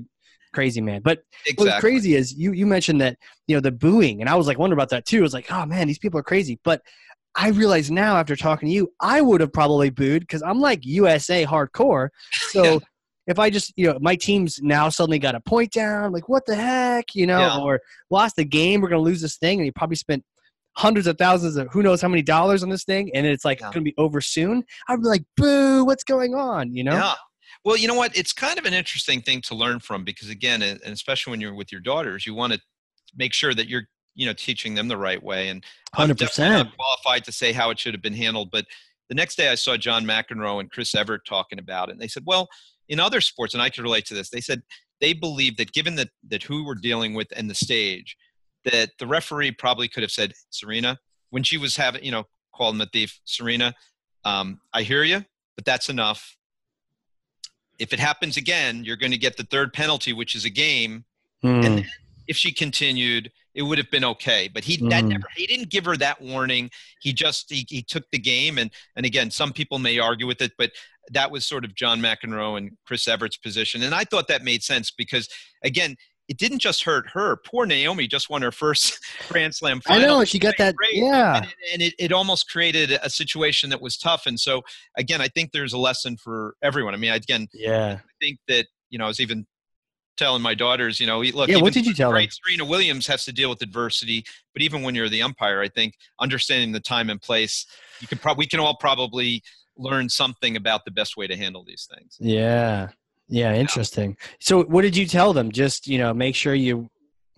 crazy 0.54 0.82
man. 0.82 1.02
But 1.04 1.20
exactly. 1.46 1.66
what's 1.68 1.80
crazy 1.80 2.16
is 2.16 2.34
you 2.34 2.52
you 2.54 2.66
mentioned 2.66 3.02
that 3.02 3.18
you 3.48 3.56
know 3.56 3.62
the 3.62 3.72
booing, 3.72 4.22
and 4.22 4.30
I 4.30 4.36
was 4.36 4.48
like 4.48 4.58
wondering 4.58 4.78
about 4.78 4.90
that 4.90 5.06
too. 5.06 5.20
I 5.20 5.22
was 5.22 5.34
like, 5.34 5.52
oh 5.52 5.66
man, 5.66 5.88
these 5.88 6.00
people 6.00 6.20
are 6.20 6.24
crazy. 6.24 6.60
But 6.64 6.82
I 7.36 7.50
realize 7.50 7.90
now 7.92 8.18
after 8.18 8.36
talking 8.36 8.68
to 8.68 8.74
you, 8.74 8.92
I 9.00 9.22
would 9.22 9.42
have 9.42 9.54
probably 9.54 9.90
booed 9.90 10.22
because 10.22 10.42
I'm 10.42 10.60
like 10.60 10.86
USA 10.86 11.46
hardcore. 11.46 12.10
So 12.50 12.64
yeah. 12.64 12.80
if 13.28 13.38
I 13.38 13.52
just 13.52 13.72
you 13.76 13.86
know 13.86 14.00
my 14.02 14.16
team's 14.16 14.60
now 14.62 14.90
suddenly 14.90 15.20
got 15.20 15.36
a 15.36 15.40
point 15.40 15.72
down, 15.72 16.12
like 16.12 16.28
what 16.28 16.46
the 16.48 16.56
heck, 16.56 17.14
you 17.14 17.28
know, 17.28 17.40
yeah. 17.40 17.60
or 17.60 17.80
lost 18.10 18.38
the 18.38 18.46
game, 18.46 18.82
we're 18.82 18.90
gonna 18.90 19.02
lose 19.02 19.22
this 19.22 19.38
thing, 19.38 19.60
and 19.60 19.66
you 19.68 19.72
probably 19.72 19.98
spent 19.98 20.24
hundreds 20.76 21.08
of 21.08 21.18
thousands 21.18 21.56
of 21.58 21.68
who 21.72 21.84
knows 21.84 22.02
how 22.02 22.08
many 22.08 22.22
dollars 22.22 22.64
on 22.64 22.70
this 22.70 22.86
thing 22.86 23.10
and 23.14 23.26
it's 23.26 23.44
like 23.44 23.60
yeah. 23.60 23.66
going 23.66 23.84
to 23.84 23.92
be 23.92 23.94
over 23.98 24.22
soon 24.22 24.64
i'd 24.88 25.02
be 25.02 25.08
like 25.08 25.24
boo 25.36 25.84
what's 25.84 26.04
going 26.04 26.36
on 26.36 26.74
you 26.74 26.84
know 26.84 26.94
yeah 26.94 27.16
well, 27.66 27.78
you 27.78 27.88
know 27.88 27.96
what? 27.96 28.16
It's 28.18 28.34
kind 28.34 28.58
of 28.58 28.66
an 28.66 28.74
interesting 28.74 29.22
thing 29.22 29.42
to 29.42 29.56
learn 29.56 29.80
from 29.80 30.04
because, 30.04 30.30
again, 30.30 30.62
and 30.62 30.80
especially 30.86 31.32
when 31.32 31.42
you're 31.42 31.54
with 31.54 31.72
your 31.72 31.82
daughters, 31.82 32.26
you 32.26 32.34
want 32.34 32.54
to 32.54 32.60
make 33.16 33.34
sure 33.34 33.54
that 33.54 33.68
you're, 33.68 33.84
you 34.16 34.26
know, 34.26 34.34
teaching 34.34 34.76
them 34.76 34.88
the 34.88 34.98
right 34.98 35.22
way. 35.22 35.50
And 35.50 35.64
100%. 35.96 36.46
I'm 36.46 36.52
not 36.52 36.78
qualified 36.78 37.24
to 37.26 37.32
say 37.32 37.52
how 37.52 37.70
it 37.70 37.80
should 37.80 37.94
have 37.94 38.02
been 38.02 38.14
handled, 38.14 38.50
but 38.52 38.66
the 39.08 39.16
next 39.16 39.36
day 39.36 39.50
I 39.50 39.56
saw 39.56 39.76
John 39.78 40.06
McEnroe 40.06 40.60
and 40.60 40.72
Chris 40.72 40.94
Evert 40.94 41.26
talking 41.26 41.60
about 41.60 41.90
it, 41.90 41.94
and 41.94 42.02
they 42.02 42.08
said, 42.08 42.24
well, 42.26 42.48
in 42.88 43.00
other 43.00 43.22
sports, 43.22 43.54
and 43.54 43.62
I 43.62 43.70
could 43.70 43.84
relate 43.84 44.06
to 44.06 44.14
this, 44.14 44.30
they 44.30 44.42
said 44.42 44.62
they 45.02 45.14
believe 45.14 45.58
that 45.58 45.72
given 45.74 45.96
that 45.96 46.10
that 46.28 46.44
who 46.44 46.66
we're 46.66 46.76
dealing 46.76 47.14
with 47.14 47.28
and 47.36 47.50
the 47.50 47.56
stage, 47.56 48.18
that 48.66 48.92
the 49.00 49.08
referee 49.08 49.52
probably 49.52 49.88
could 49.88 50.04
have 50.04 50.12
said, 50.12 50.34
Serena, 50.50 51.00
when 51.30 51.44
she 51.44 51.58
was 51.58 51.76
having, 51.76 52.04
you 52.04 52.12
know, 52.12 52.26
called 52.54 52.76
him 52.76 52.82
a 52.82 52.86
thief, 52.86 53.20
Serena, 53.26 53.74
um, 54.26 54.60
I 54.74 54.84
hear 54.84 55.04
you, 55.04 55.24
but 55.56 55.66
that's 55.66 55.90
enough 55.90 56.36
if 57.80 57.94
it 57.94 58.00
happens 58.00 58.38
again, 58.38 58.84
you're 58.84 58.98
going 58.98 59.12
to 59.12 59.18
get 59.18 59.38
the 59.38 59.46
third 59.46 59.74
penalty, 59.74 60.14
which 60.14 60.36
is 60.36 60.46
a 60.46 60.50
game. 60.50 61.06
Mm. 61.44 61.66
And 61.66 61.86
if 62.28 62.36
she 62.36 62.52
continued, 62.52 63.32
it 63.60 63.64
would 63.64 63.78
have 63.78 63.92
been 63.92 64.06
okay. 64.06 64.50
But 64.52 64.64
he 64.64 64.78
mm. 64.78 64.90
that 64.90 65.04
never 65.04 65.28
he 65.36 65.46
didn't 65.46 65.70
give 65.70 65.84
her 65.84 65.98
that 65.98 66.22
warning. 66.22 66.70
He 67.02 67.12
just 67.12 67.52
he, 67.52 67.66
he 67.68 67.84
took 67.84 68.10
the 68.12 68.18
game 68.18 68.58
and 68.58 68.72
and 68.96 69.06
again, 69.06 69.30
some 69.30 69.52
people 69.52 69.80
may 69.80 70.00
argue 70.00 70.26
with 70.26 70.42
it, 70.42 70.54
but 70.58 70.72
that 71.12 71.30
was 71.30 71.46
sort 71.46 71.66
of 71.66 71.76
John 71.76 72.00
McEnroe 72.00 72.58
and 72.58 72.72
Chris 72.88 73.06
Evert's 73.08 73.36
position. 73.36 73.84
And 73.84 73.94
I 73.94 74.06
thought 74.06 74.30
that 74.30 74.44
made 74.46 74.64
sense 74.64 74.92
because 74.92 75.28
again, 75.64 75.98
it 76.30 76.38
didn't 76.38 76.60
just 76.60 76.84
hurt 76.84 77.10
her. 77.10 77.38
Poor 77.46 77.66
Naomi 77.66 78.08
just 78.08 78.30
won 78.30 78.42
her 78.44 78.52
first 78.52 78.98
Grand 79.30 79.54
Slam 79.54 79.82
final. 79.82 80.04
I 80.04 80.08
know 80.08 80.24
she 80.24 80.40
got 80.40 80.54
that. 80.58 80.76
Great. 80.76 80.94
Yeah, 80.94 81.38
and, 81.38 81.46
it, 81.46 81.54
and 81.74 81.82
it, 81.82 81.94
it, 82.00 82.12
almost 82.14 82.50
created 82.50 82.98
a 83.04 83.10
situation 83.10 83.70
that 83.72 83.82
was 83.82 83.98
tough. 83.98 84.26
And 84.26 84.40
so 84.40 84.62
again, 84.96 85.20
I 85.20 85.28
think 85.28 85.52
there's 85.52 85.74
a 85.74 85.78
lesson 85.78 86.16
for 86.16 86.56
everyone. 86.64 86.94
I 86.94 86.98
mean, 86.98 87.12
again, 87.12 87.48
yeah, 87.52 87.98
I 88.00 88.12
think 88.22 88.40
that 88.48 88.68
you 88.90 89.00
know 89.00 89.06
I 89.06 89.08
was 89.10 89.20
even 89.20 89.46
telling 90.20 90.42
my 90.42 90.54
daughters, 90.54 91.00
you 91.00 91.08
know, 91.08 91.22
look. 91.22 91.50
Yeah, 91.50 91.58
what 91.58 91.74
did 91.74 91.88
you 91.88 91.94
tell 91.96 92.14
them? 92.14 92.28
Serena 92.30 92.66
Williams 92.66 93.08
has 93.08 93.26
to 93.26 93.34
deal 93.34 93.50
with 93.50 93.62
adversity, 93.64 94.24
but 94.54 94.62
even 94.62 94.84
when 94.84 94.94
you're 94.94 95.10
the 95.10 95.24
umpire, 95.24 95.62
I 95.62 95.70
think 95.70 95.96
understanding 96.20 96.72
the 96.72 96.80
time 96.80 97.10
and 97.10 97.20
place, 97.20 97.66
you 98.02 98.08
can 98.08 98.20
probably 98.20 98.44
we 98.44 98.48
can 98.48 98.60
all 98.60 98.76
probably 98.76 99.42
learn 99.78 100.10
something 100.10 100.56
about 100.56 100.86
the 100.86 100.92
best 100.92 101.18
way 101.18 101.26
to 101.26 101.36
handle 101.36 101.64
these 101.66 101.88
things. 101.92 102.18
Yeah, 102.20 102.90
yeah, 103.28 103.56
interesting. 103.56 104.18
So, 104.40 104.64
what 104.64 104.84
did 104.84 104.96
you 104.96 105.08
tell 105.08 105.34
them? 105.34 105.52
Just 105.52 105.88
you 105.88 105.98
know, 105.98 106.14
make 106.14 106.36
sure 106.36 106.54
you 106.54 106.90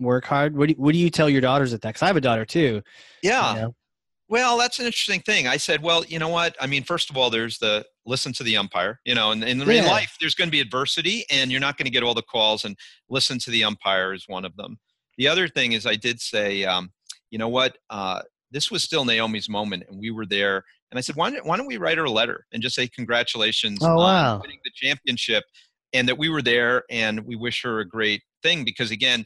work 0.02 0.24
hard. 0.24 0.56
What 0.56 0.68
do 0.68 0.74
you, 0.74 0.80
what 0.80 0.92
do 0.92 0.98
you 0.98 1.10
tell 1.10 1.30
your 1.30 1.40
daughters 1.40 1.72
at 1.72 1.80
that? 1.82 1.90
Because 1.90 2.02
I 2.02 2.06
have 2.06 2.16
a 2.16 2.20
daughter 2.20 2.44
too. 2.44 2.82
Yeah. 3.22 3.54
You 3.54 3.60
know? 3.60 3.74
Well, 4.28 4.56
that's 4.58 4.78
an 4.78 4.86
interesting 4.86 5.20
thing. 5.20 5.46
I 5.46 5.58
said, 5.58 5.82
well, 5.82 6.04
you 6.06 6.18
know 6.18 6.28
what? 6.28 6.56
I 6.58 6.66
mean, 6.66 6.84
first 6.84 7.10
of 7.10 7.16
all, 7.16 7.28
there's 7.28 7.58
the 7.58 7.84
listen 8.06 8.32
to 8.34 8.42
the 8.42 8.56
umpire. 8.56 9.00
You 9.04 9.14
know, 9.14 9.30
and, 9.30 9.42
in 9.44 9.60
yeah. 9.60 9.86
life, 9.86 10.16
there's 10.20 10.34
going 10.34 10.48
to 10.48 10.52
be 10.52 10.60
adversity, 10.60 11.24
and 11.30 11.50
you're 11.50 11.60
not 11.60 11.76
going 11.76 11.86
to 11.86 11.92
get 11.92 12.02
all 12.02 12.14
the 12.14 12.22
calls. 12.22 12.64
And 12.64 12.76
listen 13.08 13.38
to 13.40 13.50
the 13.50 13.64
umpire 13.64 14.12
is 14.12 14.24
one 14.26 14.44
of 14.44 14.56
them. 14.56 14.78
The 15.18 15.28
other 15.28 15.48
thing 15.48 15.72
is, 15.72 15.86
I 15.86 15.96
did 15.96 16.20
say, 16.20 16.64
um, 16.64 16.90
you 17.30 17.38
know 17.38 17.48
what? 17.48 17.76
Uh, 17.90 18.22
this 18.50 18.70
was 18.70 18.82
still 18.82 19.04
Naomi's 19.04 19.48
moment, 19.48 19.84
and 19.88 19.98
we 19.98 20.10
were 20.10 20.26
there. 20.26 20.64
And 20.90 20.98
I 20.98 21.00
said, 21.00 21.16
why 21.16 21.30
don't, 21.30 21.46
why 21.46 21.56
don't 21.56 21.66
we 21.66 21.78
write 21.78 21.96
her 21.96 22.04
a 22.04 22.10
letter 22.10 22.44
and 22.52 22.62
just 22.62 22.74
say 22.74 22.86
congratulations 22.86 23.78
oh, 23.82 23.96
wow. 23.96 24.34
on 24.34 24.40
winning 24.40 24.58
the 24.62 24.70
championship? 24.74 25.44
and 25.92 26.08
that 26.08 26.18
we 26.18 26.28
were 26.28 26.42
there 26.42 26.84
and 26.90 27.24
we 27.26 27.36
wish 27.36 27.62
her 27.62 27.80
a 27.80 27.88
great 27.88 28.22
thing 28.42 28.64
because 28.64 28.90
again 28.90 29.24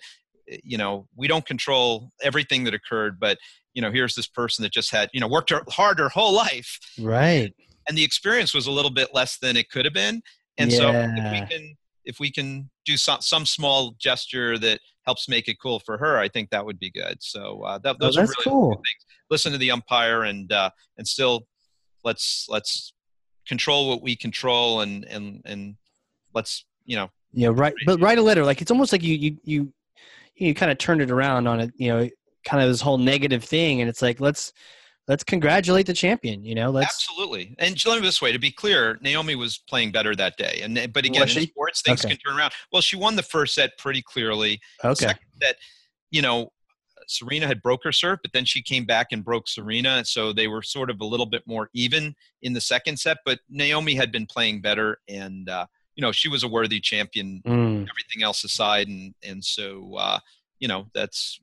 eh, 0.51 0.59
you 0.63 0.77
know 0.77 1.07
we 1.17 1.29
don't 1.29 1.47
control 1.47 2.11
everything 2.23 2.65
that 2.65 2.75
occurred 2.75 3.19
but 3.19 3.39
you 3.75 3.83
know 3.83 3.91
here's 3.91 4.15
this 4.15 4.29
person 4.29 4.63
that 4.63 4.73
just 4.73 4.91
had 4.91 5.09
you 5.13 5.21
know 5.21 5.29
worked 5.29 5.53
hard 5.69 5.99
her 5.99 6.09
whole 6.09 6.35
life 6.35 6.79
right 7.01 7.53
and 7.89 7.97
the 7.97 8.05
experience 8.05 8.55
was 8.55 8.67
a 8.67 8.71
little 8.71 8.91
bit 8.91 9.09
less 9.15 9.39
than 9.39 9.57
it 9.57 9.71
could 9.71 9.85
have 9.85 9.95
been 9.95 10.23
and 10.59 10.71
yeah. 10.71 10.79
so 10.79 10.91
if 10.91 11.33
we 11.33 11.47
can 11.47 11.77
if 12.05 12.21
we 12.21 12.31
can 12.31 12.71
do 12.85 12.97
some 12.97 13.21
some 13.21 13.45
small 13.45 13.95
gesture 13.99 14.59
that 14.59 14.81
helps 15.05 15.29
make 15.29 15.49
it 15.49 15.57
cool 15.61 15.79
for 15.81 15.99
her 15.99 16.19
i 16.19 16.29
think 16.29 16.51
that 16.51 16.65
would 16.65 16.79
be 16.79 16.91
good 16.91 17.17
so 17.21 17.63
uh, 17.63 17.79
that, 17.79 17.97
those 18.01 18.17
oh, 18.17 18.23
are 18.23 18.25
really 18.25 18.45
cool. 18.45 18.75
things 18.75 19.07
listen 19.31 19.53
to 19.53 19.59
the 19.59 19.71
umpire 19.71 20.23
and 20.23 20.53
uh, 20.53 20.71
and 20.99 21.07
still 21.07 21.47
let's 22.05 22.47
let's 22.49 22.93
control 23.47 23.89
what 23.89 24.03
we 24.03 24.17
control 24.17 24.81
and 24.81 25.05
and 25.05 25.43
and 25.45 25.77
let's 26.35 26.65
you 26.85 26.97
know 26.97 27.09
yeah 27.33 27.51
right 27.53 27.75
but 27.85 28.01
write 28.01 28.19
a 28.19 28.23
letter 28.23 28.45
like 28.45 28.61
it's 28.61 28.71
almost 28.71 28.93
like 28.93 29.03
you 29.03 29.15
you 29.15 29.37
you 29.45 29.73
you 30.37 30.55
kind 30.55 30.71
of 30.71 30.79
turned 30.79 31.01
it 31.01 31.11
around 31.11 31.47
on 31.47 31.61
it 31.61 31.73
you 31.77 31.89
know 31.89 32.09
kind 32.45 32.63
of 32.63 32.69
this 32.69 32.81
whole 32.81 32.99
negative 32.99 33.43
thing 33.43 33.81
and 33.81 33.91
it's 33.91 34.03
like 34.03 34.21
let's 34.21 34.53
let's 35.09 35.25
congratulate 35.25 35.87
the 35.87 35.95
champion. 35.95 36.45
You 36.45 36.55
know, 36.55 36.71
let's 36.71 36.87
absolutely. 36.87 37.55
And 37.59 37.83
let 37.85 38.01
me 38.01 38.07
this 38.07 38.21
way: 38.21 38.33
to 38.33 38.39
be 38.39 38.51
clear, 38.51 38.99
Naomi 39.01 39.35
was 39.35 39.59
playing 39.69 39.93
better 39.93 40.15
that 40.17 40.37
day. 40.37 40.61
And 40.63 40.75
but 40.93 41.05
again, 41.05 41.23
in 41.23 41.47
sports, 41.47 41.83
things 41.83 42.05
okay. 42.05 42.15
can 42.15 42.19
turn 42.19 42.39
around. 42.39 42.53
Well, 42.73 42.83
she 42.83 42.97
won 42.97 43.17
the 43.17 43.23
first 43.23 43.55
set 43.55 43.79
pretty 43.79 44.03
clearly. 44.03 44.61
Okay. 44.85 45.07
Second 45.07 45.27
set, 45.43 45.57
you 46.11 46.23
know, 46.23 46.51
Serena 47.09 47.47
had 47.47 47.63
broke 47.63 47.85
her 47.85 47.93
serve, 47.93 48.19
but 48.23 48.33
then 48.33 48.45
she 48.45 48.63
came 48.63 48.85
back 48.85 49.09
and 49.13 49.25
broke 49.25 49.49
Serena. 49.49 50.05
So 50.05 50.33
they 50.33 50.49
were 50.49 50.63
sort 50.63 50.91
of 50.91 51.01
a 51.01 51.05
little 51.05 51.27
bit 51.27 51.43
more 51.47 51.71
even 51.73 52.15
in 52.43 52.53
the 52.53 52.61
second 52.61 52.99
set. 52.99 53.19
But 53.25 53.41
Naomi 53.49 53.95
had 53.95 54.13
been 54.13 54.27
playing 54.27 54.61
better, 54.61 54.99
and 55.09 55.49
uh, 55.49 55.67
you 55.95 56.03
know 56.03 56.13
she 56.13 56.29
was 56.29 56.43
a 56.43 56.49
worthy 56.49 56.81
champion. 56.81 57.43
Mm. 57.47 57.89
Everything 57.89 58.23
else 58.23 58.45
aside, 58.45 58.89
and 58.89 59.15
and 59.23 59.45
so 59.45 59.95
uh, 59.97 60.19
you 60.59 60.69
know 60.69 60.87
that's 60.95 61.41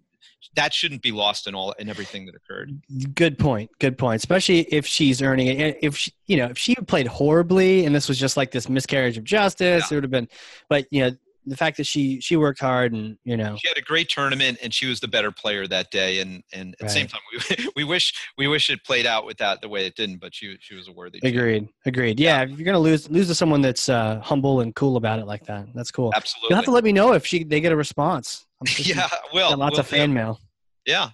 that 0.55 0.73
shouldn't 0.73 1.01
be 1.01 1.11
lost 1.11 1.47
in 1.47 1.55
all 1.55 1.71
in 1.73 1.89
everything 1.89 2.25
that 2.25 2.35
occurred. 2.35 2.81
Good 3.15 3.37
point. 3.37 3.71
Good 3.79 3.97
point. 3.97 4.17
Especially 4.17 4.61
if 4.61 4.85
she's 4.85 5.21
earning 5.21 5.47
it. 5.47 5.77
If 5.81 5.97
she, 5.97 6.11
you 6.27 6.37
know, 6.37 6.45
if 6.47 6.57
she 6.57 6.75
played 6.75 7.07
horribly 7.07 7.85
and 7.85 7.95
this 7.95 8.07
was 8.07 8.19
just 8.19 8.37
like 8.37 8.51
this 8.51 8.69
miscarriage 8.69 9.17
of 9.17 9.23
justice, 9.23 9.83
yeah. 9.83 9.93
it 9.93 9.95
would 9.95 10.03
have 10.03 10.11
been. 10.11 10.29
But 10.69 10.85
you 10.91 11.01
know, 11.01 11.15
the 11.45 11.57
fact 11.57 11.77
that 11.77 11.85
she 11.85 12.19
she 12.21 12.35
worked 12.35 12.59
hard 12.59 12.93
and 12.93 13.17
you 13.23 13.35
know. 13.35 13.55
She 13.57 13.67
had 13.67 13.77
a 13.77 13.81
great 13.81 14.09
tournament 14.09 14.57
and 14.61 14.73
she 14.73 14.85
was 14.85 14.99
the 14.99 15.07
better 15.07 15.31
player 15.31 15.67
that 15.67 15.91
day 15.91 16.19
and 16.19 16.43
and 16.53 16.73
at 16.75 16.81
right. 16.81 16.87
the 16.87 16.93
same 16.93 17.07
time 17.07 17.21
we, 17.31 17.69
we 17.75 17.83
wish 17.83 18.13
we 18.37 18.47
wish 18.47 18.69
it 18.69 18.83
played 18.83 19.05
out 19.05 19.25
with 19.25 19.37
that 19.37 19.61
the 19.61 19.69
way 19.69 19.85
it 19.85 19.95
didn't 19.95 20.17
but 20.17 20.33
she 20.33 20.57
she 20.59 20.75
was 20.75 20.87
a 20.87 20.91
worthy 20.91 21.19
agreed 21.19 21.31
champion. 21.33 21.69
agreed. 21.85 22.19
Yeah, 22.19 22.37
yeah, 22.37 22.43
if 22.43 22.57
you're 22.57 22.65
gonna 22.65 22.79
lose 22.79 23.09
lose 23.09 23.27
to 23.27 23.35
someone 23.35 23.61
that's 23.61 23.89
uh, 23.89 24.19
humble 24.21 24.61
and 24.61 24.73
cool 24.75 24.97
about 24.97 25.19
it 25.19 25.25
like 25.25 25.45
that 25.45 25.67
that's 25.73 25.91
cool. 25.91 26.11
Absolutely 26.15 26.47
you'll 26.49 26.57
have 26.57 26.65
to 26.65 26.71
let 26.71 26.83
me 26.83 26.91
know 26.91 27.13
if 27.13 27.25
she 27.25 27.43
they 27.43 27.61
get 27.61 27.71
a 27.71 27.77
response. 27.77 28.45
Yeah 28.77 29.09
well 29.33 29.57
lots 29.57 29.73
we'll, 29.73 29.81
of 29.81 29.87
fan 29.87 30.13
mail. 30.13 30.39
Yeah. 30.85 31.09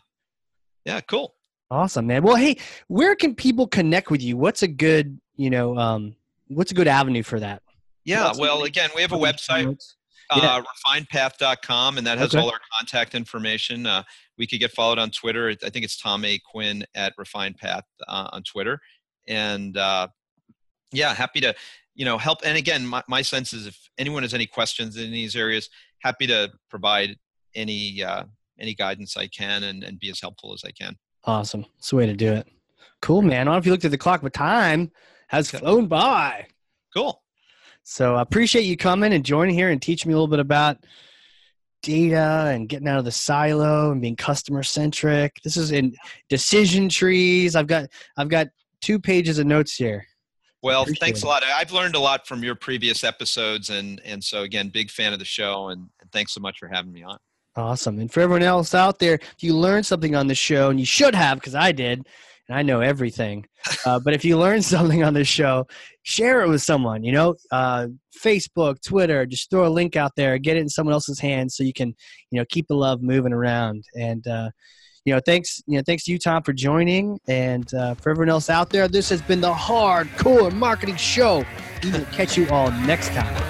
Yeah 0.86 1.02
cool. 1.02 1.36
Awesome 1.72 2.08
man. 2.08 2.24
Well 2.24 2.36
hey 2.36 2.58
where 2.88 3.16
can 3.16 3.36
people 3.36 3.68
connect 3.68 4.12
with 4.12 4.22
you? 4.22 4.38
What's 4.38 4.62
a 4.64 4.68
good 4.68 5.20
you 5.36 5.50
know 5.50 5.78
um 5.78 6.16
what's 6.48 6.72
a 6.72 6.76
good 6.76 6.88
avenue 6.88 7.24
for 7.24 7.40
that? 7.40 7.64
Yeah 8.06 8.34
well 8.38 8.64
again 8.64 8.92
we 8.96 9.02
have 9.02 9.12
a 9.12 9.18
website 9.18 9.76
yeah. 10.36 10.56
uh, 10.56 10.64
refinedpath.com, 10.88 11.98
and 11.98 12.08
that 12.08 12.18
has 12.18 12.34
okay. 12.34 12.44
all 12.44 12.50
our 12.52 12.60
contact 12.78 13.16
information. 13.16 13.86
Uh, 13.86 14.04
we 14.38 14.48
could 14.48 14.60
get 14.60 14.72
followed 14.72 15.00
on 15.00 15.12
Twitter. 15.12 15.50
I 15.64 15.70
think 15.70 15.86
it's 15.86 15.98
Tom 15.98 16.24
A. 16.26 16.40
Quinn 16.40 16.86
at 16.96 17.14
Refined 17.18 17.58
Path 17.58 17.84
uh, 18.08 18.30
on 18.32 18.44
Twitter. 18.44 18.80
And 19.28 19.78
uh, 19.78 20.08
yeah, 20.92 21.14
happy 21.14 21.42
to 21.42 21.54
you 21.96 22.06
know 22.06 22.18
help. 22.18 22.40
And 22.44 22.58
again, 22.58 22.86
my, 22.86 23.04
my 23.08 23.22
sense 23.22 23.54
is 23.54 23.68
if 23.68 23.78
anyone 23.98 24.24
has 24.24 24.34
any 24.34 24.48
questions 24.48 24.98
in 24.98 25.12
these 25.12 25.36
areas, 25.36 25.70
happy 26.00 26.28
to 26.28 26.52
provide 26.70 27.18
any 27.56 28.04
uh, 28.04 28.24
any 28.60 28.74
guidance 28.74 29.18
I 29.18 29.28
can 29.28 29.64
and, 29.64 29.84
and 29.84 30.00
be 30.00 30.10
as 30.10 30.20
helpful 30.20 30.54
as 30.54 30.64
I 30.66 30.72
can. 30.72 30.96
Awesome. 31.26 31.66
It's 31.78 31.90
the 31.90 31.96
way 31.96 32.06
to 32.06 32.14
do 32.14 32.32
it. 32.32 32.48
Cool, 33.02 33.22
man. 33.22 33.42
I 33.42 33.44
don't 33.44 33.54
know 33.54 33.58
if 33.58 33.66
you 33.66 33.72
looked 33.72 33.86
at 33.86 33.92
the 33.92 33.98
clock, 33.98 34.22
but 34.22 34.34
time 34.34 34.92
has 35.28 35.52
flown 35.52 35.88
by. 35.88 36.48
Cool. 36.96 37.22
So 37.84 38.16
I 38.16 38.22
appreciate 38.22 38.64
you 38.64 38.78
coming 38.78 39.14
and 39.14 39.26
joining 39.26 39.56
here 39.56 39.70
and 39.70 39.82
teaching 39.82 40.10
me 40.10 40.14
a 40.14 40.18
little 40.18 40.28
bit 40.28 40.40
about 40.40 40.78
data 41.82 42.52
and 42.54 42.68
getting 42.68 42.88
out 42.88 43.00
of 43.00 43.06
the 43.06 43.12
silo 43.12 43.92
and 43.92 44.02
being 44.02 44.16
customer 44.16 44.64
centric. 44.64 45.40
This 45.44 45.58
is 45.58 45.72
in 45.72 45.96
decision 46.28 46.90
trees. 46.90 47.56
I've 47.56 47.68
got 47.68 47.90
I've 48.18 48.30
got 48.30 48.48
two 48.82 49.00
pages 49.00 49.40
of 49.40 49.48
notes 49.48 49.76
here. 49.76 50.06
Well, 50.62 50.86
thanks 51.00 51.20
it. 51.20 51.26
a 51.26 51.28
lot. 51.28 51.44
I've 51.44 51.72
learned 51.72 51.96
a 51.96 52.00
lot 52.00 52.28
from 52.28 52.44
your 52.44 52.56
previous 52.56 53.04
episodes, 53.04 53.70
and 53.70 54.02
and 54.04 54.24
so 54.24 54.44
again, 54.44 54.70
big 54.70 54.92
fan 54.92 55.14
of 55.14 55.20
the 55.20 55.26
show, 55.26 55.70
and, 55.70 55.90
and 56.02 56.12
thanks 56.12 56.34
so 56.34 56.42
much 56.42 56.60
for 56.60 56.68
having 56.68 56.92
me 56.92 57.04
on. 57.04 57.18
Awesome. 57.56 58.00
And 58.00 58.12
for 58.12 58.22
everyone 58.22 58.44
else 58.44 58.74
out 58.74 59.00
there, 59.00 59.16
if 59.16 59.38
you 59.40 59.56
learned 59.56 59.86
something 59.86 60.16
on 60.16 60.28
the 60.28 60.36
show, 60.36 60.70
and 60.70 60.80
you 60.80 60.86
should 60.86 61.16
have, 61.16 61.40
because 61.40 61.56
I 61.56 61.72
did, 61.72 62.08
and 62.50 62.58
I 62.58 62.64
know 62.64 62.82
everything. 62.82 63.46
Uh, 63.86 64.00
but 64.00 64.14
if 64.14 64.26
you 64.26 64.38
learn 64.38 64.62
something 64.64 65.04
on 65.04 65.14
this 65.14 65.28
show, 65.28 65.68
share 66.04 66.42
it 66.42 66.50
with 66.50 66.62
someone. 66.62 67.04
You 67.04 67.14
know, 67.14 67.36
uh, 67.52 67.88
Facebook, 68.22 68.82
Twitter, 68.82 69.26
just 69.26 69.50
throw 69.50 69.68
a 69.68 69.70
link 69.70 69.96
out 69.96 70.12
there, 70.18 70.38
get 70.38 70.58
it 70.58 70.62
in 70.62 70.70
someone 70.70 70.94
else's 70.94 71.20
hands, 71.20 71.56
so 71.56 71.64
you 71.64 71.74
can, 71.74 71.96
you 72.32 72.40
know, 72.40 72.46
keep 72.50 72.68
the 72.68 72.76
love 72.76 73.02
moving 73.02 73.32
around. 73.32 73.86
And 73.96 74.28
uh, 74.28 74.50
you 75.06 75.14
know, 75.14 75.22
thanks, 75.26 75.62
you 75.66 75.78
know, 75.78 75.84
thanks 75.86 76.04
to 76.06 76.12
you, 76.12 76.20
Tom, 76.20 76.44
for 76.44 76.54
joining, 76.54 77.20
and 77.28 77.74
uh, 77.74 77.94
for 77.96 78.10
everyone 78.10 78.30
else 78.30 78.50
out 78.50 78.70
there. 78.70 78.88
This 78.88 79.10
has 79.10 79.22
been 79.22 79.42
the 79.42 79.54
Hard 79.54 80.10
Corps 80.18 80.52
Marketing 80.52 80.98
Show. 80.98 81.46
We 81.84 81.92
will 81.92 82.06
catch 82.06 82.38
you 82.38 82.50
all 82.50 82.72
next 82.72 83.10
time. 83.10 83.49